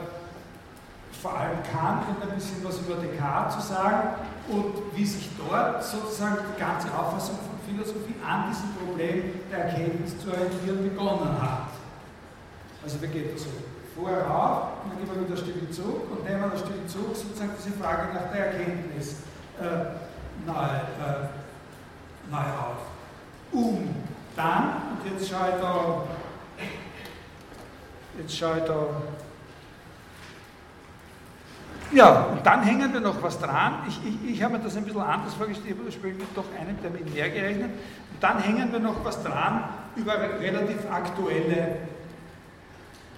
vor 1.22 1.38
allem 1.38 1.58
Kant 1.72 2.04
und 2.10 2.30
ein 2.30 2.36
bisschen 2.36 2.64
was 2.64 2.80
über 2.80 2.96
Descartes 2.96 3.58
zu 3.58 3.74
sagen 3.74 4.10
und 4.48 4.74
wie 4.96 5.06
sich 5.06 5.30
dort 5.38 5.84
sozusagen 5.84 6.38
die 6.56 6.60
ganze 6.60 6.88
Auffassung 6.88 7.36
von 7.38 7.60
Philosophie 7.68 8.16
an 8.26 8.50
diesem 8.50 8.74
Problem 8.74 9.34
der 9.52 9.66
Erkenntnis 9.66 10.18
zu 10.20 10.32
orientieren 10.32 10.90
begonnen 10.90 11.40
hat. 11.40 11.70
Also 12.84 13.00
wir 13.02 13.10
gehen 13.10 13.38
so 13.38 13.50
vorher 14.02 14.30
auf 14.30 14.84
und 14.84 14.92
dann 14.92 14.98
gehen 14.98 15.16
wir 15.16 15.22
wieder 15.22 15.36
ein 15.36 15.38
Stück 15.38 15.74
zurück 15.74 16.12
und 16.12 16.24
nehmen 16.24 16.44
ein 16.44 16.58
Stück 16.58 16.90
zurück 16.90 17.16
sozusagen 17.16 17.52
diese 17.58 17.78
Frage 17.78 18.14
nach 18.14 18.32
der 18.34 18.48
Erkenntnis 18.48 19.18
äh, 19.60 19.64
neu, 20.46 20.54
äh, 20.54 21.30
neu 22.32 22.38
auf. 22.38 22.82
Um 23.52 23.96
dann, 24.36 24.74
und 24.92 25.12
jetzt 25.12 25.30
schaue 25.30 25.50
ich 25.50 25.62
da, 25.62 26.04
jetzt 28.18 28.38
schaue 28.38 28.58
ich 28.58 28.64
da, 28.64 28.88
ja, 31.94 32.24
und 32.32 32.46
dann 32.46 32.64
hängen 32.64 32.94
wir 32.94 33.02
noch 33.02 33.22
was 33.22 33.38
dran. 33.38 33.84
Ich, 33.86 34.00
ich, 34.06 34.36
ich 34.36 34.44
habe 34.44 34.58
mir 34.58 34.64
das 34.64 34.78
ein 34.78 34.86
bisschen 34.86 35.02
anders 35.02 35.34
vorgestellt, 35.34 35.76
ich 35.90 35.98
habe 35.98 36.16
doch 36.34 36.46
einen 36.58 36.82
Termin 36.82 37.14
mehr 37.14 37.30
gerechnet. 37.30 37.72
Und 37.72 38.24
dann 38.24 38.40
hängen 38.40 38.72
wir 38.72 38.80
noch 38.80 39.04
was 39.04 39.22
dran 39.22 39.66
über 39.98 40.14
relativ 40.40 40.90
aktuelle 40.90 41.80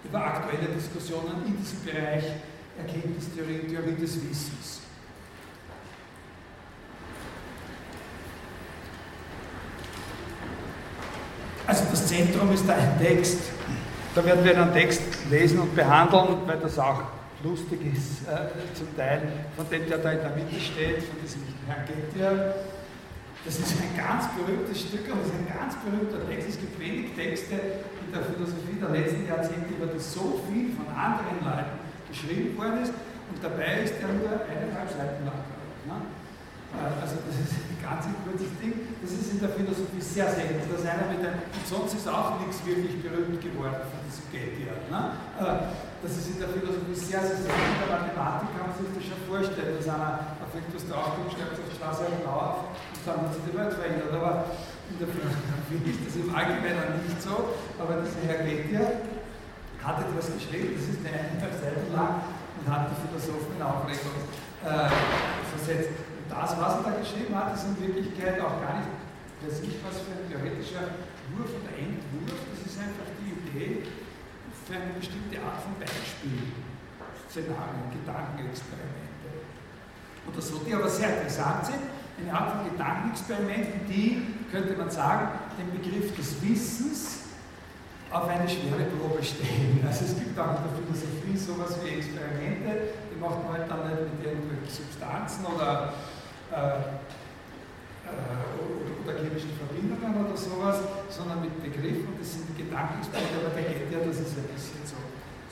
über 0.03 0.25
aktuelle 0.25 0.67
Diskussionen 0.73 1.45
in 1.45 1.57
diesem 1.57 1.83
Bereich 1.83 2.23
Erkenntnistheorie 2.77 3.59
und 3.59 3.69
Theorie 3.69 3.95
des 3.95 4.15
Wissens. 4.15 4.81
Also 11.65 11.85
das 11.89 12.07
Zentrum 12.07 12.51
ist 12.51 12.67
da 12.67 12.75
ein 12.75 12.99
Text. 12.99 13.39
Da 14.15 14.23
werden 14.25 14.43
wir 14.43 14.61
einen 14.61 14.73
Text 14.73 15.01
lesen 15.29 15.59
und 15.59 15.75
behandeln, 15.75 16.39
weil 16.45 16.59
das 16.59 16.77
auch 16.77 17.01
lustig 17.43 17.79
ist, 17.93 18.27
äh, 18.27 18.75
zum 18.75 18.95
Teil, 18.95 19.21
von 19.55 19.69
dem, 19.69 19.87
der 19.87 19.97
da 19.97 20.11
in 20.11 20.19
der 20.19 20.29
Mitte 20.31 20.59
steht, 20.59 21.03
von 21.03 21.19
diesem 21.21 21.41
Herrn 21.67 21.85
Gettier 21.85 22.53
das 23.45 23.59
ist 23.59 23.75
ein 23.75 23.91
ganz 23.97 24.23
berühmtes 24.39 24.79
Stück, 24.79 25.03
aber 25.11 25.19
es 25.19 25.27
ist 25.27 25.35
ein 25.35 25.51
ganz 25.51 25.75
berühmter 25.83 26.25
Text. 26.29 26.47
Es 26.47 26.59
gibt 26.59 26.79
wenig 26.79 27.11
Texte 27.13 27.59
der 28.13 28.23
Philosophie 28.23 28.77
der 28.77 28.93
letzten 28.93 29.25
Jahrzehnte, 29.25 29.73
über 29.73 29.89
die 29.89 29.99
so 29.99 30.39
viel 30.45 30.71
von 30.77 30.87
anderen 30.93 31.41
Leuten 31.41 31.81
geschrieben 32.07 32.53
worden 32.57 32.85
ist. 32.85 32.93
Und 32.93 33.41
dabei 33.41 33.81
ist 33.81 33.97
er 33.97 34.13
nur 34.13 34.29
eineinhalb 34.29 34.89
Seiten 34.89 35.25
lang. 35.25 35.41
Ne? 35.89 35.97
Äh, 36.77 37.01
also 37.01 37.17
das 37.25 37.35
ist 37.41 37.57
ein 37.57 37.81
ganz 37.81 38.05
kurzes 38.21 38.53
Ding. 38.61 38.73
Das 39.01 39.09
ist 39.09 39.33
in 39.33 39.39
der 39.41 39.49
Philosophie 39.57 40.01
sehr 40.01 40.29
selten. 40.29 40.69
Das 40.69 40.85
einer 40.85 41.09
mit 41.09 41.25
einem, 41.25 41.41
und 41.41 41.65
sonst 41.65 41.97
ist 41.97 42.05
auch 42.05 42.37
nichts 42.39 42.61
wirklich 42.61 43.01
berühmt 43.01 43.41
geworden 43.41 43.81
von 43.89 43.99
diesem 44.05 44.25
Gettier. 44.29 44.77
Ne? 44.93 45.17
Äh, 45.41 45.73
das 46.05 46.11
ist 46.13 46.37
in 46.37 46.39
der 46.39 46.53
Philosophie 46.53 46.93
sehr, 46.93 47.25
sehr 47.25 47.39
selten. 47.41 47.65
In 47.73 47.79
der 47.81 47.89
Mathematik 47.89 48.49
kann 48.53 48.69
man 48.69 48.75
sich 48.77 48.89
das 48.93 49.03
schon 49.09 49.21
vorstellen, 49.25 49.73
dass 49.81 49.89
einer 49.89 50.37
auf 50.37 50.51
irgendwas 50.53 50.85
draufkommt, 50.85 51.33
schreibt 51.33 51.57
auf 51.57 51.65
die 51.65 51.77
Straße 51.81 52.05
auf 52.29 52.69
dann 53.05 53.19
hat 53.19 53.33
sich 53.33 53.43
die 53.43 53.57
Welt 53.57 53.73
verändert. 53.73 54.13
Aber 54.13 54.45
in 54.93 54.99
der 55.01 55.09
Philosophie 55.09 55.81
ist 55.89 56.01
das 56.05 56.15
im 56.21 56.29
Allgemeinen 56.29 57.01
nicht 57.01 57.17
so. 57.17 57.57
Aber 57.81 58.05
dieser 58.05 58.21
Herr 58.29 58.45
Gettier 58.45 59.01
hat 59.81 59.97
etwas 59.99 60.29
geschrieben, 60.37 60.77
das 60.77 60.85
ist 60.93 61.01
eine 61.01 61.17
eineinhalb 61.17 61.53
Seiten 61.57 61.89
lang 61.91 62.21
und 62.61 62.65
hat 62.69 62.93
die 62.93 62.97
Philosophen 63.01 63.57
in 63.57 63.61
Aufregung 63.65 64.17
äh, 64.61 64.93
versetzt. 65.49 65.91
Und 65.97 66.25
das, 66.29 66.49
was 66.55 66.71
er 66.77 66.83
da 66.85 66.91
geschrieben 67.01 67.33
hat, 67.33 67.57
ist 67.57 67.65
in 67.65 67.75
Wirklichkeit 67.81 68.37
auch 68.39 68.61
gar 68.61 68.79
nicht, 68.79 68.93
weiß 69.41 69.65
ich 69.65 69.75
was 69.81 69.97
für 70.05 70.13
ein 70.13 70.23
theoretischer 70.29 70.93
Wurf 71.33 71.51
oder 71.57 71.73
Entwurf, 71.73 72.37
das 72.53 72.61
ist 72.63 72.77
einfach 72.77 73.09
die 73.17 73.33
Idee 73.33 73.83
für 74.63 74.77
eine 74.77 74.93
bestimmte 74.95 75.41
Art 75.41 75.59
von 75.59 75.75
Beispiel, 75.75 76.53
Szenarien, 77.27 77.91
Gedankenexperimente 77.91 79.29
oder 80.29 80.39
so, 80.39 80.61
die 80.63 80.71
aber 80.71 80.87
sehr 80.87 81.17
interessant 81.17 81.65
sind 81.65 81.83
eine 82.19 82.33
Art 82.33 82.51
von 82.51 82.71
Gedankenexperimenten, 82.71 83.87
die, 83.89 84.21
könnte 84.51 84.73
man 84.77 84.89
sagen, 84.89 85.27
den 85.57 85.71
Begriff 85.71 86.15
des 86.15 86.41
Wissens 86.41 87.23
auf 88.11 88.29
eine 88.29 88.47
schwere 88.47 88.85
Probe 88.93 89.23
stellen. 89.23 89.81
Also 89.85 90.05
es 90.05 90.13
gibt 90.13 90.37
auch 90.37 90.61
in 90.61 90.63
der 90.69 90.73
Philosophie 90.77 91.37
sowas 91.37 91.77
wie 91.81 91.97
Experimente, 91.97 92.93
die 93.09 93.17
macht 93.19 93.41
man 93.43 93.57
halt 93.57 93.65
dann 93.65 93.89
nicht 93.89 94.13
mit 94.13 94.21
irgendwelchen 94.21 94.69
Substanzen 94.69 95.45
oder, 95.49 95.93
äh, 96.53 96.93
äh, 98.05 98.61
oder 99.01 99.17
chemischen 99.17 99.57
Verbindungen 99.57 100.13
oder 100.13 100.37
sowas, 100.37 100.77
sondern 101.09 101.41
mit 101.41 101.57
Begriffen. 101.57 102.13
Das 102.21 102.37
sind 102.37 102.53
Gedankenexperimente, 102.53 103.41
aber 103.41 103.57
der 103.57 103.73
geht 103.73 103.89
ja, 103.89 104.05
das 104.05 104.21
ist 104.21 104.37
ein 104.37 104.45
bisschen 104.53 104.82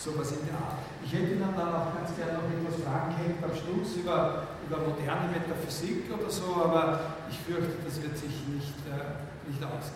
sowas 0.01 0.31
in 0.33 0.49
der 0.49 0.57
Art. 0.57 0.81
Ich 1.05 1.13
hätte 1.13 1.37
Ihnen 1.37 1.53
dann 1.53 1.69
auch 1.69 1.93
ganz 1.93 2.09
gerne 2.17 2.41
noch 2.41 2.49
etwas 2.49 2.81
fragen 2.81 3.13
können 3.13 3.37
am 3.45 3.53
Schluss 3.53 4.01
über, 4.01 4.57
über 4.65 4.77
moderne 4.81 5.29
Metaphysik 5.29 6.09
oder 6.09 6.29
so, 6.29 6.57
aber 6.57 7.21
ich 7.29 7.37
fürchte, 7.37 7.77
das 7.85 8.01
wird 8.01 8.17
sich 8.17 8.33
nicht, 8.49 8.81
äh, 8.89 9.21
nicht 9.45 9.61
ausgehen. 9.61 9.91